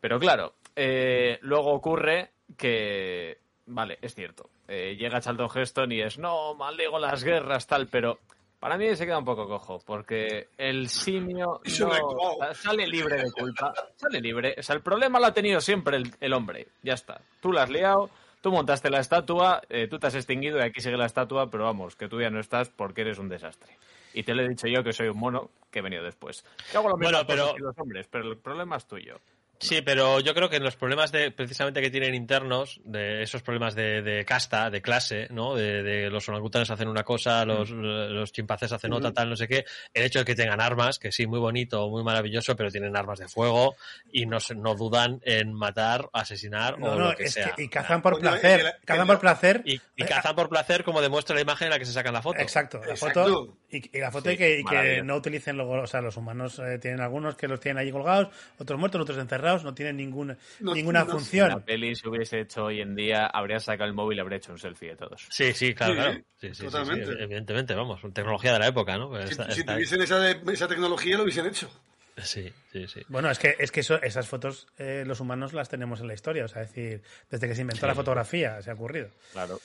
Pero 0.00 0.18
claro, 0.18 0.56
eh, 0.76 1.38
luego 1.40 1.72
ocurre 1.72 2.32
que, 2.58 3.38
vale, 3.64 3.98
es 4.02 4.14
cierto, 4.14 4.50
eh, 4.68 4.96
llega 4.98 5.22
Charlton 5.22 5.48
Heston 5.54 5.92
y 5.92 6.02
es, 6.02 6.18
no, 6.18 6.54
maldigo 6.54 6.98
las 6.98 7.24
guerras, 7.24 7.66
tal, 7.66 7.86
pero 7.86 8.18
para 8.64 8.78
mí 8.78 8.96
se 8.96 9.04
queda 9.04 9.18
un 9.18 9.26
poco 9.26 9.46
cojo, 9.46 9.78
porque 9.84 10.48
el 10.56 10.88
simio 10.88 11.60
no- 11.80 12.54
sale 12.54 12.86
libre 12.86 13.22
de 13.22 13.30
culpa, 13.30 13.74
sale 13.94 14.22
libre, 14.22 14.54
o 14.58 14.62
sea, 14.62 14.74
el 14.74 14.80
problema 14.80 15.20
lo 15.20 15.26
ha 15.26 15.34
tenido 15.34 15.60
siempre 15.60 15.98
el, 15.98 16.10
el 16.18 16.32
hombre, 16.32 16.68
ya 16.82 16.94
está, 16.94 17.20
tú 17.42 17.52
la 17.52 17.64
has 17.64 17.68
liado, 17.68 18.08
tú 18.40 18.50
montaste 18.50 18.88
la 18.88 19.00
estatua, 19.00 19.60
eh, 19.68 19.86
tú 19.86 19.98
te 19.98 20.06
has 20.06 20.14
extinguido 20.14 20.56
y 20.58 20.62
aquí 20.62 20.80
sigue 20.80 20.96
la 20.96 21.04
estatua, 21.04 21.50
pero 21.50 21.64
vamos, 21.64 21.94
que 21.94 22.08
tú 22.08 22.22
ya 22.22 22.30
no 22.30 22.40
estás 22.40 22.70
porque 22.70 23.02
eres 23.02 23.18
un 23.18 23.28
desastre. 23.28 23.76
Y 24.14 24.22
te 24.22 24.32
lo 24.34 24.42
he 24.42 24.48
dicho 24.48 24.66
yo 24.66 24.82
que 24.82 24.92
soy 24.94 25.08
un 25.08 25.18
mono 25.18 25.50
que 25.70 25.80
he 25.80 25.82
venido 25.82 26.02
después. 26.02 26.42
Que 26.70 26.78
hago 26.78 26.88
lo 26.88 26.96
mismo 26.96 27.10
Bueno, 27.10 27.26
pero- 27.26 27.54
que 27.54 27.60
los 27.60 27.78
hombres, 27.78 28.06
pero 28.10 28.30
el 28.30 28.38
problema 28.38 28.76
es 28.76 28.86
tuyo. 28.86 29.16
Sí, 29.64 29.80
pero 29.82 30.20
yo 30.20 30.34
creo 30.34 30.48
que 30.50 30.56
en 30.56 30.62
los 30.62 30.76
problemas 30.76 31.10
de 31.10 31.30
precisamente 31.30 31.80
que 31.80 31.90
tienen 31.90 32.14
internos, 32.14 32.80
de 32.84 33.22
esos 33.22 33.42
problemas 33.42 33.74
de, 33.74 34.02
de 34.02 34.24
casta, 34.24 34.68
de 34.70 34.82
clase, 34.82 35.26
¿no? 35.30 35.54
De, 35.54 35.82
de 35.82 36.10
los 36.10 36.28
orangutanes 36.28 36.70
hacen 36.70 36.88
una 36.88 37.02
cosa, 37.02 37.44
los, 37.44 37.70
los 37.70 38.32
chimpancés 38.32 38.72
hacen 38.72 38.92
otra, 38.92 39.12
tal, 39.12 39.30
no 39.30 39.36
sé 39.36 39.48
qué. 39.48 39.64
El 39.92 40.04
hecho 40.04 40.18
de 40.20 40.24
que 40.24 40.34
tengan 40.34 40.60
armas, 40.60 40.98
que 40.98 41.10
sí, 41.12 41.26
muy 41.26 41.38
bonito, 41.38 41.88
muy 41.88 42.04
maravilloso, 42.04 42.54
pero 42.56 42.70
tienen 42.70 42.96
armas 42.96 43.18
de 43.18 43.28
fuego 43.28 43.74
y 44.12 44.26
no, 44.26 44.38
se- 44.40 44.54
no 44.54 44.74
dudan 44.74 45.20
en 45.24 45.52
matar, 45.52 46.08
asesinar 46.12 46.78
No, 46.78 46.86
o 46.92 46.98
no, 46.98 47.10
lo 47.10 47.16
que 47.16 47.24
es 47.24 47.32
sea. 47.32 47.52
que, 47.52 47.62
y 47.64 47.68
cazan 47.68 48.02
por 48.02 48.14
Coño, 48.14 48.30
placer. 48.30 48.76
cazan 48.84 49.06
por 49.06 49.18
placer. 49.20 49.62
Y, 49.64 49.80
y 49.96 50.04
cazan 50.04 50.34
por 50.36 50.48
placer, 50.48 50.84
como 50.84 51.00
demuestra 51.00 51.34
la 51.34 51.40
imagen 51.42 51.66
en 51.66 51.70
la 51.72 51.78
que 51.78 51.84
se 51.86 51.92
sacan 51.92 52.12
la 52.12 52.22
foto. 52.22 52.38
Exacto, 52.40 52.80
la 52.84 52.90
Exacto. 52.92 53.24
foto 53.24 53.56
y, 53.70 53.96
y 53.96 54.00
la 54.00 54.10
foto 54.10 54.28
Sí, 54.28 54.34
y 54.34 54.38
que, 54.38 54.60
y 54.60 54.64
que 54.64 55.02
no 55.02 55.16
utilicen 55.16 55.56
luego, 55.56 55.74
o 55.82 55.86
sea, 55.86 56.00
los 56.00 56.16
humanos 56.16 56.58
eh, 56.58 56.78
tienen 56.78 57.00
algunos 57.00 57.36
que 57.36 57.48
los 57.48 57.60
tienen 57.60 57.78
allí 57.78 57.90
colgados, 57.92 58.28
otros 58.58 58.78
muertos, 58.78 59.00
otros 59.00 59.18
encerrados, 59.18 59.53
no 59.62 59.74
tienen 59.74 59.98
ningún, 59.98 60.36
No- 60.60 60.74
ninguna 60.74 61.04
no- 61.04 61.12
función. 61.12 61.50
La 61.50 61.60
peli 61.64 61.94
se 61.94 62.08
hubiese 62.08 62.40
hecho 62.40 62.64
hoy 62.64 62.80
en 62.80 62.96
día, 62.96 63.26
habría 63.26 63.60
sacado 63.60 63.86
el 63.88 63.94
móvil 63.94 64.18
y 64.18 64.20
habría 64.22 64.38
hecho 64.38 64.50
un 64.52 64.58
selfie 64.58 64.90
de 64.90 64.96
todos. 64.96 65.26
Sí, 65.30 65.52
sí, 65.52 65.74
claro, 65.74 65.92
Sí, 65.92 65.98
claro. 66.00 66.12
Sí, 66.14 66.20
sí, 66.40 66.48
sí, 66.48 66.54
sí, 66.54 66.64
totalmente. 66.64 67.22
evidentemente, 67.22 67.74
vamos, 67.74 68.00
tecnología 68.12 68.54
de 68.54 68.58
la 68.58 68.66
época, 68.66 68.96
¿no? 68.98 69.10
Pues 69.10 69.26
Si, 69.26 69.30
está- 69.32 69.50
si 69.52 69.60
está- 69.60 69.74
tuviesen 69.74 70.02
esa, 70.02 70.30
esa 70.30 70.66
tecnología, 70.68 71.16
lo 71.18 71.22
hubiesen 71.24 71.46
hecho. 71.46 71.70
Sí, 72.16 72.52
sí, 72.72 72.86
sí. 72.86 73.00
Bueno, 73.08 73.28
es 73.30 73.38
que, 73.38 73.56
es 73.58 73.70
que 73.72 73.80
eso, 73.80 74.00
esas 74.00 74.28
fotos 74.28 74.68
eh, 74.78 75.02
los 75.06 75.18
humanos 75.20 75.52
las 75.52 75.68
tenemos 75.68 76.00
en 76.00 76.06
la 76.06 76.14
historia, 76.14 76.44
o 76.44 76.48
sea, 76.48 76.62
es 76.62 76.68
decir, 76.72 77.02
desde 77.28 77.48
que 77.48 77.54
se 77.54 77.62
inventó 77.62 77.86
la 77.88 77.94
fotografía 77.94 78.62
se 78.62 78.70
ha 78.70 78.74
ocurrido. 78.74 79.08
Claro. 79.32 79.60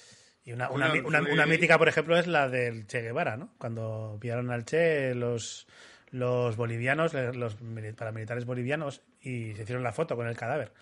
Y 0.45 0.53
una, 0.53 0.71
una, 0.71 0.91
una, 1.05 1.21
una 1.21 1.45
mítica, 1.45 1.77
por 1.77 1.87
ejemplo, 1.89 2.17
es 2.17 2.25
la 2.25 2.49
del 2.49 2.87
Che 2.87 3.01
Guevara, 3.01 3.37
¿no? 3.37 3.53
Cuando 3.59 4.17
pillaron 4.19 4.49
al 4.49 4.65
Che 4.65 5.13
los, 5.13 5.67
los 6.11 6.55
bolivianos, 6.55 7.13
los 7.13 7.61
mili- 7.61 7.93
paramilitares 7.95 8.45
bolivianos, 8.45 9.01
y 9.21 9.53
se 9.55 9.63
hicieron 9.63 9.83
la 9.83 9.91
foto 9.93 10.15
con 10.15 10.27
el 10.27 10.35
cadáver. 10.37 10.73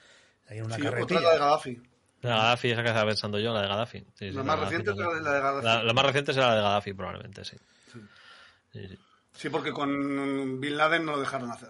Ahí 0.49 0.59
en 0.59 0.65
una 0.65 0.75
Sí, 0.75 0.81
otra 0.81 0.91
carretilla. 0.91 1.21
la 1.21 1.33
de 1.33 1.39
Gaddafi. 1.39 1.81
La 2.21 2.29
Gaddafi, 2.37 2.71
esa 2.71 2.81
que 2.83 2.87
estaba 2.89 3.07
pensando 3.07 3.39
yo, 3.39 3.53
la 3.53 3.61
de 3.61 3.67
Gaddafi. 3.67 3.99
Sí, 3.99 4.07
sí, 4.15 4.31
La 4.31 4.43
más 4.43 4.55
Gaddafi 4.59 4.75
reciente 4.77 4.91
es 4.91 4.97
la 4.97 5.13
de, 5.13 5.21
la 5.21 5.33
de 5.33 5.39
Gaddafi. 5.41 5.65
La, 5.65 5.83
la 5.83 5.93
más 5.93 6.05
reciente 6.05 6.33
será 6.33 6.47
la 6.47 6.55
de 6.55 6.61
Gaddafi, 6.61 6.93
probablemente, 6.93 7.45
sí. 7.45 7.57
Sí, 7.91 8.87
sí. 8.87 8.99
Sí, 9.33 9.49
porque 9.49 9.71
con 9.71 10.59
Bin 10.59 10.77
Laden 10.77 11.05
no 11.05 11.11
lo 11.13 11.19
dejaron 11.19 11.51
hacer. 11.51 11.69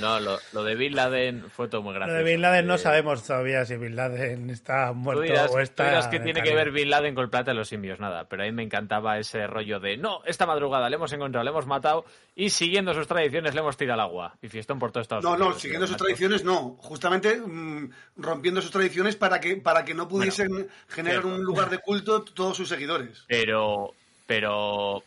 No, 0.00 0.18
lo, 0.18 0.38
lo 0.54 0.64
de 0.64 0.74
Bin 0.76 0.96
Laden 0.96 1.50
fue 1.50 1.68
todo 1.68 1.82
muy 1.82 1.92
Lo 1.92 2.00
gracioso. 2.00 2.24
de 2.24 2.24
Bin 2.32 2.40
Laden 2.40 2.66
no 2.66 2.76
Eh, 2.76 2.78
sabemos 2.78 3.22
todavía 3.22 3.66
si 3.66 3.76
Bin 3.76 3.94
Laden 3.94 4.48
está 4.48 4.88
Tú 4.88 4.94
muerto 4.94 5.22
dirás, 5.24 5.50
o 5.50 5.54
tú 5.54 5.58
está. 5.58 5.84
dirás 5.88 6.08
que 6.08 6.20
tiene 6.20 6.42
que 6.42 6.54
ver 6.54 6.70
Bin 6.70 6.88
Laden 6.88 7.14
con 7.14 7.24
el 7.24 7.28
plata 7.30 7.50
de 7.50 7.54
los 7.56 7.68
simios, 7.68 8.00
nada. 8.00 8.24
Pero 8.30 8.42
a 8.44 8.46
mí 8.46 8.52
me 8.52 8.62
encantaba 8.62 9.18
ese 9.18 9.46
rollo 9.46 9.78
de, 9.78 9.98
no, 9.98 10.22
esta 10.24 10.46
madrugada 10.46 10.88
le 10.88 10.96
hemos 10.96 11.12
encontrado, 11.12 11.44
le 11.44 11.50
hemos 11.50 11.66
matado 11.66 12.06
y 12.34 12.48
siguiendo 12.48 12.94
sus 12.94 13.06
tradiciones 13.06 13.52
le 13.54 13.60
hemos 13.60 13.76
tirado 13.76 14.00
al 14.00 14.08
agua. 14.08 14.34
Y 14.40 14.48
fiestón 14.48 14.78
por 14.78 14.90
todo 14.90 15.02
Estados 15.02 15.22
No, 15.22 15.32
Unidos. 15.32 15.48
no, 15.54 15.58
siguiendo 15.60 15.86
sus 15.86 15.98
tradiciones 15.98 16.42
no. 16.42 16.76
Justamente 16.78 17.36
mm, 17.36 17.90
rompiendo 18.16 18.62
sus 18.62 18.70
tradiciones 18.70 19.16
para 19.16 19.38
que, 19.38 19.56
para 19.56 19.84
que 19.84 19.92
no 19.92 20.08
pudiesen 20.08 20.66
generar 20.88 21.20
cierto. 21.22 21.36
un 21.36 21.44
lugar 21.44 21.68
de 21.68 21.78
culto 21.78 22.22
todos 22.24 22.56
sus 22.56 22.70
seguidores. 22.70 23.24
Pero, 23.28 23.92
pero 24.26 25.02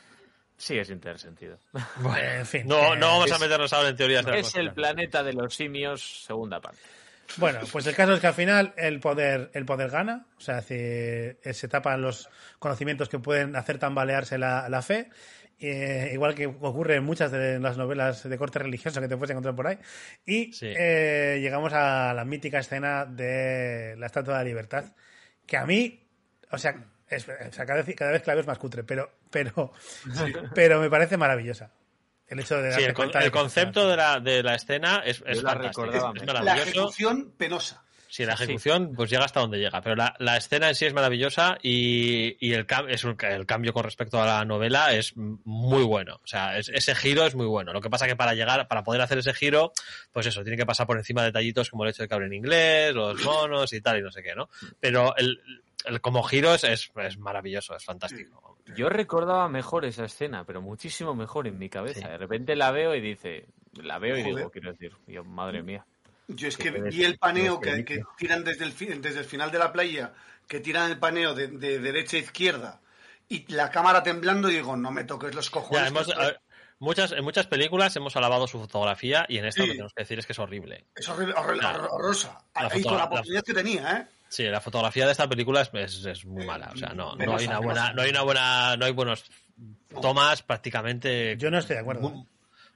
sigue 0.60 0.86
sin 0.86 1.00
tener 1.00 1.18
sentido. 1.18 1.58
En 2.22 2.46
fin. 2.46 2.68
No, 2.68 2.96
no 2.96 3.08
vamos 3.08 3.32
a 3.32 3.40
meternos 3.40 3.74
ahora 3.74 3.90
en 3.90 3.96
teorías 3.96 4.24
de 4.24 4.32
la 4.32 4.38
es 4.38 4.54
el 4.56 4.72
planeta 4.74 5.24
de 5.24 5.34
los 5.34 5.56
simios, 5.56 6.24
segunda 6.26 6.62
parte. 6.62 6.80
Bueno, 7.38 7.60
pues 7.72 7.86
el 7.88 7.96
caso 7.96 8.14
es 8.14 8.20
que 8.20 8.28
al 8.28 8.34
final 8.34 8.74
el 8.76 9.00
poder, 9.00 9.52
el 9.54 9.64
poder 9.66 9.90
gana, 9.92 10.26
o 10.38 10.42
sea, 10.42 10.58
hace- 10.58 11.38
eh, 11.44 11.54
se 11.54 11.68
tapan 11.68 12.02
los 12.02 12.28
conocimientos 12.58 13.08
que 13.08 13.20
pueden 13.20 13.56
hacer 13.56 13.78
tambalearse 13.78 14.38
la, 14.40 14.68
la 14.68 14.82
fe, 14.82 15.10
eh, 15.60 16.10
igual 16.14 16.34
que 16.34 16.48
ocurre 16.48 16.96
en 16.96 17.04
muchas 17.04 17.32
de 17.32 17.60
las 17.60 17.78
novelas 17.78 18.28
de 18.28 18.38
corte 18.38 18.58
religioso 18.60 19.00
que 19.00 19.08
te 19.08 19.16
puedes 19.16 19.30
encontrar 19.32 19.56
por 19.56 19.68
ahí. 19.68 19.78
Y 20.26 20.52
Sí. 20.54 20.74
eh, 20.76 21.38
llegamos 21.40 21.72
a 21.74 22.14
la 22.16 22.26
mítica 22.26 22.60
escena 22.60 23.06
de 23.06 23.96
la 23.98 24.08
Estatua 24.08 24.34
de 24.38 24.44
la 24.44 24.50
Libertad, 24.50 24.86
que 25.46 25.58
a 25.58 25.66
mí, 25.68 26.02
o 26.52 26.58
sea, 26.58 26.84
Es, 27.10 27.24
o 27.28 27.52
sea, 27.52 27.66
cada, 27.66 27.82
vez, 27.82 27.96
cada 27.96 28.12
vez 28.12 28.22
que 28.22 28.28
la 28.30 28.36
veo 28.36 28.42
es 28.42 28.48
más 28.48 28.58
cutre, 28.60 28.84
pero, 28.84 29.12
pero, 29.32 29.74
pero 30.54 30.80
me 30.80 30.90
parece 30.90 31.18
maravillosa. 31.18 31.72
El 32.28 32.40
hecho 32.40 32.62
de 32.62 32.72
Sí, 32.74 32.84
el, 32.84 32.94
con- 32.94 33.10
el 33.20 33.32
concepto 33.32 33.88
de 33.90 33.98
la, 33.98 34.20
de 34.20 34.44
la 34.44 34.54
escena 34.56 35.02
es, 35.04 35.24
es 35.26 35.42
la 35.42 35.52
fantástico, 35.54 35.86
recordaba 35.86 36.14
es 36.16 36.22
mucho. 36.22 36.34
La 36.34 36.40
maravilloso. 36.42 36.70
ejecución 36.70 37.34
penosa. 37.36 37.84
Sí, 38.12 38.26
la 38.26 38.36
Sí. 38.38 38.44
ejecución 38.44 38.94
pues 38.96 39.10
llega 39.12 39.26
hasta 39.26 39.40
donde 39.40 39.60
llega, 39.60 39.82
pero 39.82 39.96
la, 39.96 40.16
la 40.18 40.36
escena 40.38 40.68
en 40.70 40.74
sí 40.76 40.86
es 40.88 40.94
maravillosa 40.96 41.58
y, 41.62 42.38
y 42.40 42.54
el, 42.54 42.66
cam- 42.66 42.88
es 42.90 43.04
un- 43.04 43.16
el 43.22 43.46
cambio 43.46 43.72
con 43.74 43.84
respecto 43.84 44.20
a 44.22 44.26
la 44.26 44.46
novela 44.46 44.94
es 44.94 45.14
muy 45.16 45.84
bueno. 45.84 46.16
O 46.24 46.28
sea, 46.28 46.58
es- 46.58 46.70
ese 46.70 46.96
giro 46.96 47.26
es 47.26 47.34
muy 47.36 47.46
bueno. 47.46 47.72
Lo 47.74 47.82
que 47.82 47.90
pasa 47.90 48.08
que 48.08 48.16
para 48.16 48.34
llegar, 48.34 48.68
para 48.68 48.84
poder 48.84 49.02
hacer 49.02 49.20
ese 49.20 49.34
giro, 49.36 49.74
pues 50.12 50.26
eso, 50.26 50.42
tiene 50.44 50.58
que 50.58 50.66
pasar 50.66 50.86
por 50.88 50.98
encima 50.98 51.22
de 51.22 51.28
detallitos 51.28 51.70
como 51.70 51.84
el 51.84 51.92
hecho 51.92 52.02
de 52.04 52.08
que 52.10 52.14
hablen 52.16 52.34
inglés, 52.34 52.94
los 52.96 53.20
monos 53.24 53.74
y 53.74 53.82
tal 53.82 54.00
y 54.00 54.02
no 54.02 54.12
sé 54.12 54.22
qué, 54.24 54.34
¿no? 54.36 54.50
Pero 54.80 55.16
el, 55.16 55.40
el 55.86 56.02
como 56.02 56.24
giro 56.24 56.54
es, 56.54 56.64
es, 56.64 56.92
es 56.96 57.18
maravilloso, 57.18 57.76
es 57.76 57.84
fantástico. 57.84 58.58
Yo 58.76 58.90
recordaba 58.90 59.48
mejor 59.50 59.86
esa 59.86 60.06
escena, 60.06 60.44
pero 60.46 60.62
muchísimo 60.62 61.16
mejor 61.16 61.48
en 61.48 61.58
mi 61.58 61.70
cabeza. 61.70 62.08
De 62.10 62.18
repente 62.18 62.56
la 62.56 62.72
veo 62.72 62.94
y 62.96 63.02
dice, 63.02 63.48
la 63.82 63.98
veo 63.98 64.18
y 64.18 64.22
Joder. 64.22 64.36
digo, 64.36 64.52
quiero 64.52 64.72
decir, 64.72 64.92
yo, 65.08 65.24
madre 65.24 65.64
mía. 65.64 65.86
Yo 66.28 66.48
es 66.48 66.58
Que 66.58 66.70
vi 66.70 67.04
el 67.04 67.18
paneo 67.18 67.60
que, 67.60 67.84
que 67.84 68.04
tiran 68.18 68.44
desde 68.44 68.66
el, 68.66 69.02
desde 69.02 69.20
el 69.20 69.26
final 69.26 69.50
de 69.52 69.58
la 69.58 69.72
playa, 69.74 70.14
que 70.48 70.60
tiran 70.60 70.92
el 70.92 71.00
paneo 71.00 71.34
de, 71.34 71.48
de 71.48 71.80
derecha 71.80 72.18
a 72.18 72.20
izquierda 72.20 72.82
y 73.28 73.52
la 73.52 73.72
cámara 73.72 74.04
temblando 74.04 74.50
y 74.50 74.56
digo, 74.56 74.76
no 74.78 74.92
me 74.92 75.04
toques 75.06 75.34
los 75.34 75.50
cojones. 75.50 75.82
Ya, 75.82 75.88
hemos, 75.88 76.06
que 76.08 76.14
a 76.14 76.18
ver, 76.26 76.42
muchas, 76.78 77.12
en 77.14 77.24
muchas 77.24 77.48
películas 77.48 77.96
hemos 77.96 78.16
alabado 78.16 78.46
su 78.48 78.60
fotografía 78.60 79.26
y 79.28 79.40
en 79.40 79.46
esta 79.46 79.62
Sí. 79.64 79.68
lo 79.68 79.72
que 79.72 79.78
tenemos 79.78 79.94
que 79.96 80.02
decir 80.04 80.20
es 80.20 80.26
que 80.28 80.34
es 80.34 80.40
horrible. 80.40 80.86
Es 80.96 81.10
horrible, 81.10 81.34
horrible, 81.36 81.60
Claro. 81.62 81.86
horrorosa. 81.92 82.44
La 82.54 82.62
Ahí 82.62 82.70
con 82.70 82.84
foto- 82.84 82.98
la- 82.98 83.06
oportunidad 83.06 83.44
que 83.44 83.54
tenía, 83.56 83.98
¿eh? 83.98 84.08
Sí, 84.30 84.44
la 84.44 84.62
fotografía 84.62 85.06
de 85.06 85.12
esta 85.12 85.28
película 85.28 85.62
es, 85.62 85.74
es, 85.74 86.06
es 86.06 86.26
muy 86.26 86.46
mala. 86.46 86.70
O 86.74 86.78
sea, 86.78 86.90
no, 86.90 87.16
no 87.16 87.36
hay 87.36 87.48
una 87.48 87.60
buena, 87.60 87.94
no 87.94 88.02
hay 88.04 88.10
una 88.12 88.22
buena, 88.22 88.78
no 88.78 88.86
hay 88.86 88.92
buenos 88.94 89.26
tomas 90.02 90.44
prácticamente. 90.44 91.36
Yo 91.38 91.50
no 91.52 91.58
estoy 91.58 91.76
de 91.76 91.82
acuerdo. 91.82 92.26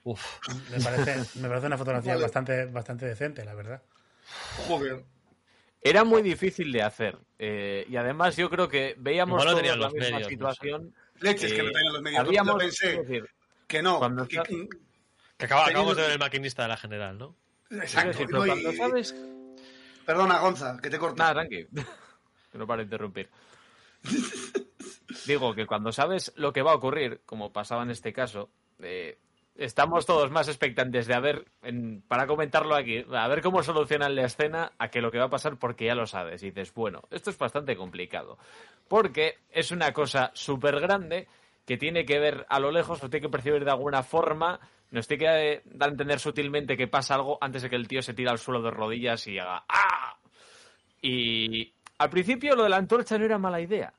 Uf. 0.02 0.22
Me 0.70 0.80
parece, 0.82 1.38
me 1.38 1.48
parece 1.48 1.66
una 1.68 1.78
fotografía 1.78 2.16
bastante, 2.16 2.66
bastante 2.66 3.06
decente, 3.06 3.44
la 3.44 3.54
verdad. 3.54 3.82
Joder. 4.68 5.04
Era 5.80 6.02
muy 6.04 6.22
difícil 6.22 6.72
de 6.72 6.82
hacer. 6.82 7.16
eh, 7.38 7.86
y 7.88 7.96
además 7.96 8.36
yo 8.36 8.50
creo 8.50 8.68
que 8.68 8.94
veíamos 8.98 9.36
no 9.38 9.44
todos 9.44 9.56
tenían 9.56 9.78
la 9.78 9.86
los 9.86 9.94
misma 9.94 10.04
medios, 10.18 10.20
no 10.20 10.24
sé. 10.26 10.30
situación. 10.30 10.94
Leches 11.20 11.52
que 11.52 11.62
no 11.62 11.70
tenían 11.70 11.92
los 11.92 12.02
medios. 12.02 12.20
habíamos- 12.20 12.56
pensé 12.56 12.96
decir, 13.02 13.28
que 13.68 13.82
no. 13.82 13.98
cuando 13.98 14.26
que- 14.26 14.36
está- 14.36 14.48
que- 14.48 14.68
Que 15.36 15.44
acaba- 15.46 15.64
Teniendo- 15.66 15.80
acabamos 15.92 15.96
de 15.96 16.02
ver 16.02 16.10
el 16.12 16.18
maquinista 16.18 16.62
de 16.62 16.68
la 16.68 16.76
general, 16.76 17.18
¿no? 17.18 17.36
exacto. 17.70 18.08
decir, 18.08 18.30
no, 18.30 18.40
pero 18.40 18.46
y- 18.46 18.62
cuando 18.62 18.72
sabes... 18.72 19.14
Perdona, 20.06 20.38
Gonza, 20.40 20.76
que 20.82 20.90
te 20.90 20.98
corto. 20.98 21.16
Nada, 21.16 21.34
tranqui. 21.34 21.66
no 22.54 22.66
para 22.66 22.82
interrumpir. 22.82 23.28
Digo 25.26 25.54
que 25.54 25.66
cuando 25.66 25.92
sabes 25.92 26.32
lo 26.36 26.52
que 26.52 26.62
va 26.62 26.72
a 26.72 26.76
ocurrir, 26.76 27.20
como 27.24 27.52
pasaba 27.52 27.82
en 27.82 27.90
este 27.90 28.12
caso, 28.12 28.50
eh, 28.80 29.18
estamos 29.56 30.04
todos 30.04 30.30
más 30.30 30.48
expectantes 30.48 31.06
de 31.06 31.14
a 31.14 31.20
ver, 31.20 31.44
en- 31.62 32.02
para 32.06 32.26
comentarlo 32.26 32.74
aquí, 32.74 33.04
a 33.10 33.28
ver 33.28 33.40
cómo 33.40 33.62
solucionan 33.62 34.14
la 34.14 34.24
escena 34.26 34.72
a 34.78 34.88
que 34.88 35.00
lo 35.00 35.10
que 35.10 35.18
va 35.18 35.26
a 35.26 35.30
pasar 35.30 35.56
porque 35.56 35.86
ya 35.86 35.94
lo 35.94 36.06
sabes. 36.06 36.42
Y 36.42 36.50
dices, 36.50 36.74
bueno, 36.74 37.02
esto 37.10 37.30
es 37.30 37.38
bastante 37.38 37.76
complicado. 37.76 38.38
Porque 38.88 39.38
es 39.50 39.70
una 39.70 39.92
cosa 39.92 40.30
súper 40.34 40.80
grande 40.80 41.26
que 41.64 41.78
tiene 41.78 42.04
que 42.04 42.18
ver 42.18 42.44
a 42.50 42.60
lo 42.60 42.70
lejos, 42.70 43.02
o 43.02 43.08
tiene 43.08 43.22
que 43.26 43.30
percibir 43.32 43.64
de 43.64 43.70
alguna 43.70 44.02
forma, 44.02 44.60
nos 44.90 45.06
tiene 45.08 45.24
que 45.24 45.52
eh, 45.54 45.62
dar 45.64 45.88
a 45.88 45.92
entender 45.92 46.20
sutilmente 46.20 46.76
que 46.76 46.86
pasa 46.88 47.14
algo 47.14 47.38
antes 47.40 47.62
de 47.62 47.70
que 47.70 47.76
el 47.76 47.88
tío 47.88 48.02
se 48.02 48.14
tire 48.14 48.30
al 48.30 48.38
suelo 48.38 48.62
de 48.62 48.70
rodillas 48.70 49.26
y 49.26 49.38
haga 49.38 49.64
¡Ah! 49.68 50.16
Y 51.02 51.72
al 51.98 52.10
principio 52.10 52.54
lo 52.56 52.62
de 52.64 52.68
la 52.70 52.76
antorcha 52.76 53.18
no 53.18 53.24
era 53.24 53.38
mala 53.38 53.60
idea, 53.60 53.92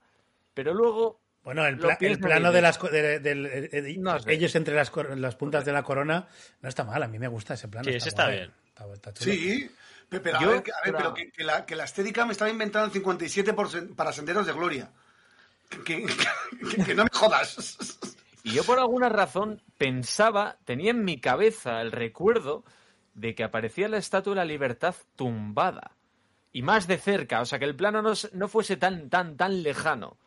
pero 0.53 0.73
luego 0.73 1.19
Bueno, 1.43 1.65
el, 1.65 1.77
pla- 1.77 1.97
el 1.99 2.19
plano 2.19 2.51
de 2.51 2.61
las 2.61 2.79
de- 2.81 3.15
eh, 3.15 3.69
eh, 3.71 3.95
No 3.99 4.17
sé. 4.19 4.33
ellos 4.33 4.55
entre 4.55 4.73
las, 4.75 4.89
cor- 4.89 5.17
las 5.17 5.35
puntas 5.35 5.63
de 5.65 5.71
la 5.71 5.83
corona 5.83 6.27
no 6.61 6.69
está 6.69 6.83
mal. 6.83 7.01
A 7.03 7.07
mí 7.07 7.19
me 7.19 7.27
gusta 7.27 7.53
ese 7.53 7.67
plano. 7.67 7.83
Sí, 7.89 7.95
ese 7.95 8.09
está 8.09 8.25
guay. 8.25 8.37
bien. 8.37 8.51
Está, 8.69 8.93
está 8.93 9.13
chulo. 9.13 9.31
Sí, 9.33 9.69
pe- 10.09 10.19
pero, 10.19 10.39
Yo, 10.41 10.49
a 10.49 10.51
ver, 10.53 10.63
que- 10.63 10.71
a 10.71 10.81
ver, 10.83 10.95
pero- 10.95 11.13
que, 11.13 11.31
que 11.31 11.43
la, 11.43 11.65
que 11.65 11.75
la 11.75 11.83
estética 11.83 12.25
me 12.25 12.31
estaba 12.31 12.49
inventando 12.49 12.87
el 12.87 12.91
57 12.93 13.53
por 13.53 13.95
para 13.95 14.11
Senderos 14.11 14.45
de 14.47 14.53
Gloria. 14.53 14.89
Que, 15.69 15.83
que- 15.83 16.05
que- 16.75 16.83
que 16.83 16.95
no 16.95 17.03
me 17.03 17.09
jodas. 17.13 17.99
Y 18.45 18.51
yo 18.51 18.63
por 18.63 18.77
alguna 18.77 19.09
razón 19.09 19.63
pensaba, 19.79 20.57
tenía 20.65 20.91
en 20.91 21.03
mi 21.03 21.19
cabeza 21.19 21.81
el 21.81 21.91
recuerdo 21.91 22.63
de 23.15 23.33
que 23.33 23.43
aparecía 23.43 23.89
la 23.89 23.97
Estatua 23.97 24.33
de 24.33 24.35
la 24.35 24.45
Libertad 24.45 24.93
tumbada. 25.15 25.97
Y 26.51 26.61
más 26.61 26.85
de 26.85 26.99
cerca, 26.99 27.41
o 27.41 27.45
sea, 27.45 27.57
que 27.57 27.65
el 27.65 27.75
plano 27.75 28.03
no, 28.03 28.13
no 28.33 28.47
fuese 28.47 28.77
tan, 28.77 29.09
tan, 29.09 29.35
tan 29.35 29.63
lejano. 29.63 30.17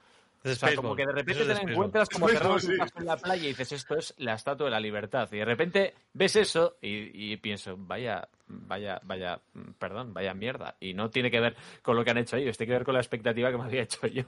Es 0.49 0.57
O 0.57 0.61
sea, 0.61 0.69
Spaceball. 0.69 0.83
como 0.85 0.97
que 0.97 1.07
de 1.07 1.13
repente 1.13 1.43
es 1.43 1.49
te 1.49 1.55
la 1.65 1.71
encuentras 1.73 2.09
como 2.09 2.29
en 2.29 2.37
sí. 2.61 2.73
un 2.73 2.79
paso 2.79 2.99
en 2.99 3.07
la 3.07 3.17
playa 3.17 3.45
y 3.45 3.49
dices, 3.49 3.73
esto 3.73 3.97
es 3.97 4.15
la 4.19 4.35
Estatua 4.35 4.67
de 4.67 4.71
la 4.73 4.81
Libertad. 4.81 5.29
Y 5.33 5.37
de 5.39 5.45
repente 5.45 5.95
ves 6.13 6.37
eso 6.37 6.77
y, 6.81 7.33
y 7.33 7.37
pienso, 7.39 7.75
vaya, 7.79 8.29
vaya, 8.47 9.01
vaya, 9.05 9.41
perdón, 9.79 10.13
vaya 10.15 10.35
mierda. 10.35 10.77
Y 10.81 10.95
no 10.95 11.11
tiene 11.11 11.31
que 11.31 11.41
ver 11.41 11.57
con 11.83 11.97
lo 11.97 12.05
que 12.05 12.11
han 12.11 12.19
hecho 12.19 12.37
ellos, 12.37 12.57
tiene 12.57 12.69
que 12.73 12.79
ver 12.79 12.85
con 12.85 12.95
la 12.95 13.01
expectativa 13.01 13.51
que 13.51 13.59
me 13.59 13.65
había 13.65 13.83
hecho 13.83 14.07
yo. 14.07 14.25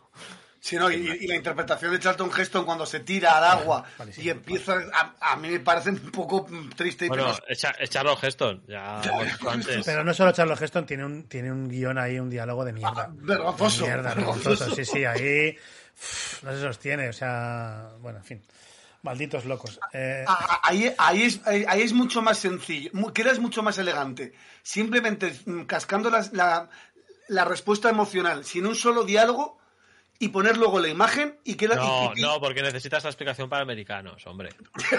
Sí, 0.62 0.76
no, 0.76 0.90
y, 0.90 0.96
y 0.96 1.26
la 1.26 1.36
interpretación 1.36 1.90
de 1.90 1.98
Charlton 1.98 2.30
Heston 2.38 2.66
cuando 2.66 2.84
se 2.84 3.00
tira 3.00 3.38
al 3.38 3.44
agua 3.60 3.82
y 4.18 4.28
empieza. 4.28 4.74
A, 4.92 5.32
a 5.32 5.36
mí 5.36 5.48
me 5.48 5.60
parece 5.60 5.88
un 5.88 6.10
poco 6.10 6.46
triste 6.76 7.06
y 7.06 7.08
Bueno, 7.08 7.32
es 7.48 7.60
Char- 7.64 7.76
es 7.78 7.88
Charles 7.88 8.22
Heston, 8.22 8.62
ya 8.68 9.00
antes. 9.48 9.86
Pero 9.86 10.04
no 10.04 10.12
solo 10.12 10.32
Charles 10.32 10.60
Heston, 10.60 10.84
tiene 10.84 11.06
un, 11.06 11.26
tiene 11.30 11.50
un 11.50 11.66
guion 11.66 11.96
ahí, 11.96 12.18
un 12.18 12.28
diálogo 12.28 12.62
de 12.66 12.74
mierda. 12.74 13.06
Ah, 13.08 13.10
vergonzoso, 13.10 13.84
De 13.86 13.90
Mierda, 13.90 14.14
vergonzoso. 14.14 14.48
vergonzoso. 14.50 14.74
Sí, 14.76 14.84
sí, 14.84 15.02
ahí 15.06 15.56
no 16.42 16.52
se 16.52 16.60
sostiene. 16.60 17.08
O 17.08 17.12
sea, 17.12 17.90
bueno, 18.00 18.18
en 18.18 18.24
fin. 18.24 18.42
Malditos 19.02 19.46
locos. 19.46 19.80
Eh, 19.94 20.24
A- 20.28 20.32
a- 20.32 20.60
Ahí, 20.64 20.94
ahí, 20.98 21.22
es, 21.22 21.40
ahí, 21.46 21.64
ahí 21.66 21.80
es 21.82 21.92
mucho 21.94 22.20
más 22.20 22.38
sencillo, 22.38 22.90
mu- 22.92 23.12
quedas 23.12 23.38
mucho 23.38 23.62
más 23.62 23.78
elegante. 23.78 24.34
Simplemente 24.62 25.32
mm, 25.46 25.62
cascando 25.62 26.10
las- 26.10 26.32
la, 26.34 26.68
la 27.28 27.44
respuesta 27.46 27.88
emocional, 27.88 28.44
sin 28.44 28.66
un 28.66 28.74
solo 28.74 29.04
diálogo, 29.04 29.58
y 30.18 30.28
poner 30.28 30.58
luego 30.58 30.80
la 30.80 30.88
imagen 30.88 31.38
y 31.44 31.54
queda. 31.54 31.76
No, 31.76 32.12
y- 32.14 32.18
y- 32.18 32.22
no, 32.22 32.38
porque 32.40 32.60
necesitas 32.60 33.02
la 33.04 33.08
explicación 33.08 33.48
para 33.48 33.62
americanos, 33.62 34.26
hombre. 34.26 34.50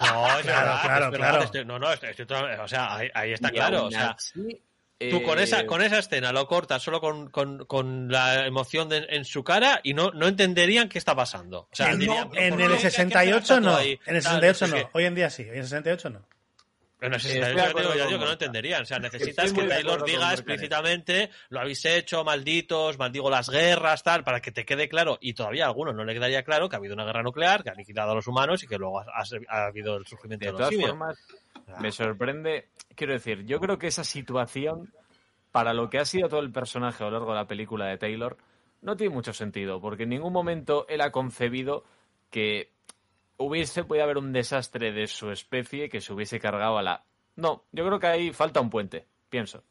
No, 0.00 0.38
es 0.38 0.42
Claro, 0.44 0.66
verdad, 0.66 0.82
claro, 0.82 1.04
es 1.06 1.10
verdad, 1.12 1.28
claro. 1.30 1.44
estoy- 1.44 1.64
no, 1.64 1.78
no, 1.78 1.92
estoy- 1.92 2.10
estoy 2.10 2.26
total- 2.26 2.60
o 2.60 2.68
sea, 2.68 2.94
ahí, 2.96 3.08
ahí 3.14 3.32
está 3.32 3.48
Y 3.48 3.52
claro. 3.52 3.84
O 3.86 3.90
sea, 3.90 4.10
así, 4.10 4.60
tú 5.08 5.22
con 5.22 5.38
eh, 5.38 5.44
esa, 5.44 5.64
con 5.66 5.80
esa 5.82 5.98
escena 5.98 6.32
lo 6.32 6.46
cortas 6.46 6.82
solo 6.82 7.00
con, 7.00 7.30
con, 7.30 7.64
con 7.64 8.10
la 8.10 8.46
emoción 8.46 8.88
de- 8.88 9.06
en 9.08 9.24
su 9.24 9.42
cara 9.42 9.80
y 9.82 9.94
no, 9.94 10.10
no 10.10 10.26
entenderían 10.28 10.88
qué 10.88 10.98
está 10.98 11.14
pasando. 11.16 11.60
O 11.60 11.68
sea, 11.74 11.92
en, 11.92 11.98
dirían, 12.00 12.28
en 12.34 12.50
¿por 12.50 12.58
qué- 12.58 12.64
el 12.64 12.70
qué 12.70 12.74
hace 12.76 12.84
la 12.84 12.90
68 12.90 13.38
estatua 13.38 13.60
no. 13.70 13.76
ahí? 13.76 13.98
En 14.06 14.16
el 14.16 14.22
Tal, 14.22 14.40
68 14.42 14.66
sé 14.66 14.82
no. 14.84 14.90
Hoy 14.92 15.04
en 15.06 15.14
día 15.14 15.30
sí. 15.30 15.42
En 15.42 15.54
el 15.56 15.62
68 15.64 16.10
no. 16.10 16.26
En 17.02 17.14
el 17.14 17.16
Estoy 17.16 17.32
68 17.32 17.56
de 17.56 17.62
ya 17.62 17.70
acuerdo 17.70 17.92
digo, 18.08 18.18
que 18.18 18.24
no 18.26 18.32
entenderían. 18.32 18.82
O 18.82 18.84
sea, 18.84 18.98
necesitas 18.98 19.52
que 19.54 19.62
Taylor 19.62 20.04
diga 20.04 20.32
explícitamente 20.34 21.30
lo 21.48 21.60
habéis 21.60 21.82
hecho, 21.86 22.24
malditos, 22.24 22.98
maldigo 22.98 23.30
las 23.30 23.48
guerras, 23.48 24.02
tal, 24.02 24.22
para 24.22 24.40
que 24.40 24.52
te 24.52 24.66
quede 24.66 24.86
claro. 24.86 25.16
Y 25.22 25.32
todavía 25.32 25.64
a 25.64 25.68
algunos 25.68 25.94
no 25.94 26.04
le 26.04 26.12
quedaría 26.12 26.42
claro 26.42 26.68
que 26.68 26.76
ha 26.76 26.78
habido 26.78 26.92
una 26.92 27.06
guerra 27.06 27.22
nuclear, 27.22 27.62
que 27.62 27.70
ha 27.70 27.72
aniquilado 27.72 28.12
a 28.12 28.14
los 28.16 28.26
humanos 28.26 28.62
y 28.62 28.66
que 28.66 28.76
luego 28.76 29.00
ha, 29.00 29.04
ha- 29.14 29.24
ha 29.48 29.66
habido 29.68 29.96
el 29.96 30.06
surgimiento 30.06 30.44
De 30.44 30.52
de, 30.52 30.58
los 30.58 30.68
todas 30.68 30.86
formas, 30.88 31.18
me 31.80 31.92
sorprende, 31.92 32.68
quiero 32.94 33.12
decir, 33.12 33.44
yo 33.44 33.60
creo 33.60 33.78
que 33.78 33.86
esa 33.86 34.04
situación, 34.04 34.92
para 35.52 35.74
lo 35.74 35.90
que 35.90 35.98
ha 35.98 36.04
sido 36.04 36.28
todo 36.28 36.40
el 36.40 36.52
personaje 36.52 37.02
a 37.02 37.06
lo 37.06 37.12
largo 37.12 37.30
de 37.30 37.38
la 37.38 37.46
película 37.46 37.86
de 37.86 37.98
Taylor, 37.98 38.36
no 38.82 38.96
tiene 38.96 39.14
mucho 39.14 39.32
sentido, 39.32 39.80
porque 39.80 40.04
en 40.04 40.10
ningún 40.10 40.32
momento 40.32 40.86
él 40.88 41.00
ha 41.00 41.12
concebido 41.12 41.84
que 42.30 42.72
hubiese 43.36 43.84
podido 43.84 44.04
haber 44.04 44.18
un 44.18 44.32
desastre 44.32 44.92
de 44.92 45.06
su 45.06 45.30
especie 45.30 45.88
que 45.88 46.00
se 46.00 46.12
hubiese 46.12 46.38
cargado 46.38 46.78
a 46.78 46.82
la... 46.82 47.04
No, 47.36 47.64
yo 47.72 47.86
creo 47.86 47.98
que 47.98 48.06
ahí 48.06 48.32
falta 48.32 48.60
un 48.60 48.70
puente, 48.70 49.06
pienso. 49.28 49.64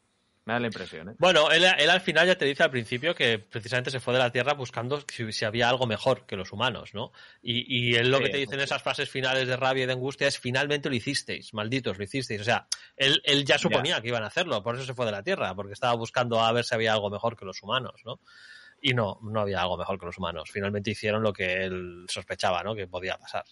Me 0.46 0.54
da 0.54 0.60
la 0.60 0.66
impresión, 0.66 1.10
¿eh? 1.10 1.14
Bueno, 1.18 1.50
él, 1.50 1.64
él 1.64 1.90
al 1.90 2.00
final 2.00 2.26
ya 2.26 2.36
te 2.36 2.46
dice 2.46 2.62
al 2.62 2.70
principio 2.70 3.14
que 3.14 3.38
precisamente 3.38 3.90
se 3.90 4.00
fue 4.00 4.14
de 4.14 4.20
la 4.20 4.32
Tierra 4.32 4.54
buscando 4.54 5.02
si, 5.06 5.30
si 5.32 5.44
había 5.44 5.68
algo 5.68 5.86
mejor 5.86 6.24
que 6.26 6.34
los 6.34 6.50
humanos, 6.52 6.94
¿no? 6.94 7.12
Y, 7.42 7.90
y 7.90 7.94
él 7.94 8.10
lo 8.10 8.18
Sí, 8.18 8.24
que 8.24 8.30
te 8.30 8.38
dice 8.38 8.54
en 8.54 8.62
esas 8.62 8.82
frases 8.82 9.10
finales 9.10 9.46
de 9.46 9.56
rabia 9.56 9.84
y 9.84 9.86
de 9.86 9.92
angustia 9.92 10.26
es 10.28 10.38
finalmente 10.38 10.88
lo 10.88 10.94
hicisteis, 10.96 11.52
malditos, 11.52 11.98
lo 11.98 12.04
hicisteis. 12.04 12.40
O 12.40 12.44
sea, 12.44 12.66
él, 12.96 13.20
él 13.24 13.44
ya 13.44 13.58
suponía 13.58 14.00
que 14.00 14.08
iban 14.08 14.22
a 14.24 14.28
hacerlo, 14.28 14.62
por 14.62 14.74
eso 14.76 14.84
se 14.84 14.94
fue 14.94 15.04
de 15.06 15.12
la 15.12 15.22
Tierra, 15.22 15.54
porque 15.54 15.74
estaba 15.74 15.94
buscando 15.94 16.40
a 16.40 16.50
ver 16.52 16.64
si 16.64 16.74
había 16.74 16.94
algo 16.94 17.10
mejor 17.10 17.36
que 17.36 17.44
los 17.44 17.62
humanos, 17.62 18.00
¿no? 18.06 18.18
Y 18.80 18.94
no, 18.94 19.18
no 19.22 19.40
había 19.42 19.60
algo 19.60 19.76
mejor 19.76 20.00
que 20.00 20.06
los 20.06 20.16
humanos. 20.16 20.50
Finalmente 20.50 20.90
hicieron 20.90 21.22
lo 21.22 21.34
que 21.34 21.64
él 21.64 22.06
sospechaba, 22.08 22.62
¿no? 22.62 22.74
Que 22.74 22.86
podía 22.86 23.18
pasar. 23.18 23.44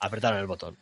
Apretaron 0.00 0.40
el 0.40 0.46
botón. 0.46 0.76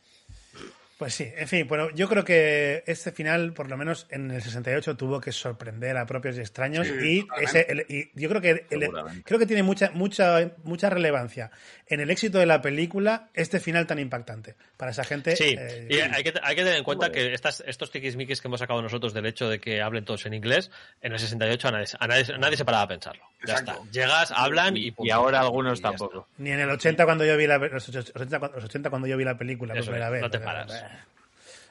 Pues 0.98 1.12
sí, 1.12 1.30
en 1.36 1.46
fin, 1.46 1.68
bueno, 1.68 1.90
yo 1.90 2.08
creo 2.08 2.24
que 2.24 2.82
este 2.86 3.12
final, 3.12 3.52
por 3.52 3.68
lo 3.68 3.76
menos 3.76 4.06
en 4.08 4.30
el 4.30 4.40
68, 4.40 4.96
tuvo 4.96 5.20
que 5.20 5.30
sorprender 5.30 5.94
a 5.98 6.06
propios 6.06 6.38
y 6.38 6.40
extraños 6.40 6.86
Sí, 6.86 6.94
y, 7.38 7.44
ese, 7.44 7.66
el- 7.68 7.84
y 7.86 8.10
yo 8.18 8.30
creo 8.30 8.40
que 8.40 8.64
el- 8.70 8.90
creo 9.24 9.38
que 9.38 9.44
tiene 9.44 9.62
mucha 9.62 9.90
mucha 9.90 10.52
mucha 10.64 10.88
relevancia 10.88 11.50
en 11.88 12.00
el 12.00 12.10
éxito 12.10 12.38
de 12.38 12.46
la 12.46 12.62
película 12.62 13.28
este 13.34 13.60
final 13.60 13.86
tan 13.86 13.98
impactante 13.98 14.54
para 14.78 14.90
esa 14.92 15.04
gente. 15.04 15.36
Sí, 15.36 15.54
eh, 15.58 15.86
y 15.90 15.98
hay 16.00 16.22
que, 16.24 16.32
hay 16.42 16.56
que 16.56 16.62
tener 16.62 16.78
en 16.78 16.84
cuenta 16.84 17.12
que 17.12 17.34
estas, 17.34 17.62
estos 17.66 17.90
tiquismiquis 17.90 18.40
que 18.40 18.48
hemos 18.48 18.60
sacado 18.60 18.80
nosotros 18.80 19.12
del 19.12 19.26
hecho 19.26 19.50
de 19.50 19.58
que 19.60 19.82
hablen 19.82 20.06
todos 20.06 20.24
en 20.24 20.32
inglés, 20.32 20.70
en 21.02 21.12
el 21.12 21.18
68 21.18 21.68
a 21.68 21.70
nadie, 21.72 21.86
a 22.00 22.06
nadie, 22.06 22.34
a 22.34 22.38
nadie 22.38 22.56
se 22.56 22.64
paraba 22.64 22.84
a 22.84 22.88
pensarlo. 22.88 23.22
Ya 23.46 23.52
Exacto. 23.52 23.72
está. 23.84 23.92
Llegas, 23.92 24.32
hablan 24.34 24.76
y, 24.78 24.86
Y, 24.86 24.90
punto. 24.92 25.06
y 25.08 25.10
ahora 25.10 25.40
algunos 25.40 25.78
Y 25.78 25.82
ya 25.82 25.90
tampoco. 25.90 26.26
Ni 26.38 26.50
en 26.52 26.60
el 26.60 26.70
80 26.70 27.04
cuando 27.04 27.24
yo 27.26 27.36
vi 27.36 27.46
la 27.46 27.58
los 27.58 27.86
80, 27.88 28.38
cuando- 28.38 28.56
los 28.56 28.64
80 28.64 28.88
cuando 28.90 29.06
yo 29.06 29.16
vi 29.18 29.24
la 29.24 29.36
película 29.36 29.74
por 29.74 29.82
Eso 29.82 29.90
primera 29.90 30.08
vez. 30.10 30.22
no 30.22 30.30
te 30.30 30.40
paras. 30.40 30.85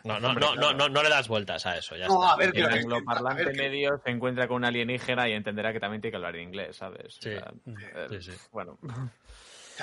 No, 0.06 0.20
no, 0.20 0.34
no, 0.34 0.56
no, 0.56 0.74
no, 0.74 0.88
no 0.88 1.04
le 1.04 1.10
das 1.10 1.28
vueltas 1.28 1.66
a 1.66 1.78
eso. 1.78 1.96
Ya 1.98 2.08
No, 2.08 2.22
está. 2.22 2.34
a 2.34 2.38
ver, 2.38 2.48
El 2.48 2.54
pero- 2.54 2.70
Eh, 2.70 2.80
angloparlante 2.80 3.44
que- 3.46 3.58
medio 3.58 4.02
se 4.04 4.12
encuentra 4.12 4.48
con 4.48 4.58
un 4.58 4.66
alienígena 4.66 5.28
y 5.28 5.34
entenderá 5.34 5.74
que 5.74 5.80
también 5.80 6.02
tiene 6.02 6.12
que 6.12 6.18
hablar 6.18 6.36
inglés, 6.36 6.76
¿sabes? 6.78 7.18
O 7.18 7.22
Sí. 7.22 7.32
sea, 7.32 7.52
eh, 7.68 8.08
Sí, 8.22 8.32
sí. 8.32 8.38
Bueno, 8.52 8.78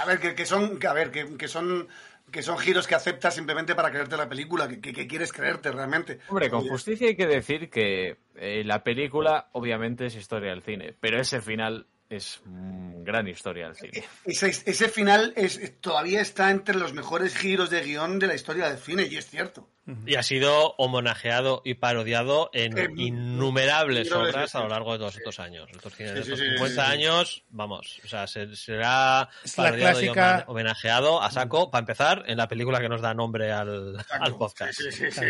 A 0.00 0.06
ver, 0.06 0.18
que, 0.20 0.34
que 0.34 0.46
son, 0.46 0.78
que, 0.78 0.86
a 0.86 0.94
ver, 0.94 1.10
que, 1.10 1.36
que 1.36 1.48
son, 1.48 1.86
que 2.30 2.42
son 2.42 2.56
giros 2.56 2.86
que 2.86 2.94
aceptas 2.94 3.34
simplemente 3.34 3.74
para 3.74 3.90
creerte 3.90 4.16
la 4.16 4.26
película, 4.28 4.66
que, 4.66 4.80
que- 4.80 4.92
que 4.94 5.06
quieres 5.06 5.32
creerte 5.34 5.70
realmente. 5.70 6.18
hombre, 6.28 6.48
con 6.48 6.66
justicia 6.66 7.08
hay 7.08 7.16
que 7.16 7.26
decir 7.26 7.68
que 7.68 8.16
eh, 8.36 8.62
la 8.64 8.82
película 8.82 9.48
obviamente 9.52 10.06
es 10.06 10.14
historia 10.14 10.50
del 10.50 10.62
cine, 10.62 10.94
pero 10.98 11.20
ese 11.20 11.42
final 11.42 11.86
es 12.08 12.40
mm, 12.46 13.02
gran 13.04 13.28
historia 13.28 13.66
del 13.66 13.76
cine. 13.76 14.04
Ese, 14.24 14.46
ese 14.48 14.88
final 14.88 15.34
es, 15.36 15.78
todavía 15.80 16.20
está 16.22 16.50
entre 16.50 16.76
los 16.76 16.94
mejores 16.94 17.36
giros 17.36 17.68
de 17.68 17.82
guion 17.82 18.18
de 18.18 18.28
la 18.28 18.34
historia 18.34 18.68
del 18.70 18.78
cine, 18.78 19.06
y 19.10 19.16
es 19.18 19.26
cierto. 19.28 19.68
Y 20.06 20.14
ha 20.14 20.22
sido 20.22 20.74
homenajeado 20.78 21.60
y 21.64 21.74
parodiado 21.74 22.50
en 22.52 22.78
Eh, 22.78 22.88
innumerables 22.96 24.06
innumerables 24.06 24.12
obras 24.12 24.54
a 24.54 24.60
lo 24.60 24.68
largo 24.68 24.92
de 24.92 24.98
todos 25.00 25.16
estos 25.16 25.40
años. 25.40 25.68
Estos, 25.72 25.92
Sí, 25.94 26.04
estos 26.04 26.24
sí, 26.26 26.36
sí, 26.36 26.50
50 26.52 26.68
sí, 26.68 26.74
sí. 26.74 26.80
años, 26.80 27.44
vamos, 27.50 28.00
o 28.04 28.08
sea, 28.08 28.26
se- 28.28 28.54
será 28.54 29.28
Es 29.44 29.58
la 29.58 29.64
parodiado 29.64 30.00
y 30.00 30.04
clásica- 30.04 30.36
homen- 30.36 30.44
homenajeado 30.46 31.20
a 31.22 31.30
saco, 31.32 31.70
para 31.72 31.80
empezar, 31.80 32.22
en 32.28 32.36
la 32.36 32.46
película 32.46 32.80
que 32.80 32.88
nos 32.88 33.00
da 33.00 33.12
nombre 33.12 33.50
al, 33.52 33.96
al 34.08 34.36
podcast. 34.36 34.72
Sí, 34.80 34.92
sí, 34.92 35.10
sí. 35.10 35.26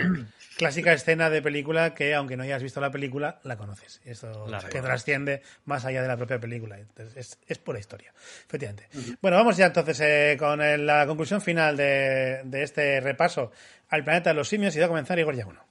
Clásica 0.58 0.92
escena 0.92 1.30
de 1.30 1.40
película 1.40 1.94
que, 1.94 2.14
aunque 2.14 2.36
no 2.36 2.42
hayas 2.42 2.62
visto 2.62 2.78
la 2.80 2.90
película, 2.90 3.40
la 3.44 3.56
conoces. 3.56 4.02
Y 4.04 4.10
Esto 4.10 4.44
Claro. 4.46 4.68
que 4.68 4.82
trasciende 4.82 5.42
más 5.64 5.86
allá 5.86 6.02
de 6.02 6.08
la 6.08 6.16
propia 6.18 6.38
película. 6.38 6.78
Entonces, 6.78 7.16
es, 7.16 7.38
es 7.48 7.56
pura 7.58 7.78
historia, 7.78 8.12
efectivamente. 8.46 8.86
Bueno, 9.22 9.38
vamos 9.38 9.56
ya 9.56 9.66
entonces 9.66 9.98
eh, 10.00 10.36
con 10.38 10.60
el- 10.60 10.84
la 10.86 11.06
conclusión 11.06 11.40
final 11.40 11.74
de, 11.76 12.42
de 12.44 12.62
este 12.62 13.00
repaso 13.00 13.50
al 13.92 14.04
planeta 14.04 14.30
de 14.30 14.34
los 14.34 14.48
simios 14.48 14.74
y 14.74 14.78
va 14.78 14.86
a 14.86 14.88
comenzar 14.88 15.18
Igor 15.18 15.36
Yaguno. 15.36 15.62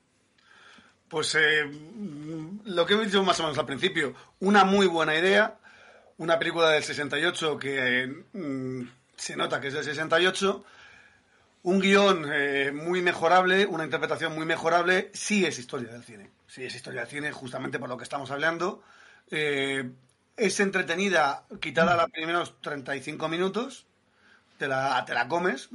Pues 1.09 1.35
eh, 1.35 1.65
mm, 1.65 2.59
lo 2.65 2.85
que 2.85 2.93
he 2.93 3.05
dicho 3.05 3.23
más 3.23 3.39
o 3.39 3.43
menos 3.43 3.57
al 3.57 3.65
principio, 3.65 4.13
una 4.39 4.63
muy 4.63 4.85
buena 4.85 5.17
idea, 5.17 5.57
una 6.19 6.37
película 6.37 6.69
del 6.69 6.83
68 6.83 7.57
que 7.57 8.23
mm, 8.31 8.81
se 9.17 9.35
nota 9.35 9.59
que 9.59 9.69
es 9.69 9.73
del 9.73 9.83
68, 9.83 10.63
un 11.63 11.79
guion 11.79 12.27
eh, 12.31 12.71
muy 12.71 13.01
mejorable, 13.01 13.65
una 13.65 13.85
interpretación 13.85 14.35
muy 14.35 14.45
mejorable, 14.45 15.09
sí 15.13 15.43
es 15.43 15.57
historia 15.57 15.91
del 15.91 16.03
cine, 16.03 16.29
sí 16.45 16.63
es 16.63 16.75
historia 16.75 17.01
del 17.01 17.09
cine 17.09 17.31
justamente 17.31 17.79
por 17.79 17.89
lo 17.89 17.97
que 17.97 18.03
estamos 18.03 18.29
hablando. 18.29 18.83
Eh, 19.31 19.89
es 20.37 20.59
entretenida, 20.59 21.45
quitada 21.59 21.97
los 21.97 22.11
primeros 22.11 22.61
35 22.61 23.27
minutos, 23.27 23.87
te 24.59 24.67
la 24.67 25.25
comes, 25.27 25.69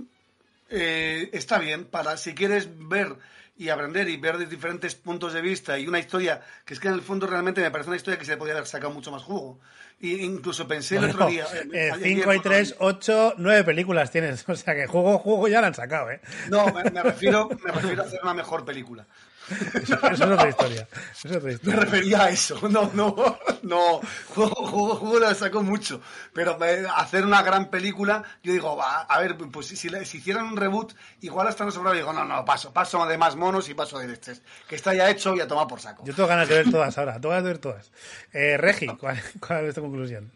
eh, 0.71 1.31
está 1.33 1.59
bien 1.59 1.85
para 1.85 2.17
si 2.17 2.35
quieres 2.35 2.69
ver 2.89 3.15
y 3.59 3.71
aprender 3.71 4.09
y 4.09 4.17
ver 4.19 4.37
de 4.37 4.47
diferentes 4.47 4.95
puntos 4.95 5.33
de 5.33 5.41
vista 5.41 5.79
y 5.79 5.89
una 5.89 5.99
historia 5.99 6.43
que 6.67 6.75
es 6.75 6.81
que 6.81 6.89
en 6.89 6.95
el 6.95 7.01
fondo 7.01 7.27
realmente 7.27 7.63
me 7.63 7.71
parece 7.71 7.89
una 7.89 7.97
historia 7.97 8.19
que 8.19 8.27
se 8.27 8.37
podría 8.37 8.55
haber 8.55 8.67
sacado 8.67 8.93
mucho 8.93 9.11
más 9.11 9.23
jugo. 9.23 9.59
Y 9.99 10.17
incluso 10.17 10.69
pensé 10.69 10.99
el 10.99 11.05
otro 11.07 11.27
día. 11.27 11.47
eh, 11.73 11.91
ayer 11.91 12.19
5 12.19 12.35
y 12.35 12.37
por- 12.37 12.43
3, 12.53 12.75
8, 12.81 13.35
9 13.39 13.65
películas 13.65 14.11
tienes. 14.11 14.45
O 14.49 14.55
sea 14.55 14.75
que 14.75 14.87
juego, 14.87 15.19
juego 15.19 15.49
ya 15.49 15.63
la 15.63 15.69
han 15.69 15.75
sacado, 15.75 16.11
¿eh? 16.11 16.21
No, 16.51 16.67
me, 16.75 16.91
me 16.91 17.03
refiero, 17.03 17.49
me 17.65 17.73
refiero 17.73 18.03
a 18.03 18.07
hacer 18.07 18.21
una 18.23 18.35
mejor 18.35 18.65
película. 18.67 19.07
Eso, 19.49 19.95
eso 19.95 20.11
es 20.13 20.21
otra 20.21 20.49
historia. 20.49 20.89
Eso 21.13 21.29
es 21.29 21.37
otra 21.37 21.51
Me 21.63 21.77
refería 21.77 22.25
a 22.25 22.31
eso. 22.31 22.61
No, 22.69 22.91
no, 22.95 23.15
no. 23.63 24.01
Juego, 24.29 24.55
juego, 24.55 24.97
juego 24.97 25.21
la 25.21 25.35
sacó 25.35 25.63
mucho. 25.63 26.01
Pero 26.33 26.63
eh, 26.65 26.87
hacer 26.97 27.25
una 27.25 27.43
gran 27.43 27.71
película, 27.71 28.23
yo 28.43 28.53
digo, 28.53 28.77
va, 28.77 29.03
a 29.03 29.21
ver, 29.21 29.37
pues 29.37 29.67
si, 29.67 29.77
si 29.77 30.19
hicieran 30.19 30.47
un 30.47 30.57
reboot, 30.57 30.95
igual 31.21 31.47
hasta 31.47 31.65
no 31.65 31.71
sobraba. 31.71 31.97
Digo, 31.97 32.13
no, 32.13 32.25
no, 32.25 32.45
paso, 32.45 32.73
paso 32.73 33.07
de 33.07 33.17
más 33.17 33.37
monos 33.37 33.69
y 33.69 33.75
paso 33.75 33.99
de 33.99 34.13
este. 34.13 34.35
Que 34.69 34.77
está 34.77 34.95
ya 34.95 35.09
hecho 35.09 35.35
y 35.35 35.41
a 35.41 35.47
tomar 35.47 35.67
por 35.67 35.81
saco. 35.81 36.05
Yo 36.05 36.15
tengo 36.15 36.29
ganas 36.29 36.49
de 36.49 36.57
ver 36.57 36.71
todas 36.71 36.97
ahora. 36.99 37.15
Tengo 37.15 37.31
ganas 37.31 37.45
de 37.45 37.51
ver 37.51 37.59
todas. 37.59 37.91
Eh, 38.33 38.57
Regi, 38.57 38.87
¿cuál, 38.87 39.23
cuál 39.41 39.67
es 39.67 39.75
tu 39.75 39.83
conclusión? 39.83 40.31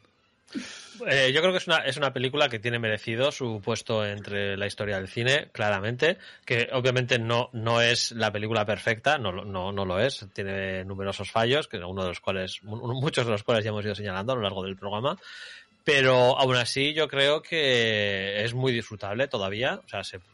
Eh, 1.08 1.32
yo 1.32 1.40
creo 1.40 1.52
que 1.52 1.58
es 1.58 1.66
una, 1.66 1.78
es 1.78 1.96
una 1.96 2.12
película 2.12 2.48
que 2.48 2.58
tiene 2.58 2.78
merecido 2.78 3.30
su 3.32 3.60
puesto 3.62 4.04
entre 4.04 4.56
la 4.56 4.66
historia 4.66 4.96
del 4.96 5.08
cine, 5.08 5.48
claramente, 5.52 6.18
que 6.44 6.68
obviamente 6.72 7.18
no, 7.18 7.48
no 7.52 7.80
es 7.80 8.12
la 8.12 8.30
película 8.32 8.64
perfecta, 8.66 9.18
no, 9.18 9.32
no, 9.32 9.72
no 9.72 9.84
lo 9.84 9.98
es, 10.00 10.26
tiene 10.32 10.84
numerosos 10.84 11.30
fallos, 11.30 11.68
que 11.68 11.78
uno 11.78 12.02
de 12.02 12.08
los 12.08 12.20
cuales, 12.20 12.62
mu- 12.62 13.00
muchos 13.00 13.24
de 13.26 13.32
los 13.32 13.42
cuales 13.42 13.64
ya 13.64 13.70
hemos 13.70 13.84
ido 13.84 13.94
señalando 13.94 14.32
a 14.32 14.36
lo 14.36 14.42
largo 14.42 14.62
del 14.64 14.76
programa, 14.76 15.16
pero 15.84 16.38
aún 16.38 16.56
así 16.56 16.92
yo 16.92 17.08
creo 17.08 17.42
que 17.42 18.44
es 18.44 18.52
muy 18.54 18.72
disfrutable 18.72 19.28
todavía, 19.28 19.80
o 19.84 19.88
sea, 19.88 20.04
se, 20.04 20.18
se- 20.18 20.24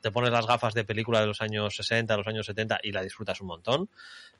te 0.00 0.10
pones 0.10 0.30
las 0.30 0.46
gafas 0.46 0.74
de 0.74 0.84
película 0.84 1.20
de 1.20 1.26
los 1.26 1.40
años 1.40 1.76
60, 1.76 2.12
de 2.12 2.18
los 2.18 2.26
años 2.26 2.46
70 2.46 2.80
y 2.82 2.92
la 2.92 3.02
disfrutas 3.02 3.40
un 3.40 3.48
montón. 3.48 3.90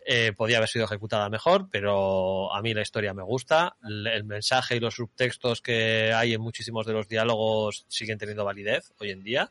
Eh, 0.05 0.33
podía 0.37 0.57
haber 0.57 0.69
sido 0.69 0.85
ejecutada 0.85 1.29
mejor, 1.29 1.69
pero 1.71 2.55
a 2.55 2.61
mí 2.63 2.75
la 2.75 2.83
historia 2.83 3.15
me 3.15 3.23
gusta. 3.23 3.77
El 3.83 4.25
mensaje 4.25 4.77
y 4.77 4.81
los 4.81 4.95
subtextos 4.95 5.61
que 5.61 6.13
hay 6.13 6.35
en 6.35 6.41
muchísimos 6.41 6.87
de 6.87 6.93
los 6.93 7.09
diálogos 7.09 7.87
siguen 7.89 8.19
teniendo 8.19 8.45
validez 8.45 8.93
hoy 8.99 9.11
en 9.11 9.23
día. 9.23 9.51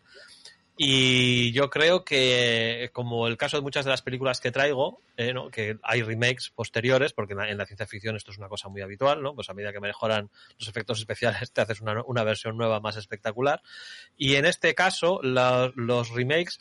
Y 0.77 1.51
yo 1.51 1.69
creo 1.69 2.03
que, 2.03 2.89
como 2.93 3.27
el 3.27 3.37
caso 3.37 3.57
de 3.57 3.61
muchas 3.61 3.85
de 3.85 3.91
las 3.91 4.01
películas 4.01 4.39
que 4.39 4.51
traigo, 4.51 5.01
eh, 5.17 5.33
¿no? 5.33 5.49
que 5.51 5.77
hay 5.83 6.01
remakes 6.01 6.49
posteriores, 6.49 7.13
porque 7.13 7.33
en 7.33 7.39
la, 7.39 7.49
en 7.49 7.57
la 7.57 7.65
ciencia 7.65 7.85
ficción 7.85 8.15
esto 8.15 8.31
es 8.31 8.37
una 8.37 8.47
cosa 8.47 8.69
muy 8.69 8.81
habitual, 8.81 9.21
¿no? 9.21 9.35
Pues 9.35 9.49
a 9.49 9.53
medida 9.53 9.73
que 9.73 9.79
mejoran 9.79 10.29
los 10.57 10.67
efectos 10.67 10.99
especiales, 10.99 11.51
te 11.53 11.61
haces 11.61 11.81
una, 11.81 12.01
una 12.03 12.23
versión 12.23 12.57
nueva 12.57 12.79
más 12.79 12.95
espectacular. 12.97 13.61
Y 14.17 14.35
en 14.35 14.45
este 14.45 14.73
caso, 14.73 15.19
los 15.21 16.09
remakes 16.09 16.59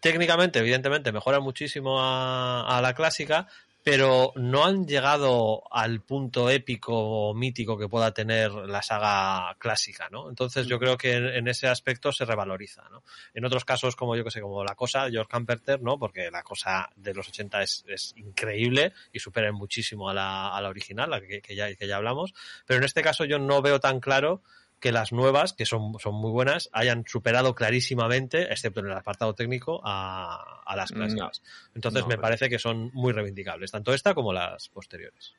técnicamente, 0.00 0.60
evidentemente, 0.60 1.10
mejoran 1.10 1.42
muchísimo 1.42 2.00
a, 2.00 2.78
a 2.78 2.80
la 2.80 2.94
clásica, 2.94 3.48
pero 3.86 4.32
no 4.34 4.64
han 4.64 4.84
llegado 4.84 5.62
al 5.70 6.00
punto 6.00 6.50
épico 6.50 6.92
o 6.92 7.34
mítico 7.34 7.78
que 7.78 7.88
pueda 7.88 8.12
tener 8.12 8.50
la 8.50 8.82
saga 8.82 9.54
clásica, 9.60 10.08
¿no? 10.10 10.28
Entonces 10.28 10.66
yo 10.66 10.80
creo 10.80 10.98
que 10.98 11.14
en, 11.14 11.46
ese 11.46 11.68
aspecto 11.68 12.10
se 12.10 12.24
revaloriza, 12.24 12.82
¿no? 12.90 13.04
En 13.32 13.44
otros 13.44 13.64
casos, 13.64 13.94
como 13.94 14.16
yo 14.16 14.24
que 14.24 14.32
sé, 14.32 14.40
como 14.40 14.64
La 14.64 14.74
Cosa, 14.74 15.08
George 15.08 15.30
Camperter, 15.30 15.80
¿no? 15.80 16.00
Porque 16.00 16.32
La 16.32 16.42
Cosa 16.42 16.90
de 16.96 17.14
los 17.14 17.28
80 17.28 17.62
es, 17.62 17.84
es 17.86 18.12
increíble 18.16 18.92
y 19.12 19.20
supera 19.20 19.52
muchísimo 19.52 20.10
a 20.10 20.14
la, 20.14 20.48
a 20.48 20.60
la 20.60 20.68
original, 20.68 21.08
la 21.08 21.20
que, 21.20 21.40
que 21.40 21.54
ya, 21.54 21.72
que 21.72 21.86
ya 21.86 21.98
hablamos, 21.98 22.34
pero 22.66 22.78
en 22.78 22.84
este 22.86 23.02
caso 23.02 23.24
yo 23.24 23.38
no 23.38 23.62
veo 23.62 23.78
tan 23.78 24.00
claro 24.00 24.42
que 24.80 24.92
las 24.92 25.10
nuevas, 25.12 25.52
que 25.54 25.64
son, 25.66 25.98
son 25.98 26.14
muy 26.14 26.30
buenas, 26.30 26.68
hayan 26.72 27.04
superado 27.06 27.54
clarísimamente, 27.54 28.52
excepto 28.52 28.80
en 28.80 28.86
el 28.86 28.92
apartado 28.92 29.34
técnico, 29.34 29.80
a, 29.84 30.62
a 30.64 30.76
las 30.76 30.92
clásicas. 30.92 31.42
Entonces 31.74 32.02
No, 32.02 32.08
me 32.08 32.12
pero- 32.14 32.22
parece 32.22 32.48
que 32.48 32.58
son 32.58 32.90
muy 32.92 33.12
reivindicables, 33.12 33.70
tanto 33.72 33.92
esta 33.94 34.14
como 34.14 34.32
las 34.32 34.68
posteriores. 34.68 35.34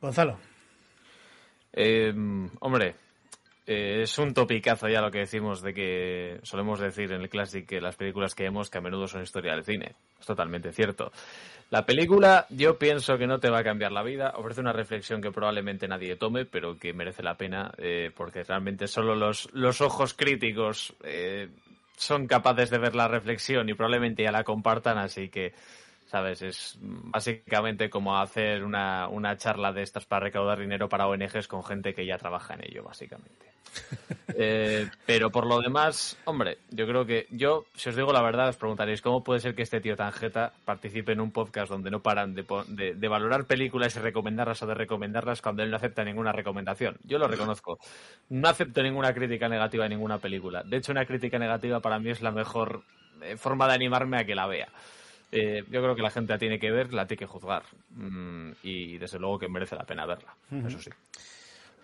Gonzalo. 0.00 0.38
Eh, 1.72 2.14
hombre, 2.60 2.94
eh, 3.66 4.02
es 4.02 4.18
un 4.18 4.32
topicazo 4.32 4.88
ya 4.88 5.00
lo 5.00 5.10
que 5.10 5.20
decimos 5.20 5.60
de 5.60 5.74
que 5.74 6.38
solemos 6.42 6.78
decir 6.78 7.12
en 7.12 7.22
el 7.22 7.28
Classic 7.28 7.66
que 7.66 7.80
las 7.80 7.96
películas 7.96 8.34
que 8.34 8.44
vemos 8.44 8.70
que 8.70 8.78
a 8.78 8.80
menudo 8.80 9.08
son 9.08 9.22
historia 9.22 9.52
del 9.54 9.64
cine. 9.64 9.94
Es 10.20 10.26
totalmente 10.26 10.72
cierto. 10.72 11.10
La 11.70 11.84
película 11.84 12.46
yo 12.50 12.78
pienso 12.78 13.18
que 13.18 13.26
no 13.26 13.40
te 13.40 13.50
va 13.50 13.58
a 13.58 13.64
cambiar 13.64 13.90
la 13.90 14.04
vida, 14.04 14.34
ofrece 14.36 14.60
una 14.60 14.72
reflexión 14.72 15.20
que 15.20 15.32
probablemente 15.32 15.88
nadie 15.88 16.14
tome, 16.14 16.44
pero 16.44 16.78
que 16.78 16.92
merece 16.92 17.24
la 17.24 17.36
pena 17.36 17.72
eh, 17.78 18.12
porque 18.16 18.44
realmente 18.44 18.86
solo 18.86 19.16
los, 19.16 19.48
los 19.52 19.80
ojos 19.80 20.14
críticos 20.14 20.94
eh, 21.02 21.48
son 21.96 22.28
capaces 22.28 22.70
de 22.70 22.78
ver 22.78 22.94
la 22.94 23.08
reflexión 23.08 23.68
y 23.68 23.74
probablemente 23.74 24.22
ya 24.22 24.30
la 24.30 24.44
compartan, 24.44 24.98
así 24.98 25.28
que 25.28 25.54
¿sabes? 26.16 26.40
Es 26.40 26.78
básicamente 26.80 27.90
como 27.90 28.16
hacer 28.16 28.64
una, 28.64 29.06
una 29.08 29.36
charla 29.36 29.70
de 29.74 29.82
estas 29.82 30.06
para 30.06 30.24
recaudar 30.24 30.58
dinero 30.58 30.88
para 30.88 31.06
ONGs 31.08 31.46
con 31.46 31.62
gente 31.62 31.92
que 31.94 32.06
ya 32.06 32.16
trabaja 32.16 32.54
en 32.54 32.64
ello, 32.64 32.82
básicamente. 32.84 33.46
Eh, 34.38 34.86
pero 35.06 35.30
por 35.30 35.46
lo 35.46 35.60
demás, 35.60 36.18
hombre, 36.26 36.58
yo 36.70 36.86
creo 36.86 37.06
que 37.06 37.26
yo, 37.30 37.64
si 37.74 37.88
os 37.88 37.96
digo 37.96 38.12
la 38.12 38.20
verdad, 38.20 38.48
os 38.50 38.56
preguntaréis 38.56 39.00
cómo 39.00 39.24
puede 39.24 39.40
ser 39.40 39.54
que 39.54 39.62
este 39.62 39.80
tío 39.80 39.96
tan 39.96 40.12
jeta 40.12 40.52
participe 40.66 41.12
en 41.12 41.20
un 41.20 41.30
podcast 41.30 41.70
donde 41.70 41.90
no 41.90 42.02
paran 42.02 42.34
de, 42.34 42.44
de- 42.68 42.94
de 42.96 43.08
valorar 43.08 43.46
películas 43.46 43.96
y 43.96 44.00
recomendarlas 44.00 44.62
o 44.62 44.66
de 44.66 44.74
recomendarlas 44.74 45.40
cuando 45.40 45.62
él 45.62 45.70
no 45.70 45.76
acepta 45.76 46.04
ninguna 46.04 46.32
recomendación. 46.32 46.96
Yo 47.04 47.18
lo 47.18 47.28
reconozco. 47.28 47.78
No 48.28 48.48
acepto 48.48 48.82
ninguna 48.82 49.14
crítica 49.14 49.48
negativa 49.48 49.86
a 49.86 49.88
ninguna 49.88 50.18
película. 50.18 50.62
De 50.64 50.76
hecho, 50.78 50.92
una 50.92 51.06
crítica 51.06 51.38
negativa 51.38 51.80
para 51.80 51.98
mí 51.98 52.10
es 52.10 52.20
la 52.20 52.32
mejor 52.32 52.82
eh, 53.22 53.36
forma 53.38 53.66
de 53.68 53.74
animarme 53.74 54.18
a 54.18 54.24
que 54.26 54.34
la 54.34 54.46
vea. 54.46 54.68
Eh, 55.32 55.64
yo 55.68 55.82
creo 55.82 55.96
que 55.96 56.02
la 56.02 56.10
gente 56.10 56.32
la 56.32 56.38
tiene 56.38 56.58
que 56.58 56.70
ver, 56.70 56.92
la 56.92 57.06
tiene 57.06 57.18
que 57.18 57.26
juzgar. 57.26 57.64
Mm, 57.90 58.52
y 58.62 58.98
desde 58.98 59.18
luego 59.18 59.38
que 59.38 59.48
merece 59.48 59.74
la 59.74 59.84
pena 59.84 60.06
verla, 60.06 60.34
eso 60.66 60.80
sí. 60.80 60.90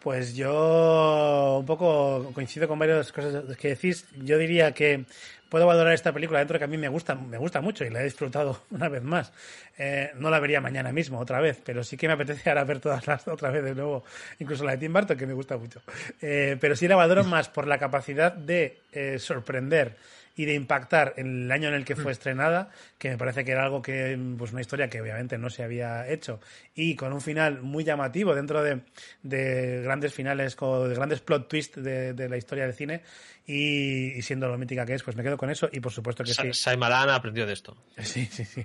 Pues 0.02 0.34
yo 0.34 1.58
un 1.60 1.66
poco 1.66 2.32
coincido 2.34 2.66
con 2.66 2.76
varias 2.76 3.12
cosas 3.12 3.56
que 3.56 3.68
decís. 3.68 4.04
Yo 4.16 4.36
diría 4.36 4.72
que 4.72 5.04
puedo 5.48 5.64
valorar 5.64 5.92
esta 5.92 6.12
película 6.12 6.40
dentro 6.40 6.54
de 6.54 6.58
que 6.58 6.64
a 6.64 6.68
mí 6.68 6.76
me 6.76 6.88
gusta, 6.88 7.14
me 7.14 7.38
gusta 7.38 7.60
mucho 7.60 7.84
y 7.84 7.90
la 7.90 8.00
he 8.00 8.04
disfrutado 8.04 8.64
una 8.70 8.88
vez 8.88 9.02
más. 9.04 9.32
Eh, 9.78 10.10
no 10.16 10.28
la 10.28 10.40
vería 10.40 10.60
mañana 10.60 10.90
mismo 10.90 11.20
otra 11.20 11.40
vez, 11.40 11.60
pero 11.64 11.84
sí 11.84 11.96
que 11.96 12.08
me 12.08 12.14
apetece 12.14 12.50
ahora 12.50 12.64
ver 12.64 12.80
todas 12.80 13.06
las 13.06 13.28
otra 13.28 13.50
vez 13.50 13.62
de 13.62 13.76
nuevo, 13.76 14.02
incluso 14.40 14.64
la 14.64 14.72
de 14.72 14.78
Tim 14.78 14.92
Burton 14.92 15.16
que 15.16 15.26
me 15.26 15.34
gusta 15.34 15.56
mucho. 15.56 15.82
Eh, 16.20 16.56
pero 16.60 16.74
sí 16.74 16.88
la 16.88 16.96
valoro 16.96 17.22
más 17.36 17.48
por 17.48 17.68
la 17.68 17.78
capacidad 17.78 18.32
de 18.32 18.80
sorprender 19.18 19.96
y 20.36 20.44
de 20.46 20.54
impactar 20.54 21.14
en 21.16 21.44
el 21.44 21.52
año 21.52 21.68
en 21.68 21.74
el 21.74 21.84
que 21.84 21.96
fue 21.96 22.12
estrenada, 22.12 22.70
que 22.98 23.10
me 23.10 23.18
parece 23.18 23.44
que 23.44 23.52
era 23.52 23.64
algo 23.64 23.82
que, 23.82 24.18
pues 24.38 24.52
una 24.52 24.60
historia 24.60 24.88
que 24.88 25.00
obviamente 25.00 25.36
no 25.38 25.50
se 25.50 25.62
había 25.62 26.08
hecho, 26.08 26.40
y 26.74 26.96
con 26.96 27.12
un 27.12 27.20
final 27.20 27.62
muy 27.62 27.84
llamativo 27.84 28.34
dentro 28.34 28.62
de, 28.62 28.80
de 29.22 29.82
grandes 29.82 30.14
finales, 30.14 30.56
de 30.56 30.94
grandes 30.94 31.20
plot 31.20 31.48
twists 31.48 31.82
de, 31.82 32.14
de 32.14 32.28
la 32.28 32.36
historia 32.36 32.64
del 32.64 32.74
cine, 32.74 33.02
y, 33.46 34.12
y, 34.16 34.22
siendo 34.22 34.48
lo 34.48 34.56
mítica 34.56 34.86
que 34.86 34.94
es, 34.94 35.02
pues 35.02 35.16
me 35.16 35.22
quedo 35.22 35.36
con 35.36 35.50
eso, 35.50 35.68
y 35.72 35.80
por 35.80 35.92
supuesto 35.92 36.22
que 36.24 36.32
sí. 36.32 36.52
Saimalan 36.52 37.10
aprendió 37.10 37.46
de 37.46 37.52
esto. 37.52 37.76
Sí, 38.02 38.26
sí, 38.30 38.44
sí. 38.44 38.64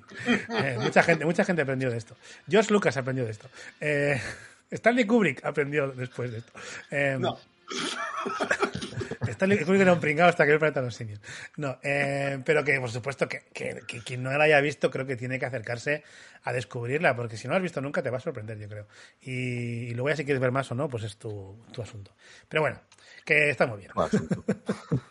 eh, 0.64 0.78
mucha 0.80 1.04
gente, 1.04 1.26
mucha 1.26 1.44
gente 1.44 1.64
aprendió 1.64 1.90
de 1.90 1.98
esto. 1.98 2.16
George 2.48 2.72
Lucas 2.72 2.96
aprendió 2.98 3.26
de 3.26 3.32
esto. 3.32 3.50
Eh, 3.82 4.20
Stanley 4.72 5.06
Kubrick 5.06 5.44
aprendió 5.46 5.88
después 5.90 6.32
de 6.32 6.38
esto. 6.40 6.54
Eh, 6.92 7.18
No. 7.20 7.38
Stanley 9.28 9.60
Kubrick 9.60 9.82
era 9.82 9.94
un 9.94 10.00
pringado 10.00 10.30
hasta 10.30 10.46
que 10.46 10.54
el 10.54 10.60
planeta 10.60 10.82
los 10.82 10.96
simios. 10.96 11.20
No, 11.58 11.78
eh, 11.84 12.42
pero 12.44 12.64
que 12.64 12.80
por 12.80 12.90
supuesto 12.90 13.28
que, 13.28 13.44
que, 13.54 13.82
que, 13.88 14.02
quien 14.02 14.24
no 14.24 14.32
la 14.32 14.46
haya 14.46 14.60
visto 14.62 14.90
creo 14.90 15.06
que 15.06 15.16
tiene 15.16 15.38
que 15.38 15.46
acercarse 15.46 16.04
a 16.44 16.54
descubrirla, 16.54 17.16
porque 17.16 17.38
si 17.38 17.48
no 17.48 17.52
la 17.52 17.58
has 17.58 17.64
visto 17.64 17.82
nunca 17.82 18.02
te 18.02 18.10
va 18.10 18.18
a 18.18 18.22
sorprender, 18.22 18.58
yo 18.58 18.68
creo. 18.68 18.88
Y, 19.22 19.90
y 19.90 19.94
luego 19.94 20.10
ya 20.10 20.16
si 20.16 20.26
quieres 20.26 20.42
ver 20.42 20.52
más 20.52 20.72
o 20.72 20.76
no, 20.76 20.90
pues 20.90 21.04
es 21.04 21.18
tu, 21.18 21.64
tu 21.72 21.82
asunto. 21.82 22.16
Pero 22.50 22.62
bueno, 22.62 22.82
que 23.26 23.50
está 23.50 23.68
muy 23.68 23.80
bien. 23.80 23.92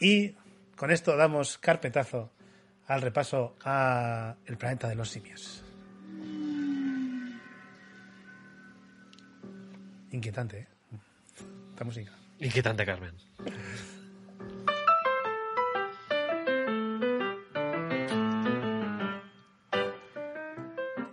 y 0.00 0.36
con 0.76 0.90
esto 0.90 1.16
damos 1.16 1.58
carpetazo 1.58 2.32
al 2.86 3.02
repaso 3.02 3.56
a 3.64 4.36
El 4.46 4.56
planeta 4.56 4.88
de 4.88 4.94
los 4.94 5.10
simios. 5.10 5.64
Inquietante, 10.10 10.58
¿eh? 10.60 10.77
Esta 11.78 11.84
música. 11.84 12.10
Inquietante, 12.40 12.84
Carmen. 12.84 13.14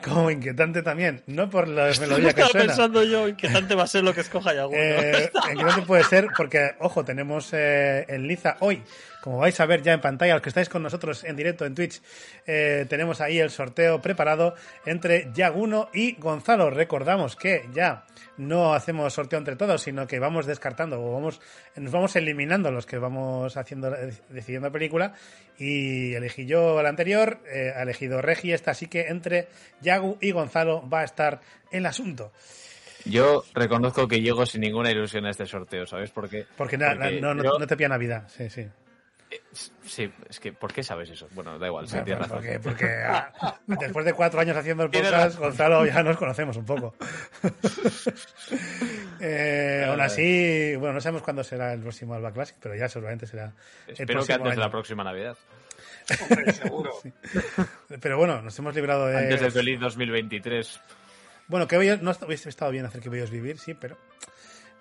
Como 0.04 0.32
inquietante 0.32 0.82
también, 0.82 1.22
no 1.28 1.52
por 1.52 1.68
la 1.68 1.92
melodía 2.00 2.34
que 2.34 2.42
Estaba 2.42 2.50
suena. 2.50 2.66
pensando 2.66 3.04
yo, 3.04 3.28
inquietante 3.28 3.76
va 3.76 3.84
a 3.84 3.88
ser 3.88 4.04
lo 4.04 4.16
que 4.16 4.22
escoja 4.22 4.56
Yaguno. 4.56 4.78
Eh, 4.80 5.32
inquietante 5.52 5.82
puede 5.84 6.04
ser 6.04 6.30
porque, 6.36 6.72
ojo, 6.80 7.06
tenemos 7.06 7.50
eh, 7.54 8.04
en 8.08 8.28
Liza 8.28 8.58
hoy, 8.60 8.82
como 9.26 9.40
vais 9.40 9.60
a 9.60 9.66
ver 9.66 9.82
ya 9.82 9.92
en 9.92 10.02
pantalla, 10.02 10.34
los 10.36 10.42
que 10.44 10.50
estáis 10.50 10.70
con 10.70 10.84
nosotros 10.84 11.24
en 11.24 11.36
directo 11.36 11.66
en 11.66 11.74
Twitch, 11.74 12.00
eh, 12.46 12.86
tenemos 12.88 13.22
ahí 13.22 13.40
el 13.40 13.50
sorteo 13.50 14.00
preparado 14.00 14.54
entre 14.86 15.32
Yaguno 15.34 15.90
y 15.96 16.14
Gonzalo. 16.14 16.70
Recordamos 16.70 17.36
que 17.36 17.68
ya 17.74 18.06
no 18.38 18.76
hacemos 18.76 19.12
sorteo 19.14 19.40
entre 19.40 19.56
todos, 19.56 19.82
sino 19.82 20.06
que 20.06 20.20
vamos 20.20 20.46
descartando 20.46 21.02
o 21.02 21.12
vamos, 21.14 21.42
nos 21.76 21.92
vamos 21.92 22.16
eliminando 22.16 22.70
los 22.72 22.86
que 22.86 23.00
vamos 23.00 23.58
haciendo, 23.58 23.90
decidiendo 24.30 24.72
película. 24.72 25.14
Y 25.58 26.14
elegí 26.14 26.46
yo 26.46 26.80
el 26.80 26.86
anterior, 26.86 27.40
eh, 27.52 27.74
ha 27.76 27.82
elegido 27.82 28.22
Regi 28.22 28.54
esta, 28.54 28.72
así 28.72 28.86
que 28.86 29.08
entre 29.08 29.48
Yagu 29.82 30.18
y 30.22 30.32
Gonzalo 30.32 30.88
va 30.88 31.00
a 31.00 31.04
estar 31.06 31.42
el 31.72 31.88
asunto. 31.88 32.32
Yo 33.06 33.44
reconozco 33.56 34.08
que 34.08 34.22
llego 34.22 34.46
sin 34.46 34.62
ninguna 34.62 34.92
ilusión 34.92 35.26
a 35.26 35.32
este 35.32 35.46
sorteo, 35.48 35.88
¿sabes? 35.88 36.12
Porque, 36.12 36.46
na- 36.78 36.92
Porque 36.92 37.22
no, 37.22 37.34
no, 37.34 37.44
yo- 37.44 37.58
no 37.60 37.66
te 37.68 37.76
pilla 37.76 37.90
Navidad, 37.90 38.28
sí, 38.28 38.50
sí. 38.50 38.68
Sí, 39.84 40.12
es 40.30 40.40
que, 40.40 40.54
¿por 40.54 40.74
qué 40.74 40.84
sabes 40.84 41.10
eso? 41.10 41.28
Bueno, 41.32 41.58
da 41.60 41.68
igual, 41.68 41.88
sí, 41.88 41.94
Bueno, 41.94 42.06
tienes 42.06 42.28
porque, 42.28 42.58
razón. 42.58 42.62
porque 42.64 42.86
ah, 43.08 43.60
después 43.68 44.06
de 44.06 44.14
cuatro 44.14 44.40
años 44.40 44.58
haciendo 44.58 44.84
el 44.84 44.92
podcast. 44.92 45.38
Gonzalo, 45.38 45.86
ya 45.86 46.04
nos 46.04 46.18
conocemos 46.18 46.58
un 46.58 46.66
poco. 46.66 46.96
Eh, 49.20 49.86
aún 49.88 50.02
así, 50.02 50.76
bueno, 50.76 50.96
no 50.96 51.02
sabemos 51.02 51.24
cuándo 51.24 51.44
será 51.44 51.74
el 51.74 51.80
próximo 51.80 52.14
Alba 52.14 52.32
Classic, 52.32 52.58
pero 52.62 52.76
ya 52.76 52.88
seguramente 52.90 53.26
será 53.26 53.54
el 53.88 53.94
Espero 53.94 54.24
que 54.26 54.34
antes 54.34 54.56
de 54.56 54.60
la 54.60 54.70
próxima 54.70 55.04
Navidad. 55.04 55.38
Hombre, 56.30 56.54
seguro. 56.54 56.92
Pero 58.02 58.18
bueno, 58.18 58.42
nos 58.42 58.60
hemos 58.60 58.76
librado 58.76 59.08
de... 59.08 59.18
Antes 59.18 59.42
del 59.42 59.52
feliz 59.52 59.80
2023. 59.80 60.80
Bueno, 61.48 61.68
que 61.68 61.78
hoy 61.78 61.98
no 62.02 62.12
hubiese 62.26 62.50
estado 62.50 62.72
bien 62.72 62.86
hacer 62.86 63.02
que 63.02 63.10
veáis 63.10 63.32
vivir, 63.32 63.58
sí, 63.58 63.74
pero 63.74 63.98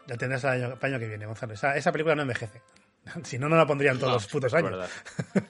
la 0.06 0.16
tendrás 0.16 0.44
el 0.44 0.50
año, 0.50 0.74
para 0.76 0.88
el 0.88 0.94
año 0.94 1.00
que 1.00 1.08
viene, 1.08 1.26
Gonzalo. 1.26 1.54
Esa, 1.54 1.76
esa 1.76 1.92
película 1.92 2.14
no 2.14 2.22
envejece. 2.22 2.60
Si 3.24 3.38
no, 3.38 3.48
no 3.48 3.56
la 3.56 3.66
pondrían 3.66 3.98
todos 3.98 4.08
No, 4.08 4.14
los 4.14 4.26
putos 4.26 4.54
años. 4.54 4.70
verdad. 4.70 4.88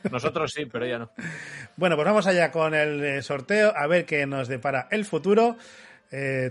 Nosotros 0.10 0.52
sí, 0.52 0.66
pero 0.66 0.86
ya 0.86 0.98
no. 0.98 1.10
Bueno, 1.76 1.96
pues 1.96 2.06
vamos 2.06 2.26
allá 2.26 2.50
con 2.50 2.74
el 2.74 3.02
eh, 3.04 3.22
sorteo, 3.22 3.72
a 3.76 3.86
ver 3.86 4.04
qué 4.06 4.26
nos 4.26 4.48
depara 4.48 4.88
el 4.90 5.04
futuro. 5.04 5.56
Eh, 6.10 6.48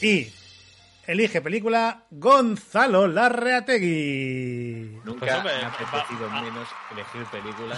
y 0.00 0.28
elige 1.06 1.40
película 1.40 2.04
Gonzalo 2.10 3.06
Larreategui. 3.08 5.00
Nunca 5.04 5.20
Pues, 5.26 5.44
me 5.44 5.50
ha 5.50 5.68
apetecido 5.68 6.30
menos 6.30 6.68
elegir 6.92 7.24
película, 7.30 7.76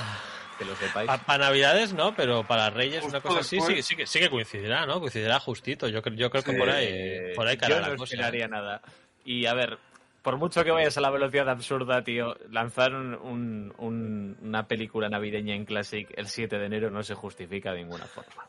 que 0.59 0.65
lo 0.65 0.74
sepáis. 0.77 1.11
Para 1.27 1.44
Navidades 1.47 1.93
no, 1.93 2.15
pero 2.15 2.44
para 2.47 2.70
Reyes 2.70 3.03
una 3.05 3.15
Justo 3.20 3.28
cosa 3.28 3.40
así 3.40 3.51
sí, 3.51 3.57
después. 3.66 3.86
sí, 3.86 3.97
que- 3.97 4.07
sí 4.07 4.19
que 4.20 4.31
coincidirá, 4.31 4.86
¿no? 4.86 5.01
Coincidirá 5.01 5.39
justito. 5.40 5.89
Yo, 5.89 6.03
creo- 6.03 6.16
yo 6.16 6.31
creo 6.31 6.43
que 6.43 6.53
por 6.55 6.69
ahí, 6.70 7.32
por 7.35 7.47
ahí 7.47 7.57
yo 7.57 7.61
caerá 7.61 7.81
no 7.81 7.89
la 7.93 7.97
cosa. 7.97 8.15
esperaría 8.15 8.48
nada. 8.48 8.81
Y 9.24 9.47
a 9.47 9.55
ver, 9.55 9.78
por 10.27 10.39
mucho 10.39 10.65
que 10.65 10.73
vayas 10.73 10.98
a 10.98 11.01
la 11.01 11.11
velocidad 11.11 11.48
absurda, 11.48 12.03
tío, 12.03 12.35
lanzar 12.51 12.93
un- 12.97 13.15
un- 13.15 13.73
un- 13.78 14.36
una 14.43 14.66
película 14.66 15.09
navideña 15.09 15.55
en 15.55 15.65
Classic 15.65 16.12
el 16.16 16.27
7 16.27 16.59
de 16.59 16.66
enero 16.66 16.90
no 16.90 17.05
se 17.05 17.15
justifica 17.15 17.70
de 17.73 17.85
ninguna 17.85 18.07
forma. 18.07 18.48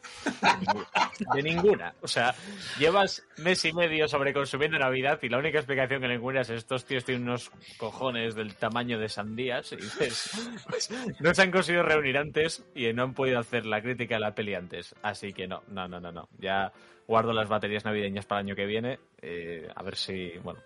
De 1.36 1.44
ninguna. 1.44 1.92
De. 1.92 1.98
O 2.02 2.08
sea, 2.08 2.34
llevas 2.80 3.24
mes 3.38 3.64
y 3.66 3.74
medio 3.74 4.08
sobreconsumiendo 4.08 4.80
Navidad 4.80 5.20
y 5.22 5.30
la 5.30 5.38
única 5.38 5.60
explicación 5.60 6.02
que 6.02 6.08
le 6.08 6.16
encuentras 6.16 6.50
es 6.50 6.58
estos 6.58 6.84
tíos 6.84 7.06
tienen 7.06 7.28
unos 7.30 7.52
cojones 7.78 8.34
del 8.34 8.56
tamaño 8.56 8.98
de 8.98 9.08
sandías 9.10 9.72
y 9.74 9.76
dices, 9.76 10.32
pues, 10.68 10.90
no 11.20 11.32
se 11.36 11.42
han 11.44 11.52
conseguido 11.52 11.84
reunir 11.84 12.18
antes 12.18 12.66
y 12.74 12.92
no 12.92 13.04
han 13.04 13.14
podido 13.14 13.38
hacer 13.38 13.68
la 13.68 13.84
crítica 13.84 14.16
a 14.16 14.20
la 14.20 14.34
peli 14.34 14.56
antes. 14.56 14.96
Así 15.04 15.32
que 15.32 15.48
no, 15.48 15.62
no, 15.68 15.88
no, 15.88 16.00
no, 16.00 16.12
no. 16.12 16.28
Ya 16.40 16.72
guardo 17.08 17.34
las 17.34 17.48
baterías 17.48 17.86
navideñas 17.86 18.26
para 18.26 18.42
el 18.42 18.48
año 18.48 18.56
que 18.56 18.66
viene. 18.66 18.98
eh, 19.22 19.68
a 19.76 19.84
ver 19.84 19.96
si, 19.96 20.32
bueno. 20.44 20.60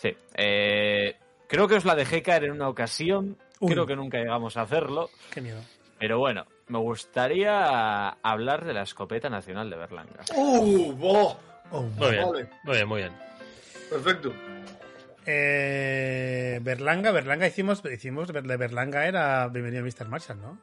Sí. 0.00 0.16
eh, 0.34 1.16
creo 1.48 1.68
que 1.68 1.74
os 1.76 1.84
la 1.84 1.94
dejé 1.94 2.22
caer 2.22 2.44
en 2.44 2.52
una 2.52 2.68
ocasión. 2.68 3.36
Uy. 3.58 3.72
Creo 3.72 3.86
que 3.86 3.96
nunca 3.96 4.18
llegamos 4.18 4.56
a 4.56 4.62
hacerlo. 4.62 5.10
Qué 5.32 5.40
miedo. 5.42 5.60
Pero 5.98 6.18
bueno, 6.18 6.46
me 6.68 6.78
gustaría 6.78 8.08
hablar 8.08 8.64
de 8.64 8.72
la 8.72 8.82
escopeta 8.82 9.28
nacional 9.28 9.68
de 9.68 9.76
Berlanga. 9.76 10.20
¡Uh! 10.34 10.92
¡Boh! 10.94 11.36
Oh, 11.72 11.82
Muy 11.82 12.10
bien, 12.10 12.26
Vale. 12.26 12.48
muy 12.64 12.74
bien, 12.76 12.88
muy 12.88 12.98
bien. 13.02 13.12
Perfecto. 13.90 14.32
eh, 15.26 16.58
Berlanga, 16.62 17.10
Berlanga 17.12 17.46
hicimos, 17.46 17.82
hicimos, 17.84 18.32
de 18.32 18.56
Berlanga 18.56 19.06
era 19.06 19.46
Bienvenido 19.48 19.84
Mr. 19.84 20.08
Marshall, 20.08 20.40
¿no? 20.40 20.58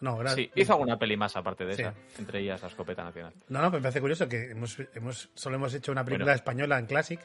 No, 0.00 0.20
era, 0.20 0.30
Sí, 0.30 0.50
hizo 0.54 0.72
alguna 0.72 0.98
peli 0.98 1.16
más 1.16 1.36
aparte 1.36 1.64
de 1.66 1.74
Sí. 1.74 1.82
esa, 1.82 1.94
entre 2.18 2.40
ellas 2.40 2.60
la 2.62 2.68
escopeta 2.68 3.04
nacional. 3.04 3.32
No, 3.48 3.60
no, 3.60 3.70
pero 3.70 3.80
me 3.80 3.82
parece 3.82 4.00
curioso 4.00 4.28
que 4.28 4.50
hemos, 4.50 4.76
hemos, 4.94 5.30
solo 5.34 5.56
hemos 5.56 5.74
hecho 5.74 5.92
una 5.92 6.04
película 6.04 6.24
Bueno. 6.26 6.36
española 6.36 6.78
en 6.78 6.86
Classic 6.86 7.20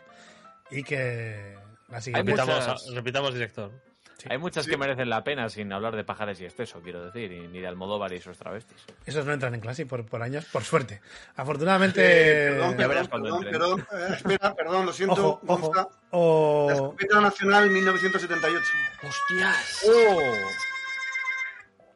y 0.72 0.84
que 0.84 1.58
la 1.90 2.02
siguiente... 2.02 2.32
Repitamos, 2.32 2.68
muchas- 2.68 2.94
repitamos 2.94 3.34
director. 3.34 3.72
Sí. 4.18 4.30
Hay 4.32 4.38
muchas 4.38 4.66
que 4.66 4.78
merecen 4.78 5.10
la 5.10 5.26
pena 5.26 5.50
sin 5.50 5.74
hablar 5.74 5.94
de 5.96 6.06
pajares 6.06 6.40
y 6.40 6.46
exceso, 6.46 6.82
quiero 6.82 7.04
decir, 7.06 7.34
y 7.34 7.48
ni 7.50 7.60
de 7.60 7.68
Almodóvar 7.68 8.14
y 8.14 8.22
sus 8.22 8.38
travestis. 8.38 8.78
Esos 9.06 9.26
no 9.26 9.34
entran 9.34 9.54
en 9.54 9.60
Classic 9.60 9.86
por, 9.88 10.06
por 10.06 10.24
años, 10.24 10.46
por 10.46 10.64
suerte. 10.64 11.02
Afortunadamente... 11.36 12.02
Eh, 12.48 12.52
perdón, 12.54 12.78
ya 12.78 12.88
perdón, 12.88 13.08
perdón, 13.08 13.44
perdón. 13.44 13.88
Eh, 13.92 14.14
espera, 14.16 14.56
perdón, 14.56 14.86
lo 14.86 14.94
siento. 14.94 15.14
ojo, 15.14 15.42
ojo. 15.46 15.68
Gonza. 16.12 16.68
La 16.70 16.74
escopeta 16.76 17.20
nacional 17.22 17.70
1978. 17.70 18.64
¡Hostias! 19.04 19.86
¡Oh! 19.90 20.22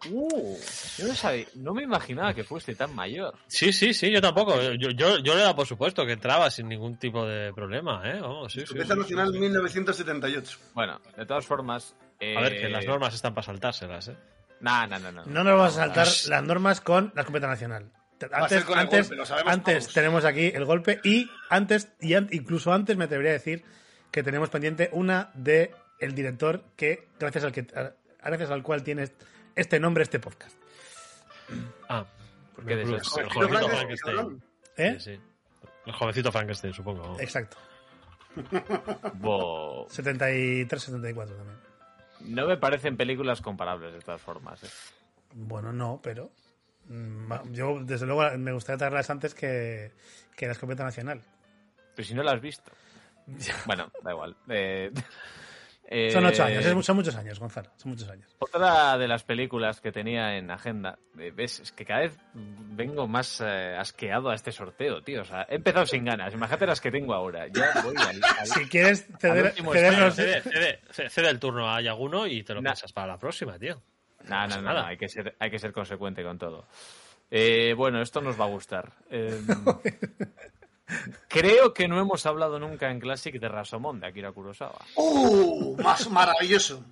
¡Uh! 0.09 0.57
Yo 0.97 1.07
no, 1.07 1.15
sabía, 1.15 1.45
no 1.55 1.73
me 1.73 1.83
imaginaba 1.83 2.33
que 2.33 2.43
fuese 2.43 2.75
tan 2.75 2.95
mayor. 2.95 3.35
Sí, 3.47 3.73
sí, 3.73 3.93
sí, 3.93 4.11
yo 4.11 4.21
tampoco. 4.21 4.61
Yo, 4.73 4.91
yo, 4.91 5.17
yo 5.19 5.35
le 5.35 5.41
da 5.41 5.55
por 5.55 5.67
supuesto 5.67 6.05
que 6.05 6.13
entraba 6.13 6.49
sin 6.49 6.69
ningún 6.69 6.97
tipo 6.97 7.25
de 7.25 7.51
problema, 7.53 8.01
¿eh? 8.09 8.19
Vamos, 8.21 8.53
sí, 8.53 8.63
sí, 8.65 8.75
nacional 8.75 9.31
sí. 9.33 9.39
1978. 9.39 10.57
Bueno, 10.73 11.01
de 11.17 11.25
todas 11.25 11.45
formas. 11.45 11.95
Eh... 12.19 12.37
A 12.37 12.41
ver, 12.41 12.59
que 12.61 12.69
las 12.69 12.85
normas 12.85 13.13
están 13.13 13.33
para 13.33 13.45
saltárselas, 13.45 14.07
¿eh? 14.09 14.15
Nah, 14.61 14.87
nah, 14.87 14.99
nah, 14.99 15.11
nah. 15.11 15.23
No 15.25 15.43
nos 15.43 15.57
vamos 15.57 15.77
a 15.77 15.85
saltar 15.85 16.07
las 16.27 16.43
normas 16.43 16.81
con 16.81 17.11
la 17.15 17.21
escopeta 17.21 17.47
nacional. 17.47 17.91
Antes, 18.31 18.65
antes, 18.69 19.07
golpe, 19.07 19.15
lo 19.15 19.25
sabemos 19.25 19.53
antes 19.53 19.87
tenemos 19.93 20.25
aquí 20.25 20.47
el 20.53 20.65
golpe 20.65 20.99
y 21.05 21.29
antes, 21.49 21.93
y 22.01 22.15
an- 22.15 22.27
incluso 22.31 22.73
antes 22.73 22.97
me 22.97 23.05
atrevería 23.05 23.31
a 23.31 23.33
decir 23.35 23.63
que 24.11 24.23
tenemos 24.23 24.49
pendiente 24.49 24.89
una 24.91 25.31
de 25.35 25.71
el 26.01 26.13
director 26.15 26.65
que 26.75 27.07
gracias 27.17 27.45
al 27.45 27.53
que 27.53 27.65
gracias 28.21 28.49
al 28.51 28.61
cual 28.61 28.83
tiene 28.83 29.07
este 29.59 29.79
nombre 29.79 30.03
este 30.03 30.19
podcast. 30.19 30.57
Ah, 31.89 32.05
Porque 32.55 32.75
de 32.75 32.83
el, 32.83 32.95
eso- 32.95 33.19
el 33.19 33.29
jovencito 33.29 33.69
Frankenstein. 33.69 34.43
¿Eh? 34.77 34.95
Sí, 34.99 35.15
sí. 35.15 35.21
El 35.85 35.93
jovencito 35.93 36.31
Frankenstein, 36.31 36.73
supongo. 36.73 37.17
Exacto. 37.19 37.57
Bo- 39.15 39.87
73, 39.89 40.81
74 40.83 41.35
también. 41.35 41.57
No 42.21 42.47
me 42.47 42.57
parecen 42.57 42.97
películas 42.97 43.41
comparables 43.41 43.93
de 43.93 43.99
todas 44.01 44.21
formas. 44.21 44.63
¿eh? 44.63 44.67
Bueno, 45.33 45.71
no, 45.73 45.99
pero 46.03 46.29
mm, 46.87 47.51
yo 47.51 47.79
desde 47.83 48.05
luego 48.05 48.29
me 48.37 48.51
gustaría 48.51 48.77
traerlas 48.77 49.09
antes 49.09 49.33
que, 49.33 49.91
que 50.35 50.45
la 50.45 50.51
escopeta 50.51 50.83
nacional. 50.83 51.21
Pero 51.95 52.07
si 52.07 52.13
no 52.13 52.23
la 52.23 52.33
has 52.33 52.41
visto. 52.41 52.71
Bueno, 53.65 53.91
da 54.03 54.11
igual. 54.11 54.35
Eh, 54.49 54.91
eh, 55.91 56.11
Son 56.11 56.23
ocho 56.25 56.43
años, 56.43 56.63
es- 56.63 56.85
son 56.85 56.95
muchos 56.95 57.15
años, 57.15 57.39
Gonzalo, 57.39 57.71
son 57.77 57.91
muchos 57.91 58.07
años. 58.09 58.35
Otra 58.37 58.95
de 58.97 59.07
las 59.07 59.23
películas 59.23 59.81
que 59.81 59.91
tenía 59.91 60.37
en 60.37 60.51
agenda, 60.51 60.99
eh, 61.17 61.31
ves, 61.35 61.59
es 61.61 61.71
que 61.71 61.83
cada 61.83 62.01
vez 62.01 62.17
vengo 62.33 63.07
más 63.07 63.41
eh, 63.41 63.75
asqueado 63.75 64.29
a 64.29 64.35
este 64.35 64.51
sorteo, 64.51 65.01
tío. 65.01 65.23
O 65.23 65.25
sea, 65.25 65.47
he 65.49 65.55
empezado 65.55 65.85
sin 65.87 66.05
ganas. 66.05 66.31
Imagínate 66.33 66.67
las 66.67 66.79
que 66.79 66.91
tengo 66.91 67.13
ahora. 67.15 67.47
Ya 67.47 67.81
voy 67.83 67.95
al, 67.97 68.21
al- 68.23 68.45
Si 68.45 68.65
quieres 68.69 69.07
al 69.11 69.19
ceder, 69.19 69.53
cedernos- 69.55 70.13
Cede, 70.13 70.41
cede- 70.43 71.09
cede- 71.09 71.29
el 71.29 71.39
turno 71.39 71.67
a 71.73 71.81
Yaguno 71.81 72.27
y 72.27 72.43
te 72.43 72.53
lo 72.53 72.61
Nah. 72.61 72.71
piensas 72.71 72.93
para 72.93 73.07
la 73.07 73.17
próxima, 73.17 73.57
tío. 73.57 73.81
No, 74.25 74.47
no, 74.47 74.55
no, 74.57 74.61
nada. 74.61 74.81
no, 74.81 74.87
hay 74.89 74.97
que 74.97 75.07
ser, 75.09 75.35
hay 75.39 75.49
que 75.49 75.57
ser 75.57 75.71
consecuente 75.71 76.21
con 76.23 76.37
todo. 76.37 76.67
Eh, 77.31 77.73
bueno, 77.75 78.01
esto 78.01 78.21
nos 78.21 78.39
va 78.39 78.45
a 78.45 78.49
gustar. 78.49 78.91
Eh, 79.09 79.39
creo 81.27 81.73
que 81.73 81.87
no 81.87 81.99
hemos 81.99 82.25
hablado 82.25 82.59
nunca 82.59 82.89
en 82.91 82.99
Classic 82.99 83.37
de 83.39 83.47
Rasomon, 83.49 83.99
de 83.99 84.07
Akira 84.07 84.31
Kurosawa. 84.31 84.79
¡Uh! 84.95 85.77
Más 85.81 86.09
maravilloso. 86.09 86.83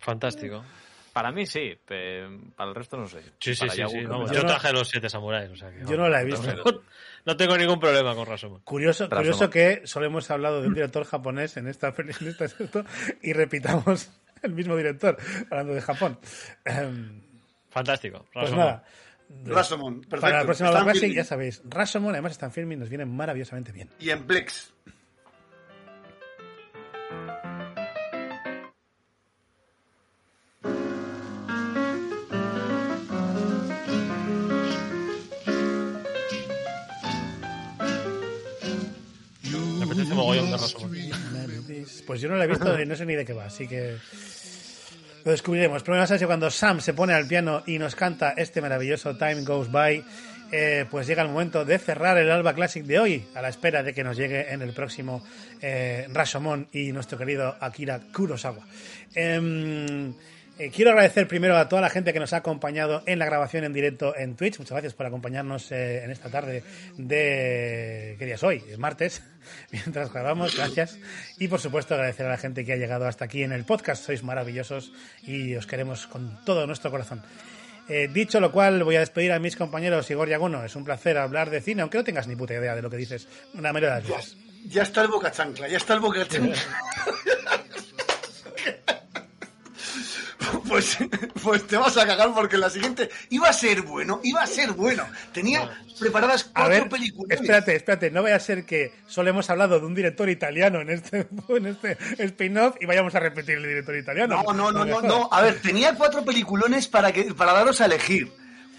Fantástico. 0.00 0.64
Para 1.12 1.32
mí 1.32 1.46
sí, 1.46 1.72
pe- 1.86 2.28
para 2.54 2.68
el 2.68 2.74
resto 2.74 2.98
no 2.98 3.06
sé. 3.08 3.22
Sí, 3.40 3.54
sí, 3.54 3.66
Para 3.66 3.88
sí. 3.88 4.04
Vamos, 4.04 4.30
Yo 4.30 4.36
yo 4.36 4.42
no- 4.42 4.48
traje 4.48 4.72
los 4.72 4.86
siete 4.88 5.08
samuráis. 5.08 5.50
O 5.50 5.56
sea 5.56 5.70
que, 5.70 5.80
Yo 5.86 5.96
no 5.96 6.08
la 6.10 6.20
he 6.20 6.24
visto. 6.26 6.42
No, 6.54 6.82
no 7.24 7.36
tengo 7.38 7.56
ningún 7.56 7.80
problema 7.80 8.14
con 8.14 8.26
Rasomon. 8.26 8.60
Curioso, 8.60 9.08
curioso 9.08 9.48
que 9.48 9.80
solo 9.86 10.06
hemos 10.06 10.30
hablado 10.30 10.60
de 10.60 10.68
un 10.68 10.74
director 10.74 11.04
japonés 11.06 11.56
en 11.56 11.68
esta 11.68 11.92
peli- 11.94 12.12
en 12.20 12.28
esta- 12.28 12.44
esto, 12.44 12.84
y 13.22 13.32
repitamos 13.32 14.10
el 14.42 14.52
mismo 14.52 14.76
director 14.76 15.16
hablando 15.50 15.72
de 15.72 15.80
Japón. 15.80 16.18
Em, 16.66 17.22
Fantástico. 17.70 18.26
Pues 18.34 18.52
nada. 18.52 18.84
Rasomon, 19.44 20.00
perfecto. 20.00 20.20
Para 20.20 20.38
la 20.38 20.44
próxima 20.44 20.68
Están 20.68 20.84
Classic, 20.84 21.12
ya 21.12 21.24
sabéis, 21.24 21.62
Rashomon 21.64 22.12
además 22.14 22.32
está 22.32 22.46
en 22.46 22.52
filming, 22.52 22.78
nos 22.78 22.88
viene 22.88 23.04
maravillosamente 23.04 23.72
bien. 23.72 23.90
Y 23.98 24.10
en 24.10 24.24
Plex. 24.24 24.72
Me 39.42 39.84
apetece 39.84 40.14
mogollón 40.14 40.50
de 40.50 40.56
Rasomon. 40.56 40.96
Pues 42.06 42.20
yo 42.20 42.28
no 42.28 42.36
la 42.36 42.44
he 42.44 42.46
visto 42.46 42.80
y 42.80 42.86
no 42.86 42.94
sé 42.94 43.06
ni 43.06 43.14
de 43.14 43.24
qué 43.24 43.32
va, 43.32 43.46
así 43.46 43.66
que 43.66 43.96
lo 45.26 45.32
descubriremos. 45.32 45.82
Pero 45.82 45.98
más 45.98 46.10
que 46.10 46.26
cuando 46.26 46.50
Sam 46.50 46.80
se 46.80 46.94
pone 46.94 47.12
al 47.12 47.26
piano 47.26 47.64
y 47.66 47.78
nos 47.78 47.96
canta 47.96 48.30
este 48.36 48.60
maravilloso 48.60 49.16
Time 49.16 49.42
Goes 49.42 49.70
By, 49.72 50.04
eh, 50.52 50.86
pues 50.88 51.08
llega 51.08 51.22
el 51.22 51.28
momento 51.28 51.64
de 51.64 51.78
cerrar 51.78 52.16
el 52.16 52.30
Alba 52.30 52.54
Classic 52.54 52.84
de 52.84 53.00
hoy, 53.00 53.24
a 53.34 53.42
la 53.42 53.48
espera 53.48 53.82
de 53.82 53.92
que 53.92 54.04
nos 54.04 54.16
llegue 54.16 54.52
en 54.52 54.62
el 54.62 54.72
próximo 54.72 55.24
eh, 55.60 56.06
Rashomon 56.12 56.68
y 56.72 56.92
nuestro 56.92 57.18
querido 57.18 57.56
Akira 57.58 58.00
Kurosawa. 58.12 58.64
Em, 59.16 60.14
eh, 60.58 60.70
quiero 60.70 60.90
agradecer 60.90 61.28
primero 61.28 61.56
a 61.56 61.68
toda 61.68 61.82
la 61.82 61.90
gente 61.90 62.12
que 62.12 62.20
nos 62.20 62.32
ha 62.32 62.38
acompañado 62.38 63.02
en 63.06 63.18
la 63.18 63.26
grabación 63.26 63.64
en 63.64 63.72
directo 63.72 64.16
en 64.16 64.36
Twitch. 64.36 64.58
Muchas 64.58 64.72
gracias 64.72 64.94
por 64.94 65.06
acompañarnos 65.06 65.70
eh, 65.72 66.04
en 66.04 66.10
esta 66.10 66.30
tarde 66.30 66.62
de... 66.96 68.16
¿Qué 68.18 68.24
día 68.24 68.36
es 68.36 68.42
hoy? 68.42 68.64
Es 68.68 68.78
martes, 68.78 69.22
mientras 69.70 70.12
grabamos. 70.12 70.56
Gracias. 70.56 70.98
Y 71.38 71.48
por 71.48 71.60
supuesto 71.60 71.94
agradecer 71.94 72.26
a 72.26 72.30
la 72.30 72.38
gente 72.38 72.64
que 72.64 72.72
ha 72.72 72.76
llegado 72.76 73.06
hasta 73.06 73.26
aquí 73.26 73.42
en 73.42 73.52
el 73.52 73.64
podcast. 73.64 74.04
Sois 74.04 74.22
maravillosos 74.22 74.92
y 75.22 75.54
os 75.56 75.66
queremos 75.66 76.06
con 76.06 76.42
todo 76.44 76.66
nuestro 76.66 76.90
corazón. 76.90 77.22
Eh, 77.88 78.08
dicho 78.12 78.40
lo 78.40 78.50
cual, 78.50 78.82
voy 78.82 78.96
a 78.96 79.00
despedir 79.00 79.32
a 79.32 79.38
mis 79.38 79.56
compañeros 79.56 80.10
Igor 80.10 80.28
Yaguno. 80.28 80.64
Es 80.64 80.74
un 80.74 80.84
placer 80.84 81.18
hablar 81.18 81.50
de 81.50 81.60
cine, 81.60 81.82
aunque 81.82 81.98
no 81.98 82.04
tengas 82.04 82.26
ni 82.26 82.34
puta 82.34 82.54
idea 82.54 82.74
de 82.74 82.82
lo 82.82 82.90
que 82.90 82.96
dices. 82.96 83.28
Una 83.54 83.72
mayoría 83.72 83.96
de 83.96 84.00
las 84.00 84.10
veces. 84.10 84.36
Ya 84.68 84.82
está 84.82 85.02
el 85.02 85.08
boca 85.08 85.30
chancla, 85.30 85.68
ya 85.68 85.76
está 85.76 85.94
el 85.94 86.00
boca 86.00 86.26
chancla. 86.26 86.56
Pues, 90.68 90.98
pues 91.42 91.66
te 91.66 91.76
vas 91.76 91.96
a 91.96 92.06
cagar 92.06 92.32
porque 92.34 92.56
la 92.56 92.70
siguiente 92.70 93.08
iba 93.30 93.48
a 93.48 93.52
ser 93.52 93.82
bueno, 93.82 94.20
iba 94.22 94.42
a 94.42 94.46
ser 94.46 94.72
bueno. 94.72 95.04
Tenía 95.32 95.70
preparadas 95.98 96.44
cuatro 96.44 96.88
películas. 96.88 97.40
espérate, 97.40 97.76
espérate, 97.76 98.10
no 98.10 98.22
vaya 98.22 98.36
a 98.36 98.40
ser 98.40 98.64
que 98.64 98.92
solo 99.06 99.30
hemos 99.30 99.48
hablado 99.48 99.78
de 99.80 99.86
un 99.86 99.94
director 99.94 100.28
italiano 100.28 100.80
en 100.80 100.90
este, 100.90 101.28
en 101.48 101.66
este 101.66 101.96
spin-off 102.18 102.76
y 102.80 102.86
vayamos 102.86 103.14
a 103.14 103.20
repetir 103.20 103.56
el 103.56 103.62
director 103.62 103.96
italiano. 103.96 104.42
No, 104.42 104.52
no, 104.52 104.72
no, 104.72 104.84
no, 104.84 105.00
no. 105.00 105.28
A 105.32 105.40
ver, 105.42 105.60
tenía 105.60 105.94
cuatro 105.94 106.24
peliculones 106.24 106.88
para 106.88 107.12
que 107.12 107.34
para 107.34 107.52
daros 107.52 107.80
a 107.80 107.86
elegir. 107.86 108.32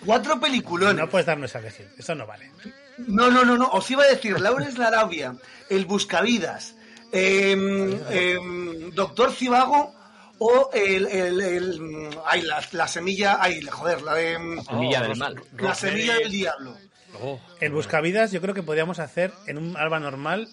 Cuatro 0.06 0.40
peliculones. 0.40 0.96
No 0.96 1.10
puedes 1.10 1.26
darnos 1.26 1.56
a 1.56 1.60
elegir, 1.60 1.88
eso 1.98 2.14
no 2.14 2.28
vale. 2.28 2.52
No, 2.98 3.32
no, 3.32 3.44
no, 3.44 3.58
no. 3.58 3.68
Os 3.70 3.90
iba 3.90 4.04
a 4.04 4.08
decir, 4.08 4.40
Laurens 4.40 4.78
Larabia, 4.78 5.36
El 5.70 5.86
Buscavidas, 5.86 6.76
em, 7.12 7.94
em, 8.10 8.92
Doctor 8.92 9.32
Cibago 9.32 9.97
o 10.40 10.70
el, 10.74 11.06
el, 11.08 11.42
el- 11.42 12.10
ay, 12.26 12.42
la, 12.42 12.64
la 12.72 12.88
semilla, 12.88 13.38
ay, 13.40 13.62
joder, 13.62 14.02
la 14.02 14.14
de 14.16 14.34
em, 14.34 14.64
Semilla 14.64 15.00
del 15.02 15.10
Ros- 15.10 15.18
mal. 15.18 15.36
la 15.58 15.76
semilla 15.76 16.16
del 16.16 16.32
diablo. 16.32 16.76
Oh, 17.22 17.40
El 17.60 17.72
Buscavidas 17.72 18.32
yo 18.32 18.42
creo 18.42 18.54
que 18.54 18.64
podríamos 18.64 19.00
hacer 19.00 19.32
en 19.48 19.58
un 19.58 19.78
alba 19.78 20.00
normal 20.00 20.48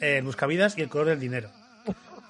eh, 0.00 0.18
el 0.18 0.24
Buscavidas 0.24 0.76
y 0.76 0.82
el 0.82 0.88
color 0.88 1.06
del 1.08 1.20
dinero. 1.20 1.50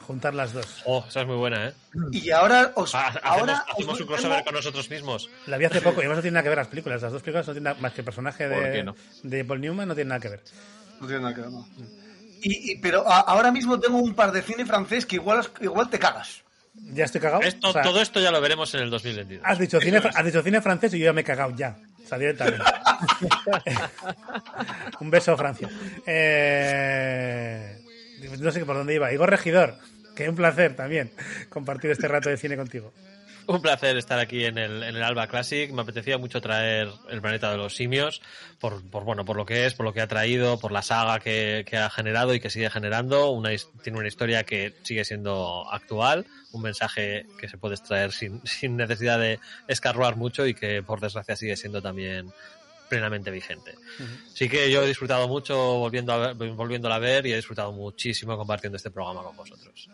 Juntar 0.06 0.34
las 0.34 0.52
dos. 0.52 0.82
oh, 0.84 1.04
esa 1.08 1.20
es 1.20 1.26
muy 1.28 1.36
buena, 1.36 1.68
¿eh? 1.68 1.72
Y 2.10 2.30
ahora 2.30 2.72
os, 2.74 2.92
Ah, 2.94 3.06
hacemos 3.06 3.22
ahora 3.24 3.64
os 3.68 3.72
hacemos 3.74 3.92
un 3.92 3.98
tengo- 3.98 4.08
crossover 4.12 4.44
con 4.44 4.54
nosotros 4.54 4.90
mismos. 4.90 5.30
La 5.46 5.56
vi 5.58 5.64
hace 5.64 5.80
poco 5.80 5.96
y 5.96 6.00
además 6.00 6.16
no 6.18 6.22
tiene 6.22 6.34
nada 6.34 6.42
que 6.42 6.48
ver 6.48 6.58
las 6.58 6.66
películas. 6.68 7.02
Las 7.02 7.12
dos 7.12 7.22
películas 7.22 7.46
no 7.46 7.52
tienen 7.52 7.64
nada 7.64 7.76
más 7.80 7.92
que 7.92 8.00
el 8.00 8.04
personaje 8.04 8.48
¿Por 8.48 8.62
de, 8.64 8.82
no? 8.82 8.96
de 9.22 9.44
Paul 9.44 9.60
Newman 9.60 9.86
no 9.88 9.94
tiene 9.94 10.08
nada 10.08 10.20
que 10.20 10.28
ver. 10.28 10.42
No 11.00 11.06
tiene 11.06 11.22
nada 11.22 11.34
que 11.34 11.40
ver, 11.42 11.50
no. 11.50 11.68
Y, 12.42 12.72
y- 12.72 12.76
pero 12.78 13.08
a- 13.08 13.20
ahora 13.20 13.52
mismo 13.52 13.78
tengo 13.78 13.98
un 13.98 14.14
par 14.14 14.32
de 14.32 14.42
cine 14.42 14.66
francés 14.66 15.06
que 15.06 15.16
igual, 15.16 15.48
igual 15.60 15.88
te 15.88 16.00
cagas. 16.00 16.41
Ya 16.74 17.04
estoy 17.04 17.20
cagado. 17.20 17.42
Esto, 17.42 17.68
O 17.68 17.72
sea, 17.72 17.82
todo 17.82 18.00
esto 18.00 18.20
ya 18.20 18.30
lo 18.30 18.40
veremos 18.40 18.72
en 18.74 18.80
el 18.80 18.90
2022. 18.90 19.44
Has 19.44 19.58
dicho, 19.58 19.80
cine, 19.80 19.98
has 19.98 20.24
dicho 20.24 20.42
cine 20.42 20.60
francés 20.60 20.94
y 20.94 20.98
yo 20.98 21.06
ya 21.06 21.12
me 21.12 21.20
he 21.20 21.24
cagado 21.24 21.54
ya. 21.54 21.76
O 22.02 22.08
sea, 22.08 22.18
directamente. 22.18 22.64
Un 25.00 25.10
beso, 25.10 25.36
Francia. 25.36 25.68
Eh, 26.06 27.78
no 28.38 28.50
sé 28.50 28.64
por 28.64 28.76
dónde 28.76 28.94
iba. 28.94 29.12
Igor 29.12 29.30
Regidor, 29.30 29.76
que 30.14 30.28
un 30.28 30.36
placer 30.36 30.74
también 30.74 31.10
compartir 31.48 31.90
este 31.90 32.08
rato 32.08 32.28
de 32.28 32.36
cine 32.36 32.56
contigo. 32.56 32.92
Un 33.46 33.60
placer 33.60 33.96
estar 33.96 34.18
aquí 34.18 34.44
en 34.44 34.58
el, 34.58 34.82
en 34.82 34.96
el 34.96 35.02
Alba 35.02 35.26
Classic. 35.26 35.70
Me 35.72 35.82
apetecía 35.82 36.18
mucho 36.18 36.40
traer 36.40 36.88
el 37.10 37.20
planeta 37.20 37.50
de 37.50 37.56
los 37.56 37.74
simios, 37.74 38.22
por, 38.60 38.82
por, 38.88 39.04
bueno, 39.04 39.24
por 39.24 39.36
lo 39.36 39.44
que 39.44 39.66
es, 39.66 39.74
por 39.74 39.84
lo 39.84 39.92
que 39.92 40.00
ha 40.00 40.06
traído, 40.06 40.58
por 40.58 40.72
la 40.72 40.82
saga 40.82 41.18
que, 41.18 41.64
que 41.66 41.76
ha 41.76 41.90
generado 41.90 42.34
y 42.34 42.40
que 42.40 42.50
sigue 42.50 42.70
generando. 42.70 43.30
Una, 43.30 43.50
tiene 43.82 43.98
una 43.98 44.08
historia 44.08 44.44
que 44.44 44.74
sigue 44.82 45.04
siendo 45.04 45.68
actual, 45.70 46.26
un 46.52 46.62
mensaje 46.62 47.26
que 47.38 47.48
se 47.48 47.58
puede 47.58 47.74
extraer 47.74 48.12
sin, 48.12 48.40
sin 48.46 48.76
necesidad 48.76 49.18
de 49.18 49.40
escarbar 49.68 50.16
mucho 50.16 50.46
y 50.46 50.54
que 50.54 50.82
por 50.82 51.00
desgracia 51.00 51.36
sigue 51.36 51.56
siendo 51.56 51.82
también 51.82 52.32
plenamente 52.92 53.30
vigente. 53.30 53.74
Así 54.34 54.50
que 54.50 54.70
yo 54.70 54.82
he 54.82 54.86
disfrutado 54.86 55.26
mucho 55.26 55.56
volviendo 55.56 56.12
a 56.12 56.34
ver, 56.34 56.50
volviéndola 56.52 56.96
a 56.96 56.98
ver 56.98 57.26
y 57.26 57.32
he 57.32 57.36
disfrutado 57.36 57.72
muchísimo 57.72 58.36
compartiendo 58.36 58.76
este 58.76 58.90
programa 58.90 59.22
con 59.22 59.34
vosotros. 59.34 59.88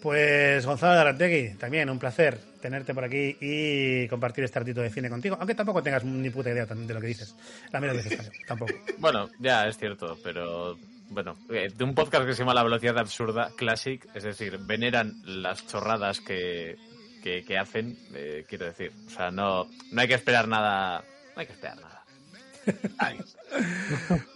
Pues 0.00 0.64
Gonzalo 0.64 0.94
de 0.94 1.00
Arategui, 1.00 1.54
también 1.54 1.90
un 1.90 1.98
placer 1.98 2.38
tenerte 2.60 2.94
por 2.94 3.04
aquí 3.04 3.36
y 3.40 4.08
compartir 4.08 4.44
este 4.44 4.58
ratito 4.60 4.80
de 4.80 4.90
cine 4.90 5.08
contigo, 5.08 5.36
aunque 5.38 5.54
tampoco 5.54 5.82
tengas 5.82 6.04
ni 6.04 6.30
puta 6.30 6.50
idea 6.50 6.66
de 6.66 6.94
lo 6.94 7.00
que 7.00 7.06
dices. 7.06 7.34
La 7.72 7.80
dices 7.80 8.16
también, 8.16 8.32
tampoco. 8.46 8.74
Bueno, 8.98 9.28
ya 9.38 9.66
es 9.66 9.76
cierto, 9.76 10.18
pero 10.22 10.78
bueno, 11.10 11.36
eh, 11.50 11.68
de 11.74 11.84
un 11.84 11.94
podcast 11.94 12.26
que 12.26 12.34
se 12.34 12.40
llama 12.40 12.54
La 12.54 12.62
Velocidad 12.62 12.98
Absurda 12.98 13.50
Classic, 13.56 14.06
es 14.14 14.22
decir, 14.22 14.58
veneran 14.58 15.14
las 15.24 15.66
chorradas 15.66 16.20
que, 16.20 16.76
que, 17.22 17.44
que 17.44 17.58
hacen, 17.58 17.96
eh, 18.14 18.44
quiero 18.48 18.66
decir. 18.66 18.92
O 19.06 19.10
sea, 19.10 19.30
no, 19.30 19.68
no 19.90 20.00
hay 20.00 20.08
que 20.08 20.14
esperar 20.14 20.48
nada. 20.48 21.04
No 21.34 21.40
hay 21.40 21.46
que 21.46 21.52
esperar 21.52 21.76
nada. 21.76 21.97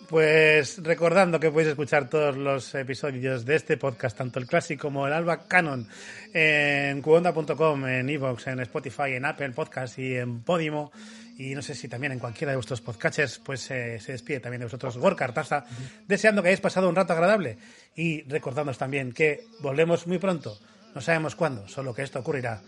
Pues 0.09 0.83
recordando 0.83 1.41
que 1.41 1.51
podéis 1.51 1.71
escuchar 1.71 2.11
todos 2.11 2.37
los 2.37 2.75
episodios 2.75 3.45
de 3.47 3.57
este 3.57 3.77
podcast, 3.79 4.17
tanto 4.17 4.39
el 4.39 4.47
clásico 4.47 4.89
como 4.89 5.07
el 5.07 5.13
Alba 5.13 5.45
Canon, 5.49 5.89
en 6.35 7.01
cuonda.com, 7.01 7.87
en 7.87 8.11
Evox, 8.11 8.49
en 8.49 8.61
Spotify, 8.61 9.15
en 9.15 9.25
Apple 9.25 9.51
Podcast 9.51 9.99
y 9.99 10.17
en 10.17 10.43
Podimo. 10.43 10.93
Y 11.39 11.55
no 11.55 11.63
sé 11.63 11.75
si 11.75 11.89
también 11.89 12.13
en 12.13 12.19
cualquiera 12.19 12.53
de 12.53 12.57
vuestros 12.57 12.83
podcatchers, 12.83 13.39
pues 13.39 13.71
eh, 13.71 13.99
se 14.01 14.13
despide 14.13 14.41
también 14.41 14.61
de 14.61 14.67
vosotros 14.67 14.99
Gorka 14.99 15.25
Artaza, 15.25 15.65
deseando 16.07 16.43
que 16.43 16.49
hayáis 16.49 16.61
pasado 16.61 16.89
un 16.89 16.97
rato 16.97 17.15
agradable 17.15 17.57
y 17.97 18.23
recordándoos 18.25 18.77
también 18.77 19.13
que 19.13 19.47
volvemos 19.61 20.07
muy 20.07 20.19
pronto 20.19 20.59
No 20.95 21.01
sabemos 21.01 21.35
cuándo, 21.35 21.67
solo 21.69 21.95
que 21.95 22.03
esto 22.03 22.19
ocurrirá 22.19 22.61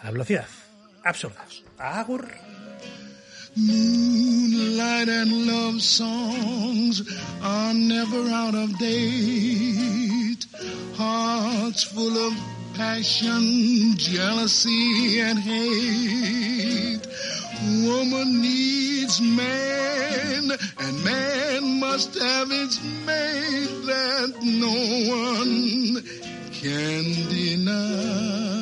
a 0.00 0.04
la 0.04 0.10
velocidad 0.12 0.46
absurda. 1.04 1.44
Agur. 1.78 2.51
Moonlight 3.54 5.10
and 5.10 5.46
love 5.46 5.82
songs 5.82 7.02
are 7.42 7.74
never 7.74 8.28
out 8.30 8.54
of 8.54 8.78
date. 8.78 10.46
Hearts 10.94 11.84
full 11.84 12.16
of 12.16 12.32
passion, 12.72 13.92
jealousy, 13.96 15.20
and 15.20 15.38
hate. 15.38 17.06
Woman 17.84 18.40
needs 18.40 19.20
man, 19.20 20.50
and 20.78 21.04
man 21.04 21.78
must 21.78 22.18
have 22.18 22.48
its 22.50 22.82
mate 22.82 23.84
that 23.84 24.34
no 24.42 24.72
one 25.12 26.02
can 26.52 27.04
deny. 27.28 28.61